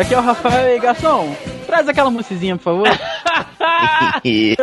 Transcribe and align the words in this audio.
Aqui 0.00 0.14
é 0.14 0.18
o 0.18 0.22
Rafael 0.22 0.76
e 0.76 0.80
Garçom. 0.80 1.36
Traz 1.66 1.86
aquela 1.86 2.10
mocezinha, 2.10 2.56
por 2.56 2.62
favor. 2.62 2.88
e 4.24 4.56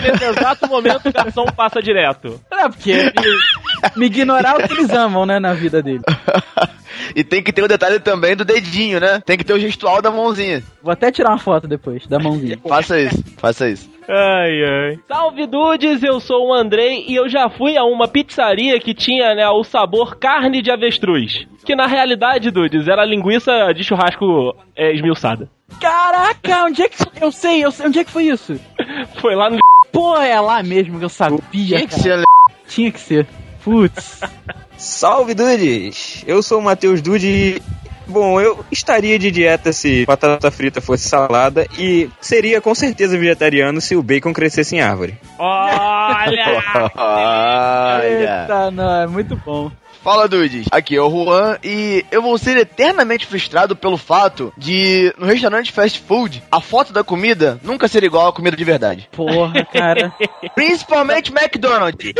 nesse 0.00 0.24
exato 0.24 0.66
momento 0.66 1.06
o 1.06 1.12
garçom 1.12 1.44
passa 1.54 1.82
direto. 1.82 2.40
É, 2.50 2.66
porque 2.68 2.94
me, 2.94 3.96
me 3.96 4.06
ignorar 4.06 4.58
é 4.58 4.64
o 4.64 4.68
que 4.68 4.72
eles 4.72 4.90
amam, 4.90 5.26
né, 5.26 5.38
na 5.38 5.52
vida 5.52 5.82
dele. 5.82 6.02
E 7.14 7.22
tem 7.24 7.42
que 7.42 7.52
ter 7.52 7.62
o 7.62 7.68
detalhe 7.68 7.98
também 8.00 8.34
do 8.34 8.44
dedinho, 8.44 9.00
né? 9.00 9.20
Tem 9.24 9.36
que 9.36 9.44
ter 9.44 9.52
o 9.52 9.58
gestual 9.58 10.00
da 10.00 10.10
mãozinha. 10.10 10.62
Vou 10.82 10.92
até 10.92 11.10
tirar 11.10 11.30
uma 11.30 11.38
foto 11.38 11.66
depois, 11.66 12.06
da 12.06 12.18
mãozinha. 12.18 12.58
faça 12.66 12.98
isso, 12.98 13.22
faça 13.36 13.68
isso. 13.68 13.90
Ai, 14.08 14.64
ai. 14.64 14.98
Salve 15.06 15.46
Dudes, 15.46 16.02
eu 16.02 16.18
sou 16.20 16.48
o 16.48 16.52
Andrei 16.52 17.04
e 17.08 17.14
eu 17.14 17.28
já 17.28 17.48
fui 17.48 17.76
a 17.76 17.84
uma 17.84 18.08
pizzaria 18.08 18.78
que 18.80 18.94
tinha, 18.94 19.34
né, 19.34 19.48
o 19.48 19.62
sabor 19.62 20.16
carne 20.16 20.60
de 20.60 20.70
avestruz. 20.70 21.46
Que 21.64 21.76
na 21.76 21.86
realidade, 21.86 22.50
Dudes, 22.50 22.88
era 22.88 23.04
linguiça 23.04 23.72
de 23.72 23.84
churrasco 23.84 24.56
é, 24.76 24.92
esmiuçada. 24.92 25.48
Caraca, 25.80 26.64
onde 26.64 26.82
é 26.82 26.88
que? 26.88 26.96
Eu 27.20 27.30
sei, 27.30 27.64
eu 27.64 27.70
sei, 27.70 27.86
onde 27.86 28.00
é 28.00 28.04
que 28.04 28.10
foi 28.10 28.24
isso? 28.24 28.58
Foi 29.20 29.34
lá 29.34 29.48
no. 29.48 29.58
Pô, 29.90 30.16
é 30.16 30.38
lá 30.40 30.62
mesmo 30.62 30.98
que 30.98 31.04
eu 31.04 31.08
sabia. 31.08 31.40
Tinha 31.52 31.86
que 31.86 31.94
ser. 31.94 32.24
Tinha 32.68 32.90
que 32.90 33.00
ser. 33.00 33.26
Putz. 33.62 34.20
Salve 34.76 35.34
Dudes! 35.34 36.24
Eu 36.26 36.42
sou 36.42 36.58
o 36.58 36.62
Matheus 36.62 37.00
Dude. 37.00 37.62
Bom, 38.06 38.40
eu 38.40 38.64
estaria 38.70 39.18
de 39.18 39.30
dieta 39.30 39.72
se 39.72 40.04
batata 40.06 40.50
frita 40.50 40.80
fosse 40.80 41.08
salada 41.08 41.66
e 41.78 42.10
seria 42.20 42.60
com 42.60 42.74
certeza 42.74 43.18
vegetariano 43.18 43.80
se 43.80 43.96
o 43.96 44.02
bacon 44.02 44.32
crescesse 44.32 44.76
em 44.76 44.80
árvore. 44.80 45.18
Olha! 45.38 46.62
Olha. 46.94 48.42
Eita, 48.42 48.70
não, 48.70 49.02
é 49.02 49.06
muito 49.06 49.36
bom. 49.36 49.70
Fala, 50.02 50.26
dudes. 50.26 50.66
Aqui 50.68 50.96
é 50.96 51.00
o 51.00 51.08
Juan 51.08 51.58
e 51.62 52.04
eu 52.10 52.20
vou 52.20 52.36
ser 52.36 52.56
eternamente 52.56 53.24
frustrado 53.24 53.76
pelo 53.76 53.96
fato 53.96 54.52
de, 54.58 55.14
no 55.16 55.26
restaurante 55.26 55.70
fast 55.70 56.00
food, 56.00 56.42
a 56.50 56.60
foto 56.60 56.92
da 56.92 57.04
comida 57.04 57.60
nunca 57.62 57.86
ser 57.86 58.02
igual 58.02 58.26
à 58.26 58.32
comida 58.32 58.56
de 58.56 58.64
verdade. 58.64 59.08
Porra, 59.12 59.64
cara. 59.64 60.12
Principalmente 60.56 61.32
McDonald's. 61.32 62.12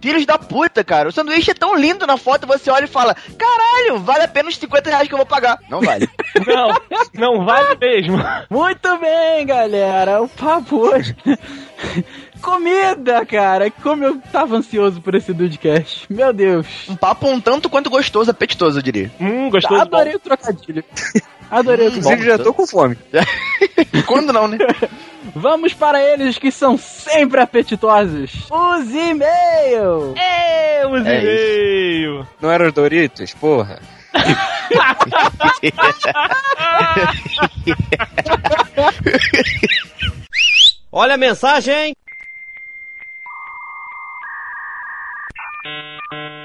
Filhos 0.00 0.24
da 0.24 0.38
puta, 0.38 0.82
cara. 0.82 1.10
O 1.10 1.12
sanduíche 1.12 1.50
é 1.50 1.54
tão 1.54 1.76
lindo 1.76 2.06
na 2.06 2.16
foto, 2.16 2.46
você 2.46 2.70
olha 2.70 2.84
e 2.84 2.88
fala: 2.88 3.14
Caralho, 3.14 3.98
vale 3.98 4.24
a 4.24 4.28
pena 4.28 4.48
os 4.48 4.56
50 4.56 4.88
reais 4.88 5.06
que 5.06 5.12
eu 5.12 5.18
vou 5.18 5.26
pagar. 5.26 5.58
Não 5.68 5.82
vale. 5.82 6.08
Não, 6.46 6.68
não 7.14 7.44
vale 7.44 7.76
mesmo. 7.80 8.16
Muito 8.48 8.98
bem, 8.98 9.44
galera. 9.44 10.22
O 10.22 10.28
papo 10.28 10.76
hoje. 10.76 11.16
Comida, 12.40 13.24
cara. 13.26 13.70
Como 13.70 14.04
eu 14.04 14.20
tava 14.32 14.56
ansioso 14.56 15.00
por 15.00 15.14
esse 15.14 15.32
Dudecast. 15.32 16.06
Meu 16.10 16.32
Deus. 16.32 16.66
Um 16.88 16.96
papo 16.96 17.26
um 17.28 17.40
tanto 17.40 17.68
quanto 17.68 17.90
gostoso, 17.90 18.30
apetitoso, 18.30 18.78
eu 18.78 18.82
diria. 18.82 19.10
Hum, 19.20 19.50
gostoso. 19.50 19.80
Adorei 19.80 20.14
o 20.14 20.18
trocadilho. 20.18 20.84
Adorei 21.50 21.88
o 21.88 21.90
trocadilho. 21.92 21.98
Inclusive, 21.98 22.24
já 22.26 22.38
tô 22.38 22.52
com 22.54 22.66
fome. 22.66 22.96
Quando 24.06 24.32
não, 24.32 24.46
né? 24.48 24.58
Vamos 25.34 25.74
para 25.74 26.02
eles 26.02 26.38
que 26.38 26.50
são 26.50 26.78
sempre 26.78 27.40
apetitosos. 27.40 28.46
Os 28.50 28.88
e-mails. 28.94 30.16
É, 30.16 30.86
os 30.86 31.04
É 31.06 31.20
e-mails. 31.20 32.26
Não 32.40 32.50
eram 32.50 32.66
os 32.68 32.72
Doritos? 32.72 33.34
Porra. 33.34 33.78
Olha 40.90 41.14
a 41.14 41.18
mensagem! 41.18 41.94
Thank 45.68 46.02
you. 46.12 46.37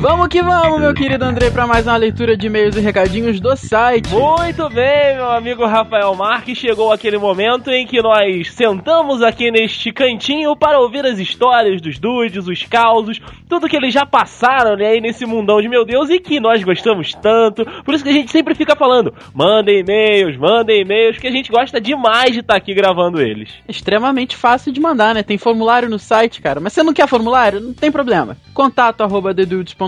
Vamos 0.00 0.28
que 0.28 0.42
vamos, 0.42 0.80
meu 0.80 0.94
querido 0.94 1.26
André, 1.26 1.50
para 1.50 1.66
mais 1.66 1.86
uma 1.86 1.94
leitura 1.94 2.34
de 2.34 2.46
e-mails 2.46 2.74
e 2.74 2.80
recadinhos 2.80 3.38
do 3.38 3.54
site. 3.54 4.08
Muito 4.08 4.66
bem, 4.70 5.16
meu 5.16 5.30
amigo 5.30 5.66
Rafael 5.66 6.14
Marques. 6.14 6.56
Chegou 6.56 6.90
aquele 6.90 7.18
momento 7.18 7.70
em 7.70 7.86
que 7.86 8.00
nós 8.00 8.50
sentamos 8.54 9.22
aqui 9.22 9.50
neste 9.50 9.92
cantinho 9.92 10.56
para 10.56 10.80
ouvir 10.80 11.04
as 11.04 11.18
histórias 11.18 11.82
dos 11.82 11.98
dudes, 11.98 12.48
os 12.48 12.62
causos, 12.62 13.20
tudo 13.46 13.68
que 13.68 13.76
eles 13.76 13.92
já 13.92 14.06
passaram 14.06 14.74
né, 14.74 14.86
aí 14.86 15.02
nesse 15.02 15.26
mundão 15.26 15.60
de 15.60 15.68
meu 15.68 15.84
Deus 15.84 16.08
e 16.08 16.18
que 16.18 16.40
nós 16.40 16.64
gostamos 16.64 17.12
tanto. 17.12 17.66
Por 17.84 17.92
isso 17.92 18.02
que 18.02 18.08
a 18.08 18.14
gente 18.14 18.32
sempre 18.32 18.54
fica 18.54 18.74
falando: 18.74 19.12
mandem 19.34 19.80
e-mails, 19.80 20.34
mandem 20.38 20.80
e-mails, 20.80 21.18
que 21.18 21.26
a 21.26 21.30
gente 21.30 21.52
gosta 21.52 21.78
demais 21.78 22.32
de 22.32 22.40
estar 22.40 22.56
aqui 22.56 22.72
gravando 22.72 23.20
eles. 23.20 23.50
Extremamente 23.68 24.34
fácil 24.34 24.72
de 24.72 24.80
mandar, 24.80 25.14
né? 25.14 25.22
Tem 25.22 25.36
formulário 25.36 25.90
no 25.90 25.98
site, 25.98 26.40
cara. 26.40 26.58
Mas 26.58 26.72
você 26.72 26.82
não 26.82 26.94
quer 26.94 27.06
formulário? 27.06 27.60
Não 27.60 27.74
tem 27.74 27.92
problema. 27.92 28.34
Contato 28.54 29.02
arroba 29.02 29.34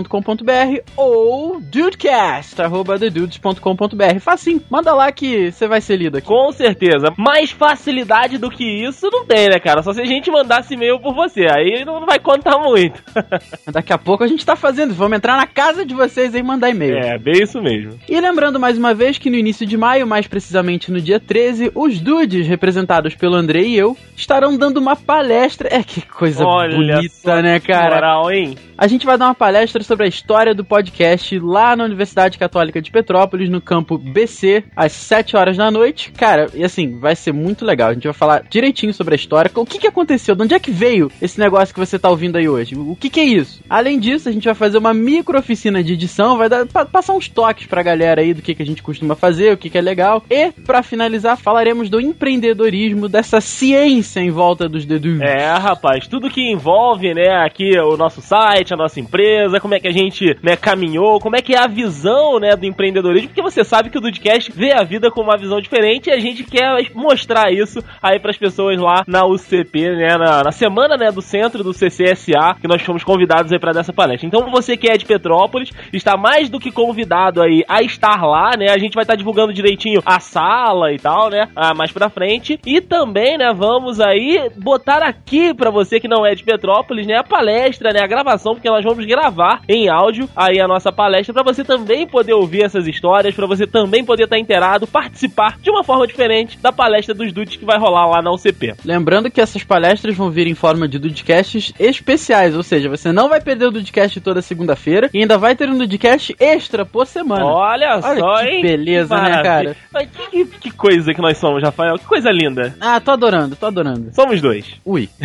thedudes.com.br 0.03 0.81
ou 0.95 1.59
dudecast 1.59 2.61
arroba 2.61 2.99
thedudes.com.br. 2.99 4.19
Facinho, 4.19 4.61
manda 4.69 4.93
lá 4.93 5.11
que 5.11 5.51
você 5.51 5.67
vai 5.67 5.81
ser 5.81 5.97
lido 5.97 6.17
aqui. 6.17 6.27
Com 6.27 6.51
certeza. 6.51 7.13
Mais 7.17 7.51
facilidade 7.51 8.37
do 8.37 8.49
que 8.49 8.63
isso 8.63 9.09
não 9.11 9.25
tem, 9.25 9.49
né, 9.49 9.59
cara? 9.59 9.81
Só 9.81 9.93
se 9.93 10.01
a 10.01 10.05
gente 10.05 10.29
mandasse 10.29 10.73
e-mail 10.73 10.99
por 10.99 11.13
você. 11.13 11.47
Aí 11.49 11.83
não 11.85 12.05
vai 12.05 12.19
contar 12.19 12.57
muito. 12.57 13.01
Daqui 13.71 13.93
a 13.93 13.97
pouco 13.97 14.23
a 14.23 14.27
gente 14.27 14.45
tá 14.45 14.55
fazendo. 14.55 14.93
Vamos 14.93 15.17
entrar 15.17 15.37
na 15.37 15.47
casa 15.47 15.85
de 15.85 15.93
vocês 15.93 16.35
e 16.35 16.43
mandar 16.43 16.69
e-mail. 16.69 16.97
é, 16.97 17.17
bem 17.17 17.41
isso 17.41 17.61
mesmo. 17.61 17.99
E 18.07 18.19
lembrando 18.19 18.59
mais 18.59 18.77
uma 18.77 18.93
vez 18.93 19.17
que 19.17 19.29
no 19.29 19.37
início 19.37 19.65
de 19.65 19.77
maio, 19.77 20.05
mais 20.05 20.27
precisamente 20.27 20.91
no 20.91 21.01
dia 21.01 21.19
13, 21.19 21.71
os 21.73 21.99
dudes, 21.99 22.47
representados 22.47 23.15
pelo 23.15 23.35
André 23.35 23.61
e 23.61 23.77
eu, 23.77 23.97
estarão 24.15 24.57
dando 24.57 24.77
uma 24.77 24.95
palestra. 24.95 25.69
É 25.71 25.83
que 25.83 26.01
coisa 26.01 26.45
Olha 26.45 26.75
bonita, 26.75 27.41
né, 27.41 27.59
cara? 27.59 27.95
Moral, 27.95 28.31
hein? 28.31 28.55
A 28.77 28.87
gente 28.87 29.05
vai 29.05 29.17
dar 29.17 29.25
uma 29.27 29.35
palestra 29.35 29.83
sobre 29.83 30.05
a 30.05 30.09
história 30.09 30.53
do 30.55 30.63
podcast 30.65 31.37
lá 31.39 31.75
na 31.75 31.83
Universidade 31.85 32.37
Católica 32.37 32.81
de 32.81 32.89
Petrópolis, 32.91 33.49
no 33.49 33.61
campo 33.61 33.97
BC, 33.97 34.63
às 34.75 34.91
7 34.93 35.37
horas 35.37 35.55
da 35.57 35.69
noite. 35.69 36.11
Cara, 36.11 36.47
e 36.53 36.63
assim, 36.63 36.99
vai 36.99 37.15
ser 37.15 37.31
muito 37.33 37.63
legal. 37.65 37.89
A 37.89 37.93
gente 37.93 38.05
vai 38.05 38.13
falar 38.13 38.43
direitinho 38.49 38.93
sobre 38.93 39.13
a 39.13 39.15
história, 39.15 39.51
o 39.55 39.65
que, 39.65 39.77
que 39.79 39.87
aconteceu, 39.87 40.35
de 40.35 40.43
onde 40.43 40.53
é 40.55 40.59
que 40.59 40.71
veio 40.71 41.11
esse 41.21 41.39
negócio 41.39 41.73
que 41.73 41.79
você 41.79 41.99
tá 41.99 42.09
ouvindo 42.09 42.35
aí 42.37 42.49
hoje, 42.49 42.75
o 42.75 42.95
que, 42.95 43.09
que 43.09 43.19
é 43.19 43.23
isso. 43.25 43.61
Além 43.69 43.99
disso, 43.99 44.27
a 44.27 44.31
gente 44.31 44.45
vai 44.45 44.55
fazer 44.55 44.77
uma 44.77 44.93
micro 44.93 45.37
oficina 45.37 45.83
de 45.83 45.93
edição, 45.93 46.37
vai 46.37 46.49
dar, 46.49 46.65
pa- 46.65 46.85
passar 46.85 47.13
uns 47.13 47.27
toques 47.29 47.67
pra 47.67 47.83
galera 47.83 48.21
aí 48.21 48.33
do 48.33 48.41
que, 48.41 48.55
que 48.55 48.63
a 48.63 48.65
gente 48.65 48.81
costuma 48.81 49.15
fazer, 49.15 49.53
o 49.53 49.57
que, 49.57 49.69
que 49.69 49.77
é 49.77 49.81
legal. 49.81 50.23
E, 50.29 50.51
pra 50.51 50.81
finalizar, 50.83 51.37
falaremos 51.37 51.89
do 51.89 51.99
empreendedorismo, 52.01 53.07
dessa 53.07 53.39
ciência 53.39 54.19
em 54.19 54.31
volta 54.31 54.67
dos 54.67 54.85
dedos. 54.85 55.21
É, 55.21 55.53
rapaz, 55.53 56.07
tudo 56.07 56.29
que 56.29 56.41
envolve, 56.51 57.13
né, 57.13 57.29
aqui 57.45 57.77
o 57.79 57.95
nosso 57.95 58.21
site, 58.21 58.62
a 58.71 58.77
nossa 58.77 58.99
empresa, 58.99 59.59
como 59.59 59.73
é 59.73 59.79
que 59.79 59.87
a 59.87 59.91
gente, 59.91 60.37
né, 60.43 60.55
caminhou, 60.55 61.19
como 61.19 61.35
é 61.35 61.41
que 61.41 61.55
é 61.55 61.59
a 61.59 61.67
visão, 61.67 62.39
né, 62.39 62.55
do 62.55 62.67
empreendedorismo, 62.67 63.29
porque 63.29 63.41
você 63.41 63.63
sabe 63.63 63.89
que 63.89 63.97
o 63.97 64.01
Dudcast 64.01 64.51
vê 64.51 64.71
a 64.71 64.83
vida 64.83 65.09
com 65.09 65.21
uma 65.21 65.37
visão 65.37 65.59
diferente 65.59 66.09
e 66.09 66.13
a 66.13 66.19
gente 66.19 66.43
quer 66.43 66.85
mostrar 66.93 67.51
isso 67.51 67.83
aí 68.01 68.19
pras 68.19 68.37
pessoas 68.37 68.79
lá 68.79 69.03
na 69.07 69.25
UCP, 69.25 69.89
né, 69.89 70.17
na, 70.17 70.43
na 70.43 70.51
semana, 70.51 70.95
né, 70.95 71.11
do 71.11 71.21
centro 71.21 71.63
do 71.63 71.73
CCSA, 71.73 72.55
que 72.61 72.67
nós 72.67 72.81
fomos 72.83 73.03
convidados 73.03 73.51
aí 73.51 73.59
pra 73.59 73.71
dessa 73.71 73.91
palestra. 73.91 74.27
Então 74.27 74.49
você 74.51 74.77
que 74.77 74.89
é 74.89 74.97
de 74.97 75.05
Petrópolis, 75.05 75.71
está 75.91 76.15
mais 76.15 76.49
do 76.49 76.59
que 76.59 76.71
convidado 76.71 77.41
aí 77.41 77.63
a 77.67 77.81
estar 77.81 78.21
lá, 78.23 78.51
né, 78.57 78.69
a 78.69 78.77
gente 78.77 78.93
vai 78.93 79.03
estar 79.03 79.15
divulgando 79.15 79.53
direitinho 79.53 80.01
a 80.05 80.19
sala 80.19 80.91
e 80.93 80.99
tal, 80.99 81.29
né, 81.29 81.49
ah, 81.55 81.73
mais 81.73 81.91
pra 81.91 82.09
frente, 82.09 82.59
e 82.65 82.81
também, 82.81 83.37
né, 83.37 83.51
vamos 83.53 83.99
aí 83.99 84.49
botar 84.57 85.01
aqui 85.01 85.53
pra 85.53 85.71
você 85.71 85.99
que 85.99 86.07
não 86.07 86.25
é 86.25 86.35
de 86.35 86.43
Petrópolis, 86.43 87.07
né, 87.07 87.15
a 87.15 87.23
palestra, 87.23 87.91
né, 87.91 88.01
a 88.01 88.07
gravação, 88.07 88.52
porque 88.53 88.69
nós 88.69 88.83
vamos 88.83 89.05
gravar 89.05 89.61
em 89.67 89.89
áudio 89.89 90.29
aí 90.35 90.59
a 90.59 90.67
nossa 90.67 90.91
palestra 90.91 91.33
pra 91.33 91.43
você 91.43 91.63
também 91.63 92.07
poder 92.07 92.33
ouvir 92.33 92.63
essas 92.63 92.87
histórias, 92.87 93.35
pra 93.35 93.47
você 93.47 93.65
também 93.67 94.03
poder 94.03 94.23
estar 94.23 94.37
inteirado, 94.37 94.87
participar 94.87 95.57
de 95.61 95.69
uma 95.69 95.83
forma 95.83 96.07
diferente 96.07 96.57
da 96.59 96.71
palestra 96.71 97.13
dos 97.13 97.31
dudes 97.31 97.55
que 97.55 97.65
vai 97.65 97.77
rolar 97.77 98.07
lá 98.07 98.21
na 98.21 98.31
UCP. 98.31 98.75
Lembrando 98.85 99.29
que 99.29 99.41
essas 99.41 99.63
palestras 99.63 100.15
vão 100.15 100.29
vir 100.29 100.47
em 100.47 100.55
forma 100.55 100.87
de 100.87 100.99
Dudcasts 100.99 101.73
especiais, 101.79 102.55
ou 102.55 102.63
seja, 102.63 102.89
você 102.89 103.11
não 103.11 103.29
vai 103.29 103.41
perder 103.41 103.67
o 103.67 103.71
Dudcast 103.71 104.19
toda 104.21 104.41
segunda-feira 104.41 105.09
e 105.13 105.19
ainda 105.19 105.37
vai 105.37 105.55
ter 105.55 105.69
um 105.69 105.77
Dudcast 105.77 106.35
extra 106.39 106.85
por 106.85 107.05
semana. 107.05 107.45
Olha, 107.45 107.99
Olha 108.03 108.19
só, 108.19 108.43
que 108.43 108.49
hein? 108.49 108.61
beleza, 108.61 109.15
né, 109.15 109.21
Maravilha. 109.21 109.43
cara? 109.43 109.75
Mas 109.91 110.09
que, 110.09 110.45
que 110.45 110.71
coisa 110.71 111.13
que 111.13 111.21
nós 111.21 111.37
somos, 111.37 111.61
Rafael. 111.63 111.97
Que 111.97 112.05
coisa 112.05 112.31
linda. 112.31 112.75
Ah, 112.79 112.99
tô 112.99 113.11
adorando, 113.11 113.55
tô 113.55 113.65
adorando. 113.65 114.13
Somos 114.13 114.41
dois. 114.41 114.75
Ui. 114.85 115.09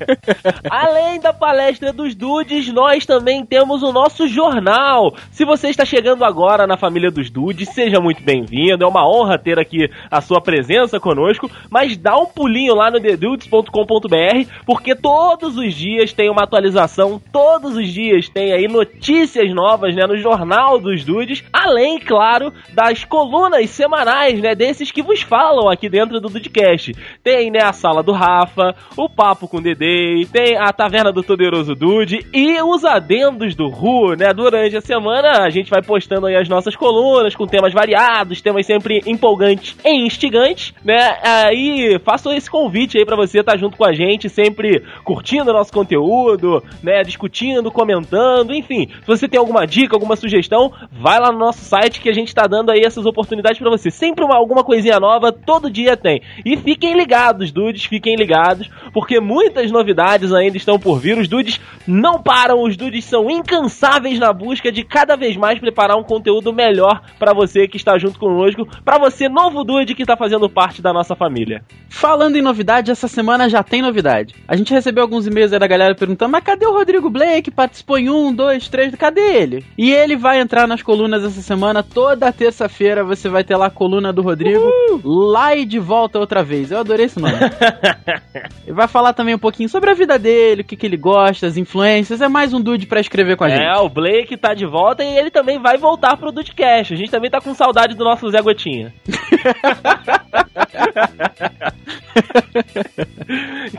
Além 0.70 1.20
da 1.20 1.32
palestra 1.32 1.92
dos 1.92 2.14
dudes, 2.14 2.39
nós 2.72 3.04
também 3.04 3.44
temos 3.44 3.82
o 3.82 3.92
nosso 3.92 4.26
jornal. 4.26 5.14
Se 5.30 5.44
você 5.44 5.68
está 5.68 5.84
chegando 5.84 6.24
agora 6.24 6.66
na 6.66 6.76
família 6.76 7.10
dos 7.10 7.28
dudes, 7.28 7.68
seja 7.68 8.00
muito 8.00 8.22
bem-vindo. 8.22 8.82
É 8.82 8.86
uma 8.86 9.06
honra 9.06 9.38
ter 9.38 9.58
aqui 9.58 9.90
a 10.10 10.20
sua 10.20 10.40
presença 10.40 10.98
conosco. 10.98 11.50
Mas 11.68 11.96
dá 11.96 12.16
um 12.16 12.26
pulinho 12.26 12.74
lá 12.74 12.90
no 12.90 13.00
thedudes.com.br, 13.00 14.50
porque 14.64 14.94
todos 14.94 15.56
os 15.56 15.74
dias 15.74 16.12
tem 16.12 16.30
uma 16.30 16.44
atualização, 16.44 17.20
todos 17.32 17.76
os 17.76 17.92
dias 17.92 18.28
tem 18.28 18.52
aí 18.52 18.66
notícias 18.66 19.52
novas, 19.52 19.94
né, 19.94 20.06
no 20.06 20.16
jornal 20.16 20.78
dos 20.78 21.04
dudes. 21.04 21.44
Além, 21.52 21.98
claro, 21.98 22.52
das 22.72 23.04
colunas 23.04 23.68
semanais, 23.70 24.40
né, 24.40 24.54
desses 24.54 24.90
que 24.90 25.02
vos 25.02 25.20
falam 25.20 25.68
aqui 25.68 25.88
dentro 25.88 26.20
do 26.20 26.28
Dudecast. 26.28 26.94
Tem, 27.22 27.50
né, 27.50 27.62
a 27.62 27.72
sala 27.72 28.02
do 28.02 28.12
Rafa, 28.12 28.74
o 28.96 29.08
papo 29.08 29.46
com 29.46 29.58
o 29.58 29.62
Dedei, 29.62 30.24
tem 30.24 30.56
a 30.56 30.72
taverna 30.72 31.12
do 31.12 31.22
Poderoso 31.22 31.74
Dude 31.74 32.26
E 32.32 32.62
os 32.62 32.84
adendos 32.84 33.56
do 33.56 33.68
Ru, 33.68 34.14
né? 34.14 34.32
Durante 34.32 34.76
a 34.76 34.80
semana 34.80 35.42
a 35.42 35.50
gente 35.50 35.68
vai 35.68 35.82
postando 35.82 36.26
aí 36.26 36.36
as 36.36 36.48
nossas 36.48 36.76
colunas 36.76 37.34
com 37.34 37.44
temas 37.44 37.72
variados, 37.72 38.40
temas 38.40 38.64
sempre 38.66 39.02
empolgantes 39.04 39.76
e 39.84 40.06
instigantes, 40.06 40.72
né? 40.84 41.18
Aí 41.24 41.98
faço 42.04 42.30
esse 42.30 42.48
convite 42.48 42.96
aí 42.96 43.04
para 43.04 43.16
você 43.16 43.40
estar 43.40 43.52
tá 43.52 43.58
junto 43.58 43.76
com 43.76 43.84
a 43.84 43.92
gente, 43.92 44.28
sempre 44.28 44.84
curtindo 45.02 45.50
o 45.50 45.52
nosso 45.52 45.72
conteúdo, 45.72 46.62
né? 46.80 47.02
Discutindo, 47.02 47.68
comentando, 47.68 48.54
enfim. 48.54 48.86
Se 49.00 49.06
você 49.08 49.26
tem 49.26 49.38
alguma 49.40 49.66
dica, 49.66 49.96
alguma 49.96 50.14
sugestão, 50.14 50.72
vai 50.92 51.18
lá 51.18 51.32
no 51.32 51.38
nosso 51.38 51.64
site 51.64 52.00
que 52.00 52.08
a 52.08 52.14
gente 52.14 52.32
tá 52.32 52.46
dando 52.46 52.70
aí 52.70 52.82
essas 52.84 53.06
oportunidades 53.06 53.58
para 53.58 53.70
você. 53.70 53.90
Sempre 53.90 54.24
uma, 54.24 54.36
alguma 54.36 54.62
coisinha 54.62 55.00
nova, 55.00 55.32
todo 55.32 55.68
dia 55.68 55.96
tem. 55.96 56.22
E 56.44 56.56
fiquem 56.56 56.94
ligados, 56.94 57.50
dudes, 57.50 57.86
fiquem 57.86 58.14
ligados, 58.14 58.70
porque 58.92 59.18
muitas 59.18 59.68
novidades 59.72 60.32
ainda 60.32 60.56
estão 60.56 60.78
por 60.78 61.00
vir. 61.00 61.18
Os 61.18 61.26
dudes 61.26 61.60
não 61.88 62.19
param, 62.20 62.62
os 62.62 62.76
dudes 62.76 63.04
são 63.04 63.30
incansáveis 63.30 64.18
na 64.18 64.32
busca 64.32 64.70
de 64.70 64.84
cada 64.84 65.16
vez 65.16 65.36
mais 65.36 65.58
preparar 65.58 65.96
um 65.96 66.02
conteúdo 66.02 66.52
melhor 66.52 67.02
para 67.18 67.32
você 67.32 67.66
que 67.66 67.76
está 67.76 67.98
junto 67.98 68.18
conosco, 68.18 68.66
para 68.84 68.98
você 68.98 69.28
novo 69.28 69.64
dude 69.64 69.94
que 69.94 70.02
está 70.02 70.16
fazendo 70.16 70.48
parte 70.48 70.82
da 70.82 70.92
nossa 70.92 71.14
família. 71.14 71.62
Falando 71.88 72.36
em 72.36 72.42
novidade, 72.42 72.90
essa 72.90 73.08
semana 73.08 73.48
já 73.48 73.62
tem 73.62 73.82
novidade. 73.82 74.34
A 74.46 74.56
gente 74.56 74.72
recebeu 74.72 75.02
alguns 75.02 75.26
e-mails 75.26 75.52
aí 75.52 75.58
da 75.58 75.66
galera 75.66 75.94
perguntando: 75.94 76.32
mas 76.32 76.44
cadê 76.44 76.66
o 76.66 76.72
Rodrigo 76.72 77.10
Blake? 77.10 77.50
Participou 77.50 77.98
em 77.98 78.10
um, 78.10 78.32
dois, 78.32 78.68
três, 78.68 78.94
cadê 78.94 79.20
ele? 79.20 79.64
E 79.76 79.92
ele 79.92 80.16
vai 80.16 80.40
entrar 80.40 80.66
nas 80.66 80.82
colunas 80.82 81.24
essa 81.24 81.42
semana, 81.42 81.82
toda 81.82 82.32
terça-feira 82.32 83.04
você 83.04 83.28
vai 83.28 83.44
ter 83.44 83.56
lá 83.56 83.66
a 83.66 83.70
coluna 83.70 84.12
do 84.12 84.22
Rodrigo, 84.22 84.64
Uhul. 84.90 85.00
lá 85.04 85.54
e 85.54 85.64
de 85.64 85.78
volta 85.78 86.18
outra 86.18 86.42
vez. 86.42 86.70
Eu 86.70 86.78
adorei 86.78 87.06
esse 87.06 87.20
nome. 87.20 87.34
ele 88.66 88.74
vai 88.74 88.88
falar 88.88 89.12
também 89.12 89.34
um 89.34 89.38
pouquinho 89.38 89.68
sobre 89.68 89.90
a 89.90 89.94
vida 89.94 90.18
dele, 90.18 90.62
o 90.62 90.64
que, 90.64 90.76
que 90.76 90.86
ele 90.86 90.96
gosta, 90.96 91.46
as 91.46 91.56
influências. 91.56 92.09
É 92.18 92.28
mais 92.28 92.52
um 92.54 92.60
dude 92.60 92.86
para 92.86 93.00
escrever 93.00 93.36
com 93.36 93.44
a 93.44 93.48
gente. 93.48 93.62
É, 93.62 93.76
o 93.78 93.88
Blake 93.88 94.36
tá 94.36 94.54
de 94.54 94.64
volta 94.66 95.04
e 95.04 95.16
ele 95.18 95.30
também 95.30 95.58
vai 95.58 95.76
voltar 95.76 96.16
pro 96.16 96.32
Dudecast. 96.32 96.94
A 96.94 96.96
gente 96.96 97.10
também 97.10 97.30
tá 97.30 97.40
com 97.40 97.54
saudade 97.54 97.94
do 97.94 98.04
nosso 98.04 98.28
Zé 98.30 98.40
Gotinha. 98.40 98.92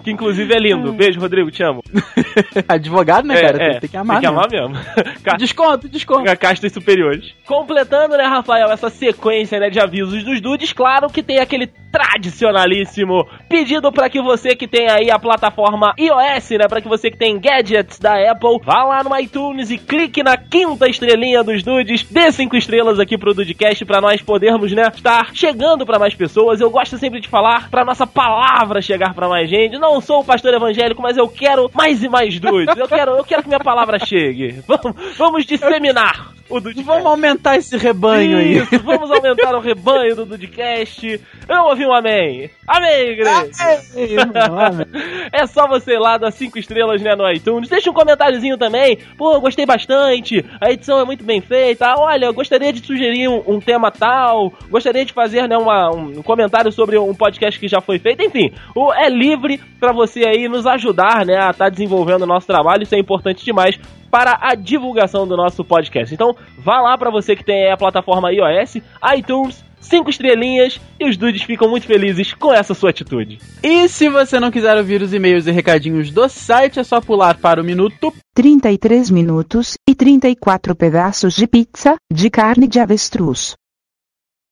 que 0.03 0.11
inclusive 0.11 0.53
é 0.53 0.59
lindo. 0.59 0.91
Beijo, 0.93 1.19
Rodrigo, 1.19 1.51
te 1.51 1.63
amo. 1.63 1.81
Advogado, 2.67 3.27
né, 3.27 3.35
É, 3.37 3.41
cara? 3.41 3.63
é, 3.63 3.79
tem 3.79 3.89
que 3.89 3.97
amar. 3.97 4.19
Tem 4.21 4.29
que 4.29 4.35
mesmo. 4.35 4.65
amar 4.65 4.75
mesmo. 4.75 5.15
Ca- 5.23 5.35
Desconto, 5.37 5.89
desconto. 5.89 6.37
Castas 6.37 6.71
superiores. 6.71 7.33
Completando, 7.45 8.15
né, 8.17 8.23
Rafael, 8.23 8.69
essa 8.71 8.89
sequência 8.89 9.59
né, 9.59 9.69
de 9.69 9.79
avisos 9.79 10.23
dos 10.23 10.41
dudes, 10.41 10.73
claro 10.73 11.07
que 11.09 11.21
tem 11.23 11.39
aquele 11.39 11.67
tradicionalíssimo 11.91 13.27
pedido 13.49 13.91
para 13.91 14.09
que 14.09 14.21
você 14.21 14.55
que 14.55 14.67
tem 14.67 14.89
aí 14.89 15.11
a 15.11 15.19
plataforma 15.19 15.93
iOS, 15.99 16.51
né, 16.51 16.67
para 16.69 16.81
que 16.81 16.87
você 16.87 17.11
que 17.11 17.17
tem 17.17 17.39
gadgets 17.39 17.99
da 17.99 18.17
Apple, 18.29 18.59
vá 18.63 18.83
lá 18.83 19.03
no 19.03 19.17
iTunes 19.17 19.69
e 19.71 19.77
clique 19.77 20.23
na 20.23 20.37
quinta 20.37 20.87
estrelinha 20.87 21.43
dos 21.43 21.63
dudes, 21.63 22.03
dê 22.03 22.31
cinco 22.31 22.55
estrelas 22.55 22.99
aqui 22.99 23.17
pro 23.17 23.33
Dudecast 23.33 23.85
para 23.85 24.01
nós 24.01 24.21
podermos, 24.21 24.71
né, 24.71 24.83
estar 24.93 25.31
chegando 25.33 25.85
para 25.85 25.99
mais 25.99 26.13
pessoas. 26.13 26.61
Eu 26.61 26.69
gosto 26.69 26.97
sempre 26.97 27.19
de 27.19 27.27
falar 27.27 27.69
para 27.69 27.85
nossa 27.85 28.05
palavra 28.05 28.81
chegar 28.81 29.13
para 29.13 29.27
mais 29.27 29.49
gente. 29.49 29.77
Não 29.77 30.01
sou 30.01 30.21
o 30.21 30.25
pastor 30.25 30.53
evangélico, 30.53 31.01
mas 31.01 31.17
eu 31.17 31.27
quero 31.27 31.69
mais 31.73 32.03
e 32.03 32.09
mais 32.09 32.39
dudes. 32.39 32.75
Eu 32.77 32.87
quero, 32.87 33.11
eu 33.11 33.23
quero 33.23 33.43
que 33.43 33.47
minha 33.47 33.59
palavra 33.59 33.99
chegue. 33.99 34.63
Vamos, 34.67 35.17
vamos 35.17 35.45
disseminar 35.45 36.40
o 36.51 36.59
Dudecast. 36.59 36.85
Vamos 36.85 37.05
aumentar 37.05 37.55
esse 37.57 37.77
rebanho 37.77 38.37
aí. 38.37 38.57
Isso, 38.57 38.79
vamos 38.83 39.09
aumentar 39.09 39.55
o 39.55 39.59
rebanho 39.59 40.15
do 40.15 40.25
Dudcast. 40.25 41.19
Eu 41.47 41.63
ouvi 41.63 41.85
um 41.85 41.93
amém. 41.93 42.49
Amém, 42.67 43.09
igreja. 43.09 43.49
É 45.31 45.45
só 45.47 45.67
você 45.67 45.93
ir 45.93 45.99
lá 45.99 46.17
dar 46.17 46.31
cinco 46.31 46.59
estrelas 46.59 47.01
né, 47.01 47.15
no 47.15 47.29
iTunes. 47.31 47.69
Deixa 47.69 47.89
um 47.89 47.93
comentáriozinho 47.93 48.57
também. 48.57 48.97
Pô, 49.17 49.39
gostei 49.39 49.65
bastante. 49.65 50.45
A 50.59 50.71
edição 50.71 50.99
é 50.99 51.05
muito 51.05 51.23
bem 51.23 51.41
feita. 51.41 51.93
Olha, 51.97 52.25
eu 52.25 52.33
gostaria 52.33 52.73
de 52.73 52.85
sugerir 52.85 53.29
um, 53.29 53.41
um 53.47 53.59
tema 53.59 53.91
tal. 53.91 54.53
Gostaria 54.69 55.05
de 55.05 55.13
fazer 55.13 55.47
né, 55.47 55.57
uma, 55.57 55.89
um 55.89 56.21
comentário 56.21 56.71
sobre 56.71 56.97
um 56.97 57.13
podcast 57.15 57.59
que 57.59 57.67
já 57.67 57.79
foi 57.79 57.97
feito. 57.97 58.21
Enfim, 58.23 58.51
o, 58.75 58.93
é 58.93 59.09
livre 59.09 59.59
para 59.79 59.93
você 59.93 60.25
aí 60.27 60.47
nos 60.49 60.67
ajudar 60.67 61.25
né, 61.25 61.37
a 61.37 61.51
estar 61.51 61.69
desenvolvendo 61.69 62.23
o 62.23 62.27
nosso 62.27 62.47
trabalho. 62.47 62.83
Isso 62.83 62.95
é 62.95 62.99
importante 62.99 63.45
demais 63.45 63.79
para 64.11 64.37
a 64.41 64.53
divulgação 64.53 65.25
do 65.25 65.37
nosso 65.37 65.63
podcast. 65.63 66.13
Então, 66.13 66.35
vá 66.59 66.81
lá 66.81 66.97
para 66.97 67.09
você 67.09 67.35
que 67.35 67.45
tem 67.45 67.63
aí 67.63 67.71
a 67.71 67.77
plataforma 67.77 68.31
iOS, 68.31 68.75
iTunes, 69.15 69.63
cinco 69.79 70.09
estrelinhas 70.09 70.79
e 70.99 71.09
os 71.09 71.17
dudes 71.17 71.41
ficam 71.43 71.69
muito 71.69 71.87
felizes 71.87 72.33
com 72.33 72.53
essa 72.53 72.73
sua 72.73 72.91
atitude. 72.91 73.39
E 73.63 73.87
se 73.87 74.09
você 74.09 74.39
não 74.39 74.51
quiser 74.51 74.77
ouvir 74.77 75.01
os 75.01 75.13
e-mails 75.13 75.47
e 75.47 75.51
recadinhos 75.51 76.11
do 76.11 76.27
site, 76.29 76.79
é 76.79 76.83
só 76.83 77.01
pular 77.01 77.37
para 77.37 77.61
o 77.61 77.63
minuto 77.63 78.13
33 78.35 79.09
minutos 79.09 79.75
e 79.89 79.95
34 79.95 80.75
pedaços 80.75 81.33
de 81.33 81.47
pizza 81.47 81.95
de 82.11 82.29
carne 82.29 82.67
de 82.67 82.79
avestruz. 82.79 83.55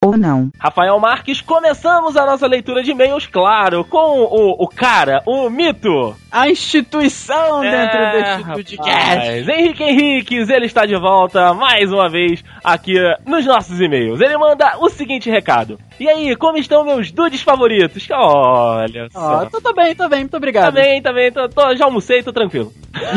Ou 0.01 0.15
não. 0.15 0.49
Rafael 0.57 0.97
Marques, 0.97 1.41
começamos 1.41 2.15
a 2.15 2.25
nossa 2.25 2.47
leitura 2.47 2.81
de 2.81 2.91
e-mails, 2.91 3.27
claro, 3.27 3.83
com 3.83 4.21
o, 4.21 4.63
o 4.63 4.67
cara, 4.67 5.21
o 5.25 5.49
mito. 5.49 6.15
A 6.31 6.49
instituição 6.49 7.61
dentro 7.61 7.97
É, 7.97 8.11
deste 8.11 8.41
rapaz. 8.43 8.55
podcast. 8.55 9.51
Henrique 9.51 9.83
Henriques, 9.83 10.49
ele 10.49 10.65
está 10.65 10.85
de 10.85 10.95
volta 10.95 11.53
mais 11.53 11.91
uma 11.91 12.09
vez 12.09 12.43
aqui 12.63 12.93
nos 13.25 13.45
nossos 13.45 13.79
e-mails. 13.81 14.21
Ele 14.21 14.37
manda 14.37 14.77
o 14.79 14.89
seguinte 14.89 15.29
recado. 15.29 15.79
E 15.99 16.07
aí, 16.07 16.35
como 16.35 16.57
estão 16.57 16.85
meus 16.85 17.11
dudes 17.11 17.41
favoritos? 17.41 18.07
Olha 18.11 19.09
só. 19.11 19.45
tô, 19.47 19.59
tô 19.61 19.73
bem, 19.73 19.93
tô 19.95 20.07
bem, 20.07 20.21
muito 20.21 20.37
obrigado. 20.37 20.73
Tá 20.75 20.81
bem, 20.81 21.01
tá 21.01 21.11
bem, 21.11 21.31
tô, 21.31 21.49
tô- 21.49 21.75
já 21.75 21.85
almocei, 21.85 22.23
tô 22.23 22.31
tranquilo. 22.31 22.71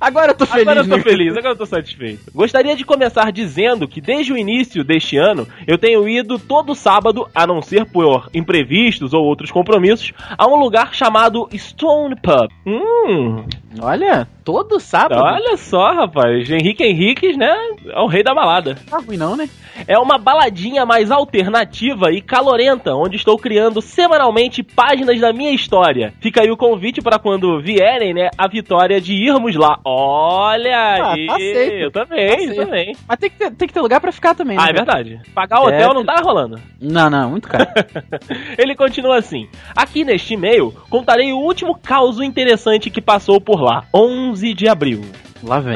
Agora 0.00 0.32
eu 0.32 0.36
tô 0.36 0.44
feliz, 0.44 0.62
Agora 0.68 0.80
eu 0.80 0.88
tô 0.88 0.98
feliz, 1.00 1.36
agora 1.36 1.52
eu 1.54 1.56
tô 1.56 1.64
satisfeito. 1.64 2.24
Gostaria 2.34 2.76
de 2.76 2.84
começar 2.84 3.32
dizendo 3.32 3.88
que 3.88 4.02
desde 4.02 4.34
o 4.34 4.36
início 4.36 4.84
deste 4.84 5.16
ano 5.16 5.48
eu 5.66 5.78
tenho 5.78 6.06
ido 6.06 6.38
todo 6.38 6.74
sábado, 6.74 7.26
a 7.34 7.46
não 7.46 7.62
ser 7.62 7.86
por 7.86 8.28
imprevistos 8.34 9.14
ou 9.14 9.24
outros 9.24 9.50
compromissos, 9.50 10.12
a 10.36 10.46
um 10.46 10.56
lugar 10.56 10.94
chamado 10.94 11.13
Stone 11.58 12.16
Pub. 12.16 12.50
Hum, 12.66 13.46
Olha, 13.80 14.28
todo 14.44 14.78
sábado. 14.78 15.20
olha 15.22 15.56
só, 15.56 15.92
rapaz. 15.92 16.50
Henrique 16.50 16.84
Henriques, 16.84 17.36
né? 17.36 17.52
É 17.88 18.00
o 18.00 18.06
rei 18.06 18.22
da 18.22 18.34
balada. 18.34 18.76
Tá 18.90 18.98
ruim 18.98 19.16
não, 19.16 19.36
né? 19.36 19.48
É 19.88 19.98
uma 19.98 20.18
baladinha 20.18 20.86
mais 20.86 21.10
alternativa 21.10 22.12
e 22.12 22.20
calorenta, 22.20 22.94
onde 22.94 23.16
estou 23.16 23.36
criando 23.36 23.80
semanalmente 23.82 24.62
páginas 24.62 25.18
da 25.20 25.32
minha 25.32 25.50
história. 25.50 26.12
Fica 26.20 26.42
aí 26.42 26.50
o 26.50 26.56
convite 26.56 27.00
para 27.02 27.18
quando 27.18 27.60
vierem, 27.60 28.14
né, 28.14 28.28
a 28.38 28.46
vitória 28.46 29.00
de 29.00 29.14
irmos 29.14 29.56
lá. 29.56 29.78
Olha 29.84 30.76
Ah, 30.76 31.12
aí, 31.14 31.26
aceito. 31.28 31.72
eu 31.74 31.90
também, 31.90 32.26
eu 32.28 32.34
Aceito. 32.34 32.54
também. 32.56 32.96
Mas 33.08 33.18
tem 33.18 33.30
que, 33.30 33.36
ter, 33.36 33.50
tem 33.52 33.68
que 33.68 33.74
ter 33.74 33.80
lugar 33.80 34.00
pra 34.00 34.12
ficar 34.12 34.34
também, 34.34 34.56
Ah, 34.58 34.64
né? 34.64 34.70
é 34.70 34.72
verdade. 34.74 35.20
Pagar 35.34 35.60
o 35.60 35.66
hotel 35.66 35.90
É. 35.90 35.94
não 35.94 36.04
tá 36.04 36.16
rolando. 36.22 36.60
Não, 36.80 37.10
não, 37.10 37.30
muito 37.30 37.48
caro. 37.48 37.66
Ele 38.58 38.74
continua 38.76 39.16
assim: 39.18 39.48
Aqui 39.76 40.04
neste 40.04 40.34
e-mail 40.34 40.72
contarei 40.88 41.32
o 41.32 41.38
último 41.38 41.74
caos 41.76 42.20
interessante 42.20 42.90
que 42.90 43.00
passou 43.00 43.40
por 43.40 43.60
lá, 43.60 43.84
11 43.92 44.33
de 44.34 44.68
abril. 44.68 45.02
Lá 45.42 45.60
vem. 45.60 45.74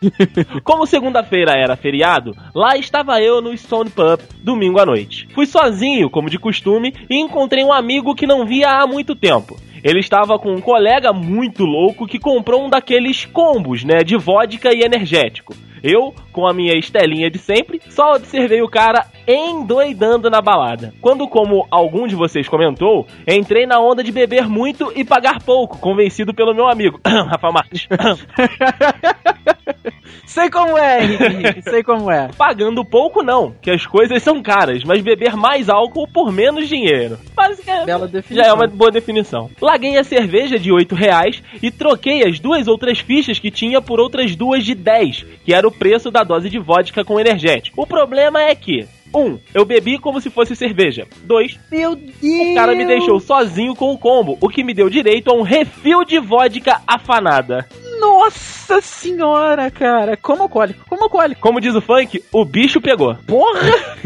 Como 0.62 0.86
segunda-feira 0.86 1.52
era 1.52 1.76
feriado, 1.76 2.36
lá 2.54 2.76
estava 2.76 3.20
eu 3.20 3.40
no 3.40 3.56
Stone 3.56 3.90
Pub, 3.90 4.20
domingo 4.42 4.78
à 4.78 4.84
noite. 4.84 5.26
Fui 5.34 5.46
sozinho, 5.46 6.10
como 6.10 6.28
de 6.28 6.38
costume, 6.38 6.94
e 7.08 7.18
encontrei 7.18 7.64
um 7.64 7.72
amigo 7.72 8.14
que 8.14 8.26
não 8.26 8.46
via 8.46 8.68
há 8.68 8.86
muito 8.86 9.14
tempo. 9.14 9.56
Ele 9.82 10.00
estava 10.00 10.38
com 10.38 10.52
um 10.52 10.60
colega 10.60 11.12
muito 11.12 11.64
louco 11.64 12.06
que 12.06 12.18
comprou 12.18 12.64
um 12.64 12.70
daqueles 12.70 13.24
combos, 13.24 13.84
né, 13.84 14.02
de 14.04 14.16
vodka 14.16 14.72
e 14.72 14.82
energético. 14.82 15.54
Eu, 15.82 16.14
com 16.30 16.46
a 16.46 16.52
minha 16.52 16.78
estelinha 16.78 17.30
de 17.30 17.38
sempre, 17.38 17.80
só 17.88 18.14
observei 18.14 18.60
o 18.60 18.68
cara 18.68 19.06
endoidando 19.26 20.28
na 20.28 20.42
balada. 20.42 20.92
Quando, 21.00 21.26
como 21.26 21.66
algum 21.70 22.06
de 22.06 22.14
vocês 22.14 22.48
comentou, 22.48 23.06
entrei 23.26 23.66
na 23.66 23.80
onda 23.80 24.04
de 24.04 24.12
beber 24.12 24.46
muito 24.46 24.92
e 24.94 25.04
pagar 25.04 25.42
pouco, 25.42 25.78
convencido 25.78 26.34
pelo 26.34 26.54
meu 26.54 26.68
amigo, 26.68 27.00
Rafa 27.06 27.50
Marques. 27.50 27.88
sei 30.26 30.50
como 30.50 30.76
é, 30.76 31.04
Henrique, 31.04 31.24
Henrique, 31.24 31.62
sei 31.62 31.82
como 31.82 32.10
é. 32.10 32.28
Pagando 32.36 32.84
pouco 32.84 33.22
não, 33.22 33.54
que 33.60 33.70
as 33.70 33.86
coisas 33.86 34.22
são 34.22 34.42
caras, 34.42 34.84
mas 34.84 35.00
beber 35.00 35.36
mais 35.36 35.68
álcool 35.68 36.06
por 36.08 36.32
menos 36.32 36.68
dinheiro. 36.68 37.18
Basicamente, 37.34 37.86
Bela 37.86 38.06
definição. 38.06 38.44
já 38.44 38.50
é 38.50 38.52
uma 38.52 38.66
boa 38.66 38.90
definição. 38.90 39.50
Laguei 39.60 39.96
a 39.96 40.04
cerveja 40.04 40.58
de 40.58 40.72
8 40.72 40.94
reais 40.94 41.42
e 41.62 41.70
troquei 41.70 42.26
as 42.26 42.38
duas 42.38 42.68
outras 42.68 42.98
fichas 43.00 43.38
que 43.38 43.50
tinha 43.50 43.80
por 43.80 44.00
outras 44.00 44.34
duas 44.36 44.64
de 44.64 44.74
10, 44.74 45.24
que 45.44 45.54
era 45.54 45.66
o 45.66 45.72
preço 45.72 46.10
da 46.10 46.22
dose 46.22 46.48
de 46.48 46.58
vodka 46.58 47.04
com 47.04 47.18
energético. 47.20 47.80
O 47.82 47.86
problema 47.86 48.40
é 48.42 48.54
que, 48.54 48.86
um, 49.14 49.38
eu 49.52 49.64
bebi 49.64 49.98
como 49.98 50.20
se 50.20 50.30
fosse 50.30 50.54
cerveja. 50.54 51.06
Dois, 51.24 51.58
Meu 51.70 51.96
Deus! 51.96 52.14
o 52.22 52.54
cara 52.54 52.74
me 52.74 52.86
deixou 52.86 53.18
sozinho 53.18 53.74
com 53.74 53.92
o 53.92 53.98
combo, 53.98 54.38
o 54.40 54.48
que 54.48 54.62
me 54.62 54.72
deu 54.74 54.88
direito 54.88 55.30
a 55.30 55.34
um 55.34 55.42
refil 55.42 56.04
de 56.04 56.18
vodka 56.18 56.80
afanada. 56.86 57.66
Nossa 58.00 58.80
senhora, 58.80 59.70
cara. 59.70 60.16
Como 60.16 60.42
alcoólico, 60.42 60.84
como 60.88 61.04
alcoólico. 61.04 61.40
Como 61.40 61.60
diz 61.60 61.74
o 61.74 61.80
funk, 61.80 62.24
o 62.32 62.44
bicho 62.44 62.80
pegou. 62.80 63.14
Porra! 63.26 63.60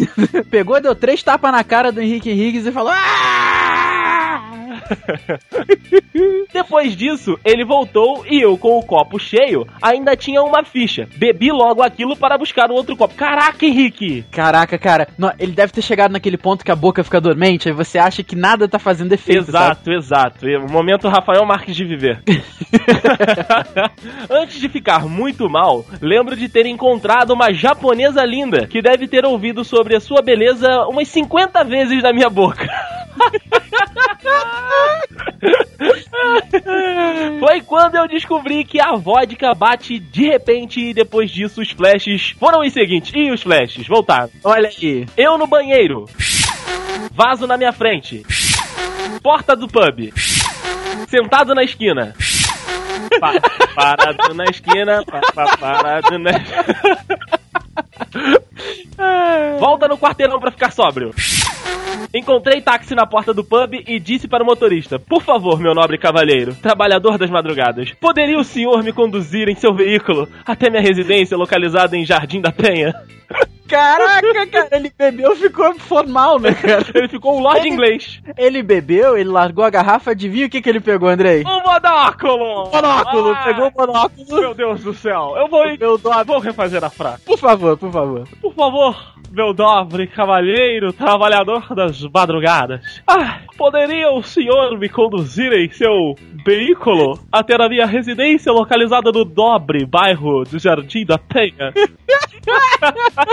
Pegou, 0.50 0.80
deu 0.80 0.94
três 0.94 1.22
tapas 1.22 1.52
na 1.52 1.62
cara 1.62 1.92
do 1.92 2.02
Henrique 2.02 2.30
Henriques 2.30 2.66
e 2.66 2.72
falou... 2.72 2.92
"Ah!" 2.92 4.23
Depois 6.52 6.96
disso, 6.96 7.38
ele 7.44 7.64
voltou 7.64 8.24
e 8.28 8.40
eu, 8.40 8.56
com 8.56 8.78
o 8.78 8.82
copo 8.82 9.18
cheio, 9.18 9.66
ainda 9.82 10.16
tinha 10.16 10.42
uma 10.42 10.64
ficha. 10.64 11.08
Bebi 11.16 11.50
logo 11.50 11.82
aquilo 11.82 12.16
para 12.16 12.38
buscar 12.38 12.70
o 12.70 12.74
outro 12.74 12.96
copo. 12.96 13.14
Caraca, 13.14 13.64
Henrique! 13.64 14.24
Caraca, 14.30 14.78
cara, 14.78 15.08
não, 15.18 15.32
ele 15.38 15.52
deve 15.52 15.72
ter 15.72 15.82
chegado 15.82 16.12
naquele 16.12 16.36
ponto 16.36 16.64
que 16.64 16.70
a 16.70 16.76
boca 16.76 17.02
fica 17.02 17.20
dormente, 17.20 17.68
aí 17.68 17.74
você 17.74 17.98
acha 17.98 18.22
que 18.22 18.36
nada 18.36 18.68
tá 18.68 18.78
fazendo 18.78 19.12
efeito, 19.12 19.50
sabe? 19.50 19.64
Exato, 19.64 19.92
exato. 19.92 20.48
E 20.48 20.56
O 20.56 20.70
momento 20.70 21.08
Rafael 21.08 21.44
Marques 21.44 21.74
de 21.74 21.84
viver. 21.84 22.22
Antes 24.30 24.60
de 24.60 24.68
ficar 24.68 25.06
muito 25.06 25.48
mal, 25.48 25.84
lembro 26.00 26.36
de 26.36 26.48
ter 26.48 26.66
encontrado 26.66 27.32
uma 27.32 27.52
japonesa 27.52 28.24
linda 28.24 28.66
que 28.66 28.82
deve 28.82 29.08
ter 29.08 29.24
ouvido 29.24 29.64
sobre 29.64 29.96
a 29.96 30.00
sua 30.00 30.22
beleza 30.22 30.68
umas 30.88 31.08
50 31.08 31.64
vezes 31.64 32.02
na 32.02 32.12
minha 32.12 32.30
boca. 32.30 32.66
Foi 37.40 37.60
quando 37.62 37.96
eu 37.96 38.08
descobri 38.08 38.64
que 38.64 38.80
a 38.80 38.92
vodka 38.96 39.54
bate 39.54 39.98
de 39.98 40.28
repente 40.28 40.80
e 40.80 40.94
depois 40.94 41.30
disso 41.30 41.60
os 41.60 41.70
flashes 41.70 42.30
foram 42.38 42.60
os 42.60 42.72
seguintes. 42.72 43.12
E 43.14 43.30
os 43.30 43.42
flashes 43.42 43.86
voltaram. 43.86 44.30
Olha 44.42 44.68
aí. 44.68 45.06
Eu 45.16 45.36
no 45.38 45.46
banheiro. 45.46 46.06
Vaso 47.12 47.46
na 47.46 47.56
minha 47.56 47.72
frente. 47.72 48.24
Porta 49.22 49.54
do 49.56 49.68
pub. 49.68 50.12
Sentado 51.08 51.54
na 51.54 51.62
esquina. 51.62 52.14
Pa- 53.20 53.40
parado 53.74 54.34
na 54.34 54.44
esquina. 54.44 55.04
pa- 55.04 55.20
pa- 55.34 55.56
parado 55.56 56.18
na 56.18 56.30
Volta 59.58 59.88
no 59.88 59.98
quarteirão 59.98 60.38
pra 60.38 60.50
ficar 60.50 60.72
sóbrio. 60.72 61.12
Encontrei 62.12 62.60
táxi 62.60 62.94
na 62.94 63.06
porta 63.06 63.32
do 63.32 63.44
pub 63.44 63.74
e 63.86 63.98
disse 63.98 64.28
para 64.28 64.42
o 64.42 64.46
motorista: 64.46 64.98
Por 64.98 65.22
favor, 65.22 65.58
meu 65.58 65.74
nobre 65.74 65.98
cavalheiro, 65.98 66.54
trabalhador 66.54 67.18
das 67.18 67.30
madrugadas, 67.30 67.92
poderia 68.00 68.38
o 68.38 68.44
senhor 68.44 68.82
me 68.82 68.92
conduzir 68.92 69.48
em 69.48 69.54
seu 69.54 69.74
veículo 69.74 70.28
até 70.46 70.70
minha 70.70 70.82
residência 70.82 71.36
localizada 71.36 71.96
em 71.96 72.04
Jardim 72.04 72.40
da 72.40 72.52
Penha? 72.52 72.94
Caraca, 73.66 74.46
cara, 74.46 74.68
ele 74.72 74.92
bebeu 74.96 75.32
e 75.32 75.36
ficou 75.36 75.74
formal, 75.80 76.38
né, 76.38 76.52
cara? 76.54 76.84
Ele 76.94 77.08
ficou 77.08 77.38
um 77.38 77.40
lord 77.42 77.66
inglês. 77.66 78.20
Ele 78.36 78.62
bebeu, 78.62 79.16
ele 79.16 79.30
largou 79.30 79.64
a 79.64 79.70
garrafa, 79.70 80.10
adivinha 80.10 80.46
o 80.46 80.50
que, 80.50 80.60
que 80.60 80.68
ele 80.68 80.80
pegou, 80.80 81.08
Andrei? 81.08 81.42
Um 81.42 81.62
monóculo! 81.62 82.70
Monóculo, 82.70 83.30
Ah, 83.30 83.42
pegou 83.44 83.68
o 83.68 83.72
monóculo. 83.74 84.40
Meu 84.40 84.54
Deus 84.54 84.84
do 84.84 84.92
céu, 84.92 85.34
eu 85.38 85.48
vou, 85.48 85.64
Meu 85.78 85.96
dobre. 85.98 86.24
vou 86.24 86.38
refazer 86.40 86.84
a 86.84 86.90
frase. 86.90 87.24
Por 87.24 87.38
favor, 87.38 87.76
por 87.78 87.90
favor. 87.90 88.28
Por 88.40 88.54
favor, 88.54 89.14
meu 89.32 89.54
nobre 89.54 90.06
cavalheiro, 90.08 90.92
trabalhador 90.92 91.74
das 91.74 92.00
madrugadas. 92.02 93.02
Ah, 93.08 93.40
poderia 93.56 94.10
o 94.12 94.22
senhor 94.22 94.78
me 94.78 94.88
conduzir 94.90 95.50
em 95.52 95.70
seu 95.70 96.14
veículo 96.44 97.18
até 97.32 97.54
a 97.60 97.68
minha 97.68 97.86
residência 97.86 98.52
localizada 98.52 99.10
no 99.10 99.24
nobre 99.24 99.86
bairro 99.86 100.44
do 100.44 100.58
Jardim 100.58 101.04
da 101.06 101.16
Penha? 101.18 101.72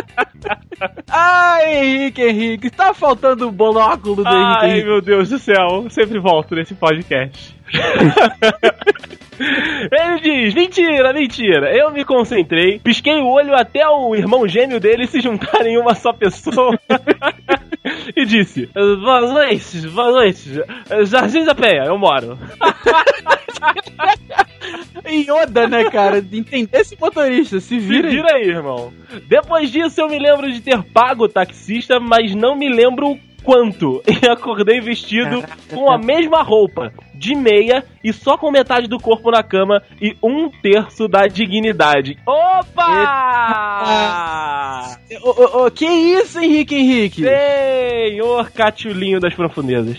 Ai, 1.07 1.75
Henrique, 1.75 2.21
Henrique, 2.21 2.69
tá 2.69 2.93
faltando 2.93 3.49
o 3.49 3.51
monóculo 3.51 4.23
do 4.23 4.27
Ai, 4.27 4.71
Henrique. 4.71 4.87
meu 4.87 5.01
Deus 5.01 5.29
do 5.29 5.37
céu, 5.37 5.85
sempre 5.89 6.19
volto 6.19 6.55
nesse 6.55 6.73
podcast. 6.73 7.55
Ele 9.39 10.19
diz: 10.21 10.53
mentira, 10.53 11.13
mentira. 11.13 11.75
Eu 11.75 11.91
me 11.91 12.03
concentrei, 12.05 12.79
pisquei 12.79 13.19
o 13.21 13.27
olho 13.27 13.55
até 13.55 13.87
o 13.87 14.15
irmão 14.15 14.47
gêmeo 14.47 14.79
dele 14.79 15.07
se 15.07 15.21
juntarem 15.21 15.73
em 15.75 15.77
uma 15.77 15.95
só 15.95 16.13
pessoa. 16.13 16.77
e 18.15 18.25
disse: 18.25 18.69
Boa 18.73 19.21
noite, 19.21 19.87
boa 19.89 20.11
noite. 20.11 20.61
Jardim 21.05 21.43
da 21.43 21.55
Penha, 21.55 21.85
eu 21.85 21.97
moro. 21.97 22.37
Yoda, 25.11 25.67
né, 25.67 25.89
cara? 25.89 26.19
Entender 26.19 26.79
esse 26.79 26.97
motorista, 26.99 27.59
se 27.59 27.67
Se 27.67 27.79
vira 27.79 28.07
aí. 28.07 28.15
vira 28.15 28.33
aí, 28.35 28.47
irmão. 28.47 28.93
Depois 29.27 29.71
disso, 29.71 29.99
eu 29.99 30.07
me 30.07 30.19
lembro 30.19 30.51
de 30.51 30.61
ter 30.61 30.81
pago 30.83 31.25
o 31.25 31.29
taxista, 31.29 31.99
mas 31.99 32.33
não 32.33 32.55
me 32.55 32.69
lembro 32.69 33.11
o 33.11 33.19
quanto. 33.43 34.01
E 34.21 34.27
acordei 34.27 34.79
vestido 34.81 35.43
com 35.73 35.91
a 35.91 35.97
mesma 35.97 36.43
roupa, 36.43 36.93
de 37.15 37.33
meia 37.33 37.83
e 38.03 38.13
só 38.13 38.37
com 38.37 38.51
metade 38.51 38.87
do 38.87 38.99
corpo 38.99 39.31
na 39.31 39.41
cama 39.41 39.81
e 39.99 40.15
um 40.21 40.47
terço 40.49 41.07
da 41.07 41.25
dignidade. 41.27 42.19
Opa! 42.25 43.31
Ô, 45.23 45.65
ô, 45.65 45.71
que 45.71 45.85
isso, 45.85 46.39
Henrique, 46.39 46.75
Henrique? 46.75 47.23
Senhor 47.23 48.51
Catiulinho 48.51 49.19
das 49.19 49.33
profundezas. 49.33 49.97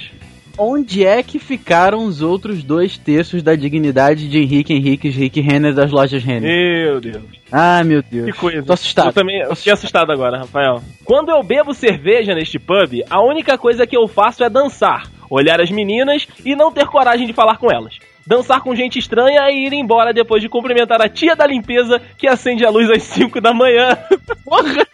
Onde 0.59 1.05
é 1.05 1.23
que 1.23 1.39
ficaram 1.39 2.05
os 2.05 2.21
outros 2.21 2.63
dois 2.63 2.99
terços 2.99 3.43
da 3.43 3.55
dignidade 3.55 4.29
de 4.29 4.39
Henrique 4.39 4.73
Henrique 4.73 5.09
Henrique 5.09 5.41
Renner 5.41 5.75
das 5.75 5.91
lojas 5.91 6.23
Renner? 6.23 6.43
Meu 6.43 7.01
Deus. 7.01 7.23
Ah, 7.51 7.83
meu 7.85 8.03
Deus. 8.03 8.27
Que 8.27 8.33
coisa. 8.33 8.63
Tô 8.63 8.73
assustado. 8.73 9.09
Eu 9.09 9.13
também 9.13 9.41
eu 9.41 9.57
fiquei 9.57 9.73
assustado 9.73 10.13
agora, 10.13 10.39
Rafael. 10.39 10.83
Quando 11.05 11.31
eu 11.31 11.43
bebo 11.43 11.73
cerveja 11.75 12.35
neste 12.35 12.59
pub, 12.59 13.03
a 13.09 13.23
única 13.23 13.57
coisa 13.57 13.87
que 13.87 13.97
eu 13.97 14.07
faço 14.07 14.45
é 14.45 14.51
dançar, 14.51 15.11
olhar 15.31 15.61
as 15.61 15.71
meninas 15.71 16.27
e 16.45 16.55
não 16.55 16.71
ter 16.71 16.87
coragem 16.87 17.27
de 17.27 17.33
falar 17.33 17.57
com 17.57 17.71
elas. 17.71 17.99
Dançar 18.27 18.61
com 18.61 18.75
gente 18.75 18.99
estranha 18.99 19.51
e 19.51 19.67
ir 19.67 19.73
embora 19.73 20.13
depois 20.13 20.41
de 20.41 20.49
cumprimentar 20.49 21.03
a 21.03 21.09
tia 21.09 21.35
da 21.35 21.47
limpeza 21.47 22.01
que 22.17 22.29
acende 22.29 22.65
a 22.65 22.71
luz 22.71 22.89
às 22.89 23.03
5 23.03 23.41
da 23.41 23.53
manhã. 23.53 23.99
Porra! 24.45 24.87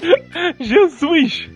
Jesus! 0.58 1.48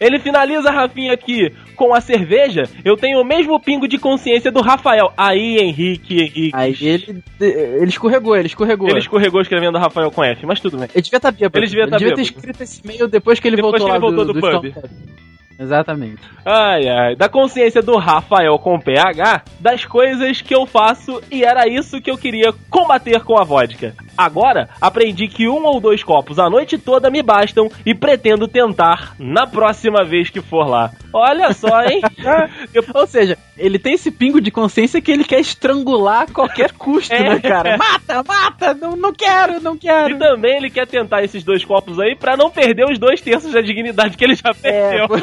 Ele 0.00 0.18
finaliza, 0.18 0.70
Rafinha, 0.70 1.12
aqui 1.12 1.52
com 1.74 1.94
a 1.94 2.00
cerveja. 2.00 2.64
Eu 2.84 2.96
tenho 2.96 3.20
o 3.20 3.24
mesmo 3.24 3.60
pingo 3.60 3.86
de 3.86 3.98
consciência 3.98 4.50
do 4.50 4.60
Rafael. 4.60 5.12
Aí, 5.16 5.58
Henrique, 5.58 6.22
Henrique. 6.22 6.50
Aí 6.54 6.76
ele, 6.80 7.22
ele 7.40 7.88
escorregou, 7.88 8.36
ele 8.36 8.46
escorregou. 8.46 8.88
Ele 8.88 8.98
escorregou 8.98 9.40
escrevendo 9.40 9.78
Rafael 9.78 10.10
com 10.10 10.24
F, 10.24 10.46
mas 10.46 10.60
tudo 10.60 10.78
bem. 10.78 10.88
Ele 10.94 11.02
devia 11.02 11.16
estar 11.18 11.30
bêbado. 11.30 11.58
Ele 11.58 11.66
devia 11.66 11.88
tá 11.88 11.98
ter 11.98 12.04
bêbado. 12.04 12.20
escrito 12.20 12.62
esse 12.62 12.80
e-mail 12.82 13.06
depois 13.08 13.38
que 13.38 13.48
ele 13.48 13.56
Depois 13.56 13.80
voltou 13.80 13.88
que 13.88 13.92
ele 13.92 14.16
voltou 14.16 14.24
do 14.24 14.40
pub. 14.40 14.70
Stone 14.70 15.16
Exatamente. 15.58 16.22
Ai, 16.44 16.88
ai. 16.88 17.16
Da 17.16 17.28
consciência 17.28 17.82
do 17.82 17.96
Rafael 17.96 18.58
com 18.58 18.78
PH, 18.78 19.42
das 19.58 19.84
coisas 19.84 20.42
que 20.42 20.54
eu 20.54 20.66
faço 20.66 21.22
e 21.30 21.42
era 21.44 21.66
isso 21.66 22.00
que 22.00 22.10
eu 22.10 22.18
queria 22.18 22.52
combater 22.70 23.20
com 23.24 23.38
a 23.38 23.44
vodka. 23.44 23.94
Agora, 24.16 24.68
aprendi 24.80 25.28
que 25.28 25.48
um 25.48 25.64
ou 25.64 25.80
dois 25.80 26.02
copos 26.02 26.38
a 26.38 26.48
noite 26.48 26.78
toda 26.78 27.10
me 27.10 27.22
bastam 27.22 27.70
e 27.84 27.94
pretendo 27.94 28.48
tentar 28.48 29.14
na 29.18 29.46
próxima 29.46 30.04
vez 30.04 30.30
que 30.30 30.40
for 30.40 30.66
lá. 30.68 30.90
Olha 31.12 31.52
só, 31.52 31.82
hein? 31.82 32.00
Ou 32.94 33.06
seja, 33.06 33.38
ele 33.56 33.78
tem 33.78 33.94
esse 33.94 34.10
pingo 34.10 34.40
de 34.40 34.50
consciência 34.50 35.00
que 35.00 35.10
ele 35.10 35.24
quer 35.24 35.40
estrangular 35.40 36.22
a 36.22 36.26
qualquer 36.26 36.72
custo, 36.72 37.14
É. 37.14 37.22
né, 37.30 37.40
cara? 37.40 37.76
Mata, 37.78 38.22
mata! 38.22 38.74
Não, 38.74 38.94
não 38.96 39.12
quero, 39.12 39.60
não 39.62 39.74
E 39.74 39.78
quero! 39.78 40.18
também 40.18 40.56
ele 40.56 40.68
quer 40.70 40.86
tentar 40.86 41.22
esses 41.22 41.42
dois 41.42 41.64
copos 41.64 41.98
aí 41.98 42.14
pra 42.14 42.36
não 42.36 42.50
perder 42.50 42.84
os 42.90 42.98
dois 42.98 43.20
terços 43.20 43.52
da 43.52 43.60
dignidade 43.62 44.16
que 44.16 44.24
ele 44.24 44.34
já 44.34 44.52
perdeu. 44.54 45.06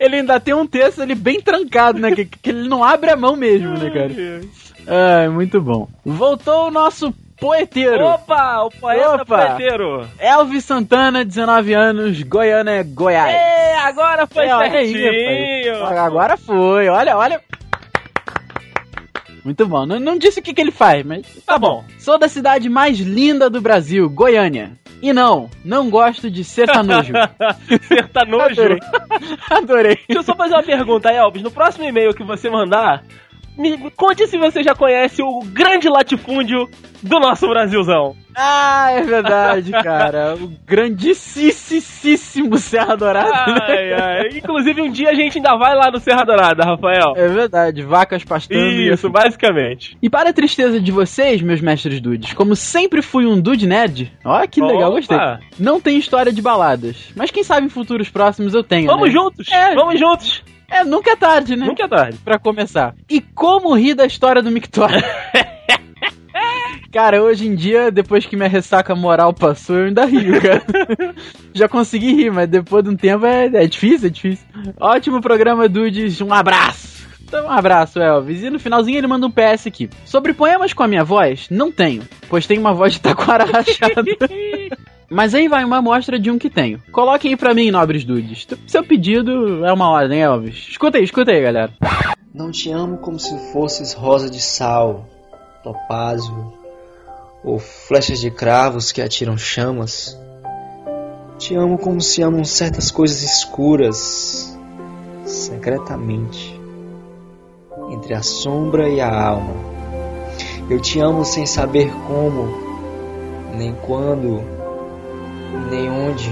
Ele 0.00 0.14
ainda 0.16 0.38
tem 0.38 0.54
um 0.54 0.64
texto 0.66 1.02
ali 1.02 1.12
bem 1.14 1.40
trancado, 1.40 1.98
né? 1.98 2.14
Que, 2.14 2.24
que 2.24 2.50
ele 2.50 2.68
não 2.68 2.84
abre 2.84 3.10
a 3.10 3.16
mão 3.16 3.34
mesmo, 3.34 3.70
né, 3.76 3.90
cara? 3.90 4.10
Ai, 4.88 5.28
muito 5.28 5.60
bom. 5.60 5.86
Voltou 6.04 6.68
o 6.68 6.70
nosso 6.70 7.12
poeteiro. 7.38 8.04
Opa, 8.06 8.62
o 8.62 8.70
poeta 8.70 9.22
Opa. 9.22 9.24
poeteiro. 9.24 10.08
Elvis 10.18 10.64
Santana, 10.64 11.24
19 11.24 11.74
anos, 11.74 12.22
Goiânia, 12.22 12.82
Goiás. 12.82 13.34
É, 13.34 13.76
agora 13.80 14.26
foi 14.26 14.46
É, 14.46 14.52
aí, 14.52 14.92
certinho. 14.92 15.74
rapaz. 15.80 15.98
Agora 15.98 16.36
foi, 16.36 16.88
olha, 16.88 17.16
olha. 17.16 17.40
Muito 19.44 19.66
bom. 19.66 19.86
Não, 19.86 19.98
não 20.00 20.18
disse 20.18 20.40
o 20.40 20.42
que, 20.42 20.52
que 20.52 20.60
ele 20.60 20.72
faz, 20.72 21.04
mas 21.04 21.22
Tá 21.46 21.58
bom. 21.58 21.84
sou 21.98 22.18
da 22.18 22.28
cidade 22.28 22.68
mais 22.68 22.98
linda 22.98 23.48
do 23.48 23.60
Brasil, 23.60 24.08
Goiânia. 24.10 24.72
E 25.00 25.12
não, 25.12 25.48
não 25.64 25.88
gosto 25.88 26.28
de 26.30 26.42
sertanojo. 26.44 27.12
Sertanojo. 27.86 28.60
Adorei. 28.62 28.78
Adorei. 29.50 29.94
Deixa 30.08 30.20
eu 30.20 30.22
só 30.24 30.34
fazer 30.34 30.54
uma 30.54 30.62
pergunta, 30.62 31.10
Elvis. 31.10 31.42
No 31.42 31.50
próximo 31.52 31.84
e-mail 31.84 32.12
que 32.14 32.24
você 32.24 32.50
mandar, 32.50 33.04
me 33.58 33.90
conte 33.90 34.26
se 34.26 34.38
você 34.38 34.62
já 34.62 34.74
conhece 34.74 35.20
o 35.22 35.40
grande 35.44 35.88
latifúndio 35.88 36.68
do 37.02 37.18
nosso 37.20 37.48
Brasilzão. 37.48 38.16
Ah, 38.34 38.90
é 38.92 39.02
verdade, 39.02 39.70
cara. 39.72 40.36
O 40.36 40.48
grandíssimo 40.64 42.56
Serra 42.58 42.96
Dourada. 42.96 43.64
Ai, 43.66 43.92
ai. 43.92 44.28
Inclusive, 44.38 44.80
um 44.82 44.90
dia 44.90 45.10
a 45.10 45.14
gente 45.14 45.38
ainda 45.38 45.56
vai 45.56 45.74
lá 45.74 45.90
no 45.90 45.98
Serra 45.98 46.24
Dourada, 46.24 46.64
Rafael. 46.64 47.14
É 47.16 47.28
verdade, 47.28 47.82
vacas 47.82 48.24
pastando. 48.24 48.60
Isso, 48.60 49.10
basicamente. 49.10 49.96
E 50.00 50.08
para 50.08 50.30
a 50.30 50.32
tristeza 50.32 50.80
de 50.80 50.92
vocês, 50.92 51.42
meus 51.42 51.60
mestres 51.60 52.00
dudes, 52.00 52.32
como 52.32 52.54
sempre 52.54 53.02
fui 53.02 53.26
um 53.26 53.40
dude 53.40 53.66
nerd, 53.66 54.12
ó 54.24 54.46
que 54.46 54.60
legal, 54.60 54.90
Opa. 54.90 54.96
gostei. 54.96 55.18
Não 55.58 55.80
tem 55.80 55.98
história 55.98 56.32
de 56.32 56.40
baladas, 56.42 57.10
mas 57.16 57.30
quem 57.30 57.42
sabe 57.42 57.66
em 57.66 57.70
futuros 57.70 58.08
próximos 58.08 58.54
eu 58.54 58.62
tenho. 58.62 58.86
Vamos 58.86 59.08
né? 59.08 59.14
juntos, 59.14 59.48
É. 59.50 59.74
vamos 59.74 59.98
juntos. 59.98 60.42
É, 60.70 60.84
nunca 60.84 61.12
é 61.12 61.16
tarde, 61.16 61.56
né? 61.56 61.66
Nunca 61.66 61.84
é 61.84 61.88
tarde. 61.88 62.18
Pra 62.18 62.38
começar. 62.38 62.94
E 63.08 63.20
como 63.20 63.74
rir 63.74 63.94
da 63.94 64.06
história 64.06 64.42
do 64.42 64.50
Mictório? 64.50 65.02
Cara, 66.92 67.22
hoje 67.22 67.46
em 67.46 67.54
dia, 67.54 67.90
depois 67.90 68.24
que 68.24 68.34
minha 68.34 68.48
ressaca 68.48 68.94
moral 68.94 69.34
passou, 69.34 69.76
eu 69.76 69.86
ainda 69.86 70.06
rio, 70.06 70.40
cara. 70.40 70.64
Já 71.52 71.68
consegui 71.68 72.14
rir, 72.14 72.30
mas 72.30 72.48
depois 72.48 72.82
de 72.82 72.90
um 72.90 72.96
tempo 72.96 73.26
é, 73.26 73.44
é 73.44 73.66
difícil, 73.66 74.06
é 74.06 74.10
difícil. 74.10 74.46
Ótimo 74.80 75.20
programa, 75.20 75.68
Dudes. 75.68 76.20
Um 76.22 76.32
abraço. 76.32 77.06
Então, 77.22 77.44
um 77.44 77.50
abraço, 77.50 78.00
Elvis. 78.00 78.42
E 78.42 78.48
no 78.48 78.58
finalzinho 78.58 78.96
ele 78.96 79.06
manda 79.06 79.26
um 79.26 79.30
PS 79.30 79.66
aqui. 79.66 79.90
Sobre 80.06 80.32
poemas 80.32 80.72
com 80.72 80.82
a 80.82 80.88
minha 80.88 81.04
voz, 81.04 81.46
não 81.50 81.70
tenho, 81.70 82.02
pois 82.26 82.46
tenho 82.46 82.60
uma 82.60 82.72
voz 82.72 82.94
de 82.94 83.00
taquara 83.00 83.44
rachada. 83.44 84.02
Mas 85.10 85.34
aí 85.34 85.48
vai 85.48 85.64
uma 85.64 85.78
amostra 85.78 86.18
de 86.18 86.30
um 86.30 86.38
que 86.38 86.50
tenho. 86.50 86.82
Coloquem 86.92 87.30
aí 87.30 87.36
pra 87.36 87.54
mim, 87.54 87.70
nobres 87.70 88.04
dudes. 88.04 88.46
Seu 88.66 88.84
pedido 88.84 89.64
é 89.64 89.72
uma 89.72 89.88
ordem, 89.88 90.20
Elvis. 90.20 90.68
Escuta 90.68 90.98
aí, 90.98 91.04
escuta 91.04 91.30
aí, 91.30 91.42
galera. 91.42 91.72
Não 92.34 92.50
te 92.50 92.70
amo 92.70 92.98
como 92.98 93.18
se 93.18 93.36
fosses 93.52 93.94
rosa 93.94 94.30
de 94.30 94.40
sal, 94.40 95.08
topázio 95.64 96.52
ou 97.42 97.58
flechas 97.58 98.20
de 98.20 98.30
cravos 98.30 98.92
que 98.92 99.00
atiram 99.00 99.38
chamas. 99.38 100.18
Te 101.38 101.54
amo 101.54 101.78
como 101.78 102.00
se 102.00 102.22
amam 102.22 102.44
certas 102.44 102.90
coisas 102.90 103.22
escuras, 103.22 104.58
secretamente, 105.24 106.60
entre 107.90 108.12
a 108.12 108.22
sombra 108.22 108.88
e 108.88 109.00
a 109.00 109.10
alma. 109.10 109.54
Eu 110.68 110.80
te 110.80 111.00
amo 111.00 111.24
sem 111.24 111.46
saber 111.46 111.90
como, 112.06 112.48
nem 113.54 113.72
quando, 113.74 114.57
nem 115.70 115.90
onde. 115.90 116.30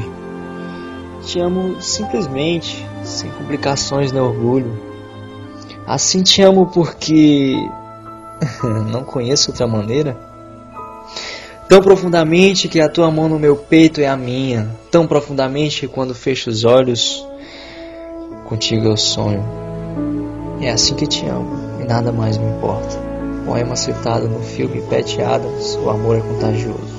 Te 1.22 1.40
amo 1.40 1.80
simplesmente, 1.80 2.86
sem 3.02 3.30
complicações 3.30 4.12
nem 4.12 4.22
orgulho. 4.22 4.78
Assim 5.86 6.22
te 6.22 6.42
amo 6.42 6.66
porque 6.66 7.56
não 8.90 9.04
conheço 9.04 9.50
outra 9.50 9.66
maneira. 9.66 10.16
Tão 11.68 11.80
profundamente 11.80 12.68
que 12.68 12.80
a 12.80 12.88
tua 12.88 13.10
mão 13.10 13.28
no 13.28 13.38
meu 13.38 13.56
peito 13.56 14.00
é 14.00 14.06
a 14.06 14.16
minha. 14.16 14.70
Tão 14.90 15.06
profundamente 15.06 15.80
que 15.80 15.88
quando 15.88 16.14
fecho 16.14 16.48
os 16.48 16.64
olhos, 16.64 17.26
contigo 18.44 18.86
eu 18.86 18.96
sonho. 18.96 19.44
É 20.60 20.70
assim 20.70 20.94
que 20.94 21.06
te 21.06 21.26
amo 21.26 21.80
e 21.80 21.84
nada 21.84 22.12
mais 22.12 22.38
me 22.38 22.46
importa. 22.46 22.96
Poema 23.44 23.76
citado 23.76 24.28
no 24.28 24.40
filme 24.40 24.80
Pat 24.82 25.18
Adams, 25.18 25.76
O 25.84 25.90
Amor 25.90 26.16
é 26.16 26.20
Contagioso. 26.20 26.95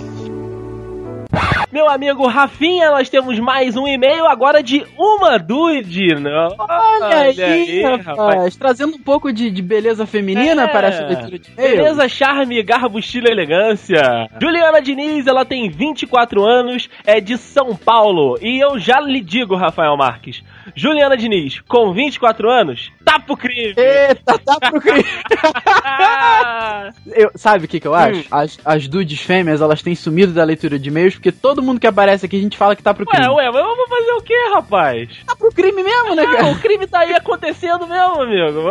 Meu 1.71 1.89
amigo 1.89 2.25
Rafinha, 2.27 2.91
nós 2.91 3.09
temos 3.09 3.37
mais 3.39 3.75
um 3.75 3.85
e-mail 3.85 4.25
agora 4.25 4.63
de 4.63 4.85
uma 4.97 5.37
dude. 5.37 6.15
né? 6.15 6.31
Olha, 6.57 7.17
aí, 7.45 7.81
rapaz. 8.03 8.55
Trazendo 8.55 8.95
um 8.95 9.01
pouco 9.01 9.33
de, 9.33 9.51
de 9.51 9.61
beleza 9.61 10.05
feminina 10.05 10.63
É. 10.63 10.67
para 10.67 10.87
essa 10.87 11.05
leitura 11.05 11.37
de 11.37 11.51
e-mail. 11.51 11.75
Beleza, 11.77 12.07
charme, 12.07 12.63
garbo, 12.63 12.97
estilo 12.97 13.27
e 13.27 13.31
elegância. 13.31 14.29
Juliana 14.41 14.81
Diniz, 14.81 15.27
ela 15.27 15.43
tem 15.43 15.69
24 15.69 16.41
anos, 16.45 16.89
é 17.05 17.19
de 17.19 17.37
São 17.37 17.75
Paulo. 17.75 18.37
E 18.41 18.63
eu 18.63 18.79
já 18.79 19.01
lhe 19.01 19.19
digo, 19.19 19.55
Rafael 19.55 19.97
Marques. 19.97 20.41
Juliana 20.73 21.17
Diniz, 21.17 21.59
com 21.67 21.91
24 21.93 22.49
anos, 22.49 22.89
tá 23.03 23.19
pro 23.19 23.35
crime. 23.35 23.73
Eita, 23.75 24.39
tá 24.39 24.57
pro 24.69 24.79
crime. 24.79 25.03
Eu, 27.13 27.31
sabe 27.35 27.65
o 27.65 27.67
que, 27.67 27.79
que 27.79 27.87
eu 27.87 27.93
acho? 27.93 28.21
Hum. 28.21 28.25
As, 28.31 28.59
as 28.63 28.87
dudes 28.87 29.19
fêmeas, 29.21 29.61
elas 29.61 29.81
têm 29.81 29.95
sumido 29.95 30.33
da 30.33 30.43
leitura 30.43 30.77
de 30.77 30.89
e-mails, 30.89 31.15
porque 31.15 31.31
todo 31.31 31.56
mundo 31.61 31.79
que 31.79 31.87
aparece 31.87 32.25
aqui 32.25 32.37
a 32.37 32.41
gente 32.41 32.57
fala 32.57 32.75
que 32.75 32.83
tá 32.83 32.93
pro 32.93 33.05
crime. 33.05 33.27
Ué, 33.27 33.33
ué, 33.33 33.51
mas 33.51 33.61
eu 33.61 33.75
vou 33.75 33.87
fazer 33.87 34.11
o 34.11 34.21
quê, 34.21 34.35
rapaz? 34.53 35.09
Tá 35.25 35.35
pro 35.35 35.51
crime 35.51 35.83
mesmo, 35.83 36.15
né, 36.15 36.23
Ah, 36.27 36.31
cara? 36.31 36.45
o 36.47 36.59
crime 36.59 36.87
tá 36.87 36.99
aí 36.99 37.13
acontecendo 37.13 37.87
mesmo, 37.87 38.21
amigo. 38.21 38.63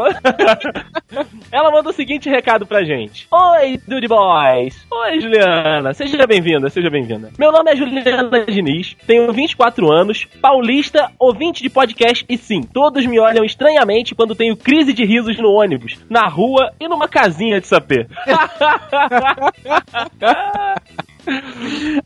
Ela 1.53 1.71
manda 1.71 1.91
o 1.91 1.93
seguinte 1.93 2.29
recado 2.29 2.67
pra 2.67 2.85
gente. 2.85 3.27
Oi, 3.31 3.79
Dude 3.87 4.09
Boys. 4.09 4.87
Oi, 4.93 5.21
Juliana. 5.21 5.95
Seja 5.95 6.27
bem-vinda, 6.27 6.69
seja 6.69 6.91
bem-vinda. 6.91 7.31
Meu 7.39 7.53
nome 7.53 7.71
é 7.73 7.77
Juliana 7.77 8.45
Diniz, 8.47 8.97
tenho 9.07 9.33
24 9.33 9.91
anos, 9.93 10.27
paulista, 10.41 11.11
ouvinte 11.19 11.63
de 11.63 11.71
podcast 11.71 12.25
e 12.29 12.37
sim, 12.37 12.63
todos 12.63 13.07
me 13.07 13.19
olham 13.19 13.45
estranhamente 13.45 14.15
quando 14.15 14.35
tenho 14.35 14.57
crise 14.57 14.93
de 14.93 15.05
risos 15.05 15.39
no 15.39 15.51
ônibus, 15.53 15.99
na 16.11 16.27
rua 16.29 16.73
e 16.81 16.89
numa 16.89 17.09
casinha 17.09 17.61
de 17.61 17.67
sapê. 17.67 18.07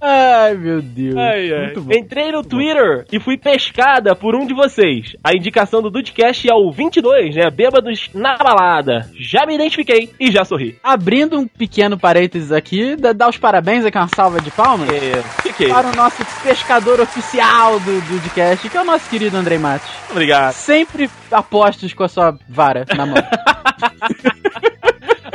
Ai, 0.00 0.54
meu 0.54 0.80
Deus. 0.80 1.16
Ai, 1.16 1.52
ai. 1.52 1.64
Muito 1.66 1.83
bom. 1.83 1.92
Entrei 1.94 2.33
no 2.33 2.42
Twitter 2.42 3.04
e 3.12 3.20
fui 3.20 3.37
pescada 3.37 4.14
por 4.14 4.35
um 4.35 4.46
de 4.46 4.54
vocês. 4.54 5.16
A 5.22 5.35
indicação 5.35 5.83
do 5.83 5.90
Dudcast 5.90 6.48
é 6.48 6.54
o 6.54 6.70
22, 6.70 7.37
né? 7.37 7.50
Bêbados 7.50 8.11
na 8.14 8.37
balada. 8.37 9.11
Já 9.14 9.46
me 9.46 9.54
identifiquei 9.54 10.11
e 10.18 10.30
já 10.30 10.44
sorri. 10.44 10.78
Abrindo 10.83 11.38
um 11.38 11.46
pequeno 11.46 11.98
parênteses 11.98 12.52
aqui, 12.52 12.96
dá, 12.96 13.12
dá 13.12 13.28
os 13.28 13.37
parabéns 13.37 13.85
aqui, 13.85 13.98
uma 13.98 14.09
salva 14.09 14.40
de 14.40 14.50
palmas. 14.50 14.88
É, 14.88 15.22
fiquei. 15.42 15.68
Para 15.68 15.88
o 15.88 15.96
nosso 15.96 16.24
pescador 16.42 17.00
oficial 17.00 17.78
do 17.80 18.00
Dudcast, 18.02 18.68
que 18.68 18.76
é 18.76 18.80
o 18.80 18.85
nosso 18.85 19.09
querido 19.11 19.37
Andrei 19.37 19.59
Matos. 19.59 19.90
Obrigado. 20.11 20.52
Sempre 20.54 21.11
apostos 21.30 21.92
com 21.92 22.04
a 22.04 22.09
sua 22.09 22.38
vara 22.48 22.85
na 22.96 23.06
mão. 23.06 23.16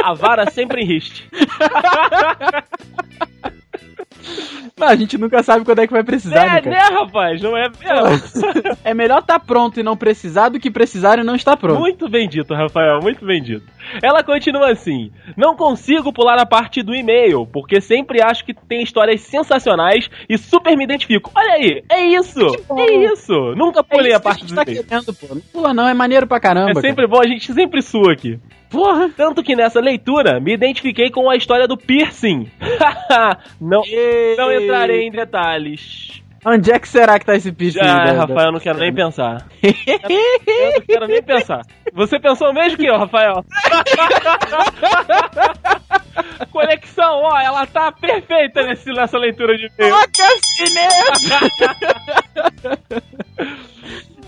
A 0.05 0.13
vara 0.13 0.51
sempre 0.51 0.83
em 0.83 0.85
riste. 0.85 1.27
A 4.87 4.95
gente 4.95 5.17
nunca 5.17 5.41
sabe 5.43 5.65
quando 5.65 5.79
é 5.79 5.87
que 5.87 5.93
vai 5.93 6.03
precisar, 6.03 6.35
né, 6.45 6.57
É, 6.57 6.61
cara? 6.61 6.69
né, 6.69 6.95
rapaz? 6.99 7.41
Não 7.41 7.55
é 7.57 7.69
mesmo? 7.69 8.75
É 8.83 8.93
melhor 8.93 9.19
estar 9.19 9.39
pronto 9.39 9.79
e 9.79 9.83
não 9.83 9.97
precisar 9.97 10.49
do 10.49 10.59
que 10.59 10.69
precisar 10.69 11.17
e 11.19 11.23
não 11.23 11.35
estar 11.35 11.57
pronto. 11.57 11.79
Muito 11.79 12.07
bem 12.07 12.27
dito, 12.29 12.53
Rafael, 12.53 12.99
muito 13.01 13.25
bem 13.25 13.41
dito. 13.41 13.63
Ela 14.01 14.23
continua 14.23 14.71
assim: 14.71 15.11
Não 15.35 15.55
consigo 15.55 16.11
pular 16.13 16.37
a 16.39 16.45
parte 16.45 16.81
do 16.83 16.93
e-mail, 16.93 17.45
porque 17.47 17.79
sempre 17.81 18.21
acho 18.21 18.45
que 18.45 18.53
tem 18.53 18.81
histórias 18.83 19.21
sensacionais 19.21 20.09
e 20.29 20.37
super 20.37 20.75
me 20.77 20.83
identifico. 20.83 21.31
Olha 21.35 21.53
aí, 21.53 21.83
é 21.89 22.05
isso! 22.05 22.39
É 22.77 22.93
isso! 23.11 23.33
Nunca 23.55 23.79
É 23.79 23.83
pulei 23.83 24.07
isso 24.09 24.17
a 24.17 24.19
parte 24.19 24.41
gente 24.41 24.49
do 24.49 24.55
tá 24.55 24.63
e-mail. 24.63 24.83
querendo, 24.83 25.13
pô. 25.13 25.27
Não 25.35 25.41
pula 25.41 25.73
não, 25.73 25.87
é 25.87 25.93
maneiro 25.93 26.27
pra 26.27 26.39
caramba. 26.39 26.71
É 26.71 26.73
cara. 26.73 26.87
sempre 26.87 27.07
bom, 27.07 27.19
a 27.19 27.27
gente 27.27 27.51
sempre 27.53 27.81
sua 27.81 28.13
aqui. 28.13 28.39
Porra. 28.75 29.09
Tanto 29.15 29.41
que 29.41 29.55
nessa 29.55 29.79
leitura 29.79 30.37
me 30.39 30.53
identifiquei 30.53 31.09
com 31.09 31.27
a 31.29 31.37
história 31.37 31.67
do 31.67 31.77
piercing. 31.77 32.51
não, 33.59 33.81
não 34.37 34.51
entrarei 34.51 35.07
em 35.07 35.11
detalhes. 35.11 36.21
Onde 36.45 36.71
é 36.71 36.77
que 36.77 36.87
será 36.87 37.17
que 37.17 37.25
tá 37.25 37.35
esse 37.35 37.51
piercing? 37.51 37.79
Ah, 37.79 38.11
Rafael, 38.11 38.47
eu 38.47 38.51
não 38.51 38.59
quero 38.59 38.77
nem 38.77 38.93
pensar. 38.93 39.47
Eu 39.63 39.73
não 40.73 40.81
quero 40.81 41.07
nem 41.07 41.23
pensar. 41.23 41.61
Você 41.93 42.19
pensou 42.19 42.53
mesmo 42.53 42.77
que 42.77 42.85
eu, 42.85 42.97
Rafael? 42.97 43.33
Conexão, 46.51 47.23
ó, 47.23 47.39
ela 47.39 47.65
tá 47.65 47.91
perfeita 47.91 48.61
nesse, 48.63 48.91
nessa 48.91 49.17
leitura 49.17 49.57
de 49.57 49.65
e-mail. 49.65 49.95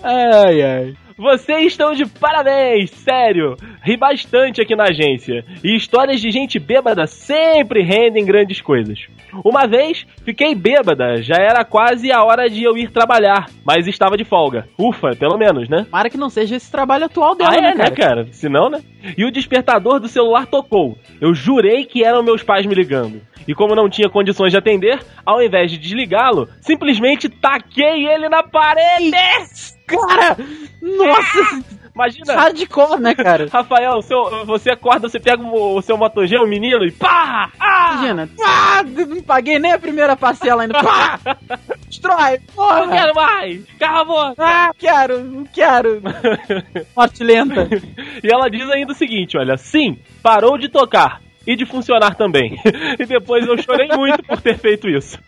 Ai, 0.02 0.62
ai. 0.62 0.96
Vocês 1.18 1.66
estão 1.72 1.94
de 1.94 2.06
parabéns, 2.06 2.90
sério. 2.90 3.56
Ri 3.82 3.96
bastante 3.96 4.60
aqui 4.60 4.76
na 4.76 4.84
agência. 4.84 5.44
E 5.64 5.74
histórias 5.74 6.20
de 6.20 6.30
gente 6.30 6.60
bêbada 6.60 7.08
sempre 7.08 7.82
rendem 7.82 8.24
grandes 8.24 8.60
coisas. 8.60 9.00
Uma 9.44 9.66
vez, 9.66 10.06
fiquei 10.24 10.54
bêbada, 10.54 11.20
já 11.20 11.34
era 11.36 11.64
quase 11.64 12.12
a 12.12 12.22
hora 12.22 12.48
de 12.48 12.62
eu 12.62 12.76
ir 12.78 12.90
trabalhar, 12.92 13.46
mas 13.64 13.88
estava 13.88 14.16
de 14.16 14.24
folga. 14.24 14.68
Ufa, 14.78 15.10
pelo 15.16 15.36
menos, 15.36 15.68
né? 15.68 15.84
Tomara 15.90 16.08
que 16.08 16.16
não 16.16 16.30
seja 16.30 16.54
esse 16.54 16.70
trabalho 16.70 17.06
atual 17.06 17.34
dela, 17.34 17.50
Ah, 17.52 17.56
é, 17.56 17.60
né, 17.60 17.74
né, 17.74 17.84
cara? 17.90 17.94
cara? 17.96 18.26
Se 18.30 18.48
não, 18.48 18.70
né? 18.70 18.80
E 19.16 19.24
o 19.24 19.30
despertador 19.32 19.98
do 19.98 20.06
celular 20.08 20.46
tocou. 20.46 20.96
Eu 21.20 21.34
jurei 21.34 21.84
que 21.84 22.04
eram 22.04 22.22
meus 22.22 22.42
pais 22.44 22.64
me 22.64 22.74
ligando. 22.74 23.20
E 23.46 23.54
como 23.54 23.74
não 23.74 23.88
tinha 23.90 24.08
condições 24.08 24.52
de 24.52 24.58
atender, 24.58 25.00
ao 25.26 25.42
invés 25.42 25.70
de 25.70 25.78
desligá-lo, 25.78 26.48
simplesmente 26.60 27.28
taquei 27.28 28.06
ele 28.06 28.28
na 28.28 28.42
parede! 28.42 29.77
Cara! 29.88 30.36
Nossa! 30.80 31.78
Imagina! 31.94 32.34
Hardcore, 32.34 33.00
né, 33.00 33.14
cara? 33.14 33.48
Rafael, 33.52 34.00
seu, 34.02 34.46
você 34.46 34.70
acorda, 34.70 35.08
você 35.08 35.18
pega 35.18 35.42
o, 35.42 35.76
o 35.76 35.82
seu 35.82 35.96
motogê, 35.96 36.38
o 36.38 36.46
menino, 36.46 36.84
e 36.84 36.92
pá! 36.92 37.50
Ah! 37.58 37.94
Imagina. 37.94 38.28
Ah, 38.40 38.82
não 38.84 39.20
paguei 39.22 39.58
nem 39.58 39.72
a 39.72 39.78
primeira 39.80 40.16
parcela 40.16 40.62
ainda. 40.62 40.80
Pá! 40.80 41.18
Destrói! 41.88 42.38
Não 42.38 42.54
Porra! 42.54 42.88
quero 42.88 43.14
mais! 43.14 43.64
Boca! 44.06 44.34
Ah, 44.38 44.70
quero! 44.78 45.24
Não 45.24 45.44
quero! 45.46 46.00
Morte 46.96 47.24
lenta. 47.24 47.68
e 48.22 48.32
ela 48.32 48.48
diz 48.48 48.70
ainda 48.70 48.92
o 48.92 48.96
seguinte, 48.96 49.36
olha, 49.36 49.56
sim, 49.56 49.98
parou 50.22 50.56
de 50.56 50.68
tocar 50.68 51.20
e 51.44 51.56
de 51.56 51.66
funcionar 51.66 52.14
também. 52.14 52.60
e 52.96 53.06
depois 53.06 53.44
eu 53.44 53.60
chorei 53.60 53.88
muito 53.96 54.22
por 54.22 54.40
ter 54.40 54.56
feito 54.56 54.88
isso. 54.88 55.18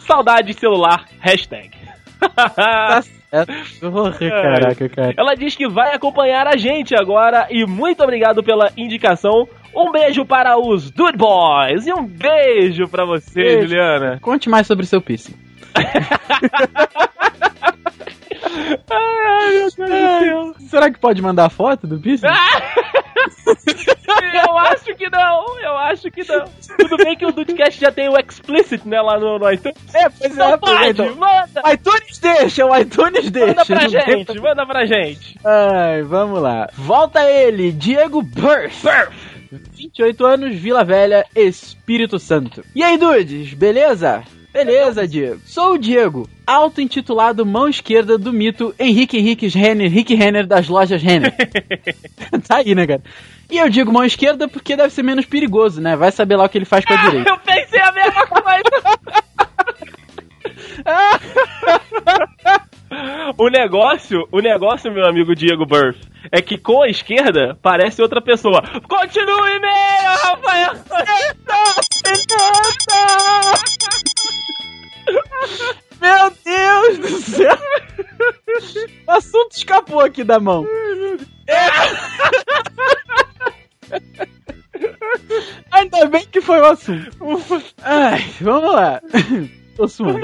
Saudade 0.00 0.52
celular, 0.54 1.06
hashtag. 1.20 1.81
Tá 2.28 3.02
certo. 3.30 3.52
Porra, 3.80 4.18
caraca, 4.18 4.88
cara. 4.88 5.14
Ela 5.16 5.34
diz 5.34 5.56
que 5.56 5.68
vai 5.68 5.94
acompanhar 5.94 6.46
a 6.46 6.56
gente 6.56 6.94
agora 6.94 7.46
e 7.50 7.66
muito 7.66 8.02
obrigado 8.02 8.42
pela 8.42 8.70
indicação. 8.76 9.48
Um 9.74 9.90
beijo 9.90 10.24
para 10.24 10.58
os 10.58 10.90
Dude 10.90 11.16
Boys 11.16 11.86
e 11.86 11.92
um 11.92 12.06
beijo 12.06 12.86
para 12.88 13.06
você, 13.06 13.42
Beijo. 13.42 13.68
Juliana. 13.68 14.18
Conte 14.20 14.48
mais 14.48 14.66
sobre 14.66 14.84
o 14.84 14.86
seu 14.86 15.00
piercing. 15.00 15.34
Ai, 18.90 19.50
meu 19.50 19.60
Deus 19.60 19.74
do 19.74 19.86
céu. 19.86 20.54
Será 20.68 20.90
que 20.90 20.98
pode 20.98 21.20
mandar 21.22 21.50
foto 21.50 21.86
do 21.86 21.98
piercing? 22.00 22.26
Eu 24.34 24.58
acho 24.58 24.94
que 24.96 25.08
não, 25.10 25.78
acho 25.78 26.10
que 26.10 26.24
não. 26.24 26.44
Tudo 26.78 26.96
bem 26.98 27.16
que 27.16 27.24
o 27.26 27.32
Dudcast 27.32 27.80
já 27.80 27.90
tem 27.92 28.08
o 28.08 28.16
explicit, 28.18 28.86
né, 28.86 29.00
lá 29.00 29.18
no, 29.18 29.38
no 29.38 29.50
iTunes. 29.52 29.76
É, 29.94 30.08
pois 30.08 30.32
Então 30.32 30.50
é, 30.52 30.56
pois 30.56 30.72
é, 30.72 30.78
pode, 30.78 30.90
então. 31.02 31.16
manda, 31.16 31.62
O 31.64 31.70
iTunes 31.72 32.18
deixa, 32.18 32.66
o 32.66 32.76
iTunes 32.76 33.30
deixa. 33.30 33.46
manda 33.48 33.64
pra 33.64 33.74
não 33.82 33.90
tem 33.90 34.16
gente, 34.16 34.40
manda 34.40 34.66
pra 34.66 34.86
gente. 34.86 35.38
Ai, 35.44 36.02
vamos 36.02 36.40
lá. 36.42 36.68
Volta 36.74 37.22
ele, 37.30 37.72
Diego 37.72 38.22
Burst. 38.22 38.84
28 39.50 40.24
anos, 40.24 40.54
Vila 40.54 40.82
Velha, 40.84 41.26
Espírito 41.36 42.18
Santo. 42.18 42.64
E 42.74 42.82
aí, 42.82 42.96
dudes, 42.96 43.52
beleza? 43.54 44.22
Beleza, 44.52 45.08
Diego. 45.08 45.40
Sou 45.46 45.74
o 45.74 45.78
Diego, 45.78 46.28
auto-intitulado 46.46 47.46
mão 47.46 47.68
esquerda 47.68 48.18
do 48.18 48.32
mito 48.32 48.74
Henrique 48.78 49.16
Henrique 49.16 49.48
Renner, 49.48 49.90
Rick 49.90 50.14
Renner 50.14 50.46
das 50.46 50.68
lojas 50.68 51.02
Renner. 51.02 51.34
tá 52.46 52.56
aí, 52.56 52.74
né, 52.74 52.86
cara? 52.86 53.02
E 53.50 53.58
eu 53.58 53.68
digo 53.70 53.90
mão 53.92 54.04
esquerda 54.04 54.46
porque 54.46 54.76
deve 54.76 54.92
ser 54.92 55.02
menos 55.02 55.24
perigoso, 55.24 55.80
né? 55.80 55.96
Vai 55.96 56.12
saber 56.12 56.36
lá 56.36 56.44
o 56.44 56.48
que 56.48 56.58
ele 56.58 56.64
faz 56.66 56.84
com 56.84 56.92
a 56.92 56.96
direita. 57.08 57.30
Eu 57.30 57.38
pensei 57.38 57.80
a 57.80 57.92
mesma 57.92 58.26
coisa. 58.26 58.42
O 63.38 63.48
negócio, 63.48 64.28
o 64.30 64.40
negócio, 64.40 64.92
meu 64.92 65.06
amigo 65.06 65.34
Diego 65.34 65.64
Burff, 65.64 65.98
é 66.30 66.42
que 66.42 66.58
com 66.58 66.82
a 66.82 66.88
esquerda 66.88 67.58
parece 67.62 68.02
outra 68.02 68.20
pessoa. 68.20 68.62
Continue 68.86 69.32
o 69.32 69.48
e-mail, 69.48 70.18
Rafael! 70.22 70.72
Meu 76.00 76.32
Deus 76.44 76.98
do 76.98 77.20
céu! 77.20 77.58
O 79.06 79.10
assunto 79.10 79.56
escapou 79.56 80.00
aqui 80.00 80.24
da 80.24 80.38
mão. 80.40 80.66
Ainda 85.70 86.06
bem 86.06 86.26
que 86.26 86.40
foi 86.40 86.60
o 86.60 86.66
assunto. 86.66 87.10
Ai, 87.82 88.24
vamos 88.40 88.72
lá. 88.72 89.00
Tô 89.76 89.88
suando. 89.88 90.20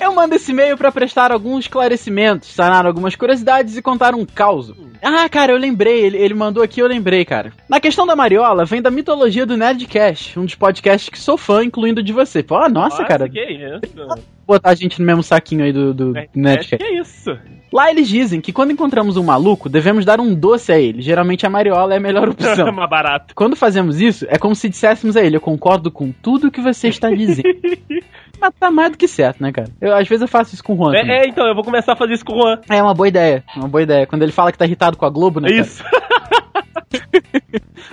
Eu 0.00 0.14
mando 0.14 0.34
esse 0.34 0.52
e-mail 0.52 0.76
pra 0.76 0.92
prestar 0.92 1.32
alguns 1.32 1.64
esclarecimentos, 1.64 2.52
sanar 2.52 2.86
algumas 2.86 3.14
curiosidades 3.14 3.76
e 3.76 3.82
contar 3.82 4.14
um 4.14 4.24
caos. 4.24 4.72
Ah, 5.02 5.28
cara, 5.28 5.52
eu 5.52 5.58
lembrei, 5.58 6.04
ele, 6.04 6.16
ele 6.16 6.34
mandou 6.34 6.62
aqui, 6.62 6.80
eu 6.80 6.86
lembrei, 6.86 7.24
cara. 7.24 7.52
Na 7.68 7.78
questão 7.78 8.06
da 8.06 8.16
Mariola, 8.16 8.64
vem 8.64 8.80
da 8.80 8.90
mitologia 8.90 9.44
do 9.44 9.56
Nerdcast, 9.56 10.38
um 10.38 10.44
dos 10.44 10.54
podcasts 10.54 11.08
que 11.08 11.18
sou 11.18 11.36
fã, 11.36 11.62
incluindo 11.64 12.02
de 12.02 12.12
você. 12.12 12.42
Pô, 12.42 12.56
ah, 12.56 12.68
nossa, 12.68 13.04
cara, 13.04 13.28
que 13.28 13.40
isso? 13.40 14.33
Botar 14.46 14.70
a 14.70 14.74
gente 14.74 15.00
no 15.00 15.06
mesmo 15.06 15.22
saquinho 15.22 15.64
aí 15.64 15.72
do, 15.72 15.92
do 15.92 16.12
Nerdcast. 16.34 16.76
que 16.76 16.82
é 16.82 17.00
isso. 17.00 17.36
Lá 17.72 17.90
eles 17.90 18.06
dizem 18.06 18.40
que 18.40 18.52
quando 18.52 18.70
encontramos 18.70 19.16
um 19.16 19.24
maluco, 19.24 19.68
devemos 19.68 20.04
dar 20.04 20.20
um 20.20 20.32
doce 20.32 20.70
a 20.70 20.78
ele. 20.78 21.02
Geralmente 21.02 21.44
a 21.44 21.50
Mariola 21.50 21.94
é 21.94 21.96
a 21.96 22.00
melhor 22.00 22.28
opção. 22.28 22.70
Mais 22.72 22.88
barato. 22.88 23.34
Quando 23.34 23.56
fazemos 23.56 24.00
isso, 24.00 24.24
é 24.28 24.38
como 24.38 24.54
se 24.54 24.68
disséssemos 24.68 25.16
a 25.16 25.22
ele: 25.22 25.36
Eu 25.36 25.40
concordo 25.40 25.90
com 25.90 26.12
tudo 26.12 26.52
que 26.52 26.60
você 26.60 26.86
está 26.88 27.10
dizendo. 27.10 27.48
Mas 28.40 28.52
tá 28.58 28.70
mais 28.70 28.90
do 28.90 28.98
que 28.98 29.08
certo, 29.08 29.40
né, 29.42 29.50
cara? 29.52 29.68
Eu, 29.80 29.94
às 29.94 30.06
vezes 30.06 30.20
eu 30.20 30.28
faço 30.28 30.54
isso 30.54 30.62
com 30.62 30.74
o 30.74 30.76
Juan. 30.76 30.94
É, 30.94 31.22
é, 31.22 31.28
então, 31.28 31.46
eu 31.46 31.54
vou 31.54 31.64
começar 31.64 31.94
a 31.94 31.96
fazer 31.96 32.14
isso 32.14 32.24
com 32.24 32.34
o 32.34 32.42
Juan. 32.42 32.60
É 32.68 32.82
uma 32.82 32.92
boa 32.92 33.08
ideia. 33.08 33.42
Uma 33.56 33.68
boa 33.68 33.82
ideia. 33.82 34.06
Quando 34.06 34.22
ele 34.22 34.32
fala 34.32 34.52
que 34.52 34.58
tá 34.58 34.66
irritado 34.66 34.96
com 34.96 35.06
a 35.06 35.10
Globo, 35.10 35.40
né? 35.40 35.48
cara? 35.48 35.60
Isso. 35.60 35.82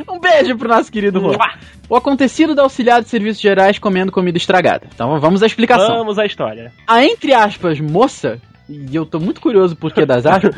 Um 0.09 0.19
beijo 0.19 0.57
pro 0.57 0.69
nosso 0.69 0.91
querido 0.91 1.19
Juan. 1.19 1.37
O 1.89 1.95
acontecido 1.95 2.55
da 2.55 2.63
auxiliar 2.63 3.01
de 3.01 3.09
serviços 3.09 3.41
gerais 3.41 3.77
comendo 3.79 4.11
comida 4.11 4.37
estragada. 4.37 4.87
Então 4.93 5.19
vamos 5.19 5.43
à 5.43 5.45
explicação. 5.45 5.97
Vamos 5.97 6.17
à 6.17 6.25
história. 6.25 6.40
A 6.87 7.03
entre 7.03 7.33
aspas 7.33 7.79
moça, 7.79 8.39
e 8.71 8.95
eu 8.95 9.05
tô 9.05 9.19
muito 9.19 9.41
curioso 9.41 9.75
por 9.75 9.91
que 9.91 10.05
das 10.05 10.25
aspas, 10.25 10.55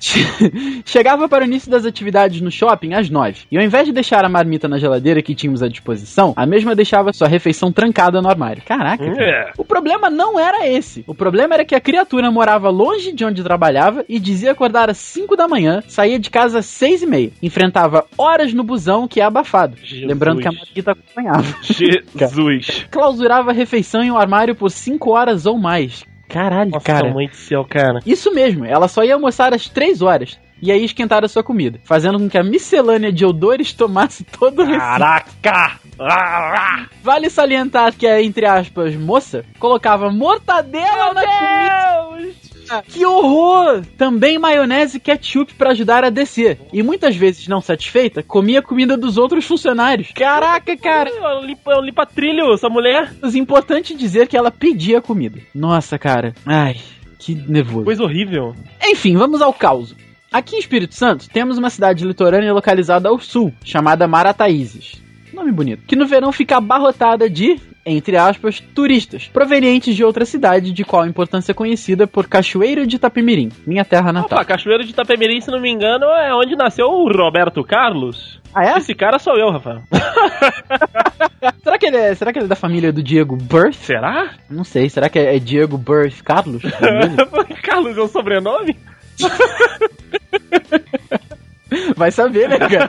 chegava 0.84 1.28
para 1.28 1.44
o 1.44 1.46
início 1.46 1.70
das 1.70 1.84
atividades 1.84 2.40
no 2.40 2.50
shopping 2.50 2.94
às 2.94 3.10
nove. 3.10 3.42
E 3.50 3.58
ao 3.58 3.62
invés 3.62 3.86
de 3.86 3.92
deixar 3.92 4.24
a 4.24 4.28
marmita 4.28 4.66
na 4.66 4.78
geladeira 4.78 5.22
que 5.22 5.34
tínhamos 5.34 5.62
à 5.62 5.68
disposição, 5.68 6.32
a 6.36 6.46
mesma 6.46 6.74
deixava 6.74 7.12
sua 7.12 7.28
refeição 7.28 7.70
trancada 7.70 8.22
no 8.22 8.28
armário. 8.28 8.62
Caraca. 8.64 9.04
cara. 9.04 9.22
É. 9.22 9.52
O 9.58 9.64
problema 9.64 10.08
não 10.08 10.38
era 10.38 10.66
esse. 10.66 11.04
O 11.06 11.14
problema 11.14 11.54
era 11.54 11.64
que 11.64 11.74
a 11.74 11.80
criatura 11.80 12.30
morava 12.30 12.70
longe 12.70 13.12
de 13.12 13.24
onde 13.24 13.42
trabalhava 13.42 14.04
e 14.08 14.18
dizia 14.18 14.52
acordar 14.52 14.88
às 14.88 14.98
5 14.98 15.36
da 15.36 15.46
manhã, 15.46 15.82
saía 15.86 16.18
de 16.18 16.30
casa 16.30 16.60
às 16.60 16.66
6 16.66 17.02
e 17.02 17.06
meia. 17.06 17.32
Enfrentava 17.42 18.06
horas 18.16 18.54
no 18.54 18.64
busão 18.64 19.06
que 19.06 19.20
é 19.20 19.24
abafado. 19.24 19.76
Jesus. 19.82 20.08
Lembrando 20.08 20.40
que 20.40 20.48
a 20.48 20.52
Marquita 20.52 20.92
acompanhava. 20.92 21.56
Jesus. 21.62 22.86
Clausurava 22.90 23.50
a 23.50 23.54
refeição 23.54 24.02
em 24.02 24.10
um 24.10 24.16
armário 24.16 24.54
por 24.54 24.70
5 24.70 25.10
horas 25.10 25.46
ou 25.46 25.58
mais. 25.58 26.04
Caralho, 26.32 26.70
Nossa, 26.70 26.84
cara. 26.86 27.12
mãe 27.12 27.28
do 27.28 27.36
céu, 27.36 27.64
cara. 27.68 28.00
Isso 28.06 28.32
mesmo, 28.34 28.64
ela 28.64 28.88
só 28.88 29.04
ia 29.04 29.14
almoçar 29.14 29.52
às 29.52 29.68
3 29.68 30.00
horas. 30.00 30.38
E 30.62 30.70
aí 30.70 30.84
esquentar 30.84 31.24
a 31.24 31.28
sua 31.28 31.42
comida, 31.42 31.80
fazendo 31.84 32.18
com 32.20 32.28
que 32.30 32.38
a 32.38 32.42
miscelânea 32.44 33.12
de 33.12 33.26
odores 33.26 33.72
tomasse 33.72 34.22
todo 34.24 34.62
o. 34.62 34.78
Caraca! 34.78 35.72
Ah, 35.98 36.86
Vale 37.02 37.28
salientar 37.28 37.92
que 37.94 38.06
a, 38.06 38.22
entre 38.22 38.46
aspas, 38.46 38.94
moça, 38.94 39.44
colocava 39.58 40.10
mortadela 40.10 41.12
na 41.12 41.22
comida. 41.26 42.32
Que 42.80 43.04
horror! 43.04 43.82
Também 43.98 44.38
maionese 44.38 44.96
e 44.96 45.00
ketchup 45.00 45.52
pra 45.54 45.70
ajudar 45.70 46.04
a 46.04 46.10
descer. 46.10 46.58
E 46.72 46.82
muitas 46.82 47.16
vezes, 47.16 47.48
não 47.48 47.60
satisfeita, 47.60 48.22
comia 48.22 48.60
a 48.60 48.62
comida 48.62 48.96
dos 48.96 49.18
outros 49.18 49.44
funcionários. 49.44 50.12
Caraca, 50.14 50.76
cara! 50.76 51.10
Eu 51.10 51.44
limpo, 51.44 51.70
eu 51.70 51.80
limpo 51.80 52.00
a 52.00 52.06
trilho, 52.06 52.54
essa 52.54 52.68
mulher. 52.68 53.12
Mas 53.20 53.34
é 53.34 53.38
importante 53.38 53.94
dizer 53.94 54.28
que 54.28 54.36
ela 54.36 54.50
pedia 54.50 55.00
comida. 55.02 55.40
Nossa, 55.54 55.98
cara. 55.98 56.34
Ai, 56.46 56.76
que 57.18 57.34
nervoso. 57.34 57.84
Coisa 57.84 58.02
horrível. 58.02 58.54
Enfim, 58.82 59.16
vamos 59.16 59.42
ao 59.42 59.52
caos. 59.52 59.94
Aqui 60.32 60.56
em 60.56 60.60
Espírito 60.60 60.94
Santo, 60.94 61.28
temos 61.28 61.58
uma 61.58 61.68
cidade 61.68 62.06
litorânea 62.06 62.54
localizada 62.54 63.08
ao 63.08 63.20
sul, 63.20 63.52
chamada 63.62 64.08
Marataízes. 64.08 65.02
Nome 65.32 65.52
bonito. 65.52 65.82
Que 65.86 65.96
no 65.96 66.06
verão 66.06 66.32
fica 66.32 66.56
abarrotada 66.56 67.28
de, 67.28 67.60
entre 67.84 68.16
aspas, 68.16 68.60
turistas, 68.74 69.28
provenientes 69.28 69.94
de 69.94 70.04
outra 70.04 70.24
cidade 70.24 70.72
de 70.72 70.84
qual 70.84 71.06
importância 71.06 71.52
é 71.52 71.54
conhecida 71.54 72.06
por 72.06 72.28
Cachoeiro 72.28 72.86
de 72.86 72.96
Itapemirim, 72.96 73.50
minha 73.66 73.84
terra 73.84 74.12
natal. 74.12 74.38
Opa, 74.38 74.44
Cachoeiro 74.44 74.84
de 74.84 74.90
Itapemirim, 74.90 75.40
se 75.40 75.50
não 75.50 75.60
me 75.60 75.70
engano, 75.70 76.06
é 76.06 76.34
onde 76.34 76.56
nasceu 76.56 76.86
o 76.86 77.10
Roberto 77.10 77.62
Carlos. 77.64 78.40
Ah, 78.54 78.66
é? 78.66 78.78
Esse 78.78 78.94
cara 78.94 79.18
sou 79.18 79.36
eu, 79.36 79.50
Rafael. 79.50 79.82
Será 81.62 81.78
que, 81.78 81.86
ele 81.86 81.96
é, 81.96 82.14
será 82.14 82.32
que 82.32 82.38
ele 82.38 82.46
é 82.46 82.48
da 82.48 82.56
família 82.56 82.92
do 82.92 83.02
Diego 83.02 83.36
Birth? 83.36 83.74
Será? 83.74 84.34
Não 84.50 84.64
sei, 84.64 84.88
será 84.88 85.08
que 85.08 85.18
é 85.18 85.38
Diego 85.38 85.78
Birth 85.78 86.22
Carlos? 86.22 86.62
Carlos 87.62 87.96
é 87.96 88.00
o 88.00 88.08
sobrenome? 88.08 88.76
Vai 91.96 92.10
saber, 92.10 92.48
né, 92.48 92.58
cara? 92.58 92.88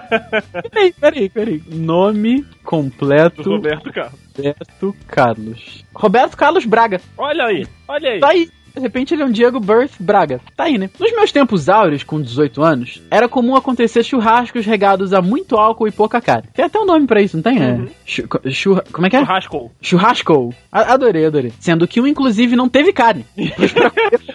Peraí, 0.72 0.94
peraí, 0.94 1.30
peraí. 1.30 1.64
Nome 1.68 2.42
Do 2.42 2.56
completo 2.64 3.44
Roberto 3.50 3.92
Carlos. 3.92 4.20
Roberto 4.36 4.96
Carlos. 5.08 5.86
Roberto 5.94 6.36
Carlos 6.38 6.66
Braga. 6.66 7.02
Olha 7.18 7.46
aí, 7.46 7.68
olha 7.88 8.10
aí. 8.12 8.20
Tá 8.20 8.30
aí. 8.30 8.50
De 8.76 8.80
repente 8.82 9.14
ele 9.14 9.22
é 9.22 9.26
um 9.28 9.32
Diego 9.32 9.60
Birth 9.60 9.92
Braga. 10.00 10.42
Tá 10.58 10.64
aí, 10.64 10.80
né? 10.80 10.90
Nos 11.00 11.12
meus 11.16 11.32
tempos 11.32 11.70
áureos, 11.70 12.04
com 12.04 12.20
18 12.20 12.64
anos, 12.64 13.04
era 13.12 13.30
comum 13.30 13.56
acontecer 13.56 14.02
churrascos 14.04 14.66
regados 14.66 15.14
a 15.14 15.22
muito 15.22 15.58
álcool 15.58 15.88
e 15.88 15.92
pouca 15.92 16.20
carne. 16.20 16.50
Tem 16.56 16.66
até 16.66 16.80
um 16.80 16.86
nome 16.86 17.06
pra 17.06 17.22
isso, 17.22 17.38
não 17.38 17.44
tem? 17.44 17.62
É. 17.62 17.86
Chu- 18.04 18.28
churra- 18.50 18.84
como 18.92 19.06
é 19.06 19.12
que 19.12 19.16
é? 19.16 19.20
Churrasco. 19.20 19.72
Churrasco. 19.80 20.56
A- 20.72 20.92
Adorei, 20.94 21.24
adorei. 21.24 21.54
Sendo 21.60 21.88
que 21.88 22.02
um, 22.02 22.08
inclusive, 22.08 22.56
não 22.56 22.68
teve 22.68 22.92
carne. 22.92 23.28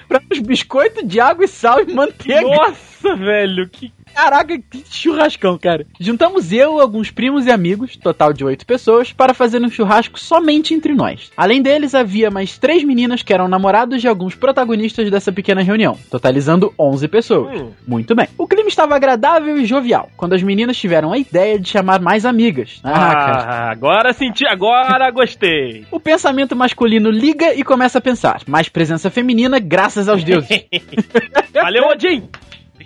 Pra 0.08 0.20
os 0.30 0.38
biscoitos 0.38 1.02
de 1.08 1.18
água 1.18 1.44
e 1.44 1.48
sal 1.48 1.80
e 1.80 1.92
manteiga. 1.92 2.42
Nossa, 2.42 3.16
velho, 3.16 3.68
que 3.68 3.92
Caraca, 4.14 4.58
que 4.58 4.84
churrascão, 4.90 5.58
cara. 5.58 5.86
Juntamos 5.98 6.52
eu, 6.52 6.80
alguns 6.80 7.10
primos 7.10 7.46
e 7.46 7.50
amigos, 7.50 7.96
total 7.96 8.32
de 8.32 8.44
oito 8.44 8.66
pessoas, 8.66 9.12
para 9.12 9.34
fazer 9.34 9.62
um 9.62 9.70
churrasco 9.70 10.18
somente 10.18 10.74
entre 10.74 10.94
nós. 10.94 11.30
Além 11.36 11.62
deles, 11.62 11.94
havia 11.94 12.30
mais 12.30 12.58
três 12.58 12.82
meninas 12.84 13.22
que 13.22 13.32
eram 13.32 13.48
namorados 13.48 14.00
de 14.00 14.08
alguns 14.08 14.34
protagonistas 14.34 15.10
dessa 15.10 15.32
pequena 15.32 15.62
reunião, 15.62 15.98
totalizando 16.10 16.72
11 16.78 17.08
pessoas. 17.08 17.60
Hum. 17.60 17.70
Muito 17.86 18.14
bem. 18.14 18.28
O 18.36 18.46
clima 18.46 18.68
estava 18.68 18.96
agradável 18.96 19.56
e 19.56 19.64
jovial, 19.64 20.08
quando 20.16 20.34
as 20.34 20.42
meninas 20.42 20.76
tiveram 20.76 21.12
a 21.12 21.18
ideia 21.18 21.58
de 21.58 21.68
chamar 21.68 22.00
mais 22.00 22.24
amigas. 22.24 22.80
Ah, 22.82 22.92
cara. 22.92 23.42
Ah, 23.42 23.70
agora 23.70 24.12
senti, 24.12 24.46
agora 24.46 25.10
gostei. 25.10 25.86
O 25.90 26.00
pensamento 26.00 26.56
masculino 26.56 27.10
liga 27.10 27.54
e 27.54 27.62
começa 27.62 27.98
a 27.98 28.00
pensar. 28.00 28.42
Mais 28.46 28.68
presença 28.68 29.10
feminina, 29.10 29.58
graças 29.58 30.08
aos 30.08 30.22
deuses. 30.24 30.48
Valeu, 31.52 31.88
Odin. 31.88 32.28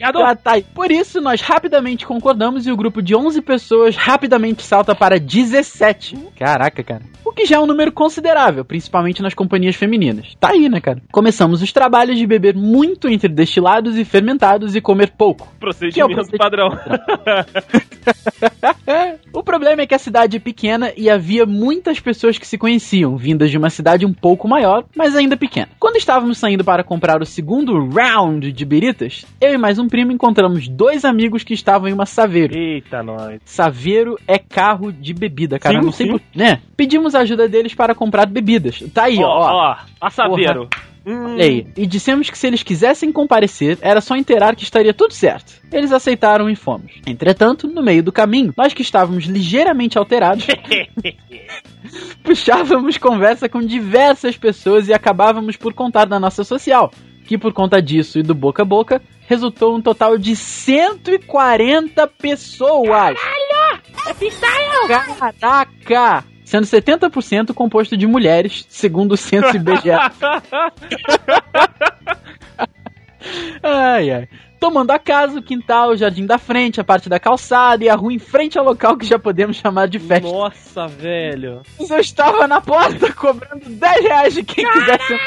Obrigado. 0.02 0.18
Ah, 0.18 0.34
tá. 0.34 0.60
Por 0.74 0.90
isso, 0.90 1.20
nós 1.20 1.40
rapidamente 1.40 2.04
concordamos 2.04 2.66
e 2.66 2.72
o 2.72 2.76
grupo 2.76 3.00
de 3.00 3.14
11 3.14 3.40
pessoas 3.42 3.96
rapidamente 3.96 4.62
salta 4.62 4.94
para 4.94 5.18
17. 5.18 6.16
Caraca, 6.36 6.82
cara. 6.82 7.02
O 7.24 7.32
que 7.32 7.46
já 7.46 7.56
é 7.56 7.60
um 7.60 7.66
número 7.66 7.92
considerável, 7.92 8.64
principalmente 8.64 9.22
nas 9.22 9.32
companhias 9.32 9.76
femininas. 9.76 10.34
Tá 10.40 10.50
aí, 10.50 10.68
né, 10.68 10.80
cara? 10.80 11.00
Começamos 11.10 11.62
os 11.62 11.72
trabalhos 11.72 12.18
de 12.18 12.26
beber 12.26 12.54
muito 12.54 13.08
entre 13.08 13.28
destilados 13.28 13.96
e 13.96 14.04
fermentados 14.04 14.74
e 14.74 14.80
comer 14.80 15.12
pouco. 15.12 15.48
Procedimento 15.60 16.14
procedimento 16.14 16.36
padrão. 16.36 16.70
o 19.32 19.42
problema 19.42 19.82
é 19.82 19.86
que 19.86 19.94
a 19.94 19.98
cidade 19.98 20.36
é 20.36 20.40
pequena 20.40 20.92
e 20.96 21.08
havia 21.08 21.46
muitas 21.46 22.00
pessoas 22.00 22.36
que 22.36 22.46
se 22.46 22.58
conheciam, 22.58 23.16
vindas 23.16 23.50
de 23.50 23.56
uma 23.56 23.70
cidade 23.70 24.04
um 24.04 24.12
pouco 24.12 24.48
maior, 24.48 24.84
mas 24.94 25.14
ainda 25.14 25.36
pequena. 25.36 25.68
Quando 25.78 25.96
estávamos 25.96 26.38
saindo 26.38 26.64
para 26.64 26.84
comprar 26.84 27.22
o 27.22 27.26
segundo 27.26 27.88
round 27.88 28.52
de 28.52 28.64
biritas, 28.64 29.24
eu 29.40 29.54
e 29.54 29.58
mais 29.58 29.78
um 29.78 29.88
Primo 29.92 30.10
encontramos 30.10 30.68
dois 30.68 31.04
amigos 31.04 31.44
que 31.44 31.52
estavam 31.52 31.86
em 31.86 31.92
uma 31.92 32.06
Saveiro. 32.06 32.56
Eita, 32.56 33.02
nós. 33.02 33.38
Saveiro 33.44 34.18
é 34.26 34.38
carro 34.38 34.90
de 34.90 35.12
bebida, 35.12 35.58
cara. 35.58 35.78
Sim, 35.78 35.84
não 35.84 35.92
sei 35.92 36.06
sim. 36.06 36.12
por... 36.12 36.22
né? 36.34 36.62
Pedimos 36.74 37.14
a 37.14 37.18
ajuda 37.20 37.46
deles 37.46 37.74
para 37.74 37.94
comprar 37.94 38.24
bebidas. 38.24 38.82
Tá 38.94 39.02
aí, 39.02 39.18
Ó, 39.18 39.26
ó. 39.26 39.52
ó, 39.52 39.76
a 40.00 40.08
Saveiro. 40.08 40.70
Hum, 41.04 41.36
aí. 41.38 41.66
E 41.76 41.86
dissemos 41.86 42.30
que 42.30 42.38
se 42.38 42.46
eles 42.46 42.62
quisessem 42.62 43.12
comparecer, 43.12 43.76
era 43.82 44.00
só 44.00 44.16
inteirar 44.16 44.56
que 44.56 44.64
estaria 44.64 44.94
tudo 44.94 45.12
certo. 45.12 45.60
Eles 45.70 45.92
aceitaram 45.92 46.48
e 46.48 46.56
fomos. 46.56 46.90
Entretanto, 47.06 47.68
no 47.68 47.82
meio 47.82 48.02
do 48.02 48.10
caminho, 48.10 48.54
nós 48.56 48.72
que 48.72 48.80
estávamos 48.80 49.24
ligeiramente 49.24 49.98
alterados, 49.98 50.46
puxávamos 52.24 52.96
conversa 52.96 53.46
com 53.46 53.60
diversas 53.60 54.38
pessoas 54.38 54.88
e 54.88 54.94
acabávamos 54.94 55.54
por 55.58 55.74
contar 55.74 56.06
da 56.06 56.18
nossa 56.18 56.44
social, 56.44 56.90
que 57.32 57.38
por 57.38 57.54
conta 57.54 57.80
disso 57.80 58.18
e 58.18 58.22
do 58.22 58.34
boca 58.34 58.60
a 58.60 58.64
boca, 58.64 59.00
resultou 59.26 59.74
um 59.74 59.80
total 59.80 60.18
de 60.18 60.36
140 60.36 62.06
pessoas. 62.06 63.18
Caralho! 63.18 63.82
Caraca! 65.18 66.24
Sendo 66.44 66.66
70% 66.66 67.54
composto 67.54 67.96
de 67.96 68.06
mulheres, 68.06 68.66
segundo 68.68 69.12
o 69.12 69.16
censo 69.16 69.56
IBGE. 69.56 69.92
Ai, 73.62 74.10
ai. 74.10 74.28
Tomando 74.58 74.92
a 74.92 74.98
casa, 74.98 75.40
o 75.40 75.42
quintal, 75.42 75.90
o 75.90 75.96
jardim 75.96 76.24
da 76.24 76.38
frente, 76.38 76.80
a 76.80 76.84
parte 76.84 77.08
da 77.08 77.18
calçada 77.18 77.84
e 77.84 77.88
a 77.88 77.96
rua 77.96 78.12
em 78.12 78.18
frente 78.18 78.56
ao 78.56 78.64
local 78.64 78.96
que 78.96 79.04
já 79.04 79.18
podemos 79.18 79.56
chamar 79.56 79.88
de 79.88 79.98
festa. 79.98 80.28
Nossa, 80.28 80.86
velho. 80.86 81.62
Eu 81.80 81.98
estava 81.98 82.46
na 82.46 82.60
porta 82.60 83.12
cobrando 83.12 83.68
10 83.68 84.04
reais 84.04 84.34
de 84.34 84.44
quem 84.44 84.64
quisesse. 84.64 85.18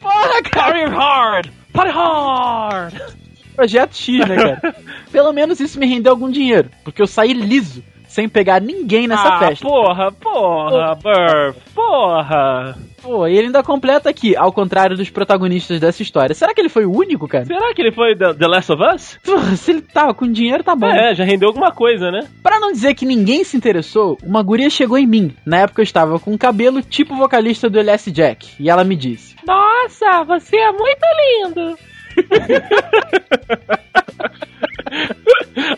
Porra, 0.00 0.42
cara! 0.50 0.72
Party 0.72 0.94
hard! 0.94 1.50
Party 1.74 1.92
hard! 1.92 3.18
Projeto 3.54 3.96
X, 3.96 4.26
né, 4.26 4.36
cara? 4.36 4.76
Pelo 5.12 5.32
menos 5.32 5.60
isso 5.60 5.78
me 5.78 5.86
rendeu 5.86 6.12
algum 6.12 6.30
dinheiro, 6.30 6.70
porque 6.84 7.02
eu 7.02 7.06
saí 7.06 7.32
liso, 7.32 7.82
sem 8.06 8.28
pegar 8.28 8.60
ninguém 8.62 9.06
nessa 9.06 9.28
ah, 9.28 9.38
festa. 9.40 9.66
porra, 9.66 10.12
porra, 10.12 10.94
Burf, 10.94 11.58
porra. 11.74 12.78
Pô, 13.02 13.26
e 13.26 13.36
ele 13.36 13.46
ainda 13.46 13.62
completa 13.62 14.10
aqui, 14.10 14.36
ao 14.36 14.52
contrário 14.52 14.96
dos 14.96 15.10
protagonistas 15.10 15.80
dessa 15.80 16.02
história. 16.02 16.34
Será 16.34 16.52
que 16.52 16.60
ele 16.60 16.68
foi 16.68 16.84
o 16.84 16.92
único, 16.92 17.28
cara? 17.28 17.44
Será 17.44 17.72
que 17.74 17.80
ele 17.80 17.92
foi 17.92 18.16
The, 18.16 18.34
The 18.34 18.46
Last 18.46 18.72
of 18.72 18.82
Us? 18.82 19.18
Se 19.58 19.70
ele 19.70 19.82
tava 19.82 20.14
com 20.14 20.30
dinheiro, 20.30 20.64
tá 20.64 20.74
bom. 20.74 20.88
É, 20.88 21.14
já 21.14 21.24
rendeu 21.24 21.48
alguma 21.48 21.70
coisa, 21.70 22.10
né? 22.10 22.26
Pra 22.42 22.58
não 22.58 22.72
dizer 22.72 22.94
que 22.94 23.06
ninguém 23.06 23.44
se 23.44 23.56
interessou, 23.56 24.18
uma 24.22 24.42
guria 24.42 24.70
chegou 24.70 24.98
em 24.98 25.06
mim. 25.06 25.34
Na 25.46 25.58
época 25.58 25.80
eu 25.80 25.84
estava 25.84 26.18
com 26.18 26.32
um 26.32 26.38
cabelo 26.38 26.82
tipo 26.82 27.16
vocalista 27.16 27.70
do 27.70 27.78
LS 27.78 28.10
Jack. 28.10 28.48
E 28.58 28.68
ela 28.68 28.84
me 28.84 28.96
disse: 28.96 29.36
Nossa, 29.46 30.24
você 30.24 30.56
é 30.56 30.72
muito 30.72 31.06
lindo. 31.46 31.78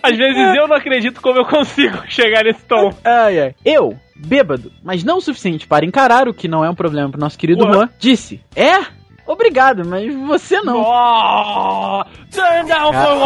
Às 0.02 0.16
vezes 0.16 0.56
eu 0.56 0.68
não 0.68 0.76
acredito 0.76 1.20
como 1.20 1.38
eu 1.38 1.44
consigo 1.44 1.98
chegar 2.08 2.44
nesse 2.44 2.64
tom. 2.64 2.92
Ai, 3.04 3.40
ai. 3.40 3.54
Eu, 3.64 3.94
bêbado, 4.26 4.72
mas 4.82 5.02
não 5.04 5.18
o 5.18 5.20
suficiente 5.20 5.66
para 5.66 5.84
encarar 5.84 6.28
o 6.28 6.34
que 6.34 6.48
não 6.48 6.64
é 6.64 6.70
um 6.70 6.74
problema 6.74 7.10
pro 7.10 7.20
nosso 7.20 7.38
querido 7.38 7.64
Ué. 7.64 7.72
Juan, 7.72 7.88
disse: 7.98 8.40
É? 8.54 8.84
Obrigado, 9.26 9.84
mas 9.86 10.12
você 10.26 10.60
não. 10.60 10.80
Oh, 10.80 12.02
turn 12.30 12.66
down 12.66 12.92
for 12.92 13.16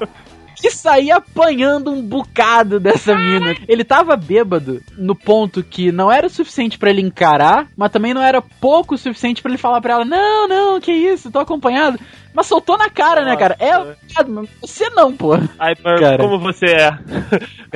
what? 0.00 0.20
Que 0.60 0.70
saía 0.70 1.16
apanhando 1.16 1.90
um 1.90 2.02
bocado 2.02 2.78
dessa 2.78 3.14
mina. 3.16 3.56
Ele 3.66 3.84
tava 3.84 4.16
bêbado 4.16 4.80
no 4.96 5.14
ponto 5.14 5.62
que 5.62 5.90
não 5.90 6.10
era 6.10 6.26
o 6.26 6.30
suficiente 6.30 6.78
pra 6.78 6.90
ele 6.90 7.00
encarar, 7.00 7.66
mas 7.76 7.90
também 7.90 8.12
não 8.14 8.22
era 8.22 8.42
pouco 8.42 8.94
o 8.94 8.98
suficiente 8.98 9.42
pra 9.42 9.50
ele 9.50 9.58
falar 9.58 9.80
pra 9.80 9.94
ela: 9.94 10.04
Não, 10.04 10.46
não, 10.46 10.80
que 10.80 10.92
isso, 10.92 11.30
tô 11.30 11.38
acompanhado. 11.38 11.98
Mas 12.32 12.46
soltou 12.46 12.78
na 12.78 12.88
cara, 12.88 13.24
né, 13.24 13.36
cara? 13.36 13.56
É, 13.58 13.72
você 14.60 14.88
não, 14.90 15.12
pô. 15.12 15.34
Ai, 15.58 15.74
Cara. 15.74 16.18
como 16.18 16.38
você 16.38 16.66
é? 16.66 16.90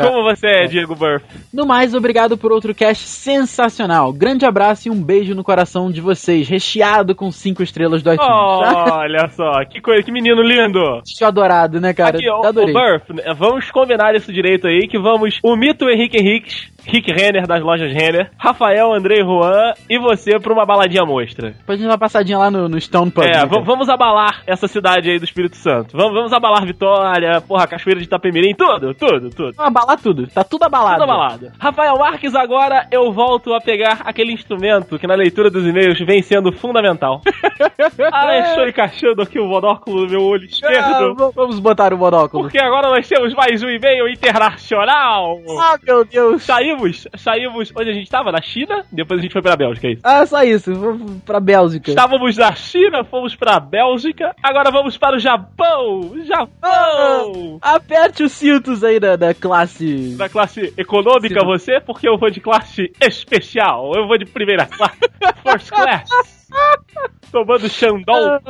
Como 0.00 0.22
você 0.22 0.46
é, 0.46 0.66
Diego 0.66 0.94
Burf? 0.94 1.24
No 1.52 1.66
mais, 1.66 1.92
obrigado 1.92 2.38
por 2.38 2.52
outro 2.52 2.72
cast 2.74 3.04
sensacional. 3.04 4.12
Grande 4.12 4.46
abraço 4.46 4.86
e 4.86 4.90
um 4.90 5.02
beijo 5.02 5.34
no 5.34 5.42
coração 5.42 5.90
de 5.90 6.00
vocês, 6.00 6.48
recheado 6.48 7.14
com 7.16 7.32
cinco 7.32 7.62
estrelas 7.62 8.02
do 8.02 8.12
iTunes. 8.12 8.28
tá? 8.28 8.98
Olha 8.98 9.28
só, 9.30 9.64
que 9.64 9.80
coisa, 9.80 10.02
que 10.04 10.12
menino 10.12 10.40
lindo. 10.40 11.02
Bicho 11.04 11.24
adorado, 11.24 11.80
né, 11.80 11.92
cara? 11.92 12.16
Aqui, 12.16 12.28
Adorei. 12.28 12.73
Burf, 12.74 13.10
né, 13.10 13.22
vamos 13.34 13.70
combinar 13.70 14.14
isso 14.14 14.32
direito 14.32 14.66
aí, 14.66 14.86
que 14.88 14.98
vamos... 14.98 15.38
O 15.42 15.56
mito 15.56 15.88
Henrique 15.88 16.18
Henriques, 16.18 16.72
Rick 16.86 17.10
Renner 17.12 17.46
das 17.46 17.62
lojas 17.62 17.92
Renner, 17.92 18.30
Rafael, 18.38 18.92
Andrei 18.92 19.22
Juan 19.22 19.72
e 19.88 19.98
você 19.98 20.38
pra 20.38 20.52
uma 20.52 20.66
baladinha 20.66 21.04
mostra. 21.04 21.50
Depois 21.52 21.78
a 21.78 21.80
gente 21.80 21.86
dá 21.86 21.92
uma 21.92 21.98
passadinha 21.98 22.38
lá 22.38 22.50
no, 22.50 22.68
no 22.68 22.80
Stone 22.80 23.10
Pub. 23.10 23.24
É, 23.24 23.30
né, 23.44 23.46
vamos 23.64 23.88
abalar 23.88 24.42
essa 24.46 24.68
cidade 24.68 25.10
aí 25.10 25.18
do 25.18 25.24
Espírito 25.24 25.56
Santo. 25.56 25.96
Vamos, 25.96 26.12
vamos 26.14 26.32
abalar 26.32 26.64
Vitória, 26.66 27.40
porra, 27.40 27.66
Cachoeira 27.66 28.00
de 28.00 28.06
Itapemirim, 28.06 28.54
tudo, 28.54 28.94
tudo, 28.94 29.30
tudo. 29.30 29.52
Vamos 29.56 29.76
abalar 29.76 30.00
tudo. 30.00 30.26
Tá 30.28 30.44
tudo 30.44 30.62
abalado. 30.64 31.00
Tudo 31.00 31.10
abalado. 31.10 31.52
Rafael 31.58 31.96
Marques, 31.98 32.34
agora 32.34 32.86
eu 32.90 33.10
volto 33.12 33.54
a 33.54 33.60
pegar 33.60 34.02
aquele 34.04 34.32
instrumento 34.32 34.98
que 34.98 35.06
na 35.06 35.14
leitura 35.14 35.50
dos 35.50 35.66
e-mails 35.66 35.98
vem 36.00 36.22
sendo 36.22 36.52
fundamental. 36.52 37.20
Alexandre 38.12 38.70
encaixando 38.70 39.22
aqui 39.22 39.38
o 39.38 39.46
monóculo 39.46 40.02
no 40.04 40.10
meu 40.10 40.22
olho 40.22 40.42
Ah, 40.44 40.46
esquerdo. 40.46 41.14
v- 41.14 41.32
vamos 41.34 41.58
botar 41.60 41.92
o 41.92 41.98
monóculo. 41.98 42.44
Porque 42.44 42.58
agora 42.58 42.88
nós 42.88 43.08
temos 43.08 43.34
mais 43.34 43.62
um 43.62 43.68
e-mail 43.68 44.08
internacional. 44.08 45.38
Ah, 45.60 45.76
meu 45.82 46.04
Deus. 46.04 46.42
Saímos, 46.74 47.08
saímos. 47.16 47.72
Onde 47.76 47.90
a 47.90 47.92
gente 47.92 48.04
estava? 48.04 48.32
Na 48.32 48.40
China? 48.40 48.84
Depois 48.90 49.20
a 49.20 49.22
gente 49.22 49.32
foi 49.32 49.42
pra 49.42 49.56
Bélgica, 49.56 49.86
é 49.86 49.92
isso. 49.92 50.02
Ah, 50.04 50.26
só 50.26 50.42
isso. 50.42 50.74
Vamos 50.74 51.22
pra 51.22 51.38
Bélgica. 51.40 51.90
Estávamos 51.90 52.36
na 52.36 52.54
China, 52.54 53.04
fomos 53.04 53.34
pra 53.36 53.60
Bélgica, 53.60 54.34
agora 54.42 54.70
vamos 54.70 54.96
para 54.98 55.16
o 55.16 55.18
Japão! 55.18 56.12
Japão! 56.24 57.58
Aperte 57.60 58.22
os 58.22 58.32
cintos 58.32 58.82
aí 58.82 58.98
da, 58.98 59.16
da 59.16 59.34
classe. 59.34 60.16
Da 60.16 60.28
classe 60.28 60.72
econômica 60.76 61.40
Sim. 61.40 61.46
você, 61.46 61.80
porque 61.80 62.08
eu 62.08 62.18
vou 62.18 62.30
de 62.30 62.40
classe 62.40 62.90
especial, 63.00 63.92
eu 63.94 64.06
vou 64.06 64.18
de 64.18 64.26
primeira 64.26 64.66
classe, 64.66 64.98
first 65.42 65.70
class. 65.70 66.08
Tomando 67.30 67.68
Xandão. 67.68 68.38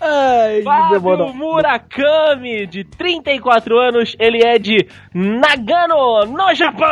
Ai, 0.00 0.62
Fábio. 0.62 1.34
Murakami, 1.34 2.66
de 2.66 2.84
34 2.84 3.78
anos, 3.78 4.16
ele 4.18 4.42
é 4.44 4.58
de 4.58 4.88
Nagano, 5.14 6.24
no 6.26 6.54
Japão! 6.54 6.88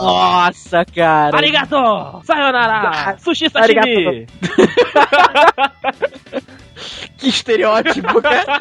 Nossa, 0.00 0.84
cara. 0.84 1.36
Arigato! 1.36 2.22
Sayonara! 2.24 3.16
Sushi 3.18 3.50
sashimi! 3.50 4.26
Que 7.18 7.28
estereótipo, 7.28 8.22
cara. 8.22 8.58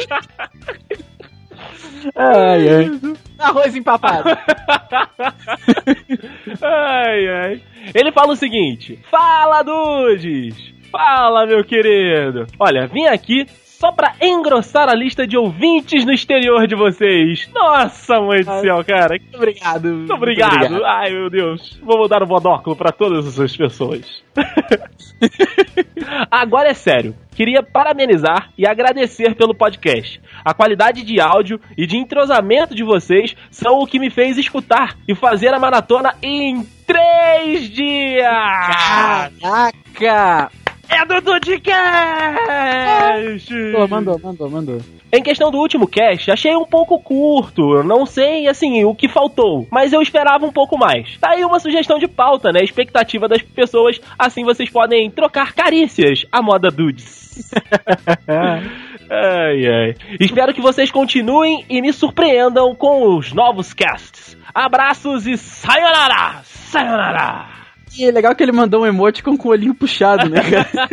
Ai, 2.16 2.70
ai. 2.70 2.92
Arroz 3.40 3.76
empapado. 3.76 4.30
ai, 6.62 7.28
ai. 7.28 7.62
Ele 7.94 8.12
fala 8.12 8.34
o 8.34 8.36
seguinte: 8.36 9.00
Fala, 9.10 9.64
Dudes! 9.64 10.74
Fala, 10.92 11.46
meu 11.46 11.64
querido! 11.64 12.48
Olha, 12.60 12.88
vim 12.88 13.06
aqui 13.06 13.46
só 13.80 13.92
pra 13.92 14.16
engrossar 14.20 14.90
a 14.90 14.96
lista 14.96 15.28
de 15.28 15.38
ouvintes 15.38 16.04
no 16.04 16.12
exterior 16.12 16.66
de 16.66 16.76
vocês. 16.76 17.48
Nossa, 17.54 18.20
mãe 18.20 18.40
do 18.40 18.60
céu, 18.62 18.84
cara. 18.84 19.20
Muito 19.20 19.36
obrigado. 19.36 19.88
Muito 19.90 20.14
obrigado. 20.14 20.84
Ai, 20.84 21.12
meu 21.12 21.30
Deus. 21.30 21.80
Vou 21.84 22.00
mudar 22.00 22.24
o 22.24 22.28
monóculo 22.28 22.76
pra 22.76 22.92
todas 22.92 23.28
essas 23.28 23.56
pessoas. 23.56 24.24
Agora 26.32 26.70
é 26.70 26.74
sério. 26.74 27.16
Queria 27.36 27.62
parabenizar 27.62 28.50
e 28.58 28.66
agradecer 28.66 29.36
pelo 29.36 29.54
podcast. 29.54 30.20
A 30.44 30.56
qualidade 30.56 31.04
de 31.04 31.22
áudio 31.22 31.62
e 31.78 31.86
de 31.86 31.98
entrosamento 31.98 32.74
de 32.74 32.84
vocês 32.84 33.36
são 33.52 33.78
o 33.78 33.86
que 33.86 34.00
me 34.00 34.10
fez 34.10 34.40
escutar 34.40 34.98
e 35.08 35.14
fazer 35.14 35.54
a 35.54 35.60
maratona 35.60 36.16
em 36.24 36.66
três 36.88 37.70
dias. 37.70 38.26
Caraca. 39.40 40.52
É 40.90 41.06
do 41.06 41.22
Dudcast! 41.22 41.68
Pô, 43.74 43.88
mandou, 43.88 44.20
mandou, 44.20 44.50
mandou. 44.50 44.82
Em 45.12 45.22
questão 45.22 45.52
do 45.52 45.58
último 45.58 45.88
cast, 45.88 46.32
achei 46.32 46.56
um 46.56 46.66
pouco 46.66 47.00
curto. 47.00 47.84
Não 47.84 48.06
sei, 48.06 48.48
assim, 48.48 48.84
o 48.84 48.94
que 48.96 49.08
faltou. 49.08 49.68
Mas 49.72 49.94
eu 49.94 50.02
esperava 50.02 50.46
um 50.46 50.52
pouco 50.52 50.78
mais. 50.78 51.18
Tá 51.18 51.32
aí 51.32 51.44
uma 51.46 51.60
sugestão 51.60 51.98
de 51.98 52.08
pauta, 52.08 52.52
né? 52.52 52.60
Expectativa 52.62 53.28
das 53.28 53.42
pessoas. 53.42 54.00
Assim 54.18 54.44
vocês 54.44 54.70
podem 54.70 55.10
trocar 55.10 55.54
carícias 55.54 56.26
à 56.32 56.42
moda 56.42 56.70
dudes. 56.70 57.54
ai, 58.28 59.66
ai. 59.66 59.96
Espero 60.20 60.54
que 60.54 60.62
vocês 60.62 60.92
continuem 60.92 61.66
e 61.70 61.82
me 61.82 61.94
surpreendam 61.94 62.76
com 62.76 63.16
os 63.16 63.32
novos 63.34 63.74
casts. 63.74 64.38
Abraços 64.54 65.28
e 65.28 65.38
sayonara! 65.38 66.42
Sayonara! 66.44 67.67
E 67.98 68.06
é 68.06 68.12
legal 68.12 68.36
que 68.36 68.44
ele 68.44 68.52
mandou 68.52 68.84
um 68.84 68.86
emoticon 68.86 69.36
com 69.36 69.48
o 69.48 69.52
olhinho 69.52 69.74
puxado, 69.74 70.30
né, 70.30 70.40
cara? 70.42 70.88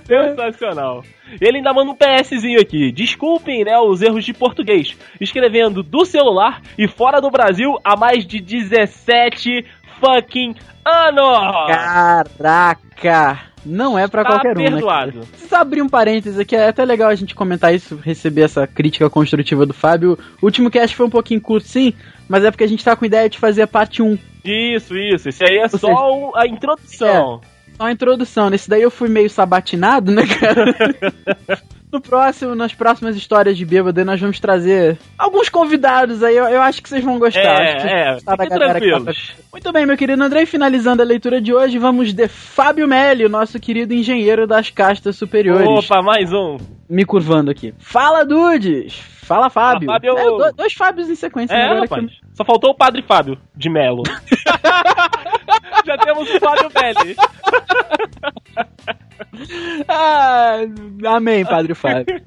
Sensacional. 0.06 1.02
Ele 1.40 1.58
ainda 1.58 1.72
manda 1.72 1.90
um 1.90 1.96
PSzinho 1.96 2.60
aqui. 2.60 2.92
Desculpem, 2.92 3.64
né, 3.64 3.78
os 3.78 4.02
erros 4.02 4.24
de 4.24 4.34
português. 4.34 4.96
Escrevendo 5.20 5.82
do 5.82 6.04
celular 6.04 6.60
e 6.76 6.86
fora 6.86 7.20
do 7.20 7.30
Brasil 7.30 7.76
há 7.84 7.96
mais 7.96 8.26
de 8.26 8.40
17 8.40 9.64
fucking 10.00 10.54
anos. 10.84 11.66
Caraca. 11.68 13.49
Não 13.64 13.98
é 13.98 14.06
pra 14.08 14.22
Tá 14.22 14.30
qualquer 14.30 14.56
um, 14.56 14.62
né? 14.62 14.70
perdoado. 14.70 15.26
Preciso 15.26 15.54
abrir 15.54 15.82
um 15.82 15.88
parênteses 15.88 16.38
aqui, 16.38 16.56
é 16.56 16.68
até 16.68 16.84
legal 16.84 17.10
a 17.10 17.14
gente 17.14 17.34
comentar 17.34 17.74
isso, 17.74 17.96
receber 17.96 18.42
essa 18.42 18.66
crítica 18.66 19.08
construtiva 19.10 19.66
do 19.66 19.74
Fábio. 19.74 20.18
O 20.40 20.46
último 20.46 20.70
cast 20.70 20.94
foi 20.96 21.06
um 21.06 21.10
pouquinho 21.10 21.40
curto, 21.40 21.66
sim, 21.66 21.92
mas 22.28 22.44
é 22.44 22.50
porque 22.50 22.64
a 22.64 22.68
gente 22.68 22.84
tá 22.84 22.94
com 22.96 23.04
ideia 23.04 23.28
de 23.28 23.38
fazer 23.38 23.62
a 23.62 23.66
parte 23.66 24.02
1. 24.02 24.18
Isso, 24.44 24.96
isso. 24.96 25.28
Esse 25.28 25.44
aí 25.44 25.58
é 25.58 25.68
só 25.68 25.78
seja, 25.78 25.94
a 26.34 26.46
introdução. 26.46 27.40
Só 27.76 27.84
uma 27.84 27.92
introdução. 27.92 28.50
Nesse 28.50 28.68
daí 28.68 28.82
eu 28.82 28.90
fui 28.90 29.08
meio 29.08 29.30
sabatinado, 29.30 30.12
né, 30.12 30.22
cara? 30.26 30.74
No 31.92 32.00
próximo, 32.00 32.54
nas 32.54 32.72
próximas 32.72 33.16
histórias 33.16 33.56
de 33.58 33.64
bêbado, 33.64 34.04
nós 34.04 34.20
vamos 34.20 34.38
trazer 34.38 34.96
alguns 35.18 35.48
convidados 35.48 36.22
aí. 36.22 36.36
Eu, 36.36 36.44
eu 36.44 36.62
acho 36.62 36.80
que 36.80 36.88
vocês 36.88 37.02
vão 37.04 37.18
gostar. 37.18 37.40
É, 37.40 38.12
é, 38.12 38.16
tá 38.24 38.36
tranquilos. 38.36 39.34
Muito 39.52 39.72
bem, 39.72 39.84
meu 39.86 39.96
querido 39.96 40.22
André. 40.22 40.46
Finalizando 40.46 41.02
a 41.02 41.04
leitura 41.04 41.40
de 41.40 41.52
hoje, 41.52 41.78
vamos 41.78 42.12
de 42.12 42.28
Fábio 42.28 42.86
Melli, 42.86 43.28
nosso 43.28 43.58
querido 43.58 43.92
engenheiro 43.92 44.46
das 44.46 44.70
castas 44.70 45.16
superiores. 45.16 45.66
Opa, 45.68 46.00
mais 46.00 46.32
um. 46.32 46.58
Me 46.88 47.04
curvando 47.04 47.50
aqui. 47.50 47.74
Fala, 47.78 48.24
Dudes! 48.24 48.94
Fala, 49.22 49.48
Fábio. 49.48 49.86
Fala, 49.86 50.00
Fábio. 50.00 50.18
É, 50.18 50.24
do- 50.50 50.56
dois 50.56 50.72
Fábios 50.72 51.08
em 51.08 51.14
sequência. 51.14 51.54
né? 51.56 51.62
É, 51.62 51.66
Agora 51.66 51.80
rapaz. 51.82 52.04
que- 52.06 52.16
Só 52.34 52.44
faltou 52.44 52.70
o 52.70 52.74
Padre 52.76 53.02
Fábio 53.02 53.38
de 53.54 53.68
Melo. 53.70 54.02
Já 55.90 55.98
temos 55.98 56.30
o 56.30 56.38
Fábio 56.38 56.70
Belli. 56.70 57.16
Ah, 59.88 60.58
amém, 61.16 61.44
Padre 61.44 61.74
Fábio. 61.74 62.20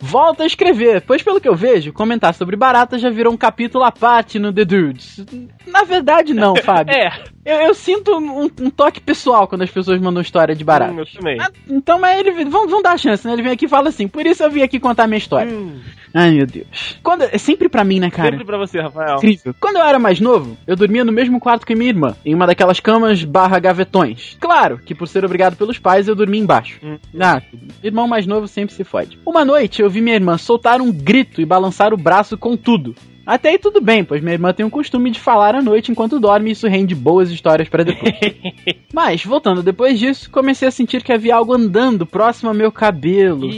Volta 0.00 0.42
a 0.42 0.46
escrever, 0.46 1.00
pois 1.02 1.22
pelo 1.22 1.40
que 1.40 1.48
eu 1.48 1.54
vejo, 1.54 1.92
comentar 1.92 2.34
sobre 2.34 2.56
barata 2.56 2.98
já 2.98 3.08
virou 3.10 3.32
um 3.32 3.36
capítulo 3.36 3.84
à 3.84 3.92
parte 3.92 4.38
no 4.38 4.52
The 4.52 4.64
Dudes. 4.64 5.24
Na 5.66 5.84
verdade, 5.84 6.34
não, 6.34 6.54
Fábio. 6.62 6.94
É, 6.94 7.08
Eu, 7.44 7.56
eu 7.68 7.74
sinto 7.74 8.16
um, 8.16 8.44
um 8.60 8.70
toque 8.70 9.00
pessoal 9.00 9.46
quando 9.46 9.62
as 9.62 9.70
pessoas 9.70 10.00
mandam 10.00 10.20
história 10.22 10.54
de 10.54 10.64
barata. 10.64 10.92
hum, 10.92 10.98
eu 11.00 11.06
também. 11.06 11.38
Ah, 11.40 11.50
Então, 11.68 11.98
mas 12.00 12.18
ele. 12.18 12.30
Vamos, 12.44 12.68
vamos 12.70 12.82
dar 12.82 12.92
a 12.92 12.98
chance, 12.98 13.26
né? 13.26 13.32
Ele 13.32 13.42
vem 13.42 13.52
aqui 13.52 13.66
e 13.66 13.68
fala 13.68 13.88
assim: 13.88 14.08
por 14.08 14.26
isso 14.26 14.42
eu 14.42 14.50
vim 14.50 14.62
aqui 14.62 14.78
contar 14.80 15.04
a 15.04 15.06
minha 15.06 15.18
história. 15.18 15.52
Hum, 15.52 15.80
Ai, 16.18 16.30
meu 16.30 16.46
Deus. 16.46 16.98
Quando, 17.02 17.24
é 17.24 17.36
sempre 17.36 17.68
pra 17.68 17.84
mim, 17.84 18.00
né, 18.00 18.08
cara? 18.08 18.30
sempre 18.30 18.46
pra 18.46 18.56
você, 18.56 18.80
Rafael. 18.80 19.16
Incrível. 19.16 19.54
Quando 19.60 19.76
eu 19.76 19.84
era 19.84 19.98
mais 19.98 20.18
novo, 20.18 20.56
eu 20.66 20.74
dormia 20.74 21.04
no 21.04 21.12
mesmo 21.12 21.38
quarto 21.38 21.66
que 21.66 21.74
minha 21.74 21.90
irmã, 21.90 22.16
em 22.24 22.34
uma 22.34 22.46
daquelas 22.46 22.80
camas 22.80 23.22
barra 23.22 23.58
gavetões. 23.58 24.34
Claro 24.40 24.78
que 24.78 24.94
por 24.94 25.06
ser 25.08 25.26
obrigado 25.26 25.56
pelos 25.56 25.78
pais, 25.78 26.08
eu 26.08 26.14
dormia 26.14 26.40
embaixo. 26.40 26.80
Hum. 26.82 26.96
Ah, 27.20 27.42
irmão 27.82 28.08
mais 28.08 28.26
novo 28.26 28.48
sempre 28.48 28.74
se 28.74 28.82
fode. 28.82 29.18
Uma 29.26 29.44
noite 29.44 29.82
eu 29.82 29.90
vi 29.90 30.00
minha 30.00 30.16
irmã 30.16 30.38
soltar 30.38 30.80
um 30.80 30.90
grito 30.90 31.42
e 31.42 31.44
balançar 31.44 31.92
o 31.92 31.98
braço 31.98 32.38
com 32.38 32.56
tudo. 32.56 32.94
Até 33.26 33.50
aí 33.50 33.58
tudo 33.58 33.80
bem, 33.80 34.02
pois 34.02 34.22
minha 34.22 34.32
irmã 34.32 34.54
tem 34.54 34.64
o 34.64 34.70
costume 34.70 35.10
de 35.10 35.20
falar 35.20 35.54
à 35.54 35.60
noite 35.60 35.90
enquanto 35.90 36.18
dorme 36.18 36.48
e 36.48 36.52
isso 36.52 36.66
rende 36.66 36.94
boas 36.94 37.30
histórias 37.30 37.68
pra 37.68 37.84
depois. 37.84 38.14
Mas, 38.94 39.22
voltando 39.22 39.62
depois 39.62 39.98
disso, 39.98 40.30
comecei 40.30 40.66
a 40.66 40.70
sentir 40.70 41.02
que 41.02 41.12
havia 41.12 41.34
algo 41.34 41.52
andando 41.52 42.06
próximo 42.06 42.48
ao 42.48 42.54
meu 42.54 42.72
cabelo. 42.72 43.50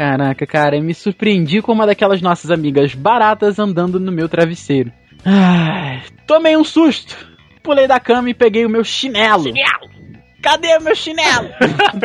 Caraca, 0.00 0.46
cara, 0.46 0.76
eu 0.78 0.82
me 0.82 0.94
surpreendi 0.94 1.60
com 1.60 1.72
uma 1.72 1.86
daquelas 1.86 2.22
nossas 2.22 2.50
amigas 2.50 2.94
baratas 2.94 3.58
andando 3.58 4.00
no 4.00 4.10
meu 4.10 4.30
travesseiro. 4.30 4.90
Ai, 5.22 6.00
tomei 6.26 6.56
um 6.56 6.64
susto. 6.64 7.14
Pulei 7.62 7.86
da 7.86 8.00
cama 8.00 8.30
e 8.30 8.34
peguei 8.34 8.64
o 8.64 8.70
meu 8.70 8.82
chinelo. 8.82 9.52
Cadê 10.42 10.74
o 10.78 10.80
meu 10.80 10.94
chinelo? 10.94 11.50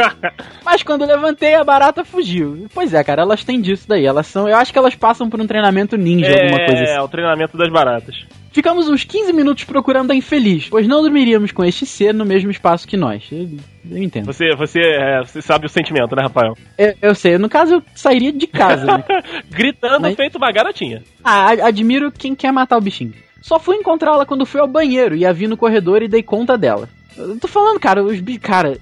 Mas 0.65 0.83
quando 0.83 1.05
levantei, 1.05 1.55
a 1.55 1.63
barata 1.63 2.03
fugiu. 2.03 2.67
Pois 2.73 2.93
é, 2.93 3.01
cara, 3.01 3.21
elas 3.21 3.45
têm 3.45 3.61
disso 3.61 3.87
daí. 3.87 4.05
Elas 4.05 4.27
são. 4.27 4.45
Eu 4.49 4.57
acho 4.57 4.73
que 4.73 4.77
elas 4.77 4.93
passam 4.93 5.29
por 5.29 5.39
um 5.39 5.47
treinamento 5.47 5.95
ninja, 5.95 6.33
alguma 6.33 6.65
coisa 6.65 6.83
assim. 6.83 6.97
É, 6.97 7.01
o 7.01 7.07
treinamento 7.07 7.57
das 7.57 7.71
baratas. 7.71 8.25
Ficamos 8.55 8.87
uns 8.87 9.03
15 9.03 9.33
minutos 9.33 9.65
procurando 9.65 10.11
a 10.11 10.15
infeliz, 10.15 10.69
pois 10.69 10.87
não 10.87 11.01
dormiríamos 11.01 11.51
com 11.51 11.61
este 11.65 11.85
ser 11.85 12.13
no 12.13 12.23
mesmo 12.23 12.49
espaço 12.49 12.87
que 12.87 12.95
nós. 12.95 13.27
Eu, 13.29 13.49
eu 13.91 13.97
entendo. 14.01 14.27
Você, 14.27 14.55
você, 14.55 14.79
é, 14.79 15.19
você 15.21 15.41
sabe 15.41 15.65
o 15.65 15.69
sentimento, 15.69 16.15
né, 16.15 16.21
Rafael? 16.23 16.53
Eu, 16.77 16.93
eu 17.01 17.13
sei, 17.13 17.37
no 17.37 17.49
caso 17.49 17.73
eu 17.73 17.83
sairia 17.93 18.31
de 18.31 18.47
casa, 18.47 18.85
né? 18.85 19.03
Gritando 19.51 19.99
Mas- 20.03 20.15
feito 20.15 20.37
uma 20.37 20.53
garotinha. 20.53 21.03
Ah, 21.21 21.49
admiro 21.49 22.09
quem 22.13 22.33
quer 22.33 22.53
matar 22.53 22.77
o 22.77 22.81
bichinho. 22.81 23.13
Só 23.41 23.59
fui 23.59 23.75
encontrá-la 23.75 24.25
quando 24.25 24.45
fui 24.45 24.61
ao 24.61 24.69
banheiro 24.69 25.17
e 25.17 25.25
a 25.25 25.33
vi 25.33 25.47
no 25.47 25.57
corredor 25.57 26.01
e 26.01 26.07
dei 26.07 26.23
conta 26.23 26.57
dela. 26.57 26.87
Eu 27.17 27.39
tô 27.39 27.47
falando, 27.47 27.79
cara, 27.79 28.03
os 28.03 28.19
bi... 28.19 28.37
Cara, 28.37 28.77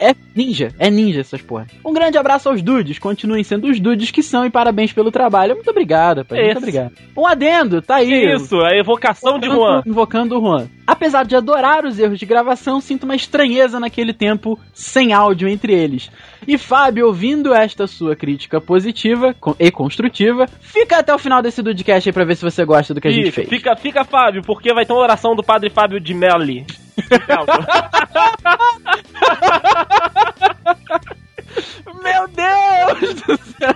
é 0.00 0.14
ninja, 0.34 0.72
é 0.78 0.90
ninja 0.90 1.20
essas 1.20 1.40
porra. 1.40 1.66
Um 1.84 1.92
grande 1.92 2.18
abraço 2.18 2.48
aos 2.48 2.62
dudes, 2.62 2.98
continuem 2.98 3.44
sendo 3.44 3.68
os 3.68 3.80
dudes 3.80 4.10
que 4.10 4.22
são 4.22 4.44
e 4.44 4.50
parabéns 4.50 4.92
pelo 4.92 5.10
trabalho. 5.10 5.54
Muito 5.54 5.70
obrigado, 5.70 6.24
pai, 6.24 6.44
muito 6.44 6.58
obrigado. 6.58 6.92
Um 7.16 7.26
adendo, 7.26 7.82
tá 7.82 7.96
aí. 7.96 8.34
Isso, 8.34 8.60
a 8.60 8.76
evocação 8.76 9.38
de 9.38 9.48
Juan. 9.48 9.82
Invocando 9.86 10.38
o 10.38 10.40
Juan. 10.40 10.68
Apesar 10.86 11.24
de 11.24 11.36
adorar 11.36 11.84
os 11.84 11.98
erros 11.98 12.18
de 12.18 12.26
gravação, 12.26 12.80
sinto 12.80 13.04
uma 13.04 13.14
estranheza 13.14 13.78
naquele 13.78 14.12
tempo 14.12 14.58
sem 14.72 15.12
áudio 15.12 15.48
entre 15.48 15.74
eles. 15.74 16.10
E 16.46 16.56
Fábio, 16.56 17.06
ouvindo 17.06 17.52
esta 17.52 17.86
sua 17.86 18.16
crítica 18.16 18.60
positiva 18.60 19.34
e 19.58 19.70
construtiva, 19.70 20.46
fica 20.60 20.98
até 20.98 21.14
o 21.14 21.18
final 21.18 21.42
desse 21.42 21.62
Dudcast 21.62 22.08
aí 22.08 22.12
pra 22.12 22.24
ver 22.24 22.36
se 22.36 22.42
você 22.42 22.64
gosta 22.64 22.94
do 22.94 23.00
que 23.00 23.08
a 23.08 23.10
gente 23.10 23.28
Isso, 23.28 23.34
fez. 23.34 23.48
Fica, 23.48 23.76
fica, 23.76 24.04
Fábio, 24.04 24.42
porque 24.42 24.72
vai 24.72 24.86
ter 24.86 24.92
uma 24.92 25.02
oração 25.02 25.36
do 25.36 25.42
Padre 25.42 25.68
Fábio 25.68 26.00
de 26.00 26.14
Melli. 26.14 26.64
Meu 32.02 32.26
Deus 32.28 33.14
do 33.22 33.36
céu! 33.36 33.74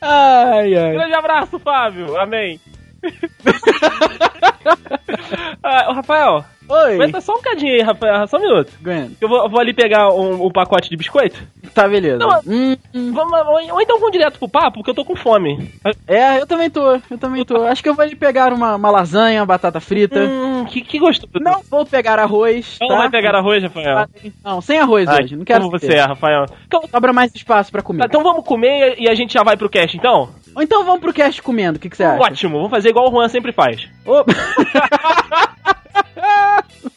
Ai, 0.00 0.76
ai. 0.76 0.92
Grande 0.92 1.14
abraço, 1.14 1.58
Fábio. 1.58 2.16
Amém. 2.18 2.60
ah, 5.62 5.92
Rafael, 5.92 6.44
Oi, 6.68 6.94
aguenta 6.94 7.20
só 7.20 7.34
um 7.34 7.42
cadinho 7.42 7.74
aí, 7.74 7.82
Rafael, 7.82 8.26
só 8.28 8.36
um 8.36 8.40
minuto. 8.40 8.72
Gwen. 8.80 9.16
Eu 9.20 9.28
vou, 9.28 9.48
vou 9.48 9.60
ali 9.60 9.74
pegar 9.74 10.10
um, 10.10 10.46
um 10.46 10.50
pacote 10.50 10.88
de 10.88 10.96
biscoito. 10.96 11.42
Tá, 11.74 11.88
beleza. 11.88 12.18
Não, 12.18 12.40
Hum. 12.46 12.76
Vamos, 13.12 13.40
ou, 13.40 13.74
ou 13.74 13.80
então 13.80 13.98
vamos 13.98 14.12
direto 14.12 14.38
pro 14.38 14.48
papo, 14.48 14.78
porque 14.78 14.90
eu 14.90 14.94
tô 14.94 15.04
com 15.04 15.16
fome. 15.16 15.70
é, 16.06 16.40
eu 16.40 16.46
também 16.46 16.70
tô, 16.70 16.92
eu 17.10 17.18
também 17.18 17.44
tô. 17.44 17.62
Acho 17.64 17.82
que 17.82 17.88
eu 17.88 17.94
vou 17.94 18.08
pegar 18.16 18.52
uma, 18.52 18.76
uma 18.76 18.90
lasanha, 18.90 19.40
uma 19.40 19.46
batata 19.46 19.80
frita. 19.80 20.20
Hum, 20.20 20.64
que, 20.66 20.80
que 20.80 20.98
gostoso. 20.98 21.30
Não 21.40 21.60
vou 21.70 21.84
pegar 21.86 22.18
arroz, 22.18 22.76
Não 22.80 22.88
tá? 22.88 22.96
vai 22.96 23.10
pegar 23.10 23.34
arroz, 23.34 23.62
Rafael. 23.62 24.06
Não, 24.44 24.60
sem 24.60 24.78
arroz 24.78 25.08
Ai, 25.08 25.24
hoje, 25.24 25.36
não 25.36 25.44
quero 25.44 25.64
como 25.64 25.78
você 25.78 25.92
é, 25.94 26.00
Rafael. 26.00 26.44
Então, 26.66 26.82
Sobra 26.90 27.12
mais 27.12 27.34
espaço 27.34 27.70
pra 27.70 27.82
comer. 27.82 28.00
tá, 28.00 28.06
então 28.06 28.22
vamos 28.22 28.44
comer 28.44 28.96
e 28.98 29.08
a 29.08 29.14
gente 29.14 29.34
já 29.34 29.42
vai 29.42 29.56
pro 29.56 29.68
cast, 29.70 29.96
então? 29.96 30.30
Ou 30.54 30.62
então 30.62 30.84
vamos 30.84 31.00
pro 31.00 31.12
cast 31.12 31.40
comendo, 31.42 31.78
o 31.78 31.80
que, 31.80 31.88
que 31.88 31.96
você 31.96 32.04
acha? 32.04 32.22
Ótimo, 32.22 32.56
vamos 32.56 32.70
fazer 32.70 32.90
igual 32.90 33.08
o 33.08 33.12
Juan 33.12 33.28
sempre 33.28 33.52
faz. 33.52 33.88
Ô- 34.04 34.24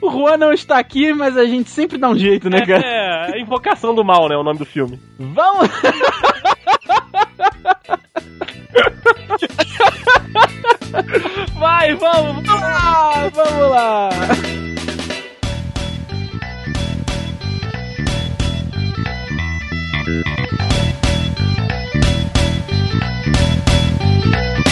o 0.00 0.10
Juan 0.10 0.36
não 0.36 0.52
está 0.52 0.78
aqui, 0.78 1.12
mas 1.12 1.36
a 1.36 1.44
gente 1.44 1.70
sempre 1.70 1.98
dá 1.98 2.08
um 2.08 2.16
jeito, 2.16 2.48
né, 2.48 2.64
cara? 2.64 2.82
É, 2.84 3.36
é 3.36 3.40
Invocação 3.40 3.94
do 3.94 4.04
Mal, 4.04 4.28
né, 4.28 4.36
o 4.36 4.42
nome 4.42 4.58
do 4.58 4.66
filme. 4.66 5.00
Vamos! 5.18 5.68
Vai, 11.58 11.94
vamos! 11.96 12.44
Ah, 12.48 13.30
vamos 13.34 13.70
lá! 13.70 14.08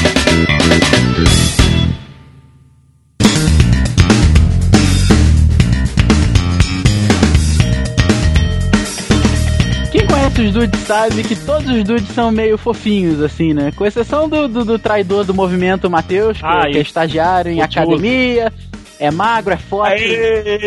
Quem 0.06 0.14
conhece 0.14 1.36
os 10.42 10.53
dudes 10.53 10.81
sabe 10.81 11.22
que 11.22 11.35
todos 11.35 11.66
os 11.68 11.83
dudes 11.85 12.09
são 12.09 12.31
meio 12.31 12.59
fofinhos, 12.59 13.22
assim, 13.22 13.55
né? 13.55 13.72
Com 13.75 13.87
exceção 13.87 14.29
do, 14.29 14.46
do, 14.49 14.64
do 14.64 14.79
traidor 14.79 15.25
do 15.25 15.33
movimento, 15.35 15.88
Matheus, 15.90 16.38
que, 16.38 16.44
Ah, 16.44 16.62
que 16.70 16.79
é 16.79 16.81
estagiário 16.81 17.53
em 17.53 17.61
academia, 17.62 18.53
é 18.99 19.11
magro, 19.11 19.53
é 19.55 19.57
forte, 19.57 20.05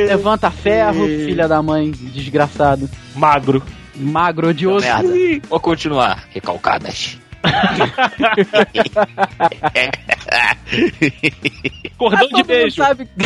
levanta 0.07 0.49
ferro, 0.51 1.05
filha 1.05 1.47
da 1.47 1.61
mãe, 1.61 1.91
desgraçado. 1.91 2.89
Magro. 3.15 3.61
Magro, 3.95 4.49
odioso. 4.49 4.85
Merda. 4.85 5.09
Vou 5.49 5.59
continuar. 5.59 6.25
Recalcadas. 6.29 7.17
Cordão 11.97 12.27
de 12.27 12.43
beijo. 12.43 12.75
Sabe... 12.75 13.07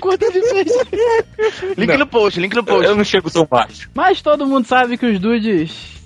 Cordão 0.00 0.30
de 0.30 0.40
beijo. 0.40 1.74
Link 1.76 1.96
no 1.96 2.06
post, 2.06 2.40
link 2.40 2.54
no 2.54 2.64
post. 2.64 2.84
Eu 2.86 2.96
não 2.96 3.04
chego 3.04 3.30
tão 3.30 3.46
baixo. 3.46 3.88
Mas 3.94 4.20
todo 4.22 4.46
mundo 4.46 4.66
sabe 4.66 4.96
que 4.96 5.06
os 5.06 5.18
dudes. 5.18 5.96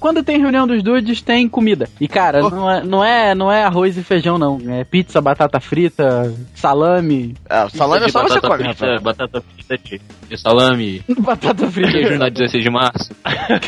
Quando 0.00 0.22
tem 0.22 0.38
reunião 0.38 0.66
dos 0.66 0.82
dudes, 0.82 1.22
tem 1.22 1.48
comida. 1.48 1.88
E 1.98 2.06
cara, 2.06 2.40
não, 2.40 2.70
é, 2.70 2.84
não, 2.84 3.04
é, 3.04 3.34
não 3.34 3.50
é 3.50 3.64
arroz 3.64 3.96
e 3.96 4.02
feijão, 4.02 4.36
não. 4.36 4.60
É 4.68 4.84
pizza, 4.84 5.18
batata 5.20 5.58
frita, 5.58 6.34
salame. 6.54 7.34
Ah, 7.48 7.66
salame 7.70 8.04
é 8.04 8.08
só 8.08 8.22
você 8.22 8.38
come, 8.38 8.56
frita, 8.56 8.68
Rafael. 8.68 9.00
Batata 9.00 9.40
frita 9.40 9.78
de, 9.78 10.00
de 10.28 10.36
salame. 10.36 11.02
Batata 11.20 11.70
frita. 11.70 11.90
Queijo 11.90 12.18
na 12.18 12.28
16 12.28 12.62
de 12.62 12.70
março. 12.70 13.12
E 13.24 13.58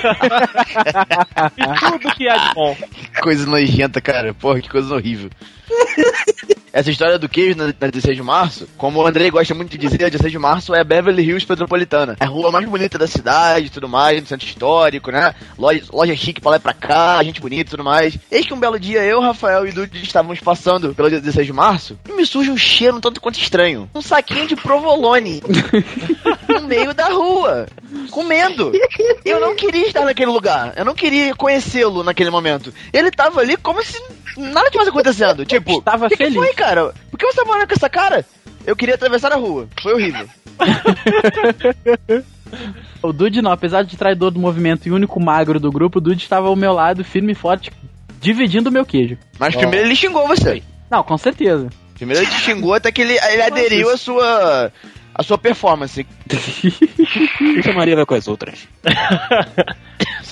tudo 1.90 2.14
que 2.14 2.28
há 2.28 2.36
de 2.36 2.54
bom. 2.54 2.76
Que 3.14 3.20
coisa 3.22 3.46
nojenta, 3.46 3.98
cara. 4.00 4.34
Porra, 4.34 4.60
que 4.60 4.68
coisa 4.68 4.94
horrível. 4.94 5.30
essa 6.72 6.90
história 6.90 7.18
do 7.18 7.28
queijo 7.28 7.56
na, 7.56 7.66
na 7.66 7.86
16 7.88 8.16
de 8.16 8.22
março, 8.22 8.68
como 8.76 9.00
o 9.00 9.06
Andrei 9.06 9.30
gosta 9.30 9.54
muito 9.54 9.70
de 9.70 9.78
dizer, 9.78 10.04
a 10.04 10.08
16 10.08 10.30
de 10.30 10.38
março 10.38 10.74
é 10.74 10.84
Beverly 10.84 11.22
Hills 11.22 11.46
Metropolitana. 11.48 12.16
É 12.20 12.24
a 12.24 12.28
rua 12.28 12.50
mais 12.50 12.68
bonita 12.68 12.98
da 12.98 13.06
cidade 13.06 13.66
e 13.66 13.70
tudo 13.70 13.88
mais, 13.88 14.20
no 14.20 14.26
centro 14.26 14.46
histórico, 14.46 15.10
né? 15.10 15.34
Loja, 15.58 15.82
loja 15.92 16.16
chique 16.16 16.40
pra 16.40 16.52
lá 16.52 16.56
e 16.56 16.60
pra 16.60 16.72
cá, 16.72 17.22
gente 17.22 17.40
bonita 17.40 17.62
e 17.62 17.70
tudo 17.70 17.84
mais. 17.84 18.18
Eis 18.30 18.46
que 18.46 18.54
um 18.54 18.60
belo 18.60 18.78
dia 18.78 19.02
eu, 19.04 19.20
Rafael 19.20 19.66
e 19.66 19.72
Dudu 19.72 19.96
estávamos 19.96 20.40
passando 20.40 20.94
pelo 20.94 21.08
dia 21.08 21.20
16 21.20 21.46
de 21.46 21.52
março 21.52 21.98
e 22.08 22.12
me 22.12 22.24
surge 22.24 22.50
um 22.50 22.56
cheiro 22.56 22.96
um 22.96 23.00
tanto 23.00 23.20
quanto 23.20 23.38
estranho. 23.38 23.88
Um 23.94 24.02
saquinho 24.02 24.46
de 24.46 24.56
provolone 24.56 25.42
no 26.48 26.60
meio 26.66 26.94
da 26.94 27.08
rua, 27.08 27.66
comendo. 28.10 28.72
Eu 29.24 29.40
não 29.40 29.54
queria 29.54 29.86
estar 29.86 30.04
naquele 30.04 30.30
lugar, 30.30 30.74
eu 30.76 30.84
não 30.84 30.94
queria 30.94 31.34
conhecê-lo 31.34 32.02
naquele 32.02 32.30
momento. 32.30 32.72
Ele 32.92 33.10
tava 33.10 33.40
ali 33.40 33.56
como 33.56 33.82
se 33.82 34.00
nada 34.38 34.70
tivesse 34.70 34.90
acontecendo. 34.90 35.44
Tipo, 35.44 35.57
Estava 35.58 36.06
o 36.06 36.08
que, 36.08 36.16
que 36.16 36.24
feliz. 36.24 36.36
foi, 36.36 36.52
cara? 36.54 36.94
Por 37.10 37.18
que 37.18 37.26
você 37.26 37.36
tá 37.36 37.44
morando 37.44 37.66
com 37.68 37.74
essa 37.74 37.88
cara? 37.88 38.24
Eu 38.66 38.76
queria 38.76 38.94
atravessar 38.94 39.32
a 39.32 39.36
rua. 39.36 39.68
Foi 39.82 39.94
horrível. 39.94 40.28
O 43.02 43.12
Dude 43.12 43.42
não, 43.42 43.52
apesar 43.52 43.82
de 43.82 43.96
traidor 43.96 44.30
do 44.30 44.40
movimento 44.40 44.86
e 44.86 44.90
único 44.90 45.20
magro 45.20 45.60
do 45.60 45.70
grupo, 45.70 45.98
o 45.98 46.00
Dude 46.00 46.22
estava 46.22 46.48
ao 46.48 46.56
meu 46.56 46.72
lado, 46.72 47.04
firme 47.04 47.32
e 47.32 47.34
forte, 47.34 47.70
dividindo 48.20 48.70
o 48.70 48.72
meu 48.72 48.84
queijo. 48.84 49.16
Mas 49.38 49.54
primeiro 49.54 49.86
ele 49.86 49.94
xingou 49.94 50.26
você. 50.26 50.62
Não, 50.90 51.02
com 51.02 51.16
certeza. 51.18 51.68
Primeiro 51.94 52.22
ele 52.22 52.30
te 52.30 52.40
xingou 52.40 52.74
até 52.74 52.90
que 52.90 53.02
ele, 53.02 53.18
ele 53.18 53.42
aderiu 53.42 53.90
à 53.90 53.96
sua. 53.96 54.72
a 55.14 55.22
sua 55.22 55.38
performance. 55.38 56.06
Essa 57.58 57.72
Maria 57.72 57.96
vai 57.96 58.06
com 58.06 58.14
as 58.14 58.26
outras. 58.26 58.66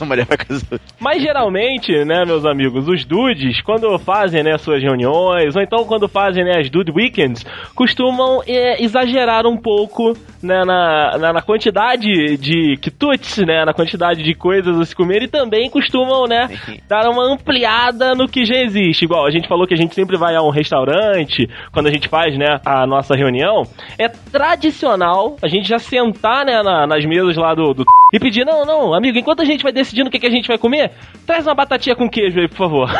Maria 0.06 0.24
vai 0.24 0.36
casar. 0.36 0.78
Mas 1.00 1.22
geralmente, 1.22 1.92
né, 2.04 2.24
meus 2.24 2.44
amigos, 2.44 2.88
os 2.88 3.04
dudes, 3.04 3.60
quando 3.62 3.98
fazem, 3.98 4.42
né, 4.42 4.56
suas 4.58 4.82
reuniões, 4.82 5.54
ou 5.56 5.62
então 5.62 5.84
quando 5.84 6.08
fazem, 6.08 6.44
né, 6.44 6.58
as 6.60 6.70
dude 6.70 6.92
weekends, 6.92 7.44
costumam 7.74 8.42
é, 8.46 8.82
exagerar 8.82 9.46
um 9.46 9.56
pouco, 9.56 10.12
né, 10.42 10.62
na, 10.64 11.18
na, 11.18 11.32
na 11.34 11.42
quantidade 11.42 12.36
de 12.38 12.76
quitutes, 12.80 13.38
né, 13.38 13.64
na 13.64 13.72
quantidade 13.74 14.22
de 14.22 14.34
coisas 14.34 14.78
a 14.80 14.84
se 14.84 14.94
comer 14.94 15.22
e 15.22 15.28
também 15.28 15.68
costumam, 15.70 16.24
né, 16.26 16.48
dar 16.88 17.08
uma 17.10 17.24
ampliada 17.32 18.14
no 18.14 18.28
que 18.28 18.44
já 18.44 18.56
existe. 18.56 19.04
Igual, 19.04 19.26
a 19.26 19.30
gente 19.30 19.48
falou 19.48 19.66
que 19.66 19.74
a 19.74 19.76
gente 19.76 19.94
sempre 19.94 20.16
vai 20.16 20.34
a 20.34 20.42
um 20.42 20.50
restaurante 20.50 21.48
quando 21.72 21.86
a 21.86 21.92
gente 21.92 22.08
faz, 22.08 22.36
né, 22.38 22.60
a 22.64 22.86
nossa 22.86 23.14
reunião. 23.14 23.62
É 23.98 24.08
tradicional 24.08 25.36
a 25.42 25.48
gente 25.48 25.68
já 25.68 25.78
sentar, 25.78 26.44
né, 26.44 26.62
na- 26.62 26.86
nas 26.86 27.04
mesas 27.04 27.36
lá 27.36 27.54
do, 27.54 27.72
do 27.74 27.84
e 28.12 28.20
pedir, 28.20 28.44
não, 28.44 28.64
não, 28.64 28.94
amigo, 28.94 29.18
enquanto 29.18 29.40
a 29.42 29.44
gente 29.44 29.62
vai 29.64 29.72
decidindo 29.76 30.08
o 30.08 30.10
que, 30.10 30.18
que 30.18 30.26
a 30.26 30.30
gente 30.30 30.48
vai 30.48 30.56
comer, 30.56 30.90
traz 31.26 31.46
uma 31.46 31.54
batatinha 31.54 31.94
com 31.94 32.08
queijo 32.08 32.40
aí, 32.40 32.48
por 32.48 32.56
favor. 32.56 32.90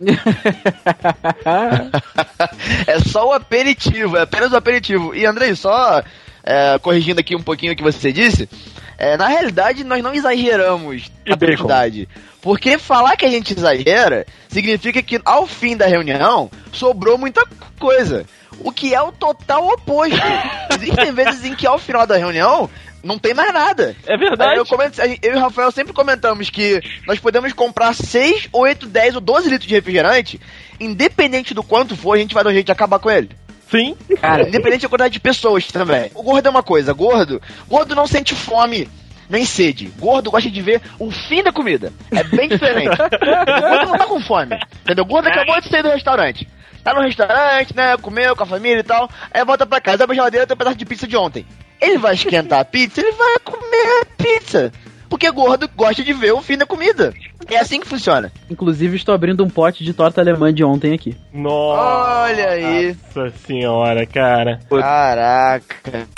é 2.86 3.00
só 3.00 3.28
o 3.28 3.32
aperitivo, 3.32 4.16
é 4.16 4.22
apenas 4.22 4.52
o 4.52 4.56
aperitivo. 4.56 5.14
E 5.14 5.26
Andrei, 5.26 5.54
só 5.56 6.02
é, 6.44 6.78
corrigindo 6.78 7.20
aqui 7.20 7.34
um 7.34 7.42
pouquinho 7.42 7.72
o 7.72 7.76
que 7.76 7.82
você 7.82 8.12
disse, 8.12 8.48
é, 8.96 9.16
na 9.16 9.26
realidade 9.26 9.82
nós 9.82 10.02
não 10.02 10.14
exageramos 10.14 11.10
a 11.28 11.36
quantidade. 11.36 12.08
Porque 12.40 12.78
falar 12.78 13.16
que 13.16 13.24
a 13.24 13.30
gente 13.30 13.52
exagera 13.52 14.24
significa 14.48 15.02
que 15.02 15.20
ao 15.24 15.46
fim 15.46 15.76
da 15.76 15.86
reunião 15.86 16.50
sobrou 16.72 17.18
muita 17.18 17.44
coisa. 17.78 18.24
O 18.60 18.70
que 18.70 18.94
é 18.94 19.02
o 19.02 19.10
total 19.10 19.66
oposto. 19.66 20.16
Existem 20.78 21.12
vezes 21.12 21.44
em 21.44 21.56
que 21.56 21.66
ao 21.66 21.78
final 21.78 22.06
da 22.06 22.16
reunião 22.16 22.70
não 23.04 23.18
tem 23.18 23.34
mais 23.34 23.52
nada. 23.52 23.94
É 24.06 24.16
verdade. 24.16 24.56
Eu, 24.58 24.66
comento- 24.66 25.00
eu 25.00 25.32
e 25.34 25.36
o 25.36 25.40
Rafael 25.40 25.70
sempre 25.70 25.92
comentamos 25.92 26.50
que 26.50 26.80
nós 27.06 27.18
podemos 27.20 27.52
comprar 27.52 27.94
6, 27.94 28.48
8, 28.52 28.86
10 28.86 29.14
ou 29.16 29.20
12 29.20 29.48
litros 29.50 29.68
de 29.68 29.74
refrigerante, 29.74 30.40
independente 30.80 31.54
do 31.54 31.62
quanto 31.62 31.96
for, 31.96 32.14
a 32.14 32.18
gente 32.18 32.34
vai 32.34 32.42
dar 32.44 32.50
um 32.50 32.54
jeito 32.54 32.66
de 32.66 32.72
acabar 32.72 32.98
com 32.98 33.10
ele. 33.10 33.30
Sim. 33.70 33.96
Cara, 34.20 34.46
Independente 34.48 34.82
da 34.82 34.88
quantidade 34.88 35.14
de 35.14 35.20
pessoas 35.20 35.66
também. 35.66 36.10
O 36.14 36.22
gordo 36.22 36.46
é 36.46 36.50
uma 36.50 36.62
coisa, 36.62 36.92
gordo, 36.92 37.40
gordo 37.68 37.94
não 37.94 38.06
sente 38.06 38.34
fome. 38.34 38.88
Nem 39.28 39.46
sede. 39.46 39.86
Gordo 39.98 40.30
gosta 40.30 40.50
de 40.50 40.60
ver 40.60 40.82
o 40.98 41.10
fim 41.10 41.42
da 41.42 41.50
comida. 41.50 41.90
É 42.10 42.22
bem 42.24 42.46
diferente. 42.46 42.90
o 43.00 43.60
gordo 43.60 43.86
não 43.86 43.98
tá 43.98 44.06
com 44.06 44.20
fome. 44.20 44.54
Entendeu? 44.82 45.02
O 45.02 45.06
gordo 45.06 45.28
acabou 45.28 45.58
de 45.62 45.68
sair 45.70 45.82
do 45.82 45.88
restaurante. 45.88 46.46
Tá 46.84 46.92
no 46.92 47.00
restaurante, 47.00 47.74
né? 47.74 47.96
Comeu 47.96 48.36
com 48.36 48.42
a 48.42 48.46
família 48.46 48.80
e 48.80 48.84
tal. 48.84 49.08
Aí 49.32 49.42
volta 49.42 49.64
pra 49.64 49.80
casa, 49.80 50.04
abre 50.04 50.12
a 50.14 50.16
geladeira 50.16 50.46
tem 50.46 50.54
um 50.54 50.58
pedaço 50.58 50.76
de 50.76 50.84
pizza 50.84 51.06
de 51.06 51.16
ontem. 51.16 51.46
Ele 51.80 51.98
vai 51.98 52.14
esquentar 52.14 52.60
a 52.60 52.64
pizza, 52.64 53.00
ele 53.00 53.12
vai 53.12 53.38
comer 53.44 54.02
a 54.02 54.06
pizza. 54.16 54.72
Porque 55.08 55.30
gordo 55.30 55.68
gosta 55.76 56.02
de 56.02 56.12
ver 56.12 56.32
o 56.32 56.42
fim 56.42 56.56
da 56.56 56.66
comida. 56.66 57.14
É 57.48 57.58
assim 57.58 57.78
que 57.78 57.86
funciona. 57.86 58.32
inclusive 58.50 58.96
estou 58.96 59.14
abrindo 59.14 59.44
um 59.44 59.50
pote 59.50 59.84
de 59.84 59.92
torta 59.92 60.20
alemã 60.20 60.52
de 60.52 60.64
ontem 60.64 60.92
aqui. 60.94 61.16
Nossa 61.32 62.22
Olha 62.22 62.48
aí. 62.50 62.96
senhora, 63.46 64.06
cara. 64.06 64.60
Caraca. 64.68 66.08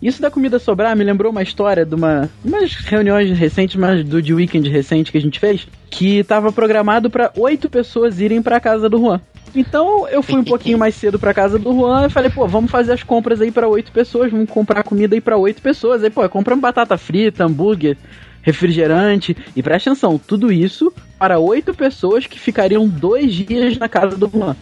Isso 0.00 0.20
da 0.20 0.30
comida 0.30 0.58
sobrar 0.58 0.94
me 0.94 1.04
lembrou 1.04 1.32
uma 1.32 1.42
história 1.42 1.84
de 1.84 1.94
uma 1.94 2.28
umas 2.44 2.74
reuniões 2.74 3.36
recentes, 3.36 3.76
mas 3.76 4.04
do 4.04 4.20
de 4.20 4.34
weekend 4.34 4.68
recente 4.68 5.10
que 5.10 5.18
a 5.18 5.20
gente 5.20 5.40
fez, 5.40 5.66
que 5.90 6.22
tava 6.24 6.52
programado 6.52 7.08
para 7.08 7.32
oito 7.36 7.70
pessoas 7.70 8.20
irem 8.20 8.42
pra 8.42 8.60
casa 8.60 8.88
do 8.88 8.98
Juan. 8.98 9.20
Então 9.54 10.06
eu 10.08 10.22
fui 10.22 10.38
um 10.38 10.44
pouquinho 10.44 10.78
mais 10.78 10.94
cedo 10.94 11.18
pra 11.18 11.32
casa 11.32 11.58
do 11.58 11.72
Juan 11.72 12.06
e 12.06 12.10
falei, 12.10 12.30
pô, 12.30 12.46
vamos 12.46 12.70
fazer 12.70 12.92
as 12.92 13.02
compras 13.02 13.40
aí 13.40 13.50
pra 13.50 13.68
oito 13.68 13.90
pessoas, 13.90 14.30
vamos 14.30 14.50
comprar 14.50 14.82
comida 14.82 15.14
aí 15.14 15.20
pra 15.20 15.38
oito 15.38 15.62
pessoas. 15.62 16.04
Aí, 16.04 16.10
pô, 16.10 16.28
compramos 16.28 16.60
batata 16.60 16.98
frita, 16.98 17.44
hambúrguer, 17.44 17.96
refrigerante 18.42 19.36
e 19.56 19.62
presta 19.62 19.90
atenção, 19.90 20.18
tudo 20.18 20.52
isso 20.52 20.92
para 21.18 21.38
oito 21.38 21.74
pessoas 21.74 22.26
que 22.26 22.38
ficariam 22.38 22.86
dois 22.86 23.34
dias 23.34 23.78
na 23.78 23.88
casa 23.88 24.16
do 24.16 24.28
Juan. 24.28 24.54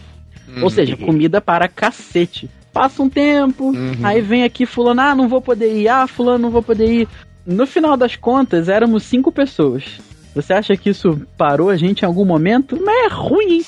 Ou 0.61 0.69
seja, 0.69 0.95
comida 0.95 1.41
para 1.41 1.67
cacete. 1.67 2.49
Passa 2.75 3.01
um 3.01 3.07
tempo, 3.07 3.71
aí 4.03 4.19
vem 4.19 4.43
aqui 4.43 4.65
fulano, 4.65 4.99
ah, 4.99 5.15
não 5.15 5.29
vou 5.29 5.39
poder 5.39 5.73
ir, 5.77 5.87
ah, 5.87 6.05
fulano, 6.07 6.39
não 6.39 6.51
vou 6.51 6.61
poder 6.61 6.91
ir. 6.91 7.07
No 7.45 7.65
final 7.65 7.95
das 7.95 8.17
contas, 8.17 8.67
éramos 8.67 9.03
cinco 9.03 9.31
pessoas. 9.31 9.97
Você 10.35 10.51
acha 10.51 10.75
que 10.75 10.89
isso 10.89 11.21
parou 11.37 11.69
a 11.69 11.77
gente 11.77 12.01
em 12.01 12.05
algum 12.05 12.25
momento? 12.25 12.75
Não 12.75 12.91
é 12.91 13.07
ruim. 13.07 13.61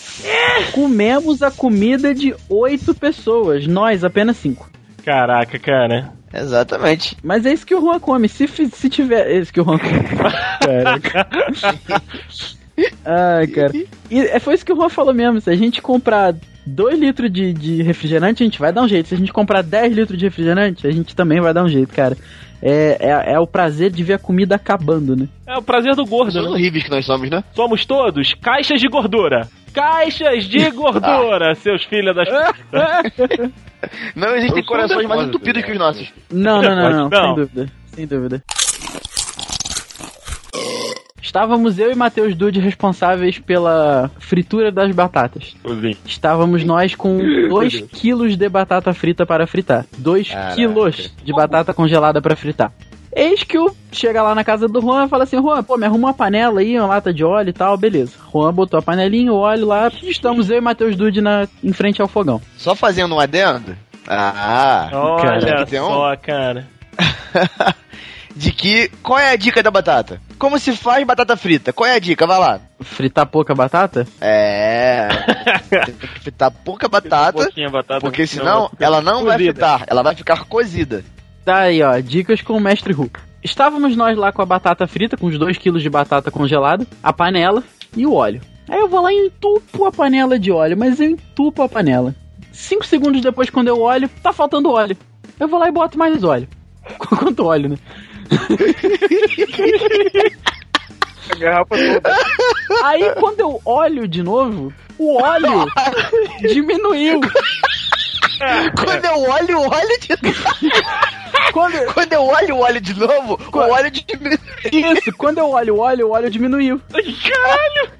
Comemos 0.73 1.41
a 1.41 1.49
comida 1.49 2.13
de 2.13 2.35
oito 2.49 2.93
pessoas, 2.93 3.65
nós 3.65 4.03
apenas 4.03 4.35
cinco. 4.35 4.69
Caraca, 5.05 5.57
cara. 5.57 6.11
Exatamente. 6.33 7.15
Mas 7.23 7.45
é 7.45 7.53
isso 7.53 7.65
que 7.65 7.75
o 7.75 7.79
Juan 7.79 8.01
come. 8.01 8.27
Se, 8.27 8.45
se 8.45 8.89
tiver. 8.89 9.25
É 9.25 9.39
isso 9.39 9.53
que 9.53 9.61
o 9.61 9.63
Juan 9.63 9.79
come. 9.79 10.03
Caraca. 10.59 11.27
Ai, 13.07 13.47
cara. 13.47 13.71
E 14.11 14.19
é, 14.19 14.37
foi 14.37 14.53
isso 14.53 14.65
que 14.65 14.73
o 14.73 14.75
Juan 14.75 14.89
falou 14.89 15.13
mesmo. 15.13 15.39
Se 15.39 15.49
a 15.49 15.55
gente 15.55 15.81
comprar 15.81 16.35
2 16.67 16.99
litros 16.99 17.31
de, 17.31 17.53
de 17.53 17.81
refrigerante, 17.81 18.43
a 18.43 18.45
gente 18.45 18.59
vai 18.59 18.71
dar 18.71 18.81
um 18.81 18.87
jeito. 18.87 19.07
Se 19.07 19.15
a 19.15 19.17
gente 19.17 19.33
comprar 19.33 19.63
10 19.63 19.93
litros 19.95 20.17
de 20.17 20.25
refrigerante, 20.25 20.85
a 20.85 20.91
gente 20.91 21.15
também 21.15 21.39
vai 21.39 21.53
dar 21.53 21.63
um 21.63 21.69
jeito, 21.69 21.93
cara. 21.93 22.17
É, 22.61 22.97
é, 22.99 23.33
é 23.33 23.39
o 23.39 23.45
prazer 23.45 23.91
de 23.91 24.03
ver 24.03 24.13
a 24.13 24.19
comida 24.19 24.55
acabando, 24.55 25.15
né? 25.15 25.27
É 25.45 25.57
o 25.57 25.61
prazer 25.61 25.95
do 25.95 26.05
gordo, 26.05 26.27
Pessoas 26.27 26.45
né? 26.45 26.51
horríveis 26.51 26.83
que 26.83 26.89
nós 26.89 27.05
somos, 27.05 27.29
né? 27.29 27.43
Somos 27.53 27.85
todos 27.85 28.33
caixas 28.33 28.81
de 28.81 28.87
gordura. 28.87 29.47
Caixas 29.73 30.45
de 30.45 30.69
gordura, 30.71 31.53
seus 31.55 31.83
filhos 31.83 32.15
das. 32.15 32.27
Não 34.15 34.35
existem 34.35 34.63
corações 34.65 35.07
mais 35.07 35.27
entupidos 35.27 35.63
que 35.63 35.71
os 35.71 35.77
nossos. 35.77 36.11
Não, 36.31 36.61
não, 36.61 36.75
não, 36.75 36.89
não, 36.91 37.09
Não. 37.09 37.25
sem 37.25 37.35
dúvida. 37.35 37.71
Sem 37.93 38.07
dúvida. 38.07 38.43
Estávamos 41.27 41.77
eu 41.77 41.91
e 41.91 41.95
Matheus 41.95 42.33
Dude 42.33 42.61
responsáveis 42.61 43.37
pela 43.37 44.09
fritura 44.17 44.71
das 44.71 44.95
batatas. 44.95 45.57
Estávamos 46.05 46.63
nós 46.63 46.95
com 46.95 47.17
2 47.49 47.81
quilos 47.91 48.37
de 48.37 48.47
batata 48.47 48.93
frita 48.93 49.25
para 49.25 49.45
fritar. 49.45 49.85
2 49.97 50.29
Caraca. 50.29 50.55
quilos 50.55 51.13
de 51.21 51.33
batata 51.33 51.73
congelada 51.73 52.21
para 52.21 52.33
fritar. 52.33 52.71
Eis 53.13 53.43
que 53.43 53.59
o 53.59 53.75
chega 53.91 54.23
lá 54.23 54.33
na 54.33 54.43
casa 54.45 54.69
do 54.69 54.79
Juan 54.79 55.05
e 55.05 55.09
fala 55.09 55.25
assim: 55.25 55.35
Juan, 55.35 55.61
pô, 55.63 55.75
me 55.77 55.85
arruma 55.85 56.07
uma 56.07 56.13
panela 56.13 56.61
aí, 56.61 56.79
uma 56.79 56.87
lata 56.87 57.13
de 57.13 57.25
óleo 57.25 57.49
e 57.49 57.53
tal, 57.53 57.75
beleza. 57.75 58.13
Juan 58.31 58.53
botou 58.53 58.79
a 58.79 58.81
panelinha, 58.81 59.33
o 59.33 59.37
óleo 59.37 59.65
lá, 59.67 59.91
estamos 60.03 60.49
eu 60.49 60.57
e 60.59 60.61
Matheus 60.61 60.95
Dude 60.95 61.19
na, 61.19 61.45
em 61.61 61.73
frente 61.73 62.01
ao 62.01 62.07
fogão. 62.07 62.41
Só 62.55 62.73
fazendo 62.73 63.13
um 63.13 63.19
adendo. 63.19 63.75
Ah. 64.07 64.89
Olha 64.93 65.41
Cara, 65.41 65.65
tem 65.65 65.81
um? 65.81 65.87
só, 65.87 66.15
cara. 66.15 66.67
de 68.37 68.51
que. 68.51 68.89
Qual 69.03 69.17
é 69.19 69.31
a 69.31 69.35
dica 69.35 69.61
da 69.63 69.71
batata? 69.71 70.21
Como 70.37 70.59
se 70.59 70.75
faz 70.75 71.05
batata 71.05 71.35
frita? 71.35 71.73
Qual 71.73 71.89
é 71.89 71.95
a 71.95 71.99
dica? 71.99 72.27
Vai 72.27 72.39
lá. 72.39 72.59
Fritar 72.81 73.25
pouca 73.25 73.55
batata? 73.55 74.07
É. 74.21 75.07
Tem 75.85 75.93
que 75.95 76.07
fritar 76.19 76.51
pouca 76.51 76.87
batata. 76.87 77.49
Batata, 77.71 77.99
Porque 77.99 78.27
senão 78.27 78.69
ela 78.79 79.01
não 79.01 79.23
vai 79.25 79.37
cozida. 79.37 79.53
fritar, 79.53 79.83
ela 79.87 80.03
vai 80.03 80.15
ficar 80.15 80.45
cozida. 80.45 81.03
Tá 81.43 81.59
aí, 81.61 81.81
ó, 81.81 81.97
dicas 81.99 82.41
com 82.41 82.53
o 82.53 82.59
mestre 82.61 82.93
Hu. 82.93 83.09
Estávamos 83.43 83.95
nós 83.95 84.17
lá 84.17 84.31
com 84.31 84.41
a 84.41 84.45
batata 84.45 84.85
frita, 84.87 85.15
com 85.17 85.27
os 85.27 85.37
2 85.39 85.57
quilos 85.57 85.81
de 85.81 85.89
batata 85.89 86.29
congelada, 86.29 86.85
a 87.01 87.13
panela 87.13 87.63
e 87.95 88.05
o 88.05 88.13
óleo. 88.13 88.41
Aí 88.69 88.79
eu 88.79 88.89
vou 88.89 89.01
lá 89.01 89.11
e 89.13 89.27
entupo 89.27 89.85
a 89.85 89.91
panela 89.91 90.37
de 90.37 90.51
óleo, 90.51 90.77
mas 90.77 90.99
eu 90.99 91.09
entupo 91.09 91.61
a 91.61 91.69
panela. 91.69 92.13
Cinco 92.51 92.85
segundos 92.85 93.21
depois, 93.21 93.49
quando 93.49 93.69
eu 93.69 93.79
olho, 93.79 94.09
tá 94.21 94.33
faltando 94.33 94.71
óleo. 94.71 94.97
Eu 95.39 95.47
vou 95.47 95.59
lá 95.59 95.69
e 95.69 95.71
boto 95.71 95.97
mais 95.97 96.23
óleo. 96.23 96.47
Quanto 96.99 97.45
óleo, 97.45 97.69
né? 97.69 97.77
A 101.29 101.35
garrafa 101.35 101.75
toda. 101.75 102.15
Aí 102.85 103.11
quando 103.15 103.39
eu 103.41 103.61
olho 103.65 104.07
de 104.07 104.23
novo, 104.23 104.73
o 104.97 105.21
óleo 105.21 105.65
diminuiu. 106.41 107.19
Quando 108.75 109.05
eu 109.05 109.21
olho 109.31 109.59
o 109.59 109.67
óleo 109.69 109.99
de 109.99 110.07
Quando, 111.51 111.93
Quando 111.93 112.13
eu 112.13 112.23
olho 112.23 112.55
o 112.55 112.59
óleo 112.59 112.79
de 112.81 112.93
novo, 112.97 113.39
o 113.51 113.57
óleo 113.57 113.91
diminui. 113.91 114.39
isso, 114.71 115.11
quando 115.17 115.39
eu 115.39 115.49
olho 115.49 115.75
o 115.75 115.79
óleo, 115.79 116.07
o 116.07 116.11
óleo 116.11 116.29
diminuiu. 116.29 116.79
Caralho! 116.91 117.91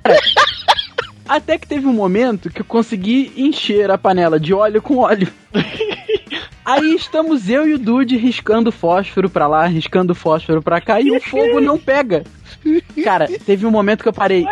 Até 1.27 1.57
que 1.57 1.67
teve 1.67 1.85
um 1.85 1.93
momento 1.93 2.49
que 2.49 2.61
eu 2.61 2.65
consegui 2.65 3.31
encher 3.35 3.91
a 3.91 3.97
panela 3.97 4.39
de 4.39 4.53
óleo 4.53 4.81
com 4.81 4.97
óleo. 4.97 5.27
Aí 6.63 6.95
estamos 6.95 7.49
eu 7.49 7.65
e 7.65 7.75
o 7.75 7.79
Dude 7.79 8.17
riscando 8.17 8.73
fósforo 8.73 9.29
pra 9.29 9.47
lá, 9.47 9.65
riscando 9.67 10.13
fósforo 10.13 10.61
pra 10.61 10.81
cá 10.81 10.99
e 10.99 11.11
o 11.11 11.21
fogo 11.21 11.61
não 11.61 11.77
pega. 11.77 12.25
Cara, 13.03 13.27
teve 13.45 13.65
um 13.65 13.71
momento 13.71 14.03
que 14.03 14.09
eu 14.09 14.13
parei. 14.13 14.45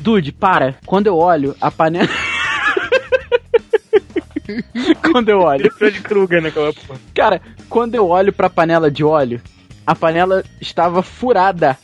Dude, 0.00 0.32
para. 0.32 0.76
Quando 0.86 1.08
eu 1.08 1.16
olho, 1.16 1.54
a 1.60 1.70
panela. 1.70 2.08
quando 5.12 5.28
eu 5.28 5.40
olho. 5.40 5.70
Fred 5.74 6.00
Krueger 6.00 6.40
naquela 6.40 6.72
porra. 6.72 6.98
Cara, 7.14 7.42
quando 7.68 7.94
eu 7.94 8.08
olho 8.08 8.32
pra 8.32 8.48
panela 8.48 8.90
de 8.90 9.04
óleo, 9.04 9.42
a 9.86 9.94
panela 9.94 10.42
estava 10.58 11.02
furada. 11.02 11.76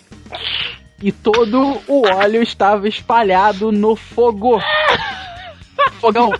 E 1.02 1.10
todo 1.10 1.80
o 1.88 2.06
óleo 2.06 2.42
estava 2.42 2.86
espalhado 2.88 3.72
no 3.72 3.96
fogo. 3.96 4.60
Fogão. 6.00 6.32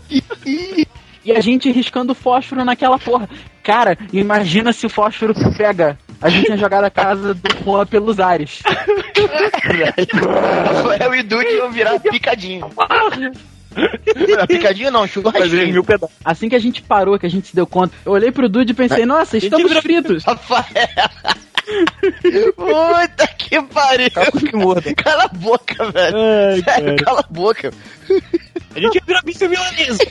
E 1.25 1.33
a 1.33 1.41
gente 1.41 1.71
riscando 1.71 2.15
fósforo 2.15 2.65
naquela 2.65 2.99
porra. 2.99 3.29
Cara, 3.63 3.97
imagina 4.13 4.73
se 4.73 4.87
o 4.87 4.91
fósforo 4.91 5.35
pega. 5.57 5.99
A 6.21 6.29
gente 6.29 6.47
tinha 6.47 6.57
jogado 6.57 6.85
a 6.85 6.91
casa 6.91 7.35
do 7.35 7.65
Juan 7.65 7.87
pelos 7.87 8.21
ares. 8.21 8.61
Rafael 10.67 11.15
e 11.15 11.23
Dude 11.23 11.57
iam 11.57 11.71
virar 11.71 11.99
picadinho. 11.99 12.71
picadinho 14.47 14.91
não, 14.91 15.07
churrasquinho. 15.07 15.85
Assim 16.25 16.49
que 16.49 16.55
a 16.55 16.61
gente 16.61 16.83
parou, 16.83 17.19
que 17.19 17.27
a 17.27 17.31
gente 17.31 17.49
se 17.49 17.55
deu 17.57 17.67
conta, 17.67 17.95
eu 18.05 18.13
olhei 18.13 18.31
pro 18.31 18.49
Dude 18.49 18.71
e 18.71 18.75
pensei, 18.75 19.05
nossa, 19.05 19.37
estamos 19.37 19.77
fritos. 19.79 20.23
Rafael. 20.27 20.65
Puta 22.57 23.27
que 23.39 23.63
pariu. 23.63 24.11
que. 24.51 24.95
Cala 24.95 25.25
a 25.25 25.29
boca, 25.29 25.91
velho. 25.91 26.17
Ai, 26.17 26.63
Sério, 26.63 26.97
cala 27.05 27.21
a 27.21 27.33
boca. 27.33 27.73
A 28.75 28.81
gente 28.81 28.95
ia 28.97 29.03
virar 29.07 29.23
bicho 29.23 29.49
milanesa. 29.49 30.05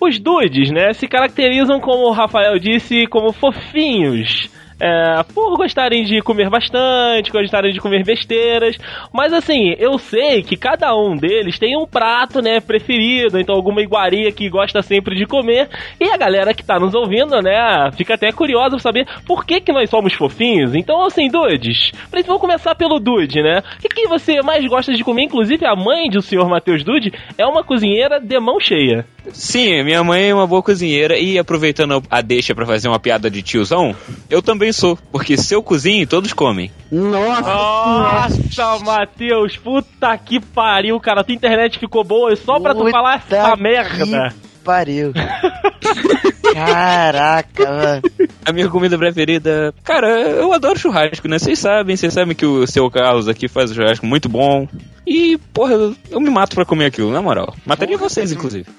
Os 0.00 0.18
dudes, 0.20 0.70
né, 0.70 0.92
se 0.92 1.08
caracterizam, 1.08 1.80
como 1.80 2.08
o 2.08 2.12
Rafael 2.12 2.58
disse, 2.58 3.06
como 3.06 3.32
fofinhos. 3.32 4.48
É, 4.78 5.22
por 5.34 5.56
gostarem 5.56 6.04
de 6.04 6.20
comer 6.20 6.50
bastante, 6.50 7.32
gostarem 7.32 7.72
de 7.72 7.80
comer 7.80 8.04
besteiras. 8.04 8.76
Mas 9.12 9.32
assim, 9.32 9.74
eu 9.78 9.98
sei 9.98 10.42
que 10.42 10.56
cada 10.56 10.94
um 10.94 11.16
deles 11.16 11.58
tem 11.58 11.76
um 11.76 11.86
prato, 11.86 12.42
né, 12.42 12.60
preferido, 12.60 13.38
então 13.38 13.54
alguma 13.54 13.80
iguaria 13.80 14.30
que 14.30 14.48
gosta 14.50 14.82
sempre 14.82 15.16
de 15.16 15.26
comer. 15.26 15.68
E 15.98 16.10
a 16.10 16.16
galera 16.16 16.52
que 16.52 16.64
tá 16.64 16.78
nos 16.78 16.94
ouvindo, 16.94 17.40
né, 17.40 17.90
fica 17.96 18.14
até 18.14 18.30
curiosa 18.32 18.70
pra 18.70 18.78
saber 18.80 19.06
por 19.26 19.46
que 19.46 19.60
que 19.60 19.72
nós 19.72 19.88
somos 19.88 20.12
fofinhos. 20.12 20.74
Então, 20.74 21.04
assim, 21.04 21.28
dudes, 21.28 21.92
vamos 22.26 22.40
começar 22.40 22.74
pelo 22.74 22.98
Dude, 22.98 23.42
né? 23.42 23.62
O 23.78 23.80
que, 23.80 23.88
que 23.88 24.08
você 24.08 24.42
mais 24.42 24.66
gosta 24.66 24.92
de 24.92 25.04
comer? 25.04 25.22
Inclusive, 25.22 25.64
a 25.64 25.76
mãe 25.76 26.10
do 26.10 26.20
senhor 26.20 26.48
Matheus 26.48 26.84
Dude 26.84 27.12
é 27.38 27.46
uma 27.46 27.62
cozinheira 27.62 28.20
de 28.20 28.38
mão 28.38 28.58
cheia. 28.60 29.06
Sim, 29.32 29.82
minha 29.82 30.04
mãe 30.04 30.28
é 30.28 30.34
uma 30.34 30.46
boa 30.46 30.62
cozinheira 30.62 31.18
e 31.18 31.38
aproveitando 31.38 32.02
a 32.10 32.20
deixa 32.20 32.54
pra 32.54 32.66
fazer 32.66 32.88
uma 32.88 33.00
piada 33.00 33.30
de 33.30 33.42
tiozão, 33.42 33.94
eu 34.30 34.40
também 34.40 34.65
sou, 34.72 34.98
porque 35.10 35.36
se 35.36 35.54
eu 35.54 35.62
cozinho, 35.62 36.06
todos 36.06 36.32
comem. 36.32 36.70
Nossa, 36.90 38.30
Nossa, 38.32 38.84
Matheus, 38.84 39.56
puta 39.56 40.16
que 40.18 40.40
pariu, 40.40 40.98
cara. 41.00 41.24
Tua 41.24 41.34
internet 41.34 41.78
ficou 41.78 42.04
boa 42.04 42.34
só 42.36 42.60
pra 42.60 42.74
tu 42.74 42.80
Puta 42.80 42.90
falar 42.90 43.16
essa 43.16 43.56
que 43.56 43.62
merda. 43.62 44.34
Pariu. 44.64 45.12
Caraca, 46.52 47.64
mano. 47.64 48.02
A 48.44 48.52
minha 48.52 48.68
comida 48.68 48.98
preferida. 48.98 49.72
Cara, 49.84 50.08
eu 50.08 50.52
adoro 50.52 50.78
churrasco, 50.78 51.28
né? 51.28 51.38
Vocês 51.38 51.58
sabem, 51.58 51.96
vocês 51.96 52.12
sabem 52.12 52.34
que 52.34 52.44
o 52.46 52.66
seu 52.66 52.90
Carlos 52.90 53.28
aqui 53.28 53.46
faz 53.46 53.70
um 53.70 53.74
churrasco 53.74 54.04
muito 54.06 54.28
bom. 54.28 54.66
E, 55.06 55.38
porra, 55.52 55.72
eu, 55.74 55.94
eu 56.10 56.20
me 56.20 56.30
mato 56.30 56.56
pra 56.56 56.64
comer 56.64 56.86
aquilo, 56.86 57.12
na 57.12 57.22
moral. 57.22 57.54
Mataria 57.64 57.96
vocês, 57.96 58.32
inclusive. 58.32 58.66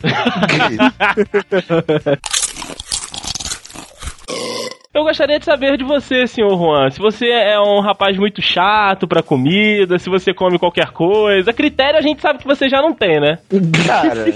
Eu 4.97 5.03
gostaria 5.03 5.37
de 5.37 5.45
saber 5.45 5.77
de 5.77 5.83
você, 5.83 6.25
senhor 6.25 6.57
Juan. 6.57 6.89
Se 6.89 6.97
você 6.97 7.27
é 7.27 7.59
um 7.59 7.81
rapaz 7.81 8.17
muito 8.17 8.41
chato 8.41 9.07
pra 9.07 9.21
comida, 9.21 9.99
se 9.99 10.09
você 10.09 10.33
come 10.33 10.57
qualquer 10.57 10.87
coisa. 10.89 11.53
Critério 11.53 11.99
a 11.99 12.01
gente 12.01 12.19
sabe 12.19 12.39
que 12.39 12.47
você 12.47 12.67
já 12.67 12.81
não 12.81 12.91
tem, 12.95 13.19
né? 13.21 13.37
Cara, 13.85 14.25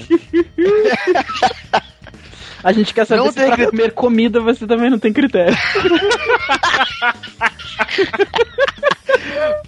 a 2.63 2.71
gente 2.71 2.93
quer 2.93 3.05
saber 3.05 3.21
Não 3.23 3.31
se 3.31 3.43
pra 3.43 3.55
cri- 3.55 3.65
comer 3.71 3.91
comida 3.93 4.39
você 4.39 4.67
também 4.67 4.91
não 4.91 4.99
tem 4.99 5.11
critério. 5.11 5.55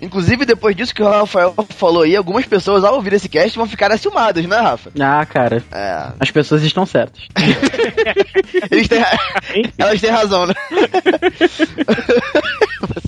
inclusive 0.01 0.45
depois 0.45 0.75
disso 0.75 0.93
que 0.93 1.01
o 1.03 1.09
Rafael 1.09 1.53
falou 1.69 2.03
aí, 2.03 2.15
algumas 2.15 2.45
pessoas 2.45 2.83
ao 2.83 2.95
ouvir 2.95 3.13
esse 3.13 3.29
cast 3.29 3.57
vão 3.57 3.67
ficar 3.67 3.91
acilmadas, 3.91 4.45
né, 4.45 4.57
Rafa? 4.59 4.91
Ah, 4.99 5.25
cara, 5.25 5.63
É. 5.71 6.07
as 6.19 6.31
pessoas 6.31 6.63
estão 6.63 6.85
certas. 6.85 7.21
Eles 8.71 8.87
têm. 8.87 8.99
ra- 8.99 9.17
Elas 9.77 10.01
têm 10.01 10.09
razão, 10.09 10.45
né? 10.45 10.53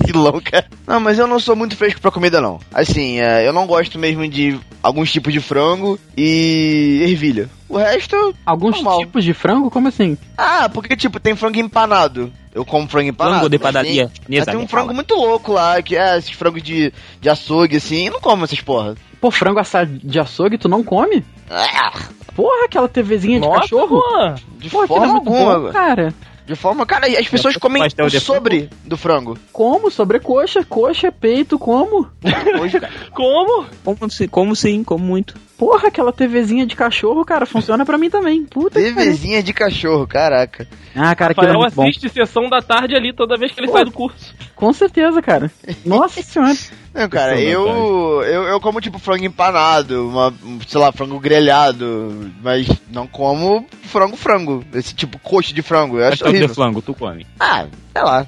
Vacilão, 0.06 0.42
cara. 0.42 0.66
Não, 0.88 1.00
mas 1.00 1.18
eu 1.20 1.28
não 1.28 1.40
sou 1.40 1.56
muito 1.56 1.76
fresco 1.76 2.00
pra 2.02 2.12
comida, 2.12 2.40
não. 2.42 2.60
Assim, 2.74 3.20
é, 3.20 3.48
eu 3.48 3.52
não 3.54 3.66
gosto 3.66 3.98
mesmo 3.98 4.28
de 4.28 4.60
alguns 4.82 5.12
tipos 5.12 5.34
de 5.34 5.40
frango 5.40 6.00
e 6.16 7.02
ervilha. 7.04 7.50
O 7.68 7.78
resto. 7.78 8.36
Alguns 8.46 8.76
Normal. 8.76 9.00
tipos 9.00 9.24
de 9.24 9.34
frango? 9.34 9.72
Como 9.72 9.88
assim? 9.88 10.18
Ah, 10.38 10.70
porque, 10.72 10.96
tipo, 10.96 11.20
tem 11.20 11.36
frango 11.36 11.60
empanado. 11.60 12.32
Eu 12.54 12.64
como 12.64 12.88
frango 12.88 13.10
empanado. 13.10 13.36
Frango 13.40 13.50
de 13.50 13.58
mas 13.58 13.64
padaria. 13.64 14.12
Tem, 14.28 14.38
mas 14.40 14.46
tem 14.46 14.58
um 14.58 14.68
frango 14.68 14.94
muito 14.94 15.16
louco 15.16 15.52
lá, 15.52 15.82
que 15.82 15.96
é 15.98 16.18
esses 16.18 16.32
frangos 16.32 16.64
de, 16.64 16.94
de 17.20 17.30
açougue, 17.30 17.78
assim. 17.78 18.08
Eu 18.08 18.14
não 18.14 18.22
como 18.22 18.46
essas 18.46 18.62
porra. 18.62 18.96
Pô, 19.20 19.32
frango 19.32 19.60
assado 19.60 20.00
de 20.04 20.20
açougue 20.20 20.58
tu 20.58 20.70
não 20.70 20.84
come? 20.84 21.24
Ah, 21.50 21.92
Porra, 22.36 22.66
aquela 22.66 22.88
TVzinha 22.88 23.40
de 23.40 23.48
Nossa, 23.48 23.62
cachorro? 23.62 24.02
Juan. 24.12 24.36
de 24.58 24.68
aquilo 24.68 24.88
forma 24.88 25.06
é 25.06 25.10
muito 25.10 25.30
alguma. 25.30 25.60
bom, 25.60 25.72
cara. 25.72 26.14
De 26.46 26.56
forma. 26.56 26.86
Cara, 26.86 27.10
e 27.10 27.18
as 27.18 27.28
pessoas 27.28 27.58
comem 27.58 27.82
o 27.84 28.08
de 28.08 28.20
sobre 28.20 28.70
do 28.84 28.96
frango. 28.96 29.38
Como? 29.52 29.90
Sobrecoxa, 29.90 30.64
coxa, 30.64 31.12
peito, 31.12 31.58
como? 31.58 32.08
Como? 33.14 33.66
Como, 33.84 34.10
sim, 34.10 34.28
como 34.28 34.56
sim, 34.56 34.84
como 34.84 35.04
muito. 35.04 35.36
Porra, 35.58 35.88
aquela 35.88 36.12
TVzinha 36.12 36.66
de 36.66 36.76
cachorro, 36.76 37.24
cara, 37.24 37.46
funciona 37.46 37.86
pra 37.86 37.98
mim 37.98 38.10
também. 38.10 38.46
Puta 38.46 38.80
que. 38.80 38.92
TVzinha 38.92 39.42
de 39.42 39.54
cachorro, 39.54 40.06
caraca. 40.06 40.68
Ah, 40.96 41.16
cara, 41.16 41.32
aquilo 41.32 41.48
é 41.48 41.58
muito 41.58 41.76
bom. 41.76 41.84
assiste 41.84 42.10
sessão 42.10 42.50
da 42.50 42.62
tarde 42.62 42.96
ali 42.96 43.14
toda 43.14 43.38
vez 43.38 43.52
que 43.52 43.60
ele 43.60 43.68
Pô. 43.68 43.74
sai 43.74 43.86
do 43.86 43.92
curso. 43.92 44.36
Com 44.56 44.74
certeza, 44.74 45.22
cara. 45.22 45.50
Nossa 45.86 46.22
senhora. 46.24 46.56
Não, 46.96 47.10
cara, 47.10 47.38
é 47.38 47.44
eu, 47.44 48.24
eu 48.24 48.44
eu 48.44 48.62
como 48.62 48.80
tipo 48.80 48.98
frango 48.98 49.26
empanado, 49.26 50.08
uma, 50.08 50.34
um, 50.44 50.60
sei 50.66 50.80
lá, 50.80 50.94
frango 50.94 51.20
grelhado, 51.20 52.32
mas 52.42 52.68
não 52.90 53.06
como 53.06 53.68
frango 53.84 54.16
frango, 54.16 54.64
esse 54.74 54.96
tipo 54.96 55.20
coxa 55.20 55.54
de 55.54 55.62
frango, 55.62 56.00
eu 56.00 56.08
acho 56.08 56.24
Pastel 56.24 56.48
de 56.48 56.54
flango, 56.54 56.82
tu 56.82 56.94
come. 56.94 57.28
Ah, 57.38 57.66
sei 57.92 58.02
lá. 58.02 58.26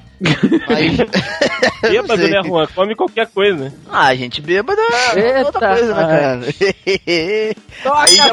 Mas 0.68 0.97
Bêbado, 1.82 2.28
né, 2.28 2.43
Juan? 2.43 2.68
Come 2.76 2.93
qualquer 2.95 3.28
coisa. 3.28 3.74
Ah, 3.89 4.13
gente 4.15 4.41
bêbada 4.41 4.82
é 5.15 5.43
outra 5.45 5.76
coisa, 5.76 5.93
né, 5.93 6.03
cara? 6.03 6.39
Aí 8.03 8.15
já 8.15 8.32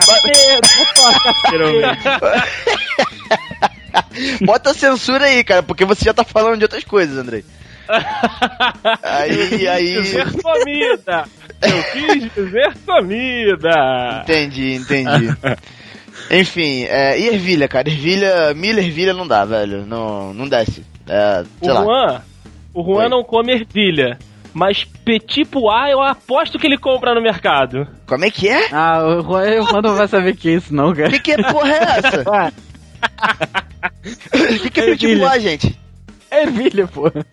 Bota 4.44 4.70
a 4.70 4.74
censura 4.74 5.26
aí, 5.26 5.44
cara, 5.44 5.62
porque 5.62 5.84
você 5.84 6.04
já 6.04 6.12
tá 6.12 6.24
falando 6.24 6.56
de 6.58 6.64
outras 6.64 6.82
coisas, 6.84 7.16
Andrei. 7.16 7.44
Aí, 9.02 9.68
aí. 9.68 10.02
Dizer 10.02 10.30
comida. 10.40 11.24
Eu 11.62 11.82
quis 11.92 12.32
dizer 12.34 12.74
comida. 12.86 14.22
Entendi, 14.22 14.74
entendi. 14.74 15.34
Enfim, 16.30 16.84
é, 16.84 17.18
e 17.18 17.28
ervilha, 17.28 17.68
cara? 17.68 17.88
Ervilha, 17.88 18.54
milho 18.54 18.78
ervilha 18.78 19.12
não 19.12 19.26
dá, 19.26 19.44
velho. 19.44 19.84
Não, 19.86 20.32
não 20.32 20.48
desce. 20.48 20.84
É, 21.08 21.42
O 21.60 21.68
lá. 21.68 21.82
Juan, 21.82 22.22
o 22.72 22.84
Juan 22.84 23.04
Oi. 23.04 23.08
não 23.08 23.24
come 23.24 23.52
ervilha. 23.52 24.18
Mas 24.52 24.84
petit 24.84 25.44
pois 25.44 25.90
eu 25.90 26.00
aposto 26.00 26.58
que 26.60 26.66
ele 26.66 26.78
compra 26.78 27.12
no 27.12 27.20
mercado. 27.20 27.88
Como 28.06 28.24
é 28.24 28.30
que 28.30 28.48
é? 28.48 28.68
Ah, 28.72 29.02
o 29.04 29.20
Juan, 29.22 29.60
o 29.60 29.66
Juan 29.66 29.82
não 29.82 29.96
vai 29.96 30.06
saber 30.06 30.32
o 30.32 30.36
que 30.36 30.48
é 30.48 30.52
isso, 30.52 30.72
não, 30.72 30.94
cara. 30.94 31.10
Que 31.10 31.18
que 31.18 31.42
porra 31.42 31.72
é 31.72 31.82
essa? 31.82 32.52
que 34.62 34.70
que 34.70 34.80
é 34.80 34.84
petit 34.86 35.18
pois, 35.18 35.40
gente? 35.40 35.78
É 36.30 36.42
ervilha, 36.42 36.86
porra. 36.86 37.24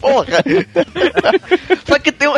Porra! 0.00 0.42
Só 1.86 1.98
que 1.98 2.12
tem 2.12 2.28
um. 2.28 2.34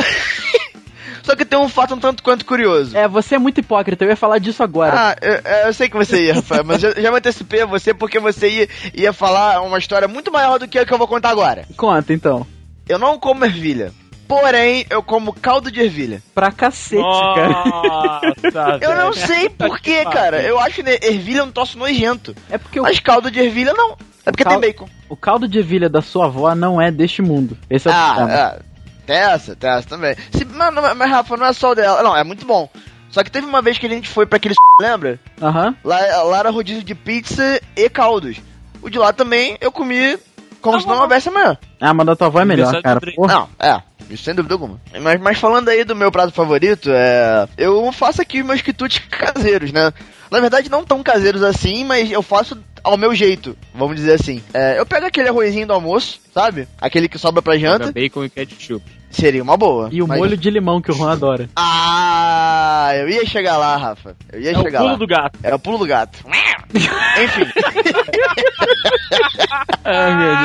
Só 1.23 1.35
que 1.35 1.45
tem 1.45 1.59
um 1.59 1.69
fato 1.69 1.95
um 1.95 1.99
tanto 1.99 2.23
quanto 2.23 2.45
curioso. 2.45 2.97
É, 2.97 3.09
você 3.09 3.35
é 3.35 3.39
muito 3.39 3.59
hipócrita, 3.59 4.05
eu 4.05 4.11
ia 4.11 4.17
falar 4.17 4.39
disso 4.39 4.63
agora. 4.63 4.95
Ah, 4.97 5.17
eu, 5.21 5.67
eu 5.67 5.75
sei 5.75 5.89
que 5.89 5.97
você 5.97 6.27
ia, 6.27 6.35
Rafael, 6.35 6.63
mas 6.65 6.85
eu 6.85 6.95
já 6.95 7.11
me 7.11 7.19
antecipei 7.19 7.63
a 7.63 7.67
você 7.67 7.93
porque 7.93 8.21
você 8.21 8.49
ia, 8.49 8.69
ia 8.95 9.13
falar 9.13 9.61
uma 9.63 9.79
história 9.79 10.07
muito 10.07 10.31
maior 10.31 10.59
do 10.61 10.69
que 10.69 10.79
a 10.79 10.87
que 10.87 10.95
eu 10.95 10.99
vou 10.99 11.09
contar 11.09 11.31
agora. 11.31 11.65
Conta 11.77 12.13
então. 12.13 12.47
Eu 12.89 12.99
não 12.99 13.19
como 13.19 13.45
ervilha. 13.45 13.93
Porém, 14.29 14.85
eu 14.91 15.03
como 15.03 15.33
caldo 15.33 15.71
de 15.71 15.81
ervilha. 15.81 16.23
Pra 16.35 16.51
cacete, 16.51 17.03
cara. 17.03 17.49
Nossa, 17.65 18.79
Eu 18.83 18.97
não 18.97 19.13
sei 19.13 19.49
porquê, 19.49 20.05
que 20.05 20.11
cara. 20.11 20.43
Eu 20.43 20.59
acho 20.59 20.81
ervilha 21.03 21.45
um 21.45 21.51
troço 21.53 21.79
nojento. 21.79 22.35
É 22.51 22.59
porque 22.59 22.81
o, 22.81 22.83
Mas 22.83 22.99
caldo 23.01 23.31
de 23.31 23.39
ervilha 23.41 23.73
não. 23.73 23.97
É 24.25 24.31
porque 24.33 24.43
cal- 24.43 24.53
tem 24.59 24.61
bacon. 24.61 24.89
o 25.09 25.17
caldo 25.17 25.47
de 25.47 25.59
ervilha 25.59 25.89
da 25.89 26.03
sua 26.03 26.25
avó 26.27 26.53
não 26.55 26.81
é 26.81 26.91
deste 26.91 27.23
mundo. 27.23 27.57
Esse 27.71 27.89
é 27.89 27.93
o 27.93 27.95
problema. 27.95 28.33
Ah, 28.33 28.57
é. 28.59 28.77
Tem 29.07 29.17
essa, 29.17 29.55
tem 29.55 29.71
essa 29.71 29.89
também. 29.89 30.17
Se, 30.33 30.45
mas, 30.45 30.75
mas, 30.97 31.11
Rafa, 31.11 31.37
não 31.37 31.47
é 31.47 31.53
só 31.53 31.71
o 31.71 31.75
dela. 31.77 32.03
Não, 32.03 32.17
é 32.17 32.25
muito 32.25 32.45
bom. 32.45 32.69
Só 33.09 33.23
que 33.23 33.31
teve 33.31 33.47
uma 33.47 33.63
vez 33.63 33.79
que 33.79 33.87
a 33.87 33.89
gente 33.89 34.09
foi 34.09 34.27
pra 34.27 34.37
aquele 34.39 34.57
lembra? 34.83 35.21
Aham. 35.41 35.77
Lá, 35.85 36.23
lá 36.25 36.39
era 36.41 36.51
rodízio 36.51 36.83
de 36.83 36.95
pizza 36.97 37.61
e 37.77 37.89
caldos. 37.89 38.39
O 38.83 38.91
de 38.91 38.99
lá 38.99 39.13
também 39.13 39.57
eu 39.61 39.71
comi 39.71 40.19
como 40.61 40.81
se 40.81 40.87
não 40.89 41.01
houvesse 41.03 41.29
amanhã. 41.29 41.57
Ah, 41.81 41.95
mas 41.95 42.05
da 42.07 42.17
tua 42.17 42.27
avó 42.27 42.41
é 42.41 42.45
melhor, 42.45 42.83
cara. 42.83 43.01
Porra. 43.15 43.33
Não, 43.33 43.49
é. 43.61 43.81
Isso 44.11 44.25
sem 44.25 44.35
dúvida 44.35 44.55
alguma. 44.55 44.81
Mas, 45.01 45.21
mas 45.21 45.39
falando 45.39 45.69
aí 45.69 45.85
do 45.85 45.97
meu 45.97 46.11
prato 46.13 46.33
favorito, 46.33 46.91
é. 46.93 47.49
Eu 47.57 47.91
faço 47.93 48.23
aqui 48.23 48.41
os 48.41 48.47
meus 48.47 48.63
quitutes 48.63 49.03
caseiros, 49.11 49.73
né? 49.73 49.93
Na 50.31 50.41
verdade, 50.41 50.71
não 50.71 50.85
tão 50.85 51.03
caseiros 51.03 51.43
assim, 51.43 51.85
mas 51.85 52.11
eu 52.11 52.23
faço 52.23 52.59
ao 52.83 52.97
meu 52.97 53.15
jeito, 53.15 53.57
vamos 53.75 53.97
dizer 53.97 54.15
assim. 54.15 54.43
É, 54.53 54.79
eu 54.79 54.87
pego 54.87 55.07
aquele 55.07 55.29
arrozinho 55.29 55.67
do 55.67 55.73
almoço, 55.73 56.21
sabe? 56.33 56.69
Aquele 56.81 57.09
que 57.09 57.19
sobra 57.19 57.43
pra 57.43 57.59
janta. 57.59 57.87
Joga 57.87 57.93
bacon 57.93 58.25
e 58.25 58.31
ketchup. 58.31 58.85
Seria 59.19 59.43
uma 59.43 59.57
boa. 59.57 59.89
E 59.91 60.03
o 60.03 60.07
mas- 60.07 60.19
molho 60.19 60.37
de 60.37 60.51
limão 60.51 60.81
que 60.81 60.91
o 60.91 60.95
Juan 60.95 61.13
adora. 61.13 61.49
Ah, 61.57 62.91
eu 62.97 63.09
ia 63.09 63.25
chegar 63.25 63.57
lá, 63.57 63.75
Rafa. 63.77 64.15
Eu 64.31 64.41
ia 64.41 64.53
É 64.53 64.59
o 64.59 64.63
chegar 64.63 64.79
pulo 64.81 64.91
lá. 64.93 64.97
do 64.99 65.07
gato. 65.07 65.39
É 65.43 65.55
o 65.55 65.59
pulo 65.59 65.79
do 65.79 65.87
gato. 65.87 66.19
Enfim. 67.25 67.47
Ai, 69.85 70.17
meu 70.17 70.37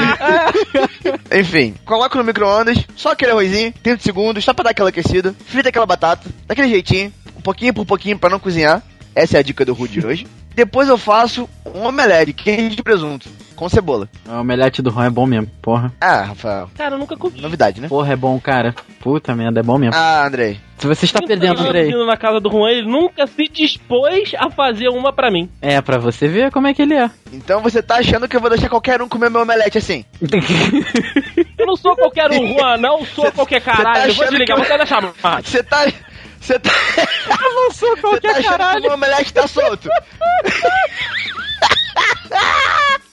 Deus. 1.03 1.19
Enfim, 1.39 1.75
coloca 1.85 2.17
no 2.17 2.23
micro-ondas, 2.23 2.77
só 2.95 3.11
aquele 3.11 3.31
arrozinho, 3.31 3.73
30 3.83 4.01
segundos, 4.03 4.43
só 4.43 4.53
pra 4.53 4.63
dar 4.63 4.69
aquela 4.71 4.89
aquecida, 4.89 5.35
frita 5.45 5.69
aquela 5.69 5.85
batata, 5.85 6.29
daquele 6.47 6.69
jeitinho, 6.69 7.11
um 7.37 7.41
pouquinho 7.41 7.73
por 7.73 7.85
pouquinho 7.85 8.17
pra 8.17 8.29
não 8.29 8.39
cozinhar. 8.39 8.81
Essa 9.13 9.37
é 9.37 9.39
a 9.39 9.43
dica 9.43 9.65
do 9.65 9.73
Rude 9.73 9.99
de 9.99 10.05
hoje. 10.07 10.27
Depois 10.55 10.87
eu 10.89 10.97
faço 10.97 11.49
um 11.65 11.85
omelete 11.85 12.33
queijo 12.33 12.75
de 12.75 12.83
presunto, 12.83 13.29
com 13.61 13.69
cebola. 13.69 14.09
O 14.27 14.39
omelete 14.39 14.81
do 14.81 14.89
Juan 14.89 15.05
é 15.05 15.09
bom 15.11 15.27
mesmo, 15.27 15.45
porra. 15.61 15.93
Ah, 16.01 16.23
Rafael, 16.23 16.67
Cara, 16.75 16.95
eu 16.95 16.97
nunca 16.99 17.15
comi. 17.15 17.39
novidade, 17.39 17.79
né? 17.79 17.87
Porra, 17.87 18.13
é 18.13 18.15
bom, 18.15 18.39
cara. 18.39 18.73
Puta 18.99 19.35
merda, 19.35 19.59
é 19.59 19.63
bom 19.63 19.77
mesmo. 19.77 19.93
Ah, 19.95 20.25
Andrei. 20.25 20.59
Se 20.79 20.87
você 20.87 21.05
está 21.05 21.21
perdendo, 21.21 21.61
Eu 21.61 21.67
Andrei. 21.67 22.05
na 22.05 22.17
casa 22.17 22.39
do 22.39 22.49
Juan, 22.49 22.71
ele 22.71 22.87
nunca 22.89 23.27
se 23.27 23.47
dispôs 23.47 24.31
a 24.35 24.49
fazer 24.49 24.89
uma 24.89 25.13
pra 25.13 25.29
mim. 25.29 25.47
É, 25.61 25.79
pra 25.79 25.99
você 25.99 26.27
ver 26.27 26.51
como 26.51 26.65
é 26.65 26.73
que 26.73 26.81
ele 26.81 26.95
é. 26.95 27.07
Então 27.31 27.61
você 27.61 27.83
tá 27.83 27.97
achando 27.97 28.27
que 28.27 28.35
eu 28.35 28.41
vou 28.41 28.49
deixar 28.49 28.67
qualquer 28.67 28.99
um 28.99 29.07
comer 29.07 29.29
meu 29.29 29.41
omelete 29.43 29.77
assim? 29.77 30.03
Eu 31.55 31.67
não 31.67 31.75
sou 31.75 31.95
qualquer 31.95 32.31
um, 32.31 32.57
Juan, 32.57 32.77
não 32.77 33.05
sou 33.13 33.25
Cê- 33.25 33.31
qualquer 33.31 33.61
tá 33.61 33.75
caralho. 33.75 34.09
eu 34.09 34.15
vou 34.15 34.25
desligar, 34.25 34.45
que 34.47 34.51
eu- 34.53 34.55
vou 34.57 34.65
até 34.65 34.77
deixar. 34.79 35.01
Você 35.43 35.61
tá. 35.63 35.85
Você 36.39 36.57
tá. 36.57 36.71
Eu 37.29 37.53
não 37.53 37.71
sou 37.71 37.95
tá 37.95 38.01
qualquer 38.01 38.35
que 38.37 38.43
caralho. 38.43 38.79
o 38.79 38.81
meu 38.81 38.93
omelete 38.95 39.31
tá 39.31 39.47
solto? 39.47 39.87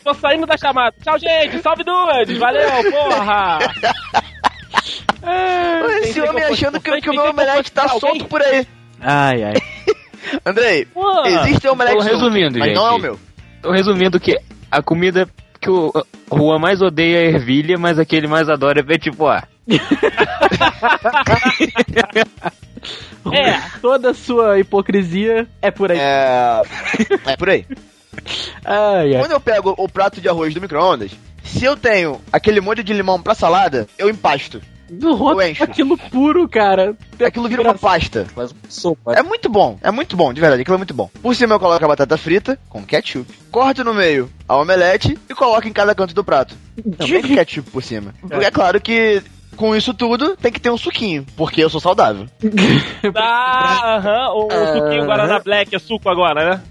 Tô 0.09 0.14
saindo 0.14 0.46
da 0.46 0.56
chamada. 0.56 0.96
Tchau, 1.04 1.18
gente. 1.18 1.61
Salve 1.61 1.84
dudes. 1.84 2.38
Valeu, 2.38 2.70
porra. 2.90 3.59
Esse 6.00 6.14
Pensei 6.14 6.22
homem 6.22 6.46
que 6.46 6.52
achando 6.52 6.80
que, 6.80 7.00
que 7.02 7.11
o 7.11 7.12
meu 7.12 7.28
omelete 7.28 7.70
tá 7.70 7.82
alguém. 7.82 8.00
solto 8.00 8.24
por 8.24 8.40
aí. 8.40 8.66
Ai, 9.02 9.44
ai. 9.44 9.54
Andrei, 10.46 10.86
Pô. 10.86 11.26
existe 11.26 11.68
omelete 11.68 11.96
Tô 11.98 12.02
solto, 12.02 12.14
resumindo, 12.14 12.59
mas 12.59 12.74
não 12.74 12.86
é 12.86 12.88
o 12.88 12.92
gente. 12.92 13.02
meu. 13.02 13.20
Tô 13.61 13.70
resumindo 13.70 14.18
que 14.18 14.38
a 14.70 14.80
comida 14.80 15.28
que 15.61 15.68
o 15.68 15.92
Juan 16.32 16.59
mais 16.59 16.80
odeia 16.80 17.18
é 17.18 17.28
ervilha, 17.28 17.76
mas 17.76 17.98
a 17.98 18.04
que 18.06 18.16
ele 18.16 18.28
mais 18.28 18.48
adora 18.48 18.80
é 18.80 18.82
petit 18.82 19.14
pois. 19.14 19.42
É. 23.30 23.61
Toda 23.82 24.12
a 24.12 24.14
sua 24.14 24.59
hipocrisia 24.59 25.46
é 25.61 25.70
por 25.70 25.92
aí. 25.92 25.98
É. 25.98 26.62
É 27.26 27.36
por 27.36 27.50
aí. 27.50 27.66
Ai, 28.64 29.14
ai. 29.14 29.20
Quando 29.20 29.32
eu 29.32 29.40
pego 29.40 29.74
o 29.76 29.88
prato 29.88 30.20
de 30.20 30.28
arroz 30.28 30.54
do 30.54 30.61
micro-ondas, 30.61 31.12
se 31.42 31.64
eu 31.64 31.76
tenho 31.76 32.20
aquele 32.32 32.61
molho 32.61 32.84
de 32.84 32.92
limão 32.92 33.20
pra 33.20 33.34
salada, 33.34 33.86
eu 33.98 34.09
empasto. 34.09 34.61
Do 34.90 35.42
encho. 35.42 35.62
aquilo 35.62 35.98
puro, 35.98 36.48
cara. 36.48 36.96
Aquilo 37.22 37.48
vira 37.48 37.61
uma 37.61 37.74
pasta. 37.74 38.24
Faz 38.34 38.52
uma 38.52 38.70
sopa. 38.70 39.12
É 39.12 39.22
muito 39.22 39.48
bom, 39.48 39.78
é 39.82 39.90
muito 39.90 40.16
bom, 40.16 40.32
de 40.32 40.40
verdade, 40.40 40.62
aquilo 40.62 40.76
é 40.76 40.78
muito 40.78 40.94
bom. 40.94 41.11
Por 41.22 41.34
cima 41.34 41.54
eu 41.54 41.61
coloco 41.61 41.84
a 41.84 41.88
batata 41.88 42.16
frita 42.16 42.59
com 42.70 42.82
ketchup, 42.82 43.30
corto 43.50 43.84
no 43.84 43.92
meio 43.92 44.30
a 44.48 44.56
omelete 44.56 45.18
e 45.28 45.34
coloco 45.34 45.68
em 45.68 45.72
cada 45.72 45.94
canto 45.94 46.14
do 46.14 46.24
prato. 46.24 46.56
Também 46.96 47.20
com 47.20 47.34
ketchup 47.34 47.70
por 47.70 47.82
cima. 47.82 48.14
Porque 48.20 48.46
é 48.46 48.50
claro 48.50 48.80
que 48.80 49.22
com 49.56 49.76
isso 49.76 49.92
tudo 49.92 50.36
tem 50.36 50.52
que 50.52 50.61
ter 50.61 50.70
um 50.70 50.78
suquinho, 50.78 51.26
porque 51.36 51.62
eu 51.62 51.68
sou 51.68 51.80
saudável. 51.80 52.26
Tá, 53.12 53.96
aham. 53.98 54.32
O, 54.34 54.46
o 54.46 54.66
suquinho 54.78 55.04
Guaraná 55.04 55.38
Black 55.40 55.74
é 55.74 55.78
suco 55.78 56.09
agora, 56.09 56.48
né? 56.50 56.62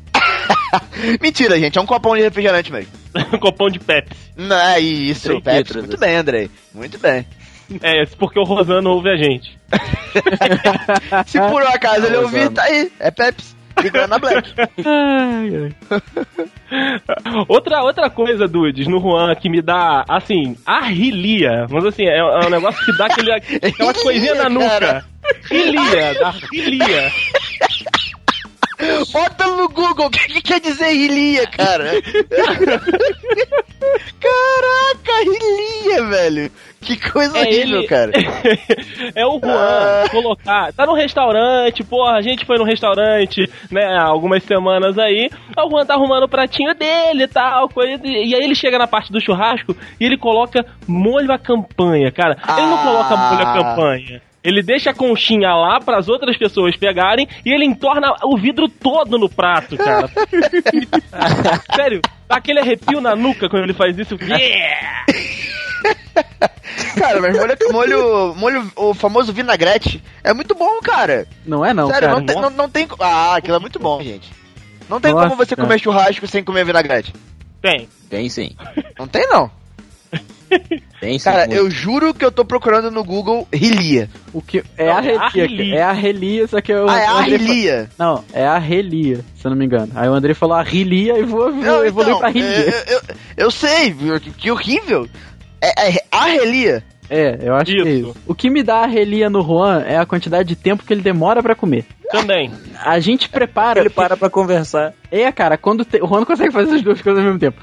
Mentira, 1.22 1.60
gente, 1.60 1.78
é 1.78 1.82
um 1.82 1.86
copão 1.86 2.16
de 2.16 2.22
refrigerante 2.24 2.72
mesmo. 2.72 2.92
Copão 3.40 3.70
de 3.70 3.80
Pepsi. 3.80 4.14
Não, 4.36 4.56
é 4.56 4.80
isso, 4.80 5.28
Três 5.30 5.44
Pepsi. 5.44 5.58
litros, 5.58 5.76
Muito 5.84 5.96
assim. 5.96 6.06
bem, 6.06 6.16
Andrei. 6.16 6.52
Muito 6.74 7.00
bem. 7.00 7.26
É, 7.82 8.04
isso 8.04 8.16
porque 8.18 8.40
o 8.40 8.44
Rosano 8.44 8.92
ouve 8.92 9.10
a 9.10 9.16
gente. 9.18 9.58
Se 11.28 11.40
por 11.40 11.62
um 11.62 11.68
acaso 11.68 12.06
ele 12.06 12.18
ouvir, 12.18 12.50
tá 12.50 12.64
aí. 12.64 12.92
É 13.00 13.12
Pepsi. 13.12 13.58
Guaraná 13.92 14.18
Black. 14.18 14.54
Ai, 14.86 15.72
ai. 15.92 16.02
Outra, 17.48 17.84
outra 17.84 18.10
coisa, 18.10 18.48
Dudes, 18.48 18.88
no 18.88 19.00
Juan 19.00 19.36
que 19.36 19.50
me 19.50 19.62
dá, 19.62 20.04
assim, 20.10 20.56
arrilia. 20.66 21.68
Mas 21.70 21.86
assim, 21.86 22.06
é, 22.06 22.18
é 22.18 22.46
um 22.46 22.50
negócio 22.50 22.84
que 22.86 22.98
dá 22.98 23.06
aquele, 23.06 23.32
aquela 23.32 23.94
coisinha 23.94 24.36
na 24.36 24.50
nuca. 24.50 25.06
Rilia, 25.50 26.14
dá 26.20 26.34
rilia. 26.52 27.12
Bota 29.12 29.48
no 29.48 29.70
Google 29.70 30.08
o 30.08 30.10
que, 30.10 30.20
que 30.28 30.42
quer 30.42 30.60
dizer 30.60 30.90
rilia, 30.92 31.46
cara. 31.48 31.92
Caraca, 34.20 35.24
rilia, 35.24 36.06
velho. 36.06 36.52
Que 36.82 36.98
coisa 37.12 37.38
É 37.38 37.42
horrível, 37.42 37.80
ele- 37.80 37.88
cara. 37.88 38.12
é 39.16 39.26
o 39.26 39.40
Juan 39.40 39.54
Ah. 39.58 40.06
colocar. 40.10 40.74
Tá 40.74 40.86
no 40.86 40.94
restaurante, 40.94 41.84
porra, 41.84 42.14
a 42.18 42.22
gente 42.22 42.46
foi 42.46 42.58
no 42.58 42.64
restaurante, 42.64 43.50
né, 43.72 43.86
há 43.98 44.04
algumas 44.04 44.44
semanas 44.44 44.98
aí. 44.98 45.30
O 45.58 45.70
Juan 45.70 45.86
tá 45.86 45.96
arrumando 45.96 46.24
o 46.24 46.30
pratinho 46.30 46.74
dele 46.76 47.24
e 47.24 47.28
tal, 47.28 47.68
coisa. 47.70 48.00
E 48.06 48.34
aí 48.36 48.42
ele 48.44 48.56
chega 48.56 48.78
na 48.78 48.88
parte 48.88 49.12
do 49.12 49.20
churrasco 49.20 49.76
e 50.00 50.06
ele 50.06 50.18
coloca 50.18 50.66
molho 50.88 51.32
à 51.32 51.38
campanha, 51.40 52.12
cara. 52.12 52.38
Ele 52.58 52.68
não 52.68 52.78
Ah. 52.80 52.84
coloca 52.84 53.18
molho 53.18 53.48
à 53.48 53.54
campanha. 53.54 54.22
Ele 54.48 54.64
deixa 54.64 54.92
a 54.92 54.94
conchinha 54.94 55.54
lá 55.54 55.78
para 55.82 55.98
as 55.98 56.08
outras 56.08 56.38
pessoas 56.38 56.78
pegarem 56.78 57.28
e 57.46 57.52
ele 57.52 57.66
entorna 57.66 58.16
o 58.24 58.38
vidro 58.38 58.70
todo 58.70 59.18
no 59.18 59.28
prato, 59.28 59.76
cara. 59.76 60.10
Sério, 61.76 62.00
dá 62.30 62.38
aquele 62.38 62.62
arrepio 62.62 63.02
na 63.02 63.14
nuca 63.14 63.50
quando 63.50 63.64
ele 63.64 63.74
faz 63.74 64.00
isso. 64.00 64.16
Yeah! 64.16 65.06
Cara, 66.98 67.20
mas 67.20 67.36
molho, 67.38 67.58
molho, 67.74 68.36
molho, 68.36 68.72
o 68.78 68.94
famoso 68.94 69.34
vinagrete 69.34 70.02
é 70.24 70.34
muito 70.34 70.56
bom, 70.56 70.80
cara. 70.80 71.28
Não 71.46 71.66
é 71.66 71.74
não, 71.74 71.88
Sério, 71.90 72.08
cara. 72.08 72.20
não, 72.20 72.26
tem, 72.26 72.36
não, 72.42 72.50
não 72.50 72.70
tem. 72.70 72.88
Ah, 73.02 73.36
aquilo 73.36 73.58
é 73.58 73.60
muito 73.60 73.80
bom, 73.80 74.02
gente. 74.02 74.32
Não 74.88 75.02
tem 75.02 75.12
Nossa, 75.14 75.28
como 75.28 75.36
você 75.36 75.58
cara. 75.58 75.68
comer 75.68 75.80
churrasco 75.80 76.26
sem 76.26 76.42
comer 76.42 76.64
vinagrete. 76.64 77.14
Tem. 77.62 77.90
Tem 78.10 78.30
sim. 78.30 78.56
Não 78.98 79.10
tem, 79.10 79.28
não. 79.28 79.52
Tem 81.00 81.18
sim. 81.20 81.26
Cara, 81.26 81.46
muito. 81.46 81.54
eu 81.56 81.70
juro 81.70 82.14
que 82.14 82.26
eu 82.26 82.32
tô 82.32 82.44
procurando 82.44 82.90
no 82.90 83.04
Google 83.04 83.48
rilia. 83.54 84.10
O 84.34 84.42
que 84.42 84.64
é 84.78 84.88
Não, 84.88 84.94
a 84.98 85.00
é 85.00 85.02
relia, 85.02 85.22
arrelia. 85.24 85.76
é 85.76 85.82
a 85.84 85.92
relia, 85.92 86.48
só 86.48 86.60
que 86.62 86.72
eu 86.74 86.90
Ah, 86.90 87.00
é 87.00 87.06
a 87.06 87.14
fa- 87.14 87.22
rilia. 87.22 87.90
Não, 88.00 88.24
é 88.34 88.46
a 88.48 88.58
relia, 88.58 89.24
se 89.36 89.46
eu 89.46 89.52
não 89.52 89.58
me 89.58 89.66
engano. 89.66 89.92
Aí 89.96 90.10
o 90.10 90.14
Andrei 90.14 90.34
falou 90.34 90.56
a 90.56 90.64
rilia 90.64 91.18
e 91.20 91.24
vou, 91.24 91.52
vou 91.54 91.64
Não, 91.64 91.86
evoluir 91.86 92.10
então, 92.16 92.20
pra 92.20 92.30
rilia. 92.30 92.50
eu, 92.88 92.96
eu, 92.96 93.02
eu 93.38 93.52
sei, 93.52 93.96
que 94.38 94.50
horrível. 94.52 95.08
É, 95.62 95.90
é 95.92 96.02
a 96.12 96.26
relia. 96.26 96.84
É, 97.10 97.40
eu 97.42 97.56
acho 97.56 97.72
que 97.72 97.82
é 97.82 97.92
Isso. 97.92 98.10
isso. 98.10 98.16
O 98.26 98.36
que 98.36 98.50
me 98.50 98.62
dá 98.64 98.84
a 98.84 98.86
relia 98.86 99.30
no 99.30 99.42
Juan 99.42 99.82
é 99.82 99.98
a 99.98 100.06
quantidade 100.06 100.50
de 100.50 100.56
tempo 100.56 100.84
que 100.84 100.94
ele 100.94 101.02
demora 101.02 101.42
pra 101.42 101.56
comer. 101.56 101.86
Também. 102.10 102.52
A 102.84 103.00
gente 103.00 103.28
prepara. 103.28 103.82
Ele 103.82 103.90
para 103.90 104.16
pra 104.16 104.30
conversar. 104.30 104.94
É, 105.12 105.30
cara, 105.32 105.58
quando 105.58 105.84
tem. 105.84 106.02
O 106.02 106.08
Juan 106.08 106.20
não 106.20 106.26
consegue 106.26 106.54
fazer 106.54 106.76
as 106.76 106.82
duas 106.82 107.02
coisas 107.02 107.20
ao 107.20 107.26
mesmo 107.26 107.40
tempo. 107.40 107.62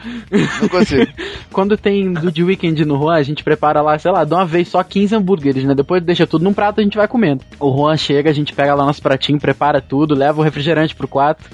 Não 0.60 0.68
consigo. 0.68 1.10
quando 1.52 1.76
tem 1.76 2.12
do 2.12 2.30
de 2.30 2.42
weekend 2.42 2.84
no 2.84 2.98
Juan, 2.98 3.14
a 3.14 3.22
gente 3.22 3.42
prepara 3.42 3.80
lá, 3.80 3.98
sei 3.98 4.10
lá, 4.10 4.24
de 4.24 4.34
uma 4.34 4.44
vez 4.44 4.68
só 4.68 4.82
15 4.82 5.14
hambúrgueres, 5.16 5.64
né? 5.64 5.74
Depois 5.74 6.02
deixa 6.02 6.26
tudo 6.26 6.44
num 6.44 6.52
prato 6.52 6.80
e 6.80 6.82
a 6.82 6.84
gente 6.84 6.96
vai 6.96 7.08
comendo. 7.08 7.42
O 7.58 7.74
Juan 7.74 7.96
chega, 7.96 8.30
a 8.30 8.34
gente 8.34 8.52
pega 8.52 8.74
lá 8.74 8.84
nosso 8.84 9.02
pratinho, 9.02 9.40
prepara 9.40 9.80
tudo, 9.80 10.14
leva 10.14 10.40
o 10.40 10.44
refrigerante 10.44 10.94
pro 10.94 11.08
quarto. 11.08 11.44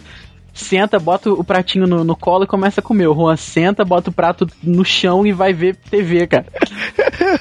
Senta, 0.53 0.99
bota 0.99 1.31
o 1.31 1.45
pratinho 1.45 1.87
no, 1.87 2.05
no 2.05 2.17
colo 2.17 2.45
e 2.45 2.47
começa 2.47 2.81
a 2.81 2.83
comer. 2.83 3.07
O 3.07 3.15
Juan 3.15 3.37
senta, 3.37 3.85
bota 3.85 4.11
o 4.11 4.13
prato 4.13 4.47
no 4.63 4.85
chão 4.85 5.27
e 5.27 5.33
vai 5.33 5.53
ver 5.53 5.77
TV, 5.77 6.27
cara. 6.27 6.47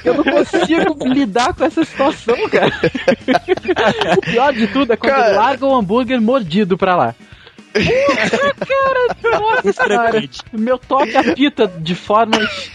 Eu 0.04 0.16
não 0.16 0.24
consigo 0.24 0.98
lidar 1.08 1.54
com 1.54 1.66
essa 1.66 1.84
situação, 1.84 2.36
cara. 2.50 2.70
O 4.18 4.22
pior 4.22 4.54
de 4.54 4.68
tudo 4.68 4.94
é 4.94 4.98
quando 4.98 5.14
Cara. 5.14 5.36
larga 5.36 5.66
o 5.66 5.76
hambúrguer 5.76 6.22
mordido 6.22 6.78
pra 6.78 6.96
lá. 6.96 7.16
Puta, 7.74 8.56
cara, 8.66 9.40
nossa 9.40 9.74
senhora. 9.74 10.30
Meu 10.52 10.78
toque 10.78 11.16
apita 11.16 11.68
de 11.68 11.96
formas 11.96 12.72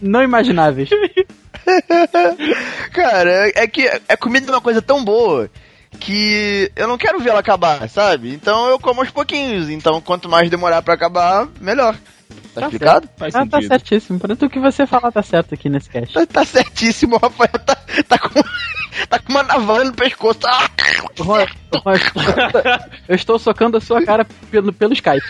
não 0.00 0.22
imagináveis. 0.22 0.90
Cara, 2.92 3.52
é 3.54 3.66
que 3.66 3.88
a 4.08 4.16
comida 4.16 4.50
é 4.50 4.54
uma 4.54 4.60
coisa 4.60 4.82
tão 4.82 5.04
boa 5.04 5.48
que 6.00 6.70
eu 6.74 6.88
não 6.88 6.98
quero 6.98 7.20
ver 7.20 7.30
ela 7.30 7.40
acabar, 7.40 7.88
sabe? 7.88 8.32
Então 8.32 8.68
eu 8.68 8.78
como 8.78 9.00
aos 9.00 9.10
pouquinhos. 9.10 9.68
Então 9.68 10.00
quanto 10.00 10.28
mais 10.28 10.50
demorar 10.50 10.82
pra 10.82 10.94
acabar, 10.94 11.48
melhor. 11.60 11.94
Tá, 12.54 12.60
Tá 12.60 12.66
explicado? 12.66 13.08
Faz 13.16 13.34
Ah, 13.34 13.46
tá 13.46 13.62
certíssimo. 13.62 14.18
Por 14.18 14.30
o 14.30 14.50
que 14.50 14.60
você 14.60 14.86
falar 14.86 15.10
tá 15.10 15.22
certo 15.22 15.54
aqui 15.54 15.70
nesse 15.70 15.88
cast. 15.88 16.12
Tá, 16.12 16.26
tá 16.26 16.44
certíssimo, 16.44 17.16
Rafael 17.16 17.48
tá, 17.64 17.76
tá, 18.06 18.18
com, 18.18 18.42
tá 19.08 19.18
com 19.18 19.32
uma 19.32 19.42
navalha 19.42 19.84
no 19.84 19.94
pescoço. 19.94 20.40
Ah! 20.46 20.68
Juan, 21.16 21.46
Juan, 21.72 22.78
eu 23.08 23.14
estou 23.14 23.38
socando 23.38 23.78
a 23.78 23.80
sua 23.80 24.04
cara 24.04 24.26
pelo, 24.50 24.72
pelo 24.72 24.92
Skype. 24.92 25.24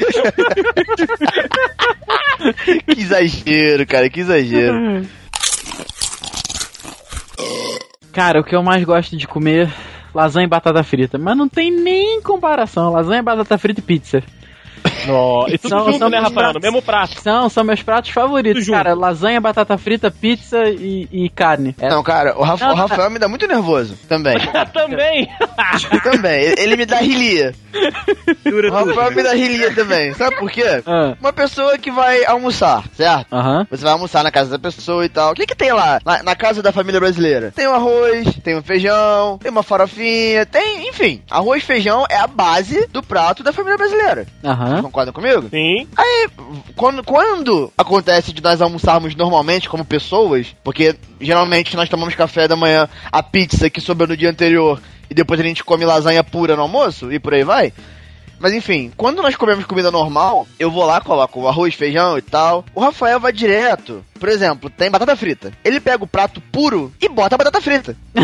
Que 2.86 3.00
exagero, 3.00 3.86
cara, 3.86 4.08
que 4.08 4.20
exagero. 4.20 5.04
Cara, 8.12 8.40
o 8.40 8.44
que 8.44 8.54
eu 8.54 8.62
mais 8.62 8.82
gosto 8.84 9.16
de 9.16 9.26
comer 9.26 9.72
lasanha 10.14 10.44
e 10.44 10.48
batata 10.48 10.82
frita, 10.82 11.18
mas 11.18 11.36
não 11.36 11.48
tem 11.48 11.70
nem 11.70 12.20
comparação. 12.20 12.92
Lasanha, 12.92 13.22
batata 13.22 13.56
frita 13.56 13.80
e 13.80 13.82
pizza. 13.82 14.22
E 15.48 15.58
tudo 15.58 15.68
São- 15.70 15.84
junto, 15.86 15.98
são 15.98 16.08
né, 16.10 16.20
meus 16.20 16.28
Rafael? 16.28 16.46
No 16.46 16.52
pratos. 16.52 16.62
mesmo 16.62 16.82
prato. 16.82 17.20
São, 17.22 17.48
são 17.48 17.64
meus 17.64 17.82
pratos 17.82 18.10
favoritos, 18.10 18.60
Tudo 18.62 18.66
junto. 18.66 18.76
cara. 18.76 18.94
Lasanha, 18.94 19.40
batata 19.40 19.76
frita, 19.78 20.10
pizza 20.10 20.58
e, 20.68 21.08
e 21.10 21.28
carne. 21.30 21.74
É, 21.80 21.88
Não, 21.88 22.02
cara, 22.02 22.38
o, 22.38 22.42
Rafa- 22.42 22.66
Não, 22.66 22.74
o 22.74 22.76
Rafael 22.76 23.10
me 23.10 23.18
dá 23.18 23.28
muito 23.28 23.46
nervoso 23.46 23.96
também. 24.08 24.36
Também. 24.72 25.28
também. 26.02 26.54
Ele- 26.58 26.76
me 26.76 26.86
dá 26.86 26.96
rilia. 26.98 27.54
Dura 28.44 28.68
O 28.72 28.78
tudo. 28.78 28.90
Rafael 28.90 29.10
me 29.14 29.22
dá 29.22 29.32
rilia 29.34 29.74
também. 29.74 30.12
Sabe 30.14 30.36
por 30.36 30.50
quê? 30.50 30.82
Ah, 30.86 31.14
Uma 31.20 31.32
pessoa 31.32 31.76
que 31.78 31.90
vai 31.90 32.24
almoçar, 32.24 32.84
certo? 32.94 33.26
Aham. 33.32 33.66
Você 33.70 33.82
vai 33.84 33.92
almoçar 33.92 34.22
na 34.24 34.30
casa 34.30 34.50
da 34.50 34.58
pessoa 34.58 35.04
e 35.04 35.08
tal. 35.08 35.32
O 35.32 35.34
que 35.34 35.46
que 35.46 35.54
tem 35.54 35.72
lá, 35.72 36.00
na, 36.04 36.22
na 36.22 36.34
casa 36.36 36.62
da 36.62 36.72
família 36.72 37.00
brasileira? 37.00 37.52
Tem 37.54 37.66
um 37.68 37.74
arroz, 37.74 38.28
tem 38.42 38.56
um 38.56 38.62
feijão, 38.62 39.38
tem 39.38 39.50
uma 39.50 39.62
farofinha, 39.62 40.46
tem, 40.46 40.88
enfim. 40.88 41.22
Arroz 41.30 41.62
e 41.62 41.66
feijão 41.66 42.04
é 42.08 42.16
a 42.16 42.26
base 42.26 42.86
do 42.88 43.02
prato 43.02 43.42
da 43.42 43.52
família 43.52 43.76
brasileira. 43.76 44.26
Aham. 44.44 44.89
Concordam 44.90 45.12
comigo? 45.12 45.48
Sim. 45.48 45.86
Aí, 45.96 46.28
quando, 46.74 47.02
quando 47.04 47.72
acontece 47.78 48.32
de 48.32 48.42
nós 48.42 48.60
almoçarmos 48.60 49.14
normalmente 49.14 49.68
como 49.68 49.84
pessoas, 49.84 50.54
porque 50.64 50.96
geralmente 51.20 51.76
nós 51.76 51.88
tomamos 51.88 52.14
café 52.14 52.48
da 52.48 52.56
manhã, 52.56 52.88
a 53.10 53.22
pizza 53.22 53.70
que 53.70 53.80
sobrou 53.80 54.08
no 54.08 54.16
dia 54.16 54.30
anterior, 54.30 54.80
e 55.08 55.14
depois 55.14 55.40
a 55.40 55.42
gente 55.42 55.64
come 55.64 55.84
lasanha 55.84 56.22
pura 56.22 56.56
no 56.56 56.62
almoço, 56.62 57.12
e 57.12 57.18
por 57.18 57.32
aí 57.32 57.44
vai. 57.44 57.72
Mas 58.40 58.52
enfim, 58.54 58.90
quando 58.96 59.20
nós 59.22 59.36
comemos 59.36 59.64
comida 59.66 59.90
normal, 59.90 60.46
eu 60.58 60.70
vou 60.70 60.84
lá, 60.86 61.00
coloco 61.00 61.40
o 61.40 61.46
arroz, 61.48 61.74
feijão 61.74 62.16
e 62.16 62.22
tal. 62.22 62.64
O 62.74 62.80
Rafael 62.80 63.20
vai 63.20 63.32
direto. 63.32 64.02
Por 64.18 64.28
exemplo, 64.28 64.68
tem 64.68 64.90
batata 64.90 65.14
frita. 65.16 65.52
Ele 65.64 65.78
pega 65.80 66.04
o 66.04 66.06
prato 66.06 66.40
puro 66.52 66.92
e 67.00 67.08
bota 67.08 67.34
a 67.34 67.38
batata 67.38 67.60
frita. 67.60 67.96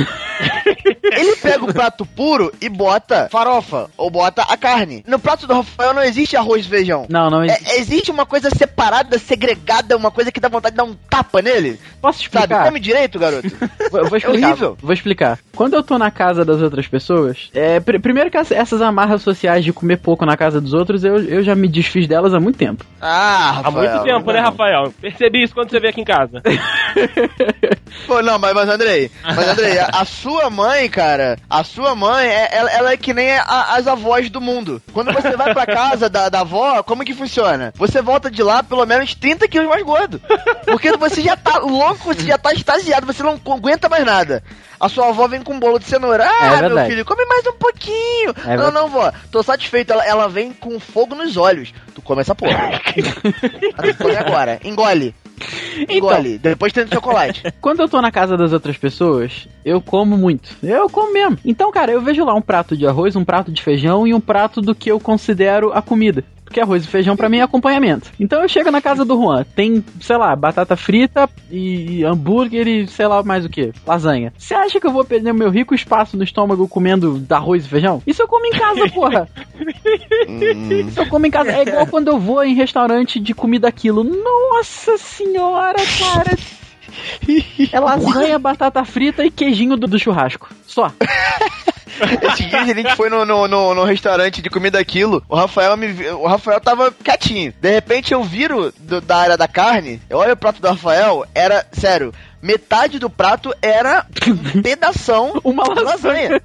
Ele 1.03 1.37
pega 1.37 1.65
o 1.65 1.73
prato 1.73 2.05
puro 2.05 2.53
e 2.61 2.69
bota 2.69 3.29
farofa 3.31 3.89
ou 3.97 4.11
bota 4.11 4.43
a 4.43 4.57
carne. 4.57 5.03
No 5.07 5.19
prato 5.19 5.47
do 5.47 5.55
Rafael 5.55 5.95
não 5.95 6.03
existe 6.03 6.37
arroz 6.37 6.67
e 6.67 6.69
feijão. 6.69 7.07
Não, 7.09 7.31
não 7.31 7.45
existe. 7.45 7.71
É, 7.71 7.79
existe 7.79 8.11
uma 8.11 8.27
coisa 8.27 8.51
separada, 8.51 9.19
segregada, 9.19 9.97
uma 9.97 10.11
coisa 10.11 10.31
que 10.31 10.41
dá 10.41 10.49
vontade 10.49 10.75
de 10.75 10.77
dar 10.79 10.85
um 10.85 10.95
tapa 11.09 11.41
nele. 11.41 11.81
Posso 12.01 12.19
Sabe? 12.19 12.27
explicar? 12.37 12.65
Come 12.67 12.81
direito, 12.81 13.19
garoto. 13.19 13.49
Vou, 13.91 14.01
eu 14.01 14.09
vou 14.09 14.19
explicar. 14.19 14.47
horrível. 14.49 14.79
Vou 14.83 14.93
explicar. 14.93 15.39
Quando 15.55 15.75
eu 15.75 15.83
tô 15.83 15.97
na 15.97 16.11
casa 16.11 16.45
das 16.45 16.61
outras 16.61 16.87
pessoas, 16.87 17.49
é, 17.55 17.81
pr- 17.81 18.01
primeiro 18.01 18.31
que 18.31 18.37
as- 18.37 18.51
essas 18.51 18.83
amarras 18.83 19.23
sociais 19.23 19.65
de 19.65 19.73
comer 19.73 19.97
pouco 20.07 20.25
na 20.25 20.37
casa 20.37 20.61
dos 20.61 20.73
outros, 20.73 21.03
eu, 21.03 21.19
eu 21.25 21.43
já 21.43 21.57
me 21.57 21.67
desfiz 21.67 22.07
delas 22.07 22.33
há 22.33 22.39
muito 22.39 22.57
tempo. 22.57 22.85
Ah, 23.03 23.61
Há 23.65 23.71
muito 23.73 24.05
tempo, 24.05 24.31
né, 24.31 24.39
Rafael? 24.39 24.95
Percebi 25.01 25.43
isso 25.43 25.53
quando 25.53 25.69
você 25.69 25.81
veio 25.81 25.91
aqui 25.91 26.01
em 26.01 26.05
casa. 26.05 26.41
Pô, 28.07 28.23
não, 28.23 28.39
mas, 28.39 28.55
mas 28.55 28.69
Andrei, 28.69 29.11
mas 29.25 29.49
Andrei, 29.49 29.79
a, 29.81 29.87
a 29.93 30.05
sua 30.05 30.49
mãe, 30.49 30.89
cara, 30.89 31.37
a 31.51 31.65
sua 31.65 31.95
mãe, 31.97 32.25
é, 32.29 32.49
ela, 32.53 32.71
ela 32.71 32.93
é 32.93 32.97
que 32.97 33.13
nem 33.13 33.33
a- 33.37 33.75
as 33.75 33.89
avós 33.89 34.31
do 34.31 34.41
mundo. 34.41 34.81
Quando 34.93 35.13
você 35.13 35.37
vai 35.37 35.53
pra 35.53 35.67
casa 35.67 36.09
da, 36.09 36.29
da 36.29 36.41
avó, 36.43 36.83
como 36.85 37.05
que 37.05 37.13
funciona? 37.15 37.73
Você 37.77 38.01
volta 38.01 38.31
de 38.31 38.43
lá 38.45 38.63
pelo 38.63 38.87
menos 38.87 39.13
30 39.15 39.49
quilos 39.49 39.69
mais 39.69 39.83
gordo. 39.83 40.21
Porque 40.67 40.97
você 40.97 41.21
já 41.21 41.37
tá 41.37 41.59
louco, 41.59 42.15
você 42.15 42.23
já 42.29 42.39
tá 42.39 42.53
extasiado, 42.53 43.07
você 43.07 43.23
não 43.25 43.41
aguenta 43.53 43.89
mais 43.89 44.05
nada. 44.05 44.43
A 44.79 44.89
sua 44.89 45.09
avó 45.09 45.27
vem 45.27 45.43
com 45.43 45.55
um 45.55 45.61
bolo 45.61 45.79
de 45.79 45.87
cenoura. 45.87 46.25
É 46.25 46.29
Ah, 46.29 46.51
meu 46.51 46.59
verdade. 46.61 46.91
filho, 46.91 47.05
come 47.05 47.25
mais 47.27 47.47
um 47.47 47.53
pouquinho. 47.53 48.31
É 48.45 48.57
não, 48.57 48.65
verdade. 48.65 48.73
não, 48.75 48.89
vó, 48.89 49.13
tô 49.31 49.43
satisfeito. 49.43 49.93
Ela, 49.93 50.05
ela 50.07 50.29
vem 50.29 50.53
com 50.53 50.79
fogo 50.79 51.15
nos 51.15 51.37
olhos. 51.37 51.73
Tu 51.95 52.03
come 52.03 52.21
essa 52.21 52.35
porra. 52.35 52.81
come 53.99 54.17
agora. 54.17 54.61
Engole. 54.65 55.15
Engole. 55.89 56.39
Depois 56.39 56.73
tem 56.73 56.87
chocolate. 56.87 57.43
Quando 57.61 57.81
eu 57.81 57.89
tô 57.89 58.01
na 58.01 58.11
casa 58.11 58.37
das 58.37 58.53
outras 58.53 58.77
pessoas, 58.77 59.47
eu 59.65 59.81
como 59.81 60.17
muito. 60.17 60.49
Eu 60.63 60.89
como 60.89 61.13
mesmo. 61.13 61.39
Então, 61.45 61.71
cara, 61.71 61.93
eu 61.93 62.01
vejo 62.01 62.25
lá 62.25 62.35
um 62.35 62.43
prato 62.43 62.77
de 62.77 62.87
arroz, 62.87 63.17
um 63.17 63.25
prato 63.25 63.53
de 63.53 63.63
feijão 63.63 64.07
e 64.07 64.15
um 64.15 64.21
prato 64.21 64.61
do 64.61 64.75
que 64.75 64.91
eu 64.91 64.99
considero 65.01 65.73
a 65.73 65.83
comida. 65.83 66.25
Porque 66.47 66.61
arroz 66.61 66.85
e 66.85 66.89
feijão 66.89 67.17
pra 67.17 67.29
mim 67.29 67.39
é 67.39 67.43
acompanhamento. 67.43 68.11
Então 68.21 68.41
eu 68.41 68.49
chego 68.49 68.71
na 68.71 68.81
casa 68.81 69.05
do 69.05 69.21
Juan, 69.21 69.45
tem, 69.57 69.85
sei 70.01 70.17
lá, 70.17 70.35
batata 70.35 70.77
frita 70.77 71.29
e 71.51 72.05
hambúrguer 72.05 72.69
e 72.69 72.87
sei 72.87 73.09
lá 73.09 73.21
mais 73.25 73.45
o 73.45 73.49
que, 73.49 73.73
lasanha. 73.85 74.33
Você 74.39 74.55
acha 74.55 74.81
que 74.81 74.87
eu 74.87 74.93
vou 74.93 75.05
perder 75.05 75.35
meu 75.35 75.51
rico 75.51 75.75
espaço 75.75 76.17
no 76.17 76.23
estômago 76.23 76.69
comendo 76.69 77.21
arroz 77.29 77.67
e 77.67 77.69
feijão? 77.69 78.01
Isso 78.07 78.23
eu 78.23 78.29
como 78.29 78.47
em 78.47 78.53
casa, 78.53 78.89
porra. 78.95 79.29
Hum. 80.29 80.89
Isso 80.89 81.01
eu 81.01 81.07
como 81.09 81.27
em 81.27 81.31
casa. 81.31 81.51
É 81.51 81.63
igual 81.63 81.87
quando 81.89 82.09
eu 82.09 82.19
vou 82.19 82.45
em 82.45 82.55
restaurante 82.55 83.19
de 83.19 83.35
comida 83.35 83.67
aquilo. 83.67 84.05
Nossa 84.05 84.97
senhora, 84.97 85.79
cara. 85.99 86.39
É 87.73 87.81
lasanha, 87.81 88.39
batata 88.39 88.85
frita 88.85 89.25
e 89.25 89.31
queijinho 89.31 89.77
do, 89.77 89.89
do 89.89 89.99
churrasco. 89.99 90.49
Só. 90.65 90.93
Esses 92.23 92.49
dias 92.49 92.69
a 92.69 92.75
gente 92.75 92.95
foi 92.97 93.09
no, 93.09 93.25
no, 93.25 93.47
no, 93.49 93.75
no 93.75 93.85
restaurante 93.85 94.43
de 94.43 94.51
comida 94.51 94.79
aquilo. 94.79 95.23
O 95.29 95.37
Rafael 95.37 95.77
me 95.77 95.87
o 96.11 96.27
Rafael 96.27 96.61
tava 96.61 96.91
quietinho. 96.93 97.53
De 97.61 97.71
repente 97.71 98.13
eu 98.13 98.23
viro 98.23 98.73
do- 98.79 99.01
da 99.01 99.17
área 99.17 99.37
da 99.37 99.49
carne. 99.49 100.01
Eu 100.09 100.19
olho 100.19 100.33
o 100.33 100.37
prato 100.37 100.61
do 100.61 100.69
Rafael, 100.69 101.25
era, 101.35 101.67
sério, 101.73 102.13
metade 102.43 102.99
do 102.99 103.09
prato 103.11 103.55
era 103.61 104.07
um 104.29 104.61
pedação 104.63 105.41
Uma 105.45 105.65
de 105.75 105.83
lasanha. 105.83 106.41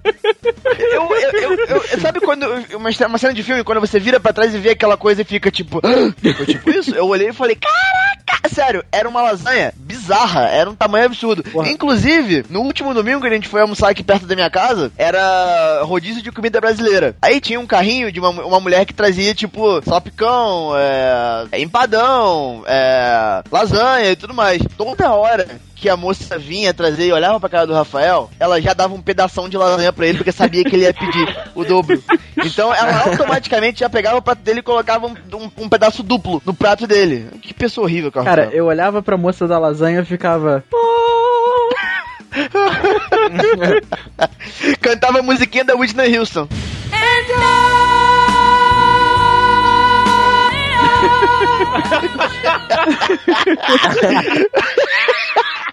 Eu, 0.80 1.10
eu, 1.16 1.66
eu, 1.68 2.00
sabe 2.00 2.20
quando. 2.20 2.46
Uma, 2.76 2.90
uma 3.08 3.18
cena 3.18 3.34
de 3.34 3.44
filme, 3.44 3.64
quando 3.64 3.80
você 3.80 4.00
vira 4.00 4.20
pra 4.20 4.34
trás 4.34 4.54
e 4.54 4.58
vê 4.58 4.72
aquela 4.72 4.98
coisa 4.98 5.22
e 5.22 5.26
fica 5.26 5.52
tipo. 5.52 5.80
"Ah", 5.84 6.34
Foi 6.36 6.46
tipo 6.46 6.70
isso? 6.70 6.96
Eu 6.96 7.08
olhei 7.08 7.30
e 7.30 7.34
falei, 7.34 7.56
caraca! 7.56 8.50
Sério, 8.52 8.84
era 8.92 9.08
uma 9.08 9.22
lasanha 9.22 9.74
bizarra, 9.78 10.48
era 10.48 10.70
um 10.70 10.76
tamanho 10.76 11.06
absurdo. 11.06 11.44
Porra. 11.44 11.70
Inclusive, 11.70 12.46
no 12.50 12.62
último 12.62 12.94
domingo 12.94 13.22
que 13.22 13.28
a 13.28 13.32
gente 13.32 13.48
foi 13.48 13.62
almoçar 13.62 13.90
aqui 13.90 14.04
perto 14.04 14.26
da 14.26 14.36
minha 14.36 14.50
casa, 14.50 14.92
era 14.98 15.82
rodízio 15.84 16.22
de 16.22 16.32
comida 16.32 16.60
brasileira. 16.60 17.16
Aí 17.22 17.40
tinha 17.40 17.60
um 17.60 17.68
carrinho 17.68 18.12
de 18.12 18.20
uma, 18.20 18.30
uma 18.30 18.60
mulher 18.60 18.86
que 18.86 18.94
trazia, 18.94 19.34
tipo, 19.34 19.82
salpicão, 19.84 20.74
é, 20.76 21.60
empadão, 21.60 22.64
é, 22.68 23.44
lasanha 23.52 24.12
e 24.12 24.16
tudo 24.16 24.34
mais. 24.34 24.62
Toda 24.78 25.14
hora 25.14 25.48
que 25.82 25.90
a 25.90 25.98
moça 25.98 26.38
vinha 26.38 26.72
trazer 26.76 27.08
e 27.08 27.12
olhava 27.12 27.40
pra 27.40 27.50
cara 27.50 27.66
do 27.66 27.74
Rafael, 27.74 28.30
ela 28.40 28.62
já 28.62 28.72
dava 28.72 28.94
um 28.94 29.02
pedação 29.02 29.50
de 29.50 29.58
lasanha 29.58 29.92
pra 29.92 30.06
ele, 30.06 30.20
porque 30.20 30.32
sabia 30.32 30.64
que 30.64 30.76
ele 30.76 30.84
ia 30.84 30.94
pedir 30.94 31.36
o 31.56 31.66
dobro. 31.66 32.02
Então 32.38 32.72
ela 32.72 33.06
automaticamente 33.10 33.80
já 33.80 33.90
pegava 33.90 34.18
o 34.18 34.22
prato 34.22 34.44
dele 34.44 34.60
e 34.60 34.64
colocava 34.64 35.08
um, 35.08 35.16
um- 35.34 35.50
um 35.58 35.68
pedaço 35.68 36.04
duplo 36.04 36.40
no 36.46 36.54
prato 36.54 36.86
dele. 36.86 37.26
Que 37.42 37.52
pessoa 37.52 37.86
horrível, 37.88 38.12
cara. 38.12 38.26
Cara, 38.26 38.50
eu 38.54 38.68
olhava 38.68 39.02
pra 39.02 39.18
moça 39.18 39.48
da 39.48 39.58
lasanha 39.58 40.02
e 40.02 40.06
ficava. 40.06 40.64
Cantava 44.80 45.20
a 45.20 45.24
musiquinha 45.24 45.66
da 45.66 45.76
Whitney 45.76 46.16
Houston. 46.18 46.48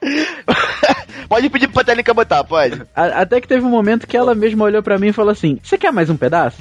pode 1.29 1.49
pedir 1.51 1.69
pra 1.69 1.85
Técnica 1.85 2.15
botar, 2.15 2.45
pode. 2.45 2.83
A- 2.95 3.23
Até 3.23 3.41
que 3.41 3.49
teve 3.49 3.65
um 3.65 3.71
momento 3.71 4.07
que 4.07 4.17
ela 4.17 4.35
mesma 4.35 4.65
olhou 4.65 4.83
pra 4.83 4.99
mim 4.99 5.09
e 5.09 5.13
falou 5.13 5.31
assim: 5.33 5.59
Você 5.63 5.77
quer 5.79 5.93
mais 5.93 6.09
um 6.11 6.17
pedaço? 6.17 6.59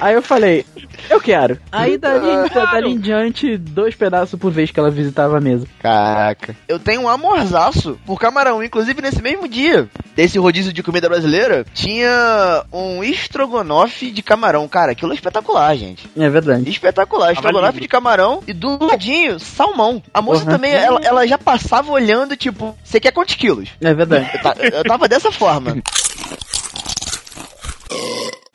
Aí 0.00 0.14
eu 0.14 0.22
falei, 0.22 0.64
eu 1.08 1.20
quero. 1.20 1.58
Aí 1.70 1.98
dali, 1.98 2.48
dali 2.52 2.90
em 2.92 2.98
diante, 2.98 3.56
dois 3.56 3.94
pedaços 3.94 4.38
por 4.38 4.50
vez 4.50 4.70
que 4.70 4.80
ela 4.80 4.90
visitava 4.90 5.36
a 5.38 5.40
mesa. 5.40 5.66
Caraca. 5.80 6.56
Eu 6.66 6.78
tenho 6.78 7.02
um 7.02 7.08
amorzaço 7.08 7.98
por 8.06 8.18
camarão, 8.18 8.62
inclusive 8.62 9.00
nesse 9.02 9.20
mesmo 9.22 9.46
dia. 9.48 9.88
desse 10.16 10.38
rodízio 10.38 10.72
de 10.72 10.82
comida 10.82 11.08
brasileira, 11.08 11.64
tinha 11.74 12.64
um 12.72 13.02
estrogonofe 13.04 14.10
de 14.10 14.22
camarão. 14.22 14.66
Cara, 14.68 14.92
aquilo 14.92 15.12
é 15.12 15.14
espetacular, 15.14 15.74
gente. 15.76 16.08
É 16.16 16.28
verdade. 16.28 16.68
Espetacular. 16.68 17.32
Estrogonofe 17.32 17.72
lindo. 17.74 17.82
de 17.82 17.88
camarão 17.88 18.42
e 18.46 18.52
do 18.52 18.82
ladinho, 18.84 19.38
salmão. 19.38 20.02
A 20.12 20.20
moça 20.22 20.44
Uhum. 20.44 20.50
também, 20.50 20.72
ela, 20.72 21.00
ela 21.02 21.26
já 21.26 21.36
passava 21.38 21.90
olhando, 21.92 22.36
tipo, 22.36 22.76
você 22.82 22.98
quer 23.00 23.12
quantos 23.12 23.34
quilos? 23.34 23.68
É 23.80 23.92
verdade. 23.94 24.30
Eu, 24.58 24.70
eu 24.78 24.84
tava 24.84 25.06
dessa 25.08 25.30
forma. 25.30 25.76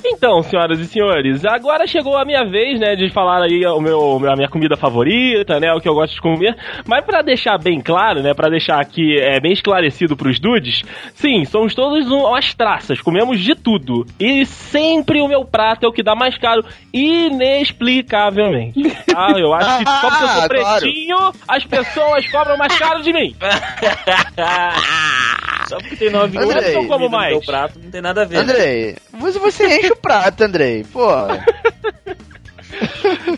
Então, 0.08 0.44
senhoras 0.44 0.80
e 0.80 0.86
senhores, 0.86 1.44
agora 1.46 1.88
chegou 1.88 2.16
a 2.16 2.24
minha 2.24 2.46
vez, 2.46 2.80
né, 2.80 2.96
de 2.96 3.10
falar 3.10 3.42
aí 3.44 3.66
o 3.66 3.80
meu, 3.82 4.30
a 4.30 4.36
minha 4.36 4.48
comida 4.48 4.78
favorita, 4.78 5.60
né, 5.60 5.74
o 5.74 5.80
que 5.82 5.90
eu 5.90 5.96
gosto 5.96 6.14
de 6.14 6.22
comer. 6.22 6.56
Mas 6.86 7.04
pra 7.04 7.22
deixar 7.24 7.58
bem 7.58 7.82
claro, 7.82 8.22
né, 8.22 8.34
pra 8.34 8.48
deixar 8.50 8.80
aqui 8.80 9.18
é, 9.20 9.40
bem 9.40 9.52
esclarecido 9.52 10.16
pros 10.16 10.40
dudes, 10.40 10.84
sim, 11.16 11.44
somos 11.46 11.74
todos 11.74 12.10
um- 12.12 12.26
umas 12.26 12.54
traças, 12.54 13.02
comemos 13.02 13.40
de 13.40 13.56
tudo. 13.56 14.06
E 14.20 14.46
sempre 14.46 15.22
o 15.22 15.28
meu 15.28 15.44
prato 15.44 15.86
é 15.86 15.90
o 15.90 15.92
que 15.94 16.04
dá 16.04 16.14
mais 16.16 16.38
caro, 16.38 16.64
inexplicavelmente. 16.94 18.84
Tá? 19.08 19.32
Eu 19.38 19.54
acho 19.54 19.78
que 19.80 19.86
só 19.90 20.10
porque 20.10 20.24
eu 20.24 20.28
sou 20.28 20.44
Ah, 20.44 20.48
pretinho, 20.48 21.18
as 21.48 21.66
pessoas 21.66 22.30
cobram 22.32 22.58
mais 22.58 22.78
caro 22.78 23.02
de 23.02 23.12
mim. 23.12 23.36
Só 25.68 25.78
porque 25.78 25.96
tem 25.96 26.10
nove 26.10 26.38
Andrei, 26.38 26.74
gols, 26.74 26.84
eu 26.84 26.88
como 26.88 27.10
mais. 27.10 27.46
prato, 27.46 27.80
não 27.82 27.90
tem 27.90 28.02
nada 28.02 28.22
a 28.22 28.26
ver. 28.26 28.38
Andrei, 28.38 28.96
você, 29.12 29.40
você 29.40 29.80
enche 29.80 29.92
o 29.92 29.96
prato, 29.96 30.44
Andrei. 30.44 30.86
Pô. 30.92 31.08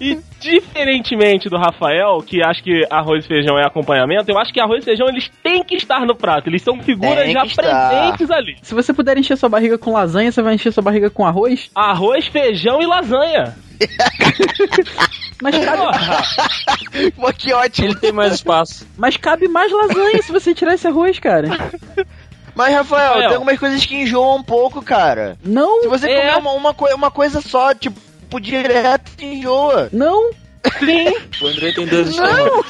E 0.02 0.18
diferentemente 0.40 1.50
do 1.50 1.58
Rafael, 1.58 2.18
que 2.26 2.44
acha 2.44 2.62
que 2.62 2.84
arroz 2.90 3.26
e 3.26 3.28
feijão 3.28 3.58
é 3.58 3.66
acompanhamento, 3.66 4.32
eu 4.32 4.38
acho 4.38 4.54
que 4.54 4.60
arroz 4.60 4.82
e 4.82 4.86
feijão 4.86 5.08
eles 5.08 5.30
têm 5.44 5.64
que 5.64 5.76
estar 5.76 6.06
no 6.06 6.16
prato. 6.16 6.50
Eles 6.50 6.62
são 6.62 6.82
figuras 6.82 7.32
já 7.32 7.44
estar. 7.44 7.62
presentes 7.62 8.32
ali. 8.32 8.56
Se 8.62 8.74
você 8.74 8.94
puder 8.94 9.18
encher 9.18 9.38
sua 9.38 9.50
barriga 9.50 9.78
com 9.78 9.94
lasanha, 9.94 10.32
você 10.32 10.42
vai 10.42 10.56
encher 10.56 10.72
sua 10.72 10.84
barriga 10.84 11.10
com 11.10 11.26
arroz? 11.26 11.70
Arroz, 11.76 12.28
feijão 12.28 12.82
e 12.82 12.86
lasanha. 12.86 13.56
Mas 15.42 15.56
cabe, 15.64 15.78
Porra, 15.78 16.24
Pô, 17.16 17.34
que 17.34 17.54
ótimo. 17.54 17.88
Ele 17.90 17.96
tem 17.96 18.12
mais 18.12 18.34
espaço. 18.34 18.88
mas 18.98 19.16
cabe 19.18 19.48
mais 19.48 19.72
lasanha 19.72 20.22
se 20.22 20.32
você 20.32 20.54
tirar 20.54 20.74
esse 20.74 20.88
arroz, 20.88 21.20
cara. 21.20 21.48
Mas, 22.56 22.74
Rafael, 22.74 23.08
Rafael. 23.10 23.28
tem 23.28 23.34
algumas 23.36 23.60
coisas 23.60 23.86
que 23.86 23.96
enjoam 24.02 24.38
um 24.38 24.44
pouco, 24.44 24.82
cara. 24.82 25.38
Não, 25.46 25.82
Se 25.82 25.88
você 25.88 26.10
É. 26.10 26.16
comer 26.32 26.38
uma, 26.42 26.52
uma, 26.54 26.74
coi- 26.74 26.94
uma 26.94 27.12
coisa 27.12 27.40
só, 27.40 27.72
tipo, 27.76 28.00
direto, 28.42 29.12
enjoa. 29.20 29.90
não. 29.94 30.32
Sim. 30.80 31.44
O 31.44 31.48
André 31.48 31.72
tem 31.72 31.86
dois 31.86 32.10
estômagos. 32.10 32.66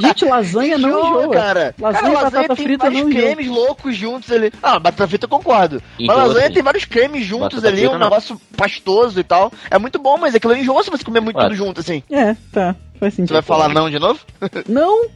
Gente, 0.00 0.24
lasanha 0.24 0.78
não 0.78 0.88
enjoa. 0.88 1.30
cara. 1.30 1.74
Lasanha 1.80 2.02
cara, 2.02 2.28
e 2.28 2.30
batata 2.30 2.56
tem 2.56 2.64
frita 2.64 2.84
vários 2.84 3.02
não 3.02 3.10
enjoa. 3.10 3.22
cremes 3.22 3.46
loucos 3.48 3.96
juntos 3.96 4.32
ali. 4.32 4.52
Ah, 4.62 4.78
batata 4.78 5.08
frita 5.08 5.24
eu 5.26 5.30
concordo. 5.30 5.82
Enjoa, 5.98 6.16
mas 6.16 6.28
lasanha 6.28 6.46
sim. 6.48 6.54
tem 6.54 6.62
vários 6.62 6.84
cremes 6.84 7.24
juntos 7.24 7.60
Batata 7.62 7.68
ali, 7.68 7.76
frita 7.78 7.90
um 7.94 7.98
não. 7.98 8.06
negócio 8.06 8.40
pastoso 8.56 9.18
e 9.20 9.24
tal. 9.24 9.52
É 9.70 9.78
muito 9.78 9.98
bom, 9.98 10.16
mas 10.18 10.34
aquilo 10.34 10.56
enjoa 10.56 10.82
se 10.82 10.90
você 10.90 11.04
comer 11.04 11.20
muito 11.20 11.38
tudo 11.38 11.54
junto, 11.54 11.80
assim. 11.80 12.02
É, 12.10 12.34
tá. 12.52 12.74
Faz 12.98 13.14
sentido. 13.14 13.28
Você 13.28 13.34
vai 13.34 13.42
falar 13.42 13.68
não 13.68 13.88
de 13.88 13.98
novo? 13.98 14.18
Não? 14.68 15.06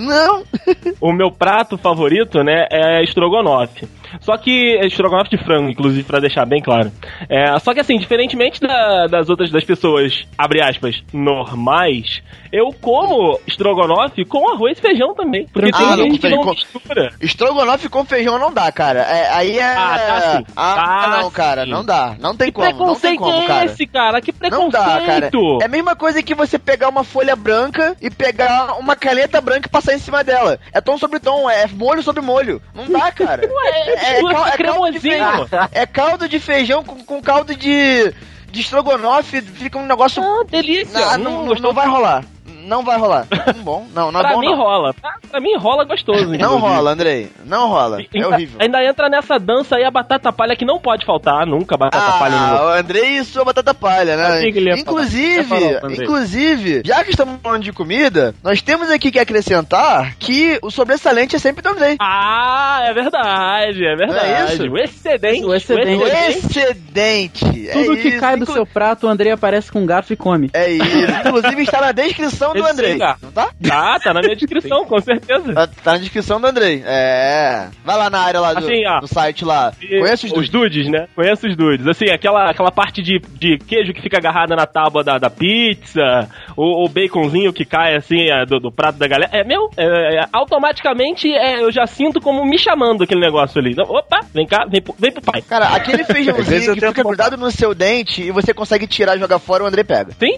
não. 0.00 0.44
O 1.00 1.12
meu 1.12 1.30
prato 1.30 1.78
favorito, 1.78 2.42
né, 2.42 2.66
é 2.70 3.02
estrogonofe. 3.02 3.88
Só 4.20 4.36
que 4.36 4.76
é 4.78 4.86
estrogonofe 4.86 5.30
de 5.30 5.44
frango, 5.44 5.68
inclusive, 5.70 6.02
pra 6.04 6.20
deixar 6.20 6.44
bem 6.46 6.60
claro. 6.62 6.90
É, 7.28 7.58
só 7.58 7.72
que 7.74 7.80
assim, 7.80 7.96
diferentemente 7.98 8.60
da- 8.60 9.06
das 9.06 9.28
outras 9.28 9.50
das 9.50 9.64
pessoas, 9.64 10.24
abre 10.36 10.60
aspas, 10.62 11.02
normais, 11.12 12.22
eu 12.52 12.68
como 12.80 13.38
estrogonofe 13.46 14.24
com 14.24 14.48
arroz 14.50 14.78
e 14.78 14.80
feijão 14.80 15.14
também. 15.14 15.46
Porque 15.52 15.70
Ah, 15.72 15.78
tem 15.78 15.86
não, 15.86 15.96
gente 15.96 16.18
que 16.18 16.28
não 16.28 16.42
com- 16.42 16.50
mistura. 16.50 17.12
Estrogonofe 17.20 17.88
com 17.88 18.04
feijão 18.04 18.38
não 18.38 18.52
dá, 18.52 18.70
cara. 18.72 19.00
É, 19.00 19.30
aí 19.34 19.58
é. 19.58 19.64
Ah, 19.64 19.98
tá 19.98 20.20
sim. 20.38 20.44
Ah, 20.56 20.74
Tá 20.74 21.18
não, 21.22 21.30
cara. 21.30 21.64
sim. 21.64 21.70
Não 21.70 21.84
dá. 21.84 22.16
Não 22.18 22.36
tem 22.36 22.48
Que 22.48 22.52
como. 22.54 22.66
Não 22.66 22.72
tem 22.74 23.16
preconceito 23.16 23.18
como, 23.18 23.42
é 23.42 23.46
cara. 23.46 23.64
esse, 23.66 23.86
cara? 23.86 24.20
Que 24.20 24.32
Não 24.32 24.38
preconceito! 24.38 24.72
dá, 24.72 25.00
cara. 25.06 25.30
É 25.60 25.64
a 25.64 25.68
mesma 25.68 25.94
coisa 25.96 26.22
que 26.22 26.34
você 26.34 26.58
pegar 26.58 26.88
uma 26.88 27.04
folha 27.04 27.36
branca 27.36 27.96
e 28.00 28.10
pegar 28.10 28.78
uma 28.78 28.96
caneta 28.96 29.40
branca 29.40 29.66
e 29.68 29.70
passar 29.70 29.94
em 29.94 29.98
cima 29.98 30.22
dela. 30.24 30.58
É 30.72 30.80
tom 30.80 30.96
sobre 30.98 31.20
tom, 31.20 31.48
é 31.50 31.66
molho 31.66 32.02
sobre 32.02 32.22
molho. 32.22 32.60
Não 32.74 32.86
dá, 32.88 33.10
cara. 33.12 33.42
Ué, 33.42 33.94
é, 33.98 34.18
é, 34.18 34.22
caldo 34.22 34.50
de 34.50 34.56
cremosinho. 34.56 35.00
feijão. 35.00 35.48
É 35.72 35.86
caldo 35.86 36.28
de 36.28 36.40
feijão 36.40 36.84
com, 36.84 37.04
com 37.04 37.22
caldo 37.22 37.54
de, 37.54 38.12
de 38.50 38.60
estrogonofe. 38.60 39.40
Fica 39.42 39.78
um 39.78 39.86
negócio. 39.86 40.22
Ah, 40.22 40.44
delícia! 40.48 41.18
Não, 41.18 41.18
não, 41.18 41.46
gostou? 41.46 41.68
não 41.68 41.74
vai 41.74 41.86
rolar. 41.86 42.24
Não 42.68 42.82
vai 42.84 42.98
rolar. 42.98 43.26
Hum, 43.56 43.62
bom, 43.64 43.86
não, 43.94 44.12
não 44.12 44.20
é 44.20 44.22
pra 44.22 44.32
bom 44.34 44.40
mim 44.40 44.50
não. 44.50 44.56
rola. 44.56 44.92
Pra, 44.94 45.14
pra 45.30 45.40
mim 45.40 45.56
rola 45.56 45.84
gostoso. 45.84 46.26
Não 46.36 46.58
rola, 46.58 46.90
Andrei. 46.92 47.30
Não 47.46 47.68
rola. 47.68 48.00
É 48.02 48.06
Ainda, 48.14 48.28
horrível. 48.28 48.58
ainda 48.60 48.84
entra 48.84 49.08
nessa 49.08 49.38
dança 49.38 49.76
aí 49.76 49.84
a 49.84 49.90
batata 49.90 50.30
palha 50.32 50.54
que 50.54 50.64
não 50.64 50.78
pode 50.78 51.04
faltar, 51.06 51.46
nunca 51.46 51.76
batata 51.76 52.18
palha 52.18 52.36
no 52.36 52.56
Ah, 52.58 52.64
o 52.66 52.68
Andrei 52.78 53.16
e 53.18 53.24
sua 53.24 53.44
batata 53.44 53.72
palha, 53.72 54.16
né? 54.16 54.48
Inclusive, 54.78 55.44
falar, 55.44 55.84
Andrei. 55.84 56.04
inclusive, 56.04 56.82
já 56.84 57.02
que 57.04 57.10
estamos 57.10 57.38
falando 57.42 57.62
de 57.62 57.72
comida, 57.72 58.34
nós 58.42 58.60
temos 58.60 58.90
aqui 58.90 59.10
que 59.10 59.18
acrescentar 59.18 60.14
que 60.18 60.58
o 60.62 60.70
sobressalente 60.70 61.34
é 61.36 61.38
sempre 61.38 61.62
do 61.62 61.70
Andrei. 61.70 61.96
Ah, 62.00 62.80
é 62.84 62.92
verdade, 62.92 63.84
é 63.84 63.96
verdade. 63.96 64.28
Não 64.28 64.34
é 64.36 64.44
isso? 64.54 64.70
O 64.70 64.78
excedente. 64.78 65.44
O 65.44 65.54
excedente. 65.54 66.02
O 66.02 66.06
excedente. 66.06 67.44
Tudo 67.72 67.92
é 67.92 67.96
que 67.96 68.08
isso. 68.08 68.20
cai 68.20 68.36
do 68.36 68.42
Inclu- 68.42 68.54
seu 68.54 68.66
prato, 68.66 69.06
o 69.06 69.10
André 69.10 69.30
aparece 69.30 69.70
com 69.70 69.80
um 69.80 69.86
garfo 69.86 70.12
e 70.12 70.16
come. 70.16 70.50
É 70.52 70.70
isso. 70.70 70.84
Inclusive 71.26 71.62
está 71.62 71.80
na 71.80 71.92
descrição 71.92 72.52
do 72.62 72.66
Andrei. 72.66 72.92
lugar. 72.94 73.18
Não 73.22 73.30
tá? 73.32 73.48
Tá, 73.62 74.00
tá 74.00 74.14
na 74.14 74.20
minha 74.20 74.36
descrição, 74.36 74.84
com 74.84 74.98
certeza. 75.00 75.52
Tá, 75.54 75.66
tá 75.66 75.92
na 75.92 75.98
descrição 75.98 76.40
do 76.40 76.46
Andrei. 76.46 76.82
É. 76.86 77.68
Vai 77.84 77.96
lá 77.96 78.08
na 78.10 78.20
área 78.20 78.40
lá 78.40 78.52
do, 78.54 78.58
Assim, 78.60 78.86
ó. 78.86 79.00
do 79.00 79.08
site 79.08 79.44
lá. 79.44 79.72
Conhece 79.80 80.26
os 80.26 80.32
os 80.32 80.48
dois? 80.48 80.50
dudes, 80.50 80.88
né? 80.88 81.06
Conheço 81.14 81.46
os 81.46 81.56
dudes. 81.56 81.86
Assim, 81.86 82.06
aquela, 82.10 82.50
aquela 82.50 82.70
parte 82.70 83.02
de, 83.02 83.18
de 83.38 83.58
queijo 83.58 83.92
que 83.92 84.00
fica 84.02 84.18
agarrada 84.18 84.54
na 84.56 84.66
tábua 84.66 85.02
da, 85.02 85.18
da 85.18 85.30
pizza, 85.30 86.28
o, 86.56 86.84
o 86.84 86.88
baconzinho 86.88 87.52
que 87.52 87.64
cai 87.64 87.96
assim 87.96 88.28
é, 88.30 88.44
do, 88.46 88.58
do 88.60 88.70
prato 88.72 88.98
da 88.98 89.06
galera. 89.06 89.30
É 89.32 89.44
meu, 89.44 89.70
é, 89.76 90.20
é, 90.20 90.24
automaticamente 90.32 91.32
é, 91.32 91.62
eu 91.62 91.70
já 91.72 91.86
sinto 91.86 92.20
como 92.20 92.44
me 92.44 92.58
chamando 92.58 93.02
aquele 93.04 93.20
negócio 93.20 93.60
ali. 93.60 93.72
Então, 93.72 93.84
opa, 93.88 94.20
vem 94.34 94.46
cá, 94.46 94.64
vem, 94.68 94.80
pro- 94.82 94.94
vem 94.98 95.12
pro 95.12 95.22
pai. 95.22 95.42
Cara, 95.42 95.68
aquele 95.68 96.04
feijãozinho 96.08 96.74
que 96.74 96.80
fica 96.86 97.02
grudado 97.02 97.36
no 97.36 97.50
seu 97.50 97.74
dente 97.74 98.22
e 98.22 98.30
você 98.30 98.52
consegue 98.54 98.86
tirar 98.86 99.16
e 99.16 99.20
jogar 99.20 99.38
fora, 99.38 99.64
o 99.64 99.66
Andrei 99.66 99.84
pega. 99.84 100.12
Sim? 100.18 100.36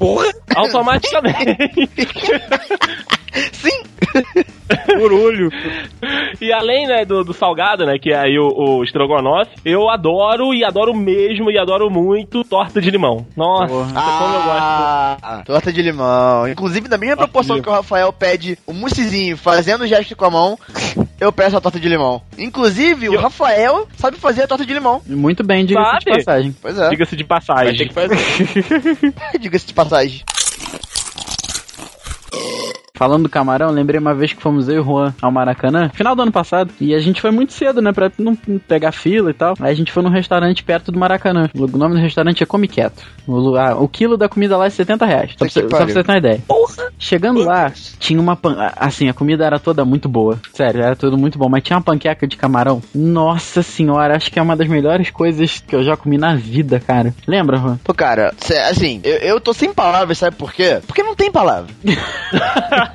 Automaticamente. 0.54 1.90
Sim! 3.52 3.82
Orulho. 5.00 5.50
E 6.40 6.52
além, 6.52 6.86
né, 6.86 7.04
do, 7.04 7.22
do 7.22 7.32
salgado, 7.32 7.84
né, 7.86 7.98
que 7.98 8.10
é 8.12 8.18
aí 8.18 8.38
o, 8.38 8.48
o 8.48 8.84
estrogonofe, 8.84 9.50
eu 9.64 9.88
adoro 9.88 10.52
e 10.54 10.64
adoro 10.64 10.94
mesmo 10.94 11.50
e 11.50 11.58
adoro 11.58 11.90
muito 11.90 12.42
torta 12.44 12.80
de 12.80 12.90
limão. 12.90 13.26
Nossa, 13.36 13.68
como 13.68 13.80
eu 13.84 14.42
gosto. 14.42 15.20
Ah, 15.22 15.42
torta 15.44 15.72
de 15.72 15.82
limão. 15.82 16.48
Inclusive, 16.48 16.88
na 16.88 16.98
mesma 16.98 17.16
proporção 17.16 17.60
que 17.60 17.68
o 17.68 17.72
Rafael 17.72 18.12
pede 18.12 18.58
o 18.66 18.72
moussezinho 18.72 19.36
fazendo 19.36 19.82
o 19.82 19.86
gesto 19.86 20.16
com 20.16 20.24
a 20.24 20.30
mão, 20.30 20.58
eu 21.20 21.32
peço 21.32 21.56
a 21.56 21.60
torta 21.60 21.78
de 21.78 21.88
limão. 21.88 22.20
Inclusive, 22.38 23.08
o 23.08 23.14
Eu- 23.14 23.20
Rafael 23.20 23.86
sabe 23.96 24.16
fazer 24.16 24.42
a 24.44 24.48
torta 24.48 24.64
de 24.66 24.72
limão. 24.74 25.00
Muito 25.06 25.44
bem, 25.44 25.64
diga-se 25.64 25.98
de 26.04 26.10
passagem. 26.16 26.56
Pois 26.60 26.78
é. 26.78 26.88
Diga-se 26.88 27.16
de 27.16 27.24
Vai 27.24 27.40
ter 27.40 27.46
passagem. 27.46 27.88
que 27.88 27.94
fazer. 27.94 28.16
Diga-se 29.38 29.66
de 29.66 29.74
passagem. 29.74 30.22
Falando 33.00 33.22
do 33.22 33.28
camarão, 33.30 33.70
lembrei 33.70 33.98
uma 33.98 34.14
vez 34.14 34.34
que 34.34 34.42
fomos 34.42 34.68
eu 34.68 34.74
e 34.74 34.78
o 34.78 34.84
Juan 34.84 35.14
ao 35.22 35.32
Maracanã, 35.32 35.88
final 35.94 36.14
do 36.14 36.20
ano 36.20 36.30
passado, 36.30 36.70
e 36.78 36.94
a 36.94 37.00
gente 37.00 37.18
foi 37.18 37.30
muito 37.30 37.50
cedo, 37.54 37.80
né, 37.80 37.94
pra 37.94 38.12
não 38.18 38.36
pegar 38.36 38.92
fila 38.92 39.30
e 39.30 39.32
tal. 39.32 39.54
Aí 39.58 39.72
a 39.72 39.74
gente 39.74 39.90
foi 39.90 40.02
num 40.02 40.10
restaurante 40.10 40.62
perto 40.62 40.92
do 40.92 40.98
Maracanã. 40.98 41.48
O 41.54 41.78
nome 41.78 41.94
do 41.94 42.00
restaurante 42.02 42.42
é 42.42 42.46
Come 42.46 42.68
Quieto. 42.68 43.02
O, 43.26 43.56
ah, 43.56 43.74
o 43.74 43.88
quilo 43.88 44.18
da 44.18 44.28
comida 44.28 44.54
lá 44.58 44.66
é 44.66 44.70
70 44.70 45.06
reais. 45.06 45.30
Só 45.30 45.38
pra, 45.38 45.48
você, 45.48 45.60
só 45.62 45.66
pra 45.68 45.86
você 45.86 46.04
ter 46.04 46.12
uma 46.12 46.18
ideia. 46.18 46.42
Chegando 46.98 47.42
lá, 47.42 47.72
tinha 47.98 48.20
uma 48.20 48.36
pan... 48.36 48.70
Assim, 48.76 49.08
a 49.08 49.14
comida 49.14 49.46
era 49.46 49.58
toda 49.58 49.82
muito 49.82 50.06
boa. 50.06 50.38
Sério, 50.52 50.82
era 50.82 50.94
tudo 50.94 51.16
muito 51.16 51.38
bom. 51.38 51.48
Mas 51.48 51.62
tinha 51.62 51.78
uma 51.78 51.82
panqueca 51.82 52.26
de 52.26 52.36
camarão. 52.36 52.82
Nossa 52.94 53.62
senhora, 53.62 54.14
acho 54.14 54.30
que 54.30 54.38
é 54.38 54.42
uma 54.42 54.54
das 54.54 54.68
melhores 54.68 55.08
coisas 55.08 55.64
que 55.66 55.74
eu 55.74 55.82
já 55.82 55.96
comi 55.96 56.18
na 56.18 56.34
vida, 56.36 56.78
cara. 56.78 57.14
Lembra, 57.26 57.56
Juan? 57.56 57.78
Pô, 57.82 57.94
cara, 57.94 58.34
assim, 58.68 59.00
eu, 59.02 59.16
eu 59.16 59.40
tô 59.40 59.54
sem 59.54 59.72
palavras, 59.72 60.18
sabe 60.18 60.36
por 60.36 60.52
quê? 60.52 60.80
Porque 60.86 61.02
não 61.02 61.14
tem 61.14 61.32
palavra. 61.32 61.70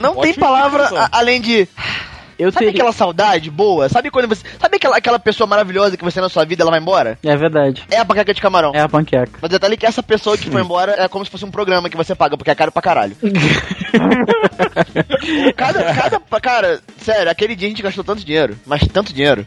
não 0.00 0.14
tem 0.20 0.30
Ótima 0.30 0.46
palavra 0.46 0.88
a- 1.00 1.08
além 1.12 1.40
de. 1.40 1.68
Eu 2.40 2.50
Sabe 2.50 2.66
teria... 2.66 2.80
aquela 2.80 2.92
saudade 2.92 3.50
boa? 3.50 3.88
Sabe 3.88 4.10
quando 4.10 4.28
você. 4.28 4.42
Sabe 4.58 4.76
aquela, 4.76 4.96
aquela 4.96 5.18
pessoa 5.18 5.46
maravilhosa 5.46 5.96
que 5.96 6.04
você 6.04 6.20
na 6.20 6.28
sua 6.28 6.44
vida 6.44 6.62
ela 6.62 6.70
vai 6.70 6.80
embora? 6.80 7.18
É 7.22 7.36
verdade. 7.36 7.84
É 7.90 7.98
a 7.98 8.04
panqueca 8.04 8.32
de 8.32 8.40
camarão. 8.40 8.72
É 8.74 8.80
a 8.80 8.88
panqueca. 8.88 9.38
Mas 9.42 9.50
detalhe 9.50 9.76
que 9.76 9.86
essa 9.86 10.02
pessoa 10.02 10.38
que 10.38 10.48
foi 10.50 10.62
embora 10.62 10.94
é 10.98 11.06
como 11.08 11.24
se 11.24 11.30
fosse 11.30 11.44
um 11.44 11.50
programa 11.50 11.90
que 11.90 11.96
você 11.96 12.14
paga, 12.14 12.36
porque 12.38 12.50
é 12.50 12.54
caro 12.54 12.72
pra 12.72 12.80
caralho. 12.82 13.16
cada, 15.56 15.94
cada. 15.94 16.20
Cara, 16.40 16.80
sério, 16.98 17.30
aquele 17.30 17.54
dia 17.54 17.68
a 17.68 17.70
gente 17.70 17.82
gastou 17.82 18.02
tanto 18.02 18.24
dinheiro, 18.24 18.56
mas 18.66 18.80
tanto 18.88 19.12
dinheiro. 19.12 19.46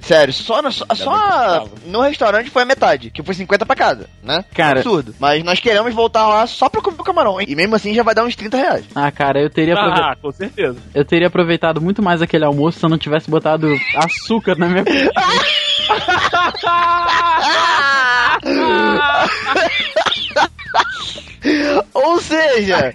Sério, 0.00 0.32
só, 0.32 0.62
no, 0.62 0.70
só, 0.70 0.84
só 0.94 1.68
no 1.86 2.00
restaurante 2.02 2.50
foi 2.50 2.62
a 2.62 2.66
metade, 2.66 3.10
que 3.10 3.22
foi 3.22 3.34
50 3.34 3.66
pra 3.66 3.76
cada, 3.76 4.06
né? 4.22 4.44
Cara- 4.54 4.80
Absurdo. 4.80 5.14
Mas 5.18 5.42
nós 5.42 5.60
queremos 5.60 5.92
voltar 5.94 6.26
lá 6.28 6.46
só 6.46 6.68
pra 6.68 6.80
comer 6.80 7.00
o 7.00 7.04
camarão. 7.04 7.40
E 7.40 7.54
mesmo 7.54 7.74
assim 7.74 7.94
já 7.94 8.02
vai 8.02 8.14
dar 8.14 8.24
uns 8.24 8.36
30 8.36 8.56
reais. 8.56 8.84
Ah, 8.94 9.10
cara, 9.10 9.40
eu 9.40 9.50
teria, 9.50 9.74
Ah, 9.74 10.14
com 10.20 10.30
certeza. 10.30 10.76
eu 10.94 11.04
teria 11.04 11.28
aproveitado 11.28 11.80
muito 11.80 12.02
mais 12.02 12.17
mais 12.18 12.22
aquele 12.22 12.44
almoço 12.44 12.80
se 12.80 12.84
eu 12.84 12.90
não 12.90 12.98
tivesse 12.98 13.30
botado 13.30 13.68
açúcar 13.96 14.58
na 14.58 14.68
minha 14.68 14.84
comida. 14.84 15.12
Ou 21.94 22.20
seja, 22.20 22.92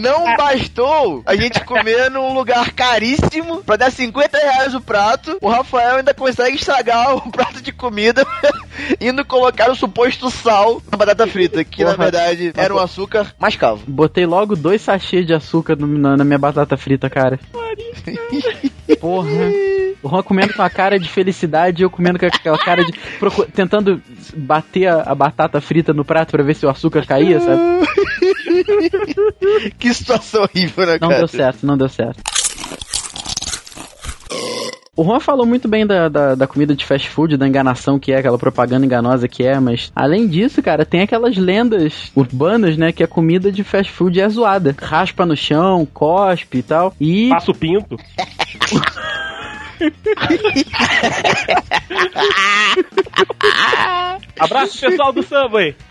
não 0.00 0.34
bastou 0.36 1.22
a 1.26 1.36
gente 1.36 1.60
comer 1.64 2.10
num 2.10 2.32
lugar 2.32 2.72
caríssimo 2.72 3.62
pra 3.62 3.76
dar 3.76 3.90
50 3.92 4.36
reais 4.38 4.74
o 4.74 4.80
prato, 4.80 5.36
o 5.40 5.48
Rafael 5.48 5.96
ainda 5.96 6.14
consegue 6.14 6.56
estragar 6.56 7.14
o 7.14 7.30
prato 7.30 7.60
de 7.60 7.72
comida 7.72 8.26
indo 9.00 9.24
colocar 9.24 9.70
o 9.70 9.74
suposto 9.76 10.30
sal 10.30 10.80
na 10.90 10.96
batata 10.96 11.26
frita, 11.26 11.62
que 11.64 11.84
na 11.84 11.90
Porra. 11.94 12.04
verdade 12.10 12.52
era 12.56 12.74
um 12.74 12.78
açúcar 12.78 13.34
mascavo. 13.38 13.82
Botei 13.86 14.24
logo 14.26 14.56
dois 14.56 14.80
sachês 14.80 15.26
de 15.26 15.34
açúcar 15.34 15.76
no- 15.76 15.86
na, 15.86 16.16
na 16.16 16.24
minha 16.24 16.38
batata 16.38 16.76
frita, 16.76 17.10
cara. 17.10 17.38
Porra. 19.00 19.28
O 20.02 20.08
Juan 20.08 20.22
comendo 20.22 20.54
com 20.54 20.62
a 20.62 20.70
cara 20.70 20.98
de 21.00 21.08
felicidade 21.08 21.82
e 21.82 21.84
eu 21.84 21.90
comendo 21.90 22.18
com 22.18 22.26
aquela 22.26 22.58
cara 22.58 22.84
de. 22.84 22.92
tentando 23.52 24.00
bater 24.36 24.86
a, 24.86 25.02
a 25.02 25.14
batata 25.14 25.60
frita 25.60 25.92
no 25.92 26.04
prato 26.04 26.30
pra 26.30 26.44
ver 26.44 26.54
se 26.54 26.64
o 26.64 26.68
açúcar 26.70 26.95
caía, 27.04 27.40
sabe? 27.40 27.60
que 29.78 29.92
situação 29.92 30.42
horrível, 30.44 30.86
né, 30.86 30.98
Não 31.00 31.08
cara? 31.08 31.18
deu 31.18 31.28
certo, 31.28 31.66
não 31.66 31.76
deu 31.76 31.88
certo. 31.88 32.22
O 34.98 35.04
Juan 35.04 35.20
falou 35.20 35.44
muito 35.44 35.68
bem 35.68 35.86
da, 35.86 36.08
da, 36.08 36.34
da 36.34 36.46
comida 36.46 36.74
de 36.74 36.82
fast 36.82 37.10
food, 37.10 37.36
da 37.36 37.46
enganação 37.46 37.98
que 37.98 38.12
é, 38.12 38.16
aquela 38.16 38.38
propaganda 38.38 38.86
enganosa 38.86 39.28
que 39.28 39.44
é, 39.44 39.60
mas 39.60 39.92
além 39.94 40.26
disso, 40.26 40.62
cara, 40.62 40.86
tem 40.86 41.02
aquelas 41.02 41.36
lendas 41.36 42.10
urbanas, 42.16 42.78
né, 42.78 42.92
que 42.92 43.02
a 43.04 43.06
comida 43.08 43.52
de 43.52 43.62
fast 43.62 43.92
food 43.92 44.18
é 44.18 44.26
zoada. 44.26 44.74
Raspa 44.80 45.26
no 45.26 45.36
chão, 45.36 45.86
cospe 45.92 46.58
e 46.58 46.62
tal. 46.62 46.94
E 46.98 47.28
Passa 47.28 47.50
o 47.50 47.54
pinto. 47.54 47.98
Abraço 54.40 54.80
pessoal 54.80 55.12
do 55.12 55.22
Subway. 55.22 55.74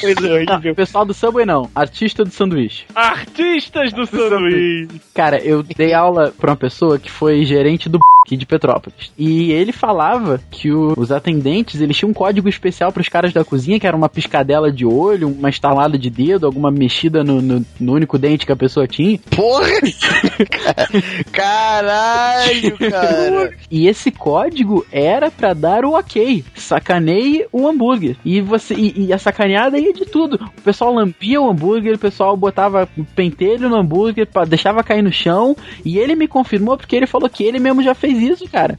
Coisa 0.00 0.20
Não, 0.20 0.34
horrível. 0.56 0.74
pessoal 0.74 1.04
do 1.04 1.14
Subway 1.14 1.44
não, 1.46 1.68
artista 1.74 2.24
do 2.24 2.30
sanduíche. 2.30 2.84
Artistas 2.94 3.92
do 3.92 4.06
sanduíche. 4.06 4.88
Cara, 5.14 5.38
eu 5.42 5.62
dei 5.62 5.92
aula 5.92 6.32
pra 6.38 6.50
uma 6.52 6.56
pessoa 6.56 6.98
que 6.98 7.10
foi 7.10 7.44
gerente 7.44 7.88
do 7.88 7.98
aqui 8.26 8.36
de 8.36 8.44
Petrópolis. 8.44 9.10
E 9.16 9.52
ele 9.52 9.72
falava 9.72 10.38
que 10.50 10.70
o- 10.70 10.92
os 10.98 11.10
atendentes, 11.10 11.80
eles 11.80 11.96
tinham 11.96 12.10
um 12.10 12.14
código 12.14 12.46
especial 12.48 12.92
pros 12.92 13.08
caras 13.08 13.32
da 13.32 13.42
cozinha, 13.44 13.80
que 13.80 13.86
era 13.86 13.96
uma 13.96 14.08
piscadela 14.08 14.70
de 14.70 14.84
olho, 14.84 15.28
uma 15.28 15.48
estalada 15.48 15.96
de 15.98 16.10
dedo, 16.10 16.44
alguma 16.44 16.70
mexida 16.70 17.24
no, 17.24 17.40
no- 17.40 17.64
no 17.80 17.92
único 17.94 18.18
dente 18.18 18.44
que 18.44 18.52
a 18.52 18.56
pessoa 18.56 18.86
tinha. 18.86 19.18
Porra! 19.34 19.68
Caralho, 21.32 22.76
cara! 22.78 23.54
E 23.70 23.88
esse 23.88 24.10
código 24.10 24.84
era 24.92 25.30
pra 25.30 25.54
dar 25.54 25.84
o 25.84 25.92
ok. 25.98 26.44
Sacaneie 26.54 27.46
o 27.52 27.66
hambúrguer. 27.66 28.16
E 28.24 28.40
você 28.40 28.74
e, 28.74 29.06
e 29.06 29.12
a 29.12 29.18
sacaneada 29.18 29.78
de 29.92 30.04
tudo. 30.04 30.34
O 30.58 30.62
pessoal 30.62 30.92
lampia 30.92 31.40
o 31.40 31.48
hambúrguer, 31.50 31.94
o 31.94 31.98
pessoal 31.98 32.36
botava 32.36 32.88
pentelho 33.14 33.68
no 33.68 33.76
hambúrguer, 33.76 34.28
deixava 34.46 34.82
cair 34.82 35.02
no 35.02 35.12
chão. 35.12 35.56
E 35.84 35.98
ele 35.98 36.14
me 36.14 36.28
confirmou 36.28 36.76
porque 36.76 36.94
ele 36.96 37.06
falou 37.06 37.28
que 37.28 37.42
ele 37.44 37.58
mesmo 37.58 37.82
já 37.82 37.94
fez 37.94 38.18
isso, 38.18 38.48
cara. 38.50 38.78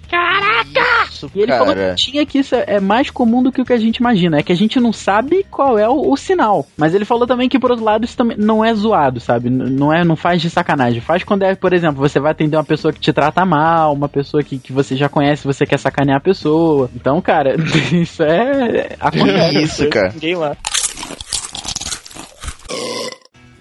E 1.35 1.41
ele 1.41 1.51
falou 1.51 1.73
Cara. 1.75 1.89
que 1.95 1.95
tinha 1.95 2.25
que 2.25 2.39
isso 2.39 2.55
é 2.55 2.63
é 2.67 2.79
mais 2.79 3.09
comum 3.09 3.41
do 3.41 3.51
que 3.51 3.61
o 3.61 3.65
que 3.65 3.73
a 3.73 3.77
gente 3.77 3.97
imagina. 3.97 4.37
É 4.39 4.43
que 4.43 4.51
a 4.51 4.55
gente 4.55 4.79
não 4.79 4.93
sabe 4.93 5.45
qual 5.49 5.77
é 5.77 5.87
o, 5.89 6.11
o 6.11 6.15
sinal. 6.17 6.65
Mas 6.77 6.93
ele 6.93 7.03
falou 7.05 7.25
também 7.25 7.49
que, 7.49 7.57
por 7.59 7.71
outro 7.71 7.83
lado, 7.85 8.05
isso 8.05 8.15
também 8.15 8.37
não 8.37 8.63
é 8.63 8.73
zoado, 8.73 9.19
sabe? 9.19 9.49
N- 9.49 9.69
Não 9.69 9.91
é, 9.93 10.03
não 10.05 10.15
faz 10.15 10.41
de 10.41 10.49
sacanagem. 10.49 11.01
Faz 11.01 11.23
quando 11.23 11.43
é, 11.43 11.55
por 11.55 11.73
exemplo, 11.73 11.97
você 11.97 12.19
vai 12.19 12.31
atender 12.31 12.55
uma 12.57 12.63
pessoa 12.63 12.93
que 12.93 12.99
te 12.99 13.11
trata 13.11 13.43
mal, 13.45 13.93
uma 13.93 14.07
pessoa 14.07 14.43
que, 14.43 14.59
que 14.59 14.71
você 14.71 14.95
já 14.95 15.09
conhece, 15.09 15.45
você 15.47 15.65
quer 15.65 15.79
sacanear 15.79 16.17
a 16.17 16.21
pessoa. 16.21 16.89
Então, 16.95 17.19
cara, 17.21 17.55
isso 17.91 18.21
é. 18.23 18.95
Acontece. 18.99 19.49
Que 19.51 19.59
isso, 19.63 19.89
cara? 19.89 20.11
Ninguém 20.13 20.35
lá. 20.35 20.55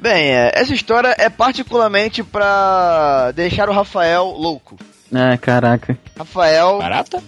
Bem, 0.01 0.31
é, 0.31 0.53
essa 0.55 0.73
história 0.73 1.15
é 1.19 1.29
particularmente 1.29 2.23
pra 2.23 3.33
deixar 3.33 3.69
o 3.69 3.73
Rafael 3.73 4.27
louco. 4.27 4.77
É, 5.13 5.37
caraca. 5.37 5.99
Rafael, 6.17 6.79
Barata? 6.79 7.23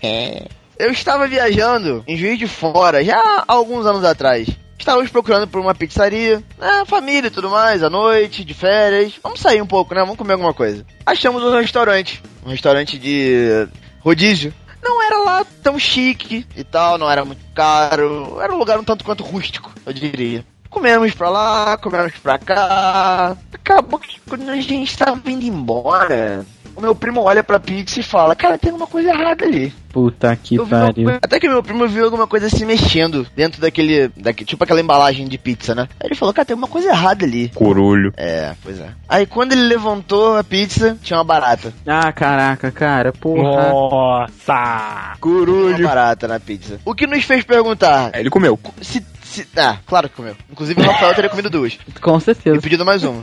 eu 0.78 0.90
estava 0.90 1.26
viajando 1.26 2.04
em 2.06 2.16
Juiz 2.16 2.38
de 2.38 2.46
Fora 2.46 3.02
já 3.02 3.18
há 3.18 3.44
alguns 3.48 3.86
anos 3.86 4.04
atrás. 4.04 4.48
Estávamos 4.78 5.10
procurando 5.10 5.48
por 5.48 5.60
uma 5.60 5.74
pizzaria, 5.74 6.42
né, 6.58 6.84
família 6.86 7.28
e 7.28 7.30
tudo 7.30 7.50
mais, 7.50 7.82
à 7.82 7.90
noite, 7.90 8.44
de 8.44 8.54
férias. 8.54 9.14
Vamos 9.22 9.40
sair 9.40 9.60
um 9.60 9.66
pouco, 9.66 9.94
né? 9.94 10.00
Vamos 10.00 10.16
comer 10.16 10.34
alguma 10.34 10.54
coisa. 10.54 10.86
Achamos 11.04 11.42
um 11.42 11.58
restaurante, 11.58 12.22
um 12.44 12.50
restaurante 12.50 12.98
de 12.98 13.66
rodízio. 14.00 14.54
Não 14.86 15.02
era 15.02 15.18
lá 15.18 15.46
tão 15.64 15.80
chique 15.80 16.46
e 16.56 16.62
tal, 16.62 16.96
não 16.96 17.10
era 17.10 17.24
muito 17.24 17.44
caro. 17.52 18.40
Era 18.40 18.54
um 18.54 18.58
lugar 18.58 18.78
um 18.78 18.84
tanto 18.84 19.04
quanto 19.04 19.24
rústico, 19.24 19.72
eu 19.84 19.92
diria. 19.92 20.46
Comemos 20.70 21.12
pra 21.12 21.28
lá, 21.28 21.76
comemos 21.76 22.12
pra 22.18 22.38
cá. 22.38 23.36
Acabou 23.52 23.98
que 23.98 24.20
quando 24.28 24.48
a 24.48 24.60
gente 24.60 24.88
estava 24.90 25.20
indo 25.28 25.44
embora, 25.44 26.46
o 26.76 26.80
meu 26.80 26.94
primo 26.94 27.22
olha 27.22 27.42
pra 27.42 27.58
pizza 27.58 27.98
e 28.00 28.02
fala: 28.02 28.36
Cara, 28.36 28.58
tem 28.58 28.70
alguma 28.70 28.86
coisa 28.86 29.08
errada 29.10 29.44
ali. 29.44 29.72
Puta 29.92 30.36
que 30.36 30.56
Eu 30.56 30.64
uma 30.64 30.68
pariu. 30.86 31.04
coisa- 31.04 31.18
Até 31.22 31.40
que 31.40 31.48
meu 31.48 31.62
primo 31.62 31.88
viu 31.88 32.04
alguma 32.04 32.26
coisa 32.26 32.50
se 32.50 32.64
mexendo 32.66 33.26
dentro 33.34 33.60
daquele, 33.62 34.08
daque- 34.16 34.44
Tipo 34.44 34.62
aquela 34.62 34.80
embalagem 34.80 35.26
de 35.26 35.38
pizza, 35.38 35.74
né? 35.74 35.88
Aí 35.98 36.08
ele 36.08 36.14
falou: 36.14 36.34
Cara, 36.34 36.44
tem 36.44 36.56
uma 36.56 36.68
coisa 36.68 36.88
errada 36.88 37.24
ali. 37.24 37.48
Corolho. 37.54 38.12
É, 38.16 38.54
pois 38.62 38.78
é. 38.78 38.88
Aí 39.08 39.24
quando 39.26 39.52
ele 39.52 39.62
levantou 39.62 40.36
a 40.36 40.44
pizza, 40.44 40.96
tinha 41.02 41.16
uma 41.18 41.24
barata. 41.24 41.72
Ah, 41.86 42.12
caraca, 42.12 42.70
cara, 42.70 43.12
porra. 43.12 43.70
Nossa. 43.70 45.16
Tinha 45.22 45.76
uma 45.76 45.88
barata 45.88 46.28
na 46.28 46.38
pizza. 46.40 46.78
O 46.84 46.94
que 46.94 47.06
nos 47.06 47.24
fez 47.24 47.42
perguntar 47.44 48.10
ele 48.14 48.30
comeu. 48.30 48.58
se. 48.82 49.04
se 49.22 49.46
ah, 49.56 49.78
claro 49.86 50.08
que 50.08 50.16
comeu. 50.16 50.36
Inclusive 50.50 50.80
o 50.80 50.84
Rafael 50.84 51.14
teria 51.14 51.30
comido 51.30 51.48
duas. 51.50 51.78
Com 52.00 52.16
E 52.18 52.20
certeza. 52.20 52.60
pedido 52.60 52.84
mais 52.84 53.02
uma. 53.02 53.22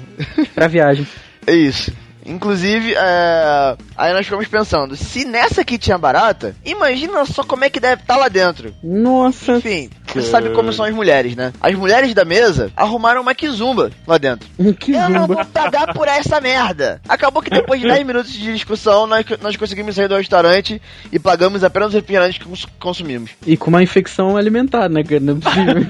Pra 0.56 0.68
viagem. 0.68 1.06
É 1.45 1.54
isso. 1.54 1.91
Inclusive, 2.26 2.93
é... 2.95 3.76
aí 3.97 4.13
nós 4.13 4.26
ficamos 4.26 4.47
pensando, 4.47 4.95
se 4.95 5.26
nessa 5.26 5.61
aqui 5.61 5.78
tinha 5.78 5.97
barata, 5.97 6.55
imagina 6.65 7.26
só 7.26 7.43
como 7.43 7.63
é 7.65 7.69
que 7.69 7.80
deve 7.80 8.01
estar 8.01 8.15
lá 8.17 8.28
dentro. 8.28 8.74
Nossa. 8.84 9.53
Enfim, 9.57 9.89
você 10.07 10.21
sabe 10.21 10.49
como 10.51 10.71
são 10.71 10.86
as 10.86 10.93
mulheres, 10.93 11.36
né? 11.36 11.51
As 11.61 11.74
mulheres 11.76 12.13
da 12.13 12.24
mesa 12.24 12.71
arrumaram 12.76 13.21
uma 13.21 13.34
kizumba 13.34 13.91
lá 14.05 14.17
dentro. 14.17 14.47
Que 14.80 14.93
Eu 14.93 15.09
não 15.09 15.28
vou 15.28 15.43
pagar 15.45 15.93
por 15.93 16.07
essa 16.07 16.39
merda. 16.39 17.01
Acabou 17.07 17.41
que 17.41 17.49
depois 17.49 17.82
de 17.82 17.88
10 17.88 18.05
minutos 18.05 18.32
de 18.32 18.53
discussão, 18.53 19.07
nós, 19.07 19.26
nós 19.41 19.55
conseguimos 19.57 19.95
sair 19.95 20.07
do 20.07 20.15
restaurante 20.15 20.82
e 21.11 21.19
pagamos 21.19 21.63
apenas 21.63 21.89
os 21.89 21.93
refrigerantes 21.95 22.38
que 22.38 22.45
cons- 22.45 22.67
consumimos. 22.80 23.32
E 23.45 23.57
com 23.57 23.69
uma 23.69 23.82
infecção 23.84 24.38
alimentar, 24.38 24.88
né, 24.89 25.03
cara? 25.03 25.19
Não 25.19 25.38
é 25.38 25.39
possível. 25.39 25.88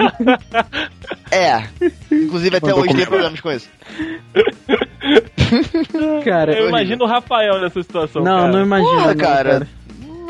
É. 1.32 1.64
Inclusive 2.12 2.58
até 2.58 2.72
hoje 2.76 2.94
tem 2.94 3.08
problemas 3.08 3.42
com 3.42 3.52
isso. 3.52 3.68
cara, 6.24 6.54
Eu 6.54 6.70
imagino 6.70 7.04
o 7.04 7.08
Rafael 7.08 7.62
nessa 7.62 7.82
situação. 7.82 8.24
Não, 8.24 8.42
cara. 8.42 8.52
não 8.52 8.62
imagino. 8.62 8.92
Porra, 8.92 9.08
não, 9.08 9.16
cara. 9.16 9.68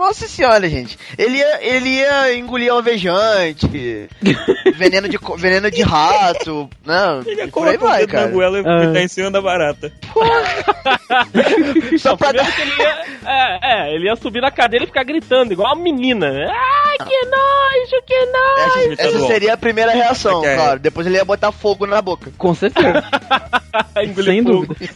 Nossa 0.04 0.28
senhora, 0.28 0.68
gente. 0.70 0.98
Ele 1.18 1.38
ia, 1.38 1.60
ele 1.66 1.90
ia 1.90 2.36
engolir 2.36 2.70
alvejante, 2.72 4.10
veneno 4.76 5.08
de, 5.08 5.18
veneno 5.38 5.72
de 5.72 5.82
rato, 5.82 6.70
né? 6.86 7.22
Ele 7.26 7.42
ia 7.42 7.48
colocar 7.48 7.76
o 7.78 7.80
vai, 7.80 8.00
dedo 8.02 8.12
na 8.14 8.20
cara. 8.20 8.32
goela 8.32 8.60
e 8.60 8.64
Ah. 8.98 9.02
em 9.02 9.08
cima 9.08 9.32
da 9.32 9.42
barata. 9.42 9.94
Só 11.98 12.18
pra 12.18 12.34
dar... 12.34 12.46
Ele 12.60 12.72
ia, 12.82 13.06
é, 13.26 13.60
é, 13.92 13.96
ele 13.96 14.08
ia 14.10 14.16
subir 14.18 14.42
na 14.42 14.52
cadeira 14.52 14.84
e 14.84 14.88
ficar 14.88 15.04
gritando, 15.06 15.54
igual 15.54 15.74
uma 15.74 15.82
menina, 15.82 16.30
né? 16.32 16.48
Ai, 16.52 16.98
que 16.98 17.26
nojo, 17.26 18.04
que 18.06 18.26
nojo! 18.26 18.92
Essa, 18.94 19.02
essa 19.08 19.18
o 19.24 19.28
seria 19.28 19.54
a 19.54 19.58
primeira 19.58 19.94
reação, 19.94 20.40
Ok. 20.40 20.54
claro. 20.54 20.80
Depois 20.82 21.08
ele 21.08 21.16
ia 21.16 21.24
botar 21.26 21.54
fogo 21.54 21.88
na 21.88 22.02
boca. 22.02 22.30
Com 22.38 22.54
certeza. 22.54 23.04
Sem 24.26 24.44
fogo. 24.44 24.66
dúvida. 24.68 24.94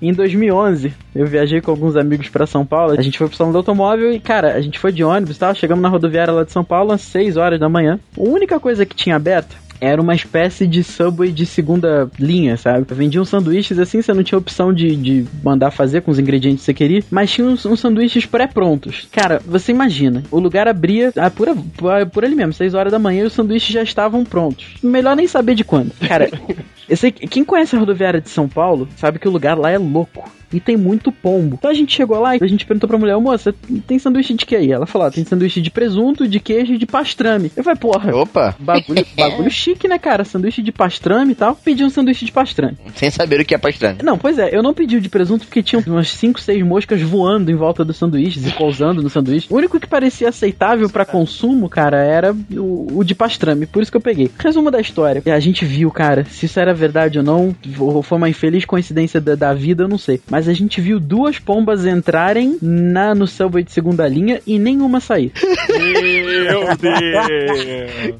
Em 0.00 0.12
2011, 0.12 0.92
eu 1.14 1.26
viajei 1.26 1.60
com 1.60 1.70
alguns 1.70 1.96
amigos 1.96 2.28
pra 2.28 2.46
São 2.46 2.66
Paulo. 2.66 2.92
A 2.98 3.02
gente 3.02 3.16
foi 3.16 3.28
pro 3.28 3.36
salão 3.36 3.52
do 3.52 3.58
automóvel 3.58 4.12
e, 4.12 4.20
cara, 4.20 4.54
a 4.54 4.60
gente 4.60 4.78
foi 4.78 4.92
de 4.92 5.02
ônibus 5.02 5.38
tal. 5.38 5.54
Chegamos 5.54 5.82
na 5.82 5.88
rodoviária 5.88 6.34
lá 6.34 6.44
de 6.44 6.52
São 6.52 6.62
Paulo 6.62 6.92
às 6.92 7.00
6 7.00 7.36
horas 7.38 7.58
da 7.58 7.68
manhã. 7.68 7.98
A 8.16 8.20
única 8.20 8.60
coisa 8.60 8.84
que 8.84 8.94
tinha 8.94 9.16
aberta 9.16 9.56
era 9.80 10.00
uma 10.00 10.14
espécie 10.14 10.66
de 10.66 10.82
subway 10.82 11.32
de 11.32 11.46
segunda 11.46 12.10
linha, 12.18 12.56
sabe? 12.56 12.86
Vendiam 12.94 13.24
sanduíches 13.24 13.78
assim, 13.78 14.00
você 14.02 14.12
não 14.12 14.22
tinha 14.22 14.38
opção 14.38 14.72
de, 14.72 14.96
de 14.96 15.26
mandar 15.42 15.70
fazer 15.70 16.02
com 16.02 16.10
os 16.10 16.18
ingredientes 16.18 16.60
que 16.60 16.66
você 16.66 16.74
queria, 16.74 17.02
mas 17.10 17.30
tinha 17.30 17.46
uns, 17.46 17.64
uns 17.66 17.80
sanduíches 17.80 18.26
pré-prontos. 18.26 19.08
Cara, 19.12 19.40
você 19.44 19.72
imagina, 19.72 20.22
o 20.30 20.38
lugar 20.38 20.68
abria 20.68 21.12
ah, 21.16 21.30
por, 21.30 21.54
por, 21.76 22.06
por 22.12 22.24
ali 22.24 22.34
mesmo, 22.34 22.52
6 22.52 22.74
horas 22.74 22.92
da 22.92 22.98
manhã 22.98 23.24
e 23.24 23.26
os 23.26 23.32
sanduíches 23.32 23.72
já 23.72 23.82
estavam 23.82 24.24
prontos. 24.24 24.74
Melhor 24.82 25.16
nem 25.16 25.26
saber 25.26 25.54
de 25.54 25.64
quando. 25.64 25.92
Cara, 26.06 26.30
eu 26.88 26.96
sei 26.96 27.10
que 27.10 27.26
quem 27.26 27.44
conhece 27.44 27.76
a 27.76 27.78
rodoviária 27.78 28.20
de 28.20 28.30
São 28.30 28.48
Paulo 28.48 28.88
sabe 28.96 29.18
que 29.18 29.28
o 29.28 29.32
lugar 29.32 29.58
lá 29.58 29.70
é 29.70 29.78
louco. 29.78 30.28
E 30.52 30.60
tem 30.60 30.76
muito 30.76 31.10
pombo. 31.10 31.56
Então 31.58 31.70
a 31.70 31.74
gente 31.74 31.94
chegou 31.94 32.18
lá 32.20 32.36
e 32.36 32.38
a 32.40 32.46
gente 32.46 32.66
perguntou 32.66 32.88
pra 32.88 32.98
mulher, 32.98 33.16
moça, 33.18 33.54
tem 33.86 33.98
sanduíche 33.98 34.34
de 34.34 34.46
que 34.46 34.56
aí? 34.56 34.70
Ela 34.70 34.86
falou, 34.86 35.08
ah, 35.08 35.10
tem 35.10 35.24
sanduíche 35.24 35.60
de 35.60 35.70
presunto, 35.70 36.26
de 36.26 36.40
queijo 36.40 36.74
e 36.74 36.78
de 36.78 36.86
pastrame. 36.86 37.50
Eu 37.56 37.64
falei, 37.64 37.78
porra, 37.78 38.14
Opa, 38.14 38.54
bagulho, 38.58 39.04
bagulho 39.16 39.50
chique, 39.50 39.88
né, 39.88 39.98
cara? 39.98 40.24
Sanduíche 40.24 40.62
de 40.62 40.72
pastrame 40.72 41.32
e 41.32 41.34
tal. 41.34 41.54
Pedi 41.56 41.84
um 41.84 41.90
sanduíche 41.90 42.24
de 42.24 42.32
pastrame. 42.32 42.76
sem 42.94 43.10
saber 43.10 43.40
o 43.40 43.44
que 43.44 43.54
é 43.54 43.58
pastrame. 43.58 43.98
Não, 44.02 44.18
pois 44.18 44.38
é, 44.38 44.54
eu 44.54 44.62
não 44.62 44.74
pedi 44.74 44.96
o 44.96 45.00
de 45.00 45.08
presunto 45.08 45.46
porque 45.46 45.62
tinha 45.62 45.82
umas 45.86 46.10
5, 46.10 46.40
6 46.40 46.62
moscas 46.64 47.00
voando 47.02 47.50
em 47.50 47.54
volta 47.54 47.84
dos 47.84 47.96
sanduíches 47.96 48.46
e 48.46 48.52
pousando 48.52 49.02
no 49.02 49.10
sanduíche. 49.10 49.48
O 49.50 49.56
único 49.56 49.80
que 49.80 49.86
parecia 49.86 50.28
aceitável 50.28 50.88
pra 50.88 51.04
consumo, 51.04 51.68
cara, 51.68 51.98
era 51.98 52.34
o, 52.52 52.98
o 52.98 53.04
de 53.04 53.14
pastrame. 53.14 53.66
Por 53.66 53.82
isso 53.82 53.90
que 53.90 53.96
eu 53.96 54.02
peguei. 54.02 54.30
Resumo 54.38 54.70
da 54.70 54.80
história. 54.80 55.22
A 55.26 55.40
gente 55.40 55.64
viu, 55.64 55.90
cara, 55.90 56.24
se 56.24 56.46
isso 56.46 56.58
era 56.58 56.74
verdade 56.74 57.18
ou 57.18 57.24
não, 57.24 57.54
ou 57.78 58.02
foi 58.02 58.18
uma 58.18 58.28
infeliz 58.28 58.64
coincidência 58.64 59.20
da, 59.20 59.34
da 59.34 59.54
vida, 59.54 59.84
eu 59.84 59.88
não 59.88 59.98
sei. 59.98 60.20
Mas 60.30 60.35
a 60.36 60.52
gente 60.52 60.82
viu 60.82 61.00
duas 61.00 61.38
pombas 61.38 61.86
entrarem 61.86 62.58
na, 62.60 63.14
no 63.14 63.26
Subway 63.26 63.64
de 63.64 63.72
segunda 63.72 64.06
linha 64.06 64.42
e 64.46 64.58
nenhuma 64.58 65.00
sair. 65.00 65.32
Meu 65.70 66.66
Deus! 66.76 68.18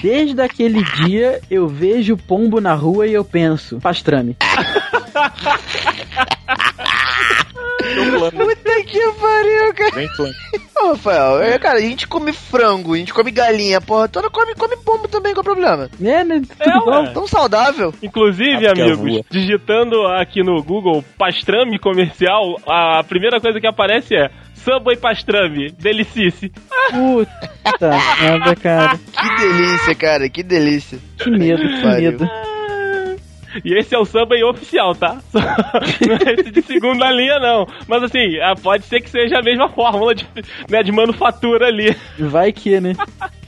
Desde 0.00 0.40
aquele 0.40 0.82
dia, 0.82 1.42
eu 1.50 1.68
vejo 1.68 2.16
pombo 2.16 2.62
na 2.62 2.72
rua 2.72 3.06
e 3.06 3.12
eu 3.12 3.24
penso, 3.24 3.78
pastrame. 3.78 4.38
Puta 8.30 8.84
que 8.84 9.00
pariu, 9.20 9.74
cara. 9.74 9.90
Bem 9.94 10.08
plano. 10.16 10.34
Ô, 10.76 10.88
Rafael, 10.92 11.42
é, 11.42 11.58
cara, 11.58 11.78
a 11.78 11.82
gente 11.82 12.06
come 12.08 12.32
frango, 12.32 12.94
a 12.94 12.96
gente 12.96 13.12
come 13.14 13.30
galinha, 13.30 13.80
porra, 13.80 14.08
toda 14.08 14.28
come, 14.30 14.54
come 14.54 14.76
pombo 14.78 15.06
também, 15.08 15.32
qual 15.32 15.40
é 15.40 15.50
o 15.50 15.52
problema? 15.54 15.90
É, 16.02 16.24
né? 16.24 16.42
É, 16.58 16.64
Tudo 16.72 16.84
bom. 16.84 17.12
Tão 17.12 17.26
saudável. 17.26 17.94
Inclusive, 18.02 18.66
Ah, 18.66 18.72
é 18.76 18.82
amigos, 18.92 19.22
digitando 19.30 20.06
aqui 20.18 20.42
no 20.42 20.62
Google 20.62 21.04
pastrame 21.18 21.78
comercial, 21.78 22.60
a 22.66 23.02
primeira 23.04 23.40
coisa 23.40 23.60
que 23.60 23.66
aparece 23.66 24.14
é 24.16 24.30
Subway 24.54 24.96
pastrame, 24.96 25.70
delicice. 25.72 26.50
Puta 26.90 27.90
merda, 28.20 28.56
cara. 28.56 28.98
Que 28.98 29.36
delícia, 29.36 29.94
cara, 29.94 30.28
que 30.28 30.42
delícia. 30.42 30.98
Que 31.18 31.30
medo, 31.30 31.62
que 31.62 31.86
medo. 31.86 32.28
E 33.64 33.74
esse 33.74 33.94
é 33.94 33.98
o 33.98 34.04
Subway 34.04 34.42
oficial, 34.42 34.94
tá? 34.94 35.20
Não 35.32 36.14
é 36.14 36.40
esse 36.40 36.50
de 36.50 36.62
segunda 36.62 37.10
linha, 37.10 37.38
não. 37.38 37.66
Mas 37.86 38.04
assim, 38.04 38.38
ah, 38.40 38.54
pode 38.54 38.84
ser 38.84 39.00
que 39.00 39.10
seja 39.10 39.38
a 39.38 39.42
mesma 39.42 39.68
fórmula 39.68 40.14
de, 40.14 40.26
né, 40.70 40.82
de 40.82 40.92
manufatura 40.92 41.66
ali. 41.66 41.96
Vai 42.18 42.52
que, 42.52 42.80
né? 42.80 42.94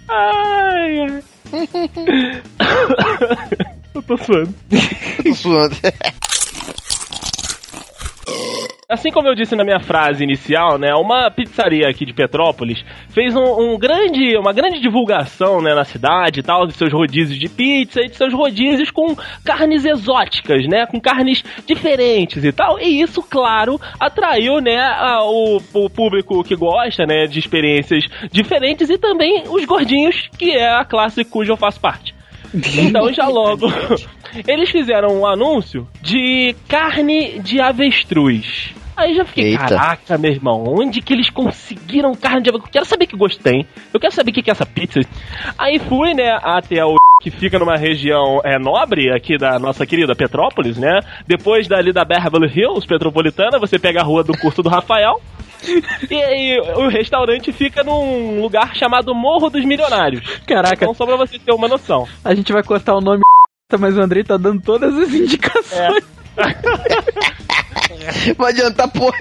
Ai, 0.09 1.01
ai. 1.01 1.23
Eu 3.95 4.03
tô 4.03 4.17
suando. 4.19 4.55
Tô 5.23 5.35
suando. 5.35 5.77
Assim 8.89 9.11
como 9.11 9.27
eu 9.27 9.35
disse 9.35 9.57
na 9.57 9.65
minha 9.65 9.81
frase 9.81 10.23
inicial, 10.23 10.79
né, 10.79 10.95
uma 10.95 11.29
pizzaria 11.29 11.89
aqui 11.89 12.07
de 12.07 12.13
Petrópolis 12.13 12.85
fez 13.09 13.35
um, 13.35 13.43
um 13.73 13.77
grande, 13.77 14.37
uma 14.39 14.53
grande 14.53 14.79
divulgação 14.79 15.61
né, 15.61 15.75
na 15.75 15.85
cidade 15.85 16.39
e 16.39 16.43
tal, 16.45 16.69
de 16.69 16.73
seus 16.73 16.93
rodízios 16.93 17.37
de 17.37 17.49
pizza 17.49 18.01
e 18.01 18.09
de 18.09 18.15
seus 18.15 18.33
rodízios 18.33 18.93
com 18.93 19.17
carnes 19.45 19.85
exóticas, 19.85 20.69
né, 20.69 20.87
com 20.87 21.01
carnes 21.01 21.43
diferentes 21.67 22.45
e 22.45 22.53
tal. 22.53 22.79
E 22.79 23.01
isso, 23.03 23.21
claro, 23.25 23.81
atraiu 23.99 24.61
né, 24.61 24.79
a- 24.79 25.19
o, 25.25 25.57
o 25.75 25.91
público 25.91 26.45
que 26.45 26.55
gosta 26.55 27.05
né, 27.05 27.27
de 27.27 27.41
experiências 27.41 28.05
diferentes 28.31 28.89
e 28.89 28.97
também 28.97 29.43
os 29.49 29.65
gordinhos, 29.65 30.29
que 30.39 30.53
é 30.53 30.71
a 30.71 30.85
classe 30.85 31.25
cuja 31.25 31.51
eu 31.51 31.57
faço 31.57 31.81
parte. 31.81 32.15
Então 32.57 33.13
já 33.13 33.29
logo 33.29 33.67
eles 34.47 34.71
fizeram 34.71 35.21
um 35.21 35.27
anúncio 35.27 35.87
de 36.03 36.55
carne 36.69 37.39
de 37.41 37.61
avestruz. 37.61 38.75
Aí 38.97 39.15
já 39.15 39.27
fiquei, 39.27 39.51
Eita. 39.51 39.67
caraca, 39.67 40.17
meu 40.17 40.33
irmão, 40.33 40.65
onde 40.67 41.03
que 41.03 41.13
eles 41.13 41.29
conseguiram 41.29 42.15
carne 42.15 42.43
de 42.43 42.49
avestruz? 42.49 42.73
Quero 42.73 42.87
saber 42.87 43.07
que 43.07 43.17
gosto 43.17 43.43
tem. 43.43 43.67
Eu 43.93 44.01
quero 44.01 44.15
saber 44.15 44.31
o 44.31 44.35
que 44.35 44.43
que 44.43 44.51
é 44.51 44.53
essa 44.53 44.65
pizza. 44.65 45.01
Aí 45.59 45.79
fui, 45.79 46.15
né, 46.15 46.39
até 46.43 46.83
o 46.83 46.97
que 47.21 47.31
fica 47.31 47.59
numa 47.59 47.77
região 47.77 48.41
é, 48.45 48.59
nobre 48.59 49.13
aqui 49.13 49.37
da 49.37 49.59
nossa 49.59 49.87
querida 49.87 50.15
Petrópolis, 50.15 50.79
né? 50.79 51.01
Depois 51.27 51.67
dali 51.69 51.93
da 51.93 52.05
Beverly 52.05 52.49
Hills, 52.49 52.87
Petropolitana, 52.87 53.59
você 53.59 53.79
pega 53.79 54.01
a 54.01 54.05
rua 54.05 54.23
do 54.23 54.37
Curso 54.39 54.63
do 54.63 54.69
Rafael. 54.69 55.21
E 56.11 56.15
aí, 56.23 56.61
o 56.77 56.89
restaurante 56.89 57.53
fica 57.53 57.83
num 57.83 58.41
lugar 58.41 58.75
chamado 58.77 59.15
Morro 59.15 59.51
dos 59.51 59.65
Milionários. 59.65 60.23
Caraca, 60.47 60.75
Então, 60.77 60.95
só 60.95 61.05
pra 61.07 61.17
você 61.17 61.39
ter 61.39 61.53
uma 61.53 61.69
noção. 61.69 62.07
a 62.25 62.35
gente 62.35 62.53
vai 62.53 62.63
cortar 62.63 62.95
o 62.95 63.01
nome, 63.01 63.23
mas 63.79 63.97
o 63.97 64.01
Andrei 64.01 64.23
tá 64.25 64.37
dando 64.37 64.61
todas 64.63 64.95
as 64.97 65.13
indicações. 65.13 66.05
Vai 68.37 68.53
adiantar 68.53 68.89
porra. 68.91 69.19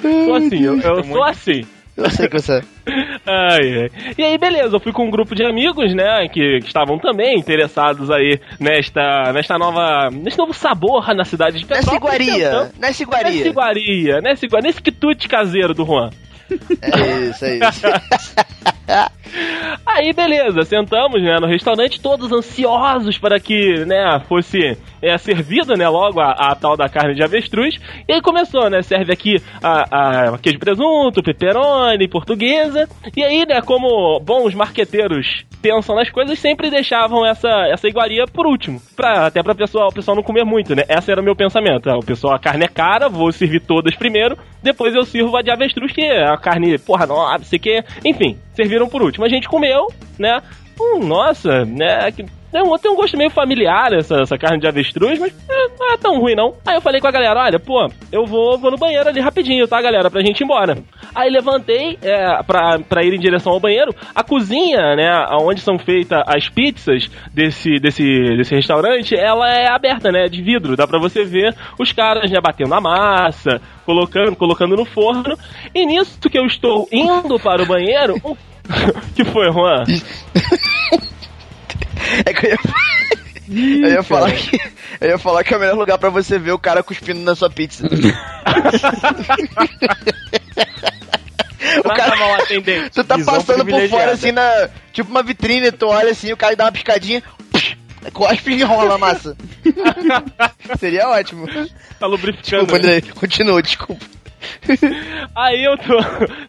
Sou 0.00 0.34
assim, 0.34 0.62
eu, 0.62 0.80
eu 0.80 1.04
sou 1.04 1.22
assim. 1.24 1.66
Eu 1.96 2.08
sei 2.10 2.26
que 2.28 2.40
você. 2.40 2.62
Ai, 3.24 3.82
ai. 3.82 3.90
E 4.18 4.22
aí, 4.24 4.36
beleza, 4.38 4.74
eu 4.74 4.80
fui 4.80 4.92
com 4.92 5.06
um 5.06 5.10
grupo 5.10 5.34
de 5.34 5.44
amigos, 5.44 5.94
né, 5.94 6.26
que, 6.28 6.58
que 6.60 6.66
estavam 6.66 6.98
também 6.98 7.38
interessados 7.38 8.10
aí 8.10 8.40
nesta, 8.58 9.32
nesta 9.32 9.56
nova, 9.58 10.08
nesse 10.10 10.36
novo 10.38 10.52
sabor 10.52 11.14
na 11.14 11.24
cidade 11.24 11.58
de 11.60 11.68
Nessa 11.70 11.90
Petrópolis. 11.92 12.26
iguaria. 12.26 12.44
tentando- 12.50 12.62
Nessa 12.64 12.78
Nessa 12.80 13.02
iguaria. 13.02 13.46
iguaria, 13.46 14.20
nessa 14.20 14.44
iguaria, 14.46 14.66
nesse 14.68 14.82
quitute 14.82 15.28
caseiro 15.28 15.72
do 15.74 15.84
Juan. 15.84 16.10
É 16.80 17.18
isso, 17.28 17.44
é 17.44 17.58
isso. 17.58 17.86
Aí, 19.86 20.12
beleza, 20.12 20.62
sentamos, 20.62 21.22
né, 21.22 21.38
no 21.40 21.46
restaurante, 21.46 22.00
todos 22.00 22.32
ansiosos 22.32 23.18
para 23.18 23.40
que, 23.40 23.84
né, 23.86 24.20
fosse 24.28 24.76
é, 25.00 25.16
servido, 25.16 25.74
né, 25.74 25.88
logo 25.88 26.20
a, 26.20 26.32
a 26.32 26.54
tal 26.54 26.76
da 26.76 26.88
carne 26.88 27.14
de 27.14 27.22
avestruz. 27.22 27.78
E 28.06 28.12
aí 28.12 28.20
começou, 28.20 28.68
né, 28.68 28.82
serve 28.82 29.12
aqui 29.12 29.36
a, 29.62 30.32
a 30.32 30.38
queijo 30.38 30.58
presunto, 30.58 31.22
pepperoni, 31.22 32.08
portuguesa. 32.08 32.88
E 33.16 33.22
aí, 33.22 33.46
né, 33.46 33.62
como 33.62 34.20
bons 34.20 34.54
marqueteiros 34.54 35.44
pensam 35.62 35.94
nas 35.94 36.10
coisas, 36.10 36.38
sempre 36.38 36.68
deixavam 36.70 37.24
essa, 37.24 37.48
essa 37.72 37.86
iguaria 37.88 38.26
por 38.26 38.46
último. 38.46 38.82
Pra, 38.96 39.26
até 39.26 39.42
para 39.42 39.54
pessoal, 39.54 39.88
o 39.88 39.92
pessoal 39.94 40.16
não 40.16 40.22
comer 40.22 40.44
muito, 40.44 40.74
né. 40.74 40.82
Esse 40.88 41.10
era 41.12 41.20
o 41.20 41.24
meu 41.24 41.36
pensamento. 41.36 41.88
Ah, 41.88 41.96
O 41.96 42.04
pessoal, 42.04 42.34
a 42.34 42.38
carne 42.38 42.64
é 42.64 42.68
cara, 42.68 43.08
vou 43.08 43.30
servir 43.32 43.60
todas 43.60 43.94
primeiro, 43.94 44.36
depois 44.62 44.94
eu 44.94 45.04
sirvo 45.04 45.36
a 45.36 45.42
de 45.42 45.50
avestruz, 45.50 45.92
que 45.92 46.02
é 46.02 46.24
a 46.28 46.36
carne, 46.36 46.76
porra, 46.78 47.06
não, 47.06 47.16
não 47.16 47.44
sei 47.44 47.58
que. 47.58 47.82
Enfim, 48.04 48.36
serviram 48.54 48.88
por 48.88 49.00
último. 49.02 49.24
A 49.24 49.28
gente 49.28 49.48
comeu, 49.48 49.86
né? 50.18 50.42
Hum, 50.80 50.98
nossa, 51.06 51.64
né? 51.64 52.10
que- 52.10 52.26
Tem 52.52 52.62
um, 52.62 52.76
tem 52.76 52.90
um 52.90 52.96
gosto 52.96 53.16
meio 53.16 53.30
familiar 53.30 53.94
essa, 53.94 54.20
essa 54.20 54.36
carne 54.36 54.60
de 54.60 54.68
avestruz, 54.68 55.18
mas 55.18 55.32
é, 55.48 55.68
não 55.80 55.94
é 55.94 55.96
tão 55.96 56.20
ruim 56.20 56.34
não. 56.34 56.54
Aí 56.66 56.76
eu 56.76 56.82
falei 56.82 57.00
com 57.00 57.08
a 57.08 57.10
galera, 57.10 57.40
olha, 57.40 57.58
pô, 57.58 57.88
eu 58.12 58.26
vou, 58.26 58.58
vou 58.58 58.70
no 58.70 58.76
banheiro 58.76 59.08
ali 59.08 59.20
rapidinho, 59.20 59.66
tá, 59.66 59.80
galera? 59.80 60.10
Pra 60.10 60.20
gente 60.20 60.42
ir 60.42 60.44
embora. 60.44 60.76
Aí 61.14 61.30
levantei 61.30 61.98
é, 62.02 62.42
pra, 62.42 62.78
pra 62.78 63.02
ir 63.02 63.14
em 63.14 63.18
direção 63.18 63.52
ao 63.52 63.60
banheiro. 63.60 63.94
A 64.14 64.22
cozinha, 64.22 64.94
né, 64.94 65.10
onde 65.40 65.62
são 65.62 65.78
feitas 65.78 66.22
as 66.26 66.46
pizzas 66.50 67.10
desse, 67.32 67.76
desse, 67.80 68.04
desse 68.36 68.54
restaurante, 68.54 69.18
ela 69.18 69.50
é 69.50 69.70
aberta, 69.70 70.12
né, 70.12 70.26
de 70.28 70.42
vidro. 70.42 70.76
Dá 70.76 70.86
pra 70.86 70.98
você 70.98 71.24
ver 71.24 71.56
os 71.78 71.90
caras, 71.90 72.30
né, 72.30 72.38
batendo 72.38 72.74
a 72.74 72.80
massa, 72.82 73.62
colocando, 73.86 74.36
colocando 74.36 74.76
no 74.76 74.84
forno. 74.84 75.38
E 75.74 75.86
nisso 75.86 76.20
que 76.28 76.38
eu 76.38 76.44
estou 76.44 76.86
indo 76.92 77.40
para 77.40 77.62
o 77.62 77.66
banheiro, 77.66 78.16
um... 78.22 78.36
que 79.16 79.24
foi, 79.24 79.50
Juan? 79.50 79.84
É 82.24 82.32
que 82.32 82.46
eu 82.46 82.50
ia, 82.50 82.58
eu 83.86 83.90
ia 83.90 84.02
falar 84.02 84.32
que 84.32 84.60
eu 85.00 85.08
ia 85.08 85.18
falar 85.18 85.44
que 85.44 85.52
é 85.52 85.56
o 85.56 85.60
melhor 85.60 85.76
lugar 85.76 85.98
pra 85.98 86.10
você 86.10 86.38
ver 86.38 86.52
o 86.52 86.58
cara 86.58 86.82
cuspindo 86.82 87.20
na 87.20 87.34
sua 87.34 87.50
pizza. 87.50 87.86
o 91.78 91.88
cara, 91.88 92.16
mal 92.16 92.34
atendente. 92.34 92.90
tu 92.94 93.04
tá 93.04 93.16
visão 93.16 93.34
passando 93.34 93.66
por 93.66 93.88
fora 93.88 94.12
assim 94.12 94.32
na, 94.32 94.68
tipo 94.92 95.10
uma 95.10 95.22
vitrine, 95.22 95.72
tu 95.72 95.86
olha 95.88 96.12
assim, 96.12 96.32
o 96.32 96.36
cara 96.36 96.54
dá 96.54 96.64
uma 96.64 96.72
piscadinha, 96.72 97.22
cospe 98.12 98.52
e 98.52 98.60
enrola 98.62 98.94
a 98.94 98.98
massa. 98.98 99.36
Seria 100.78 101.08
ótimo. 101.08 101.46
Tá 101.98 102.06
lubrificando. 102.06 102.66
Desculpa, 102.66 102.86
né? 102.86 102.96
André. 102.96 103.12
Continua, 103.12 103.62
desculpa. 103.62 104.04
Aí 105.34 105.64
eu 105.64 105.76
tô. 105.78 105.98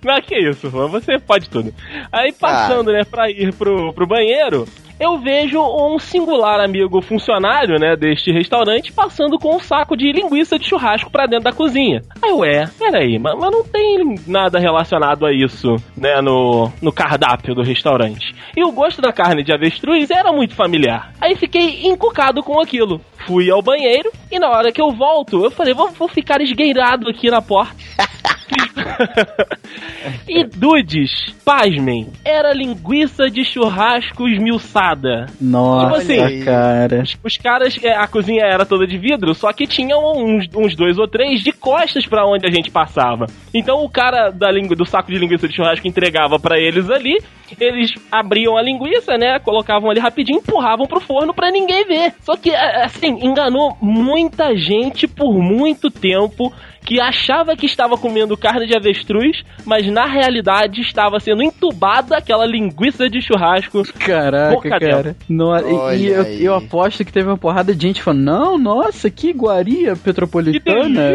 Não, 0.03 0.21
que 0.21 0.35
isso, 0.35 0.69
você 0.69 1.19
pode 1.19 1.49
tudo. 1.49 1.73
Aí 2.11 2.31
passando, 2.31 2.91
né, 2.91 3.03
pra 3.03 3.29
ir 3.29 3.53
pro, 3.53 3.93
pro 3.93 4.07
banheiro, 4.07 4.67
eu 5.03 5.17
vejo 5.17 5.59
um 5.59 5.99
singular 5.99 6.61
amigo 6.61 7.01
funcionário, 7.01 7.77
né, 7.77 7.95
deste 7.95 8.31
restaurante 8.31 8.93
passando 8.93 9.37
com 9.37 9.57
um 9.57 9.59
saco 9.59 9.97
de 9.97 10.11
linguiça 10.13 10.57
de 10.57 10.67
churrasco 10.67 11.11
pra 11.11 11.25
dentro 11.25 11.43
da 11.43 11.51
cozinha. 11.51 12.01
Aí, 12.23 12.31
ué, 12.31 12.69
peraí, 12.79 13.19
mas, 13.19 13.37
mas 13.37 13.51
não 13.51 13.65
tem 13.65 14.15
nada 14.25 14.59
relacionado 14.59 15.25
a 15.25 15.33
isso, 15.33 15.75
né, 15.97 16.21
no, 16.21 16.71
no 16.81 16.91
cardápio 16.91 17.53
do 17.53 17.61
restaurante. 17.61 18.33
E 18.55 18.63
o 18.63 18.71
gosto 18.71 19.01
da 19.01 19.11
carne 19.11 19.43
de 19.43 19.53
avestruz 19.53 20.09
era 20.09 20.31
muito 20.31 20.55
familiar. 20.55 21.11
Aí 21.19 21.35
fiquei 21.35 21.85
encucado 21.85 22.41
com 22.41 22.61
aquilo. 22.61 23.01
Fui 23.27 23.49
ao 23.49 23.61
banheiro 23.61 24.09
e 24.31 24.39
na 24.39 24.49
hora 24.49 24.71
que 24.71 24.81
eu 24.81 24.91
volto, 24.91 25.43
eu 25.43 25.51
falei, 25.51 25.73
vou, 25.73 25.89
vou 25.91 26.07
ficar 26.07 26.41
esgueirado 26.41 27.09
aqui 27.09 27.29
na 27.29 27.41
porta. 27.41 27.75
E 30.27 30.43
Dudes, 30.45 31.33
pasmem, 31.45 32.07
era 32.23 32.53
linguiça 32.53 33.29
de 33.29 33.43
churrasco 33.43 34.27
esmiuçada. 34.27 35.27
Nossa, 35.39 35.85
Tipo 35.85 35.95
assim, 35.95 36.43
cara. 36.43 37.03
Os 37.23 37.37
caras, 37.37 37.77
é, 37.83 37.95
a 37.95 38.07
cozinha 38.07 38.43
era 38.43 38.65
toda 38.65 38.85
de 38.87 38.97
vidro, 38.97 39.33
só 39.33 39.51
que 39.53 39.67
tinham 39.67 39.99
uns, 40.15 40.47
uns 40.55 40.75
dois 40.75 40.97
ou 40.97 41.07
três 41.07 41.41
de 41.41 41.51
costas 41.51 42.05
pra 42.05 42.25
onde 42.25 42.45
a 42.45 42.51
gente 42.51 42.71
passava. 42.71 43.27
Então 43.53 43.83
o 43.83 43.89
cara 43.89 44.29
da 44.29 44.51
língua, 44.51 44.75
do 44.75 44.85
saco 44.85 45.11
de 45.11 45.17
linguiça 45.17 45.47
de 45.47 45.55
churrasco 45.55 45.87
entregava 45.87 46.39
pra 46.39 46.59
eles 46.59 46.89
ali, 46.89 47.17
eles 47.59 47.91
abriam 48.11 48.57
a 48.57 48.61
linguiça, 48.61 49.17
né, 49.17 49.39
colocavam 49.39 49.89
ali 49.89 49.99
rapidinho, 49.99 50.39
empurravam 50.39 50.87
pro 50.87 50.99
forno 50.99 51.33
pra 51.33 51.51
ninguém 51.51 51.85
ver. 51.85 52.13
Só 52.21 52.35
que, 52.35 52.53
assim, 52.55 53.19
enganou 53.21 53.77
muita 53.81 54.55
gente 54.55 55.07
por 55.07 55.33
muito 55.33 55.89
tempo 55.89 56.51
que 56.85 56.99
achava 56.99 57.55
que 57.55 57.65
estava 57.65 57.97
comendo 57.97 58.35
carne 58.37 58.65
de 58.67 58.75
avestruz, 58.75 59.43
mas 59.65 59.87
na 59.87 60.05
realidade 60.05 60.81
estava 60.81 61.19
sendo 61.19 61.41
entubada 61.43 62.17
aquela 62.17 62.45
linguiça 62.45 63.09
de 63.09 63.21
churrasco. 63.21 63.83
Caraca, 63.99 64.55
Boca 64.55 64.79
cara. 64.79 65.15
No- 65.29 65.55
e- 65.93 65.97
e 65.97 66.07
eu, 66.07 66.23
eu 66.23 66.55
aposto 66.55 67.03
que 67.05 67.11
teve 67.11 67.27
uma 67.27 67.37
porrada 67.37 67.73
de 67.73 67.87
gente 67.87 68.01
falando: 68.01 68.23
Não, 68.23 68.57
nossa, 68.57 69.09
que 69.09 69.29
iguaria 69.29 69.93
Que 69.93 69.99
petropolitana. 70.01 71.11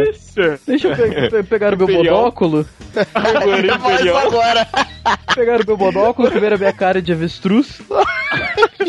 Deixa 0.67 0.89
eu 0.89 0.97
pe 0.97 1.31
pe 1.31 1.43
pegar 1.45 1.75
o 1.75 1.77
meu 1.77 1.89
monóculo. 1.89 2.67
Eu 2.95 3.79
falo 3.79 3.95
isso 3.95 4.17
agora. 4.17 4.67
Pegaram 5.35 5.63
o 5.63 5.67
meu 5.67 5.77
monóculo, 5.77 6.31
comeram 6.31 6.57
a 6.57 6.59
minha 6.59 6.73
cara 6.73 7.01
de 7.03 7.13
avestruz. 7.13 7.81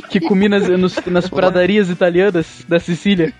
que 0.09 0.19
comi 0.19 0.49
nas, 0.49 0.67
nos- 0.67 1.05
nas 1.05 1.29
pradarias 1.29 1.89
italianas 1.89 2.65
da 2.67 2.79
Sicília. 2.79 3.33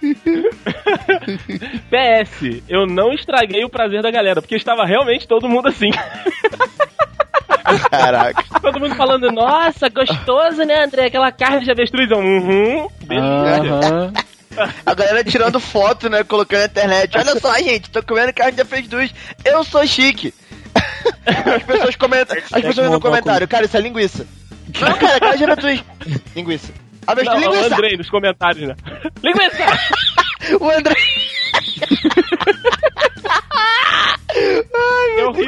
PS, 1.89 2.61
eu 2.69 2.85
não 2.85 3.11
estraguei 3.13 3.63
o 3.63 3.69
prazer 3.69 4.01
da 4.01 4.11
galera, 4.11 4.41
porque 4.41 4.55
estava 4.55 4.85
realmente 4.85 5.27
todo 5.27 5.49
mundo 5.49 5.67
assim. 5.67 5.89
Caraca. 7.89 8.43
todo 8.61 8.79
mundo 8.79 8.95
falando, 8.95 9.31
nossa, 9.31 9.89
gostoso, 9.89 10.63
né, 10.63 10.83
André? 10.83 11.05
Aquela 11.07 11.31
carne 11.31 11.63
de 11.63 11.71
avestruz. 11.71 12.09
Uhum, 12.11 12.87
delícia. 13.01 13.73
Aham. 13.73 14.13
A 14.85 14.93
galera 14.93 15.23
tirando 15.23 15.59
foto, 15.59 16.09
né? 16.09 16.23
Colocando 16.23 16.59
na 16.59 16.65
internet. 16.65 17.17
Olha 17.17 17.39
só, 17.39 17.55
gente, 17.57 17.89
tô 17.89 18.01
comendo 18.03 18.33
carne 18.33 18.53
de 18.53 18.61
avestruz. 18.61 19.11
Eu 19.45 19.63
sou 19.63 19.85
chique. 19.85 20.33
As 21.25 21.63
pessoas 21.63 21.95
comentam. 21.95 22.37
As 22.51 22.61
pessoas 22.61 22.91
no 22.91 22.99
comentário, 22.99 23.47
cara, 23.47 23.65
isso 23.65 23.77
é 23.77 23.81
linguiça. 23.81 24.25
Não, 24.79 24.97
cara, 24.97 25.19
carne 25.19 25.37
de 25.37 25.43
avestruz. 25.43 25.83
Linguiça. 26.35 26.71
Avestruz, 27.07 27.41
Não, 27.41 27.49
o 27.49 27.53
linguiça. 27.55 27.75
Andrei 27.75 27.97
nos 27.97 28.09
comentários, 28.09 28.67
né? 28.67 28.75
Linguiça! 29.23 29.65
O 30.61 30.69
André. 30.69 30.95
Eu 35.17 35.31
ri. 35.31 35.47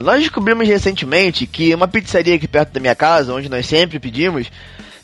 Nós 0.00 0.20
descobrimos 0.20 0.68
recentemente 0.68 1.46
que 1.46 1.74
uma 1.74 1.88
pizzaria 1.88 2.34
aqui 2.34 2.46
perto 2.46 2.72
da 2.72 2.80
minha 2.80 2.94
casa, 2.94 3.32
onde 3.32 3.48
nós 3.48 3.66
sempre 3.66 3.98
pedimos, 3.98 4.48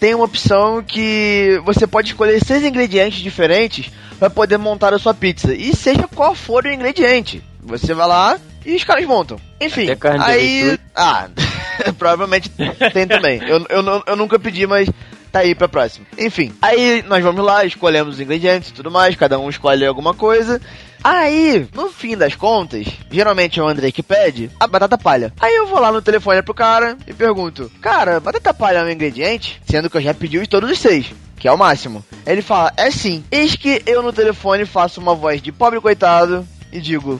tem 0.00 0.14
uma 0.14 0.24
opção 0.24 0.82
que 0.82 1.60
você 1.64 1.86
pode 1.86 2.08
escolher 2.08 2.42
seis 2.42 2.64
ingredientes 2.64 3.20
diferentes 3.20 3.90
para 4.18 4.30
poder 4.30 4.56
montar 4.56 4.94
a 4.94 4.98
sua 4.98 5.12
pizza. 5.12 5.54
E 5.54 5.76
seja 5.76 6.08
qual 6.08 6.34
for 6.34 6.64
o 6.64 6.72
ingrediente. 6.72 7.44
Você 7.62 7.92
vai 7.92 8.08
lá 8.08 8.38
e 8.64 8.74
os 8.74 8.82
caras 8.82 9.04
montam. 9.04 9.38
Enfim, 9.60 9.86
aí. 10.18 10.62
avestruz? 10.62 10.78
Ah, 10.96 11.28
provavelmente 11.98 12.50
tem 12.92 13.06
também. 13.06 13.40
Eu, 13.46 13.66
eu, 13.68 14.02
eu 14.06 14.16
nunca 14.16 14.38
pedi, 14.38 14.66
mas 14.66 14.88
tá 15.30 15.40
aí 15.40 15.54
pra 15.54 15.68
próxima. 15.68 16.06
Enfim, 16.18 16.52
aí 16.60 17.02
nós 17.06 17.22
vamos 17.22 17.44
lá, 17.44 17.64
escolhemos 17.64 18.14
os 18.14 18.20
ingredientes 18.20 18.70
e 18.70 18.74
tudo 18.74 18.90
mais, 18.90 19.16
cada 19.16 19.38
um 19.38 19.48
escolhe 19.48 19.86
alguma 19.86 20.14
coisa. 20.14 20.60
Aí, 21.02 21.66
no 21.74 21.88
fim 21.88 22.16
das 22.16 22.34
contas, 22.34 22.86
geralmente 23.10 23.58
é 23.58 23.62
o 23.62 23.66
André 23.66 23.90
que 23.90 24.02
pede 24.02 24.50
a 24.60 24.66
batata 24.66 24.98
palha. 24.98 25.32
Aí 25.40 25.54
eu 25.54 25.66
vou 25.66 25.80
lá 25.80 25.90
no 25.90 26.02
telefone 26.02 26.42
pro 26.42 26.52
cara 26.52 26.96
e 27.06 27.14
pergunto: 27.14 27.70
Cara, 27.80 28.20
batata 28.20 28.52
palha 28.52 28.78
é 28.78 28.84
um 28.84 28.90
ingrediente? 28.90 29.60
Sendo 29.66 29.88
que 29.88 29.96
eu 29.96 30.02
já 30.02 30.12
pedi 30.12 30.38
os 30.38 30.48
todos 30.48 30.70
os 30.70 30.78
seis. 30.78 31.06
Que 31.38 31.48
é 31.48 31.52
o 31.52 31.56
máximo. 31.56 32.04
Ele 32.26 32.42
fala, 32.42 32.70
é 32.76 32.90
sim. 32.90 33.24
Eis 33.30 33.56
que 33.56 33.82
eu 33.86 34.02
no 34.02 34.12
telefone 34.12 34.66
faço 34.66 35.00
uma 35.00 35.14
voz 35.14 35.40
de 35.40 35.50
pobre 35.50 35.80
coitado 35.80 36.46
e 36.70 36.78
digo. 36.78 37.18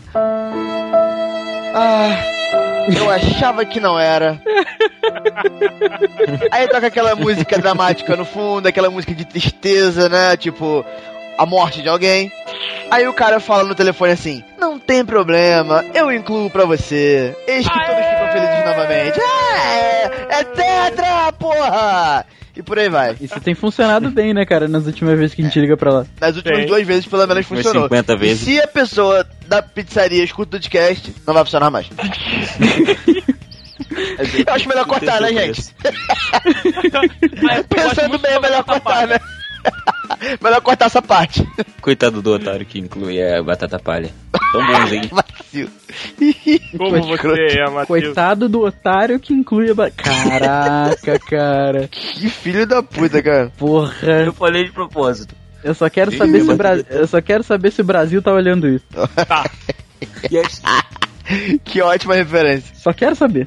Ah, 1.75 2.40
eu 2.89 3.11
achava 3.11 3.65
que 3.65 3.81
não 3.81 3.99
era. 3.99 4.41
Aí 6.51 6.69
toca 6.69 6.87
aquela 6.87 7.15
música 7.15 7.59
dramática 7.59 8.17
no 8.17 8.25
fundo, 8.25 8.67
aquela 8.67 8.91
música 8.91 9.15
de 9.15 9.25
tristeza, 9.25 10.09
né? 10.09 10.37
Tipo, 10.37 10.85
a 11.39 11.47
morte 11.47 11.83
de 11.83 11.89
alguém. 11.89 12.33
Aí 12.91 13.07
o 13.07 13.13
cara 13.13 13.41
fala 13.41 13.65
no 13.65 13.75
telefone 13.75 14.13
assim: 14.13 14.45
Não 14.59 14.79
tem 14.79 15.05
problema, 15.05 15.85
eu 15.95 16.13
incluo 16.13 16.51
pra 16.51 16.65
você. 16.65 17.37
Eis 17.47 17.69
que 17.69 17.87
todos 17.87 18.05
ficam 18.05 18.33
felizes 18.33 18.65
novamente. 18.65 19.21
É, 19.21 20.41
é 20.41 20.45
tetra, 20.45 21.33
porra! 21.33 22.27
E 22.57 22.63
por 22.63 22.79
aí 22.79 22.89
vai. 22.89 23.17
Isso 23.21 23.41
tem 23.41 23.55
funcionado 23.55 24.11
bem, 24.11 24.35
né, 24.35 24.45
cara? 24.45 24.67
Nas 24.67 24.87
últimas 24.87 25.17
vezes 25.19 25.35
que 25.35 25.41
a 25.43 25.45
gente 25.45 25.61
liga 25.61 25.77
pra 25.77 25.93
lá. 25.93 26.07
Nas 26.21 26.37
últimas 26.37 26.59
Tem. 26.59 26.67
duas 26.67 26.87
vezes, 26.87 27.07
pelo 27.07 27.27
menos, 27.27 27.47
funcionou. 27.47 27.85
50 27.85 28.13
E 28.13 28.17
vezes. 28.17 28.41
se 28.41 28.61
a 28.61 28.67
pessoa 28.67 29.27
da 29.47 29.63
pizzaria 29.63 30.25
escuta 30.25 30.57
o 30.57 30.61
podcast, 30.61 31.15
não 31.27 31.35
vai 31.35 31.45
funcionar 31.45 31.71
mais. 31.71 31.87
Eu 34.47 34.55
acho 34.55 34.69
melhor 34.69 34.87
cortar, 34.87 35.21
né, 35.21 35.29
gente? 35.33 35.75
Pensando 37.69 38.19
bem, 38.19 38.33
é 38.33 38.41
melhor 38.41 38.65
cortar, 38.65 38.81
palha. 38.81 39.07
né? 39.07 39.21
melhor 40.41 40.61
cortar 40.61 40.87
essa 40.87 41.01
parte. 41.03 41.47
Coitado 41.81 42.21
do 42.23 42.33
otário 42.33 42.65
que 42.67 42.79
inclui 42.79 43.23
a 43.23 43.43
batata 43.43 43.79
palha. 43.79 44.11
Tão 44.53 44.67
bonzinho. 44.67 45.11
Como 46.79 47.03
você 47.03 47.59
é, 47.59 47.65
Matheus? 47.71 47.87
Coitado 47.87 48.49
do 48.49 48.61
otário 48.65 49.19
que 49.21 49.33
inclui 49.33 49.71
a. 49.71 49.75
ba- 49.75 49.91
Caraca, 49.91 51.19
cara. 51.29 51.89
Que 51.89 52.29
filho 52.29 52.67
da 52.67 52.83
puta, 52.83 53.23
cara. 53.23 53.53
Porra. 53.59 53.95
Eu 54.25 54.33
falei 54.33 54.65
de 54.65 54.73
propósito. 54.73 55.35
Eu 55.63 55.75
só 55.75 55.89
quero 55.91 56.11
saber 56.17 56.41
se 56.43 56.51
o 56.51 56.57
Brasil. 56.57 56.85
Eu 56.91 57.07
só 57.07 57.21
quero 57.21 57.43
saber 57.43 57.71
se 57.71 57.81
o 57.81 57.85
Brasil 57.85 58.23
tá 58.23 58.33
olhando 58.33 58.67
isso. 58.69 58.85
Yes. 60.33 60.63
Que 61.65 61.83
ótima 61.83 62.15
referência. 62.15 62.75
Só 62.75 62.93
quero 62.93 63.15
saber. 63.15 63.47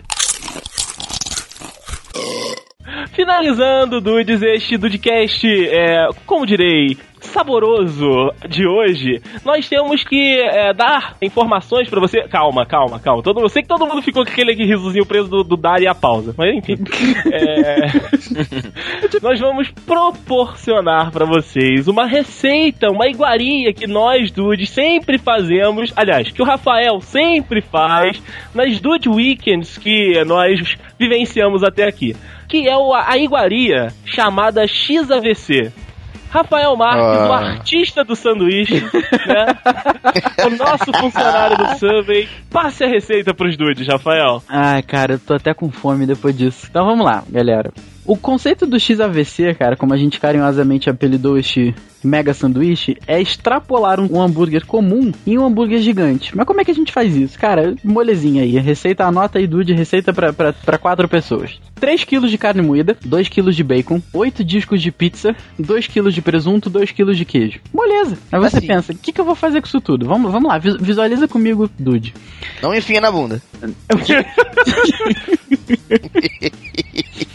Finalizando, 3.14 4.01
Dudes, 4.01 4.41
este 4.41 4.77
Dudecast, 4.77 5.45
é, 5.45 6.07
como 6.26 6.45
direi, 6.45 6.97
saboroso 7.26 8.34
de 8.48 8.68
hoje, 8.68 9.22
nós 9.44 9.68
temos 9.68 10.04
que 10.04 10.40
é, 10.40 10.74
dar 10.74 11.16
informações 11.22 11.90
pra 11.90 12.00
você. 12.00 12.22
Calma, 12.28 12.66
calma, 12.66 13.00
calma. 13.00 13.24
Todo, 13.24 13.41
eu 13.41 13.50
sei 13.50 13.62
que 13.62 13.68
todo 13.68 13.88
mundo 13.88 14.02
ficou 14.02 14.24
com 14.24 14.32
aquele 14.32 14.54
risozinho 14.54 15.06
preso 15.06 15.28
do, 15.28 15.44
do 15.44 15.58
dar 15.58 15.82
e 15.82 15.88
a 15.88 15.95
pausa, 15.95 16.34
mas 16.38 16.56
enfim. 16.56 16.78
É, 17.34 17.88
nós 19.22 19.40
vamos 19.40 19.70
proporcionar 19.86 21.12
pra 21.12 21.26
vocês 21.26 21.88
uma 21.88 22.06
receita, 22.06 22.90
uma 22.90 23.08
iguaria 23.08 23.74
que 23.74 23.88
nós, 23.88 24.30
Dudes, 24.32 24.70
sempre 24.70 25.18
fazemos. 25.18 25.91
Aliás, 25.95 26.30
que 26.30 26.41
o 26.41 26.45
Rafael 26.45 27.00
sempre 27.02 27.62
faz 27.62 28.22
nas 28.54 28.80
Dude 28.80 29.10
Weekends 29.10 29.78
que 29.78 30.24
nós 30.26 30.78
vivenciamos 31.00 31.64
até 31.64 31.86
aqui. 31.86 32.16
Que 32.48 32.68
é 32.68 32.74
a 32.74 33.18
iguaria 33.18 33.88
chamada 34.06 34.68
XAVC. 34.68 35.72
Rafael 36.34 36.76
Marques, 36.76 37.03
Ah. 37.19 37.30
o 37.30 37.34
artista 37.34 38.03
do 38.03 38.15
sanduíche, 38.15 38.81
né? 39.27 39.45
o 40.45 40.49
nosso 40.49 40.91
funcionário 40.99 41.57
do 41.57 41.77
Subway. 41.77 42.27
Passe 42.49 42.84
a 42.84 42.88
receita 42.88 43.34
pros 43.35 43.55
dudes, 43.55 43.88
Rafael. 43.88 44.41
Ai, 44.49 44.81
cara, 44.81 45.14
eu 45.14 45.19
tô 45.19 45.35
até 45.35 45.53
com 45.53 45.69
fome 45.72 46.07
depois 46.07 46.35
disso. 46.35 46.65
Então 46.69 46.85
vamos 46.85 47.05
lá, 47.05 47.23
galera. 47.30 47.72
O 48.06 48.18
conceito 48.18 48.66
do 48.66 48.78
XAVC, 48.80 49.54
cara, 49.56 49.76
como 49.78 49.94
a 49.94 49.98
gente 49.98 50.20
carinhosamente 50.20 50.90
apelidou 50.90 51.38
este 51.38 51.74
mega 52.04 52.34
sanduíche, 52.34 52.98
é 53.08 53.22
extrapolar 53.22 53.98
um, 54.02 54.22
hambúrguer 54.22 54.66
comum 54.66 55.14
em 55.26 55.38
um 55.40 55.46
hambúrguer 55.46 55.80
gigante. 55.82 56.36
Mas 56.36 56.46
como 56.46 56.60
é 56.60 56.66
que 56.66 56.72
a 56.72 56.76
gente 56.76 56.92
faz 56.92 57.16
isso? 57.16 57.40
Cara, 57.40 57.74
molezinha 57.82 58.44
aí. 58.44 58.58
Receita, 58.60 59.06
anota 59.06 59.40
aí, 59.40 59.48
Dude, 59.48 59.72
receita 59.74 60.12
pra, 60.14 60.34
pra, 60.34 60.52
pra 60.52 60.78
quatro 60.78 61.08
pessoas. 61.08 61.58
3 61.76 62.04
kg 62.04 62.28
de 62.28 62.38
carne 62.38 62.62
moída, 62.62 62.98
2 63.06 63.30
kg 63.30 63.50
de 63.52 63.64
bacon, 63.64 64.02
8 64.14 64.44
discos 64.44 64.82
de 64.82 64.92
pizza, 64.92 65.34
2 65.58 65.88
kg 65.88 66.10
de 66.12 66.22
presunto, 66.22 66.70
2 66.70 66.92
kg 66.92 67.14
de 67.16 67.24
queijo. 67.24 67.60
Moleza. 67.74 68.18
Aí 68.32 68.40
você 68.40 68.58
Assim. 68.58 68.68
pensa, 68.68 68.92
o 68.92 68.98
que, 68.98 69.14
que 69.14 69.22
eu 69.22 69.26
vou 69.26 69.36
fazer 69.36 69.62
com 69.62 69.68
isso 69.68 69.80
tudo? 69.80 70.06
Vamos, 70.06 70.30
vamos 70.30 70.50
lá, 70.50 70.58
vi- 70.58 70.78
visualiza 70.78 71.26
comigo, 71.26 71.70
Dude. 71.80 72.14
Não 72.62 72.76
enfia 72.76 73.00
na 73.00 73.10
bunda. 73.12 73.42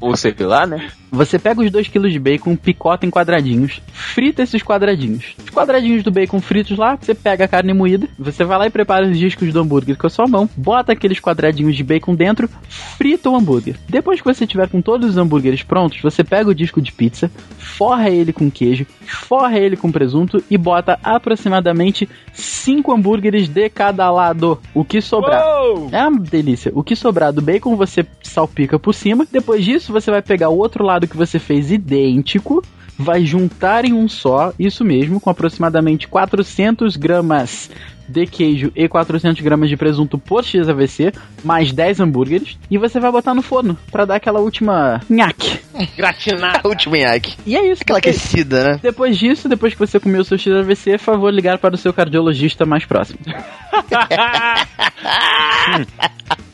Ou 0.00 0.16
sei 0.16 0.34
lá, 0.40 0.66
né? 0.66 0.88
Você 1.10 1.38
pega 1.38 1.62
os 1.62 1.70
2 1.70 1.88
kg 1.88 2.10
de 2.10 2.18
bacon, 2.18 2.54
picota 2.54 3.06
em 3.06 3.10
quadradinhos, 3.10 3.80
frita 3.92 4.42
esses 4.42 4.62
quadradinhos. 4.62 5.34
Os 5.42 5.50
quadradinhos 5.50 6.02
do 6.02 6.10
bacon 6.10 6.40
fritos 6.40 6.76
lá, 6.76 6.96
você 6.96 7.14
pega 7.14 7.44
a 7.44 7.48
carne 7.48 7.72
moída, 7.72 8.06
você 8.18 8.44
vai 8.44 8.58
lá 8.58 8.66
e 8.66 8.70
prepara 8.70 9.08
os 9.08 9.18
discos 9.18 9.52
do 9.52 9.60
hambúrguer 9.60 9.96
com 9.96 10.06
a 10.06 10.10
sua 10.10 10.26
mão, 10.26 10.48
bota 10.56 10.92
aqueles 10.92 11.18
quadradinhos 11.18 11.76
de 11.76 11.82
bacon 11.82 12.14
dentro, 12.14 12.48
frita 12.68 13.30
o 13.30 13.36
hambúrguer. 13.36 13.76
Depois 13.88 14.20
que 14.20 14.26
você 14.26 14.46
tiver 14.46 14.68
com 14.68 14.82
todos 14.82 15.10
os 15.10 15.16
hambúrgueres 15.16 15.62
prontos, 15.62 16.00
você 16.02 16.22
pega 16.22 16.50
o 16.50 16.54
disco 16.54 16.82
de 16.82 16.92
pizza, 16.92 17.30
forra 17.58 18.10
ele 18.10 18.32
com 18.32 18.50
queijo, 18.50 18.86
forra 19.06 19.58
ele 19.58 19.76
com 19.76 19.90
presunto 19.90 20.44
e 20.50 20.58
bota 20.58 20.98
aproximadamente 21.02 22.08
5 22.32 22.92
hambúrgueres 22.92 23.48
de 23.48 23.68
cada 23.70 24.10
lado. 24.10 24.60
O 24.74 24.84
que 24.84 25.00
sobrar. 25.00 25.42
Uou! 25.42 25.88
É 25.90 26.06
uma 26.06 26.20
delícia. 26.20 26.70
O 26.74 26.82
que 26.82 26.94
sobrar 26.94 27.32
do 27.32 27.40
bacon 27.40 27.76
você 27.76 28.06
salpica 28.22 28.78
por 28.78 28.92
cima. 28.92 29.26
Depois 29.30 29.64
disso, 29.64 29.87
você 29.92 30.10
vai 30.10 30.22
pegar 30.22 30.48
o 30.48 30.56
outro 30.58 30.84
lado 30.84 31.06
que 31.08 31.16
você 31.16 31.38
fez 31.38 31.70
idêntico, 31.70 32.62
vai 32.98 33.24
juntar 33.24 33.84
em 33.84 33.92
um 33.92 34.08
só, 34.08 34.52
isso 34.58 34.84
mesmo, 34.84 35.20
com 35.20 35.30
aproximadamente 35.30 36.08
400 36.08 36.96
gramas 36.96 37.70
de 38.08 38.26
queijo 38.26 38.72
e 38.74 38.88
400 38.88 39.40
gramas 39.42 39.68
de 39.68 39.76
presunto 39.76 40.18
por 40.18 40.42
XAVC, 40.42 41.12
mais 41.44 41.70
10 41.72 42.00
hambúrgueres, 42.00 42.56
e 42.70 42.78
você 42.78 42.98
vai 42.98 43.12
botar 43.12 43.34
no 43.34 43.42
forno 43.42 43.76
pra 43.92 44.06
dar 44.06 44.16
aquela 44.16 44.40
última 44.40 45.00
nhaque. 45.10 45.60
Gratinado. 45.96 46.66
Último 46.68 46.96
nhaque. 46.96 47.36
E 47.46 47.54
é 47.54 47.70
isso. 47.70 47.82
Aquela 47.82 48.00
depois- 48.00 48.16
aquecida, 48.16 48.64
né? 48.64 48.80
Depois 48.82 49.16
disso, 49.18 49.48
depois 49.48 49.74
que 49.74 49.78
você 49.78 50.00
comeu 50.00 50.22
o 50.22 50.24
seu 50.24 50.38
XAVC, 50.38 50.96
favor 50.98 51.30
ligar 51.32 51.58
para 51.58 51.74
o 51.74 51.78
seu 51.78 51.92
cardiologista 51.92 52.64
mais 52.64 52.84
próximo. 52.86 53.18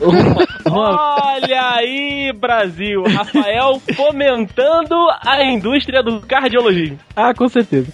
Olha 0.70 1.74
aí, 1.74 2.32
Brasil. 2.32 3.02
Rafael 3.02 3.80
fomentando 3.96 4.94
a 5.24 5.42
indústria 5.44 6.02
do 6.02 6.20
cardiologismo. 6.20 6.98
ah, 7.16 7.34
com 7.34 7.48
certeza. 7.48 7.92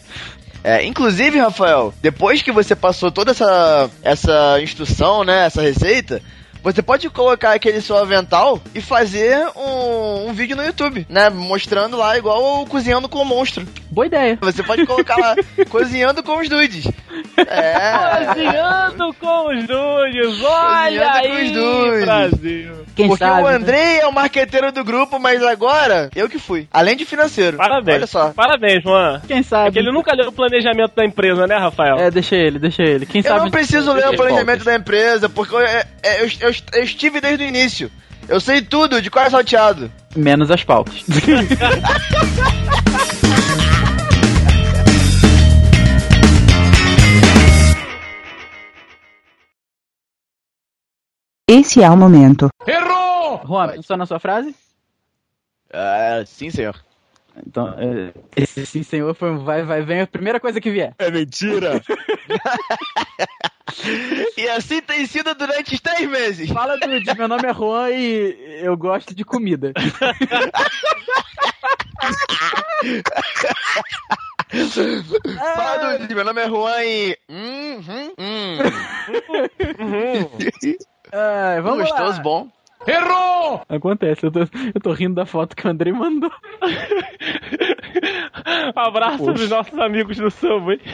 É, 0.62 0.84
inclusive, 0.84 1.38
Rafael, 1.38 1.94
depois 2.02 2.42
que 2.42 2.50
você 2.50 2.74
passou 2.74 3.10
toda 3.10 3.30
essa, 3.30 3.88
essa 4.02 4.60
instrução, 4.60 5.22
né, 5.22 5.46
essa 5.46 5.62
receita, 5.62 6.20
você 6.72 6.82
pode 6.82 7.08
colocar 7.10 7.52
aquele 7.52 7.80
seu 7.80 7.96
avental 7.96 8.60
e 8.74 8.80
fazer 8.80 9.38
um, 9.54 10.28
um 10.28 10.32
vídeo 10.32 10.56
no 10.56 10.64
YouTube, 10.64 11.06
né, 11.08 11.30
mostrando 11.30 11.96
lá 11.96 12.18
igual 12.18 12.62
o 12.62 12.66
cozinhando 12.66 13.08
com 13.08 13.20
o 13.20 13.24
monstro. 13.24 13.64
Boa 13.88 14.06
ideia. 14.06 14.36
Você 14.40 14.64
pode 14.64 14.84
colocar 14.84 15.16
lá 15.16 15.36
cozinhando 15.70 16.24
com 16.24 16.38
os 16.38 16.48
dudes. 16.48 16.88
É. 17.36 18.26
Cozinhando 18.26 19.14
com 19.14 19.48
os 19.54 19.66
dudes. 19.66 20.42
Olha 20.42 21.06
Cozinhando 21.06 21.28
com 21.28 21.34
aí, 21.34 21.44
os 21.44 21.50
dudes. 21.52 22.04
Brasil. 22.04 22.86
Quem 22.96 23.08
Porque 23.08 23.24
sabe? 23.24 23.42
o 23.42 23.48
né? 23.48 23.54
Andrei 23.54 24.00
é 24.00 24.06
o 24.06 24.12
marqueteiro 24.12 24.72
do 24.72 24.82
grupo, 24.82 25.18
mas 25.18 25.42
agora 25.42 26.10
eu 26.16 26.28
que 26.28 26.38
fui. 26.38 26.66
Além 26.72 26.96
de 26.96 27.04
financeiro. 27.04 27.56
Parabéns. 27.58 27.96
Olha 27.98 28.06
só. 28.06 28.30
Parabéns, 28.30 28.82
Juan. 28.82 29.20
Quem 29.28 29.42
sabe? 29.42 29.68
É 29.68 29.72
que 29.72 29.78
ele 29.78 29.92
nunca 29.92 30.14
leu 30.16 30.28
o 30.28 30.32
planejamento 30.32 30.94
da 30.96 31.04
empresa, 31.04 31.46
né, 31.46 31.56
Rafael? 31.56 31.96
É, 31.98 32.10
deixa 32.10 32.34
ele, 32.36 32.58
deixa 32.58 32.82
ele. 32.82 33.04
Quem 33.06 33.20
Eu 33.20 33.28
sabe? 33.28 33.40
não 33.44 33.50
preciso 33.50 33.92
ler 33.92 34.08
o 34.08 34.16
planejamento 34.16 34.64
da 34.64 34.74
empresa, 34.74 35.28
porque 35.28 35.54
eu, 35.54 35.60
é- 35.60 35.84
é- 36.02 36.22
eu- 36.24 36.30
eu- 36.40 36.55
eu 36.72 36.82
estive 36.82 37.20
desde 37.20 37.44
o 37.44 37.48
início. 37.48 37.90
Eu 38.28 38.40
sei 38.40 38.60
tudo, 38.60 39.00
de 39.00 39.10
qual 39.10 39.24
é 39.24 39.30
salteado. 39.30 39.90
Menos 40.14 40.50
as 40.50 40.64
pautas. 40.64 41.04
Esse 51.48 51.80
é 51.80 51.88
o 51.88 51.96
momento. 51.96 52.48
Juan, 53.46 53.68
pensou 53.68 53.96
na 53.96 54.04
sua 54.04 54.18
frase? 54.18 54.52
Ah, 55.72 56.24
sim, 56.26 56.50
senhor. 56.50 56.74
Então, 57.46 57.68
é, 57.78 58.12
esse 58.34 58.66
sim, 58.66 58.82
senhor, 58.82 59.14
foi 59.14 59.30
um 59.30 59.44
vai, 59.44 59.62
vai, 59.62 59.82
vem, 59.82 60.00
a 60.00 60.06
primeira 60.06 60.40
coisa 60.40 60.60
que 60.60 60.70
vier. 60.70 60.94
É 60.98 61.10
mentira. 61.10 61.80
E 64.36 64.48
assim 64.48 64.80
tem 64.80 65.06
sido 65.06 65.34
durante 65.34 65.74
os 65.74 65.80
três 65.80 66.08
meses. 66.08 66.48
Fala, 66.50 66.78
Dude, 66.78 67.14
meu 67.16 67.28
nome 67.28 67.48
é 67.48 67.54
Juan 67.54 67.90
e 67.90 68.60
eu 68.62 68.76
gosto 68.76 69.14
de 69.14 69.24
comida. 69.24 69.72
Fala, 75.54 75.98
Dude, 75.98 76.14
meu 76.14 76.24
nome 76.24 76.40
é 76.42 76.48
Juan 76.48 76.84
e. 76.84 77.18
Hum, 77.28 77.80
hum, 77.88 78.12
hum. 78.18 78.58
Ah, 81.12 81.60
vamos 81.62 81.88
Gostoso, 81.88 82.16
lá. 82.18 82.22
bom. 82.22 82.48
Acontece, 83.68 84.24
eu 84.26 84.30
tô, 84.30 84.40
eu 84.40 84.80
tô 84.82 84.92
rindo 84.92 85.14
da 85.14 85.26
foto 85.26 85.56
que 85.56 85.66
o 85.66 85.70
Andrei 85.70 85.92
mandou. 85.92 86.30
Abraço 88.74 89.18
Poxa. 89.18 89.32
dos 89.32 89.48
nossos 89.50 89.78
amigos 89.78 90.16
do 90.16 90.30
Subway. 90.30 90.80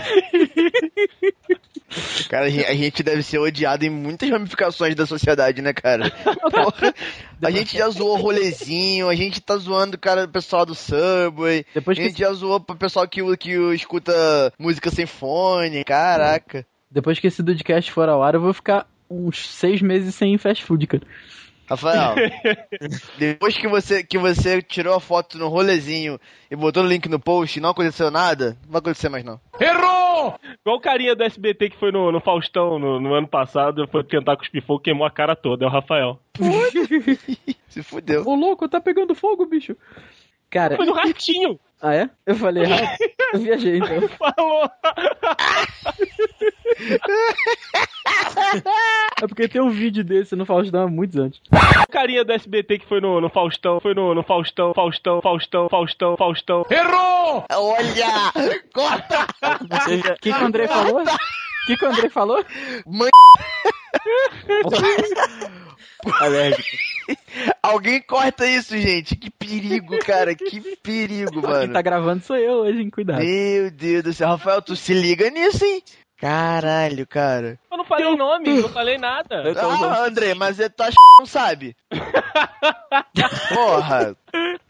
Cara, 2.31 2.47
a 2.47 2.51
gente- 2.51 2.64
a 2.66 2.74
gente 2.74 3.02
deve 3.02 3.23
ser 3.23 3.39
odiado 3.39 3.85
em 3.85 3.90
muitas 3.90 4.31
ramificações 4.31 4.94
da 4.94 5.05
sociedade, 5.06 5.60
né, 5.60 5.74
cara? 5.74 6.10
Porra, 6.51 6.94
a 7.43 7.51
gente 7.51 7.77
já 7.77 7.89
zoou 7.90 8.16
rolezinho, 8.16 9.09
a 9.10 9.14
gente 9.14 9.40
tá 9.43 9.56
zoando, 9.59 9.98
cara, 9.98 10.24
o 10.24 10.28
pessoal 10.28 10.64
do 10.64 10.74
Subway. 10.74 11.66
Depois 11.74 11.98
A 11.98 12.01
que, 12.01 12.09
gente 12.09 12.19
já 12.20 12.32
zoou 12.32 12.59
pro 12.60 12.74
pessoal 12.77 13.06
que, 13.06 13.20
que 13.36 13.51
escuta 13.74 14.51
música 14.59 14.90
sem 14.90 15.05
fone, 15.05 15.85
caraca. 15.85 16.64
depois 16.90 17.19
que 17.19 17.27
esse 17.27 17.43
Dudecast 17.43 17.93
for 17.93 18.09
ao 18.09 18.23
ar, 18.23 18.35
eu 18.35 18.40
vou 18.40 18.55
ficar 18.55 18.86
uns 19.10 19.47
seis 19.51 19.82
meses 19.82 20.14
sem 20.14 20.39
fast 20.39 20.64
food, 20.64 20.86
cara. 20.86 21.02
Rafael, 21.73 22.15
depois 23.19 23.57
que 23.57 23.66
você, 23.66 24.05
que 24.05 24.19
você 24.19 24.61
tirou 24.61 24.94
a 24.94 25.01
foto 25.01 25.39
no 25.39 25.49
rolezinho 25.49 26.19
e 26.51 26.57
botou 26.57 26.82
o 26.82 26.86
link 26.86 27.09
no 27.09 27.19
post 27.19 27.59
e 27.59 27.62
não 27.62 27.70
aconteceu 27.70 28.11
nada, 28.11 28.57
não 28.65 28.73
vai 28.73 28.81
acontecer 28.81 29.09
mais 29.09 29.24
não. 29.24 29.40
Igual 29.59 30.39
o 30.66 30.81
carinha 30.81 31.16
do 31.16 31.24
SBT 31.24 31.70
que 31.70 31.78
foi 31.78 31.90
no, 31.90 32.12
no 32.12 32.20
Faustão 32.20 32.78
no, 32.78 33.01
no 33.01 33.15
ano 33.15 33.27
passado, 33.27 33.89
foi 33.89 34.05
tentar 34.05 34.36
cuspir 34.36 34.65
fogo, 34.65 34.81
queimou 34.81 35.07
a 35.07 35.11
cara 35.11 35.35
toda, 35.35 35.65
é 35.65 35.69
o 35.69 35.70
Rafael. 35.70 36.19
Se 37.69 37.82
fudeu. 37.82 38.23
Ô 38.27 38.35
louco, 38.35 38.69
tá 38.69 38.81
pegando 38.81 39.15
fogo, 39.15 39.47
bicho. 39.47 39.77
Cara, 40.53 40.77
Foi 40.77 40.85
no 40.85 40.93
ratinho, 40.93 41.59
ah 41.82 41.94
é? 41.94 42.09
Eu 42.24 42.36
falei 42.36 42.62
errado. 42.62 42.96
Eu 43.34 43.40
viajei 43.40 43.78
então. 43.78 44.09
falou. 44.16 44.70
É 49.20 49.26
porque 49.26 49.48
tem 49.48 49.60
um 49.60 49.70
vídeo 49.70 50.04
desse 50.04 50.36
no 50.36 50.46
Faustão 50.46 50.82
há 50.82 50.86
muitos 50.86 51.16
anos. 51.18 51.40
O 51.50 51.90
carinha 51.90 52.24
do 52.24 52.32
SBT 52.32 52.78
que 52.78 52.86
foi 52.86 53.00
no, 53.00 53.20
no 53.20 53.28
Faustão, 53.28 53.80
foi 53.80 53.94
no, 53.94 54.14
no 54.14 54.22
Faustão, 54.22 54.72
Faustão, 54.72 55.20
Faustão, 55.20 55.68
Faustão, 55.68 56.16
Faustão. 56.16 56.64
Olha! 57.50 58.32
Corta! 58.72 59.26
O 59.42 60.20
que, 60.20 60.32
que 60.32 60.38
o 60.38 60.44
André 60.44 60.68
falou? 60.68 61.02
O 61.62 61.66
que, 61.66 61.76
que 61.76 61.84
o 61.84 61.89
André 61.89 62.09
falou? 62.09 62.44
Alguém 67.62 68.01
corta 68.02 68.47
isso, 68.47 68.76
gente. 68.76 69.16
Que 69.16 69.30
perigo, 69.30 69.98
cara. 70.01 70.34
Que 70.34 70.60
perigo, 70.82 71.40
Quem 71.40 71.43
mano. 71.43 71.72
tá 71.72 71.82
gravando 71.82 72.24
sou 72.24 72.36
eu 72.36 72.60
hoje, 72.60 72.80
hein? 72.80 72.90
Cuidado. 72.90 73.22
Meu 73.22 73.70
Deus 73.70 74.02
do 74.02 74.12
céu. 74.12 74.28
Rafael, 74.28 74.62
tu 74.62 74.74
se 74.74 74.93
liga 74.93 75.30
nisso, 75.30 75.64
hein? 75.64 75.82
Caralho, 76.23 77.05
cara. 77.05 77.59
Eu 77.69 77.77
não 77.78 77.85
falei 77.85 78.16
nome, 78.16 78.62
não 78.62 78.69
falei 78.69 78.97
nada. 78.97 79.43
Ah, 79.61 80.05
André, 80.07 80.35
mas 80.35 80.61
é 80.61 80.69
tua 80.69 80.89
não 81.19 81.27
sabe. 81.27 81.74
Porra. 83.53 84.16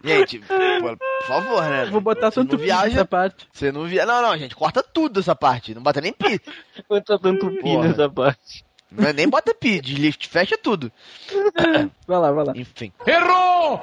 Gente, 0.02 0.38
por 0.38 0.98
favor, 1.26 1.62
né? 1.64 1.84
Vou 1.90 2.00
botar 2.00 2.30
Você 2.30 2.40
tanto 2.40 2.56
viaja. 2.56 2.86
nessa 2.88 3.04
parte. 3.04 3.46
Você 3.52 3.70
não 3.70 3.84
via. 3.84 4.06
Não, 4.06 4.22
não, 4.22 4.34
gente, 4.38 4.56
corta 4.56 4.82
tudo 4.82 5.20
essa 5.20 5.36
parte. 5.36 5.74
Não 5.74 5.82
bota 5.82 6.00
nem 6.00 6.14
pi. 6.14 6.40
Quanto 6.88 7.18
tanto 7.18 7.50
pi 7.50 7.76
nessa 7.76 8.08
parte. 8.08 8.64
Não 8.96 9.08
é 9.08 9.12
nem 9.12 9.28
bota 9.28 9.54
pi. 9.54 9.80
Deslift, 9.80 10.28
fecha 10.28 10.56
tudo. 10.58 10.90
Vai 12.06 12.18
lá, 12.18 12.32
vai 12.32 12.44
lá. 12.46 12.52
Enfim. 12.56 12.92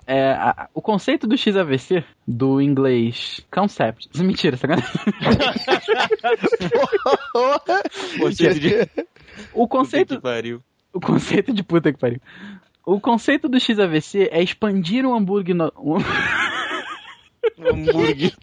É, 0.05 0.31
a- 0.31 0.67
o 0.73 0.81
conceito 0.81 1.25
do 1.27 1.37
XAVC, 1.37 2.03
do 2.27 2.61
inglês 2.61 3.39
concept. 3.51 4.09
Mentira, 4.21 4.57
sacanagem. 4.57 4.89
Conceito 8.19 8.59
de... 8.59 8.89
O 9.53 9.67
conceito, 9.67 10.15
que 10.15 10.21
pariu. 10.21 10.61
o 10.93 10.99
conceito 10.99 11.53
de 11.53 11.63
puta 11.63 11.91
que 11.93 11.99
pariu. 11.99 12.19
O 12.85 12.99
conceito 12.99 13.47
do 13.47 13.59
XAVC 13.59 14.29
é 14.31 14.41
expandir 14.43 15.05
um 15.05 15.15
hambúrguer 15.15 15.55
no, 15.55 15.71
um- 15.77 15.97
Hambúrguer. 17.57 18.33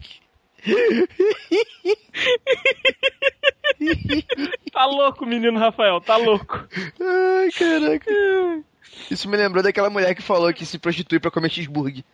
Tá 4.77 4.85
louco, 4.85 5.25
menino 5.25 5.57
Rafael, 5.57 5.99
tá 5.99 6.17
louco. 6.17 6.63
Ai, 7.01 7.49
caraca. 7.49 8.11
Isso 9.09 9.27
me 9.27 9.35
lembrou 9.35 9.63
daquela 9.63 9.89
mulher 9.89 10.13
que 10.13 10.21
falou 10.21 10.53
que 10.53 10.67
se 10.67 10.77
prostitui 10.77 11.19
pra 11.19 11.31
comer 11.31 11.49
cheeseburger. 11.49 12.03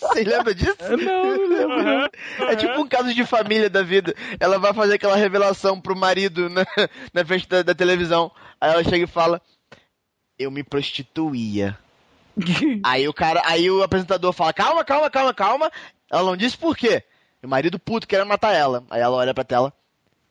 Vocês 0.00 0.26
lembram 0.26 0.54
disso? 0.54 0.76
Não, 0.96 1.36
não 1.36 1.48
lembro. 1.48 1.80
Aham. 1.80 2.08
É 2.48 2.56
tipo 2.56 2.80
um 2.80 2.88
caso 2.88 3.14
de 3.14 3.24
família 3.24 3.70
da 3.70 3.84
vida. 3.84 4.12
Ela 4.40 4.58
vai 4.58 4.74
fazer 4.74 4.94
aquela 4.94 5.14
revelação 5.14 5.80
pro 5.80 5.94
marido 5.94 6.48
na, 6.48 6.66
na 7.14 7.24
frente 7.24 7.48
da, 7.48 7.62
da 7.62 7.76
televisão. 7.76 8.32
Aí 8.60 8.72
ela 8.72 8.82
chega 8.82 9.04
e 9.04 9.06
fala: 9.06 9.40
Eu 10.36 10.50
me 10.50 10.64
prostituía. 10.64 11.78
Aí 12.82 13.06
o 13.06 13.14
cara, 13.14 13.40
aí 13.44 13.70
o 13.70 13.84
apresentador 13.84 14.32
fala: 14.32 14.52
calma, 14.52 14.84
calma, 14.84 15.08
calma, 15.08 15.32
calma. 15.32 15.70
Ela 16.10 16.24
não 16.24 16.36
disse 16.36 16.58
por 16.58 16.76
quê. 16.76 17.04
Meu 17.42 17.50
marido 17.50 17.78
puto 17.78 18.06
querendo 18.06 18.28
matar 18.28 18.52
ela. 18.52 18.84
Aí 18.90 19.00
ela 19.00 19.16
olha 19.16 19.34
pra 19.34 19.44
tela 19.44 19.72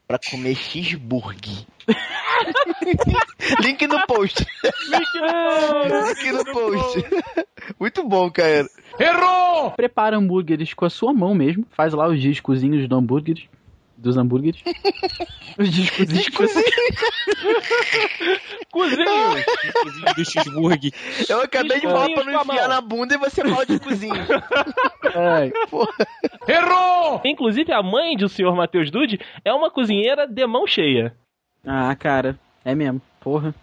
pra 0.08 0.20
comer 0.20 0.56
cheeseburger. 0.56 1.66
Link 3.62 3.88
no 3.88 4.06
post. 4.08 4.46
Link 4.90 6.32
no 6.32 6.46
post. 6.46 7.06
Muito 7.80 8.04
bom, 8.04 8.30
cara. 8.30 8.68
Prepara 9.76 10.18
hambúrgueres 10.18 10.74
com 10.74 10.86
a 10.86 10.90
sua 10.90 11.14
mão 11.14 11.34
mesmo. 11.34 11.66
Faz 11.72 11.94
lá 11.94 12.08
os 12.08 12.20
discozinhos 12.22 12.88
do 12.88 12.96
hambúrgueres. 12.96 13.46
Dos 13.98 14.18
hambúrgueres. 14.18 14.62
os 15.58 15.70
discozinhos. 15.70 16.26
Cozinho! 18.72 19.06
Cozinha 19.84 20.14
do 20.14 20.26
cheeseburger. 20.26 20.92
Eu 21.30 21.42
acabei 21.42 21.80
de 21.80 21.88
falar 21.88 22.10
pra 22.10 22.24
não 22.24 22.42
enfiar 22.42 22.68
na 22.68 22.82
bunda 22.82 23.16
e 23.16 23.18
você 23.18 23.42
fala 23.42 23.66
de 23.66 23.80
cozinha. 23.80 24.28
Ai, 25.16 25.52
Inclusive, 27.24 27.72
a 27.72 27.82
mãe 27.82 28.18
do 28.18 28.28
senhor 28.28 28.54
Matheus 28.56 28.92
Dude 28.92 29.20
é 29.46 29.54
uma 29.54 29.72
cozinheira 29.72 30.28
de 30.28 30.46
mão 30.46 30.68
cheia. 30.68 31.16
Ah, 31.66 31.96
cara. 31.96 32.38
É 32.64 32.76
mesmo. 32.76 33.02
Porra. 33.22 33.56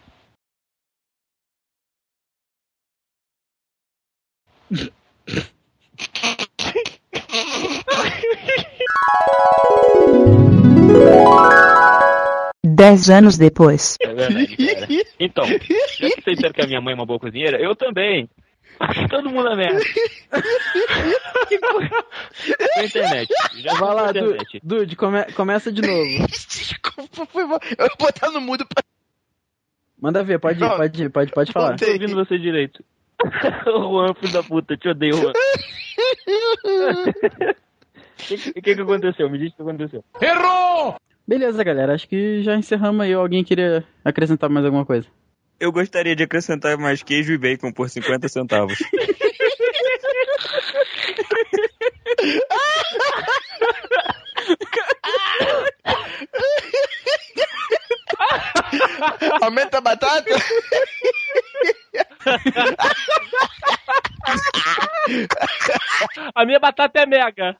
Dez 12.83 13.09
anos 13.09 13.37
depois. 13.37 13.95
É 14.01 14.13
verdade, 14.13 14.57
cara. 14.57 14.87
Então, 15.17 15.45
já 15.45 15.57
que 15.59 15.73
vocês 16.21 16.35
disseram 16.35 16.51
que 16.53 16.61
a 16.61 16.67
minha 16.67 16.81
mãe 16.81 16.91
é 16.91 16.95
uma 16.95 17.05
boa 17.05 17.17
cozinheira, 17.17 17.57
eu 17.61 17.73
também. 17.75 18.29
Todo 19.09 19.29
mundo 19.29 19.47
é 19.47 19.55
merda. 19.55 19.79
Na 22.75 22.83
internet. 22.83 23.29
Já 23.55 23.73
Vai 23.75 23.93
lá, 23.95 24.05
na 24.07 24.11
Du- 24.11 24.19
internet. 24.19 24.59
Dude, 24.61 24.95
come- 24.97 25.31
começa 25.33 25.71
de 25.71 25.81
novo. 25.81 26.27
Desculpa, 26.27 27.25
foi 27.25 27.45
mal. 27.45 27.59
Eu 27.77 27.87
vou 27.87 27.97
botar 28.07 28.29
no 28.31 28.41
mudo 28.41 28.65
pra. 28.65 28.83
Manda 30.01 30.21
ver, 30.23 30.39
pode 30.39 30.61
ir, 30.61 30.67
pode 30.75 31.03
ir, 31.03 31.09
pode, 31.09 31.31
pode 31.31 31.51
falar. 31.53 31.77
Tô 31.77 31.85
ouvindo 31.85 32.15
você 32.15 32.37
direito. 32.37 32.83
o 33.67 33.79
Juan, 33.91 34.13
filho 34.15 34.33
da 34.33 34.43
puta, 34.43 34.75
te 34.75 34.89
odeio, 34.89 35.13
Juan. 35.15 35.31
O 35.31 37.13
que, 38.25 38.37
que, 38.61 38.75
que 38.75 38.81
aconteceu? 38.81 39.29
Me 39.29 39.37
diz 39.37 39.53
o 39.53 39.55
que 39.55 39.61
aconteceu. 39.61 40.03
Beleza, 41.27 41.63
galera. 41.63 41.93
Acho 41.93 42.07
que 42.07 42.41
já 42.43 42.55
encerramos 42.55 43.01
aí. 43.01 43.13
Alguém 43.13 43.43
queria 43.43 43.83
acrescentar 44.03 44.49
mais 44.49 44.65
alguma 44.65 44.85
coisa? 44.85 45.07
Eu 45.59 45.71
gostaria 45.71 46.15
de 46.15 46.23
acrescentar 46.23 46.77
mais 46.77 47.01
queijo 47.01 47.31
e 47.31 47.37
bacon 47.37 47.71
por 47.71 47.89
50 47.89 48.27
centavos. 48.27 48.77
Aumenta 59.41 59.77
a 59.77 59.81
batata? 59.81 60.35
A 66.35 66.45
minha 66.45 66.59
batata 66.59 66.99
é 66.99 67.05
mega. 67.05 67.57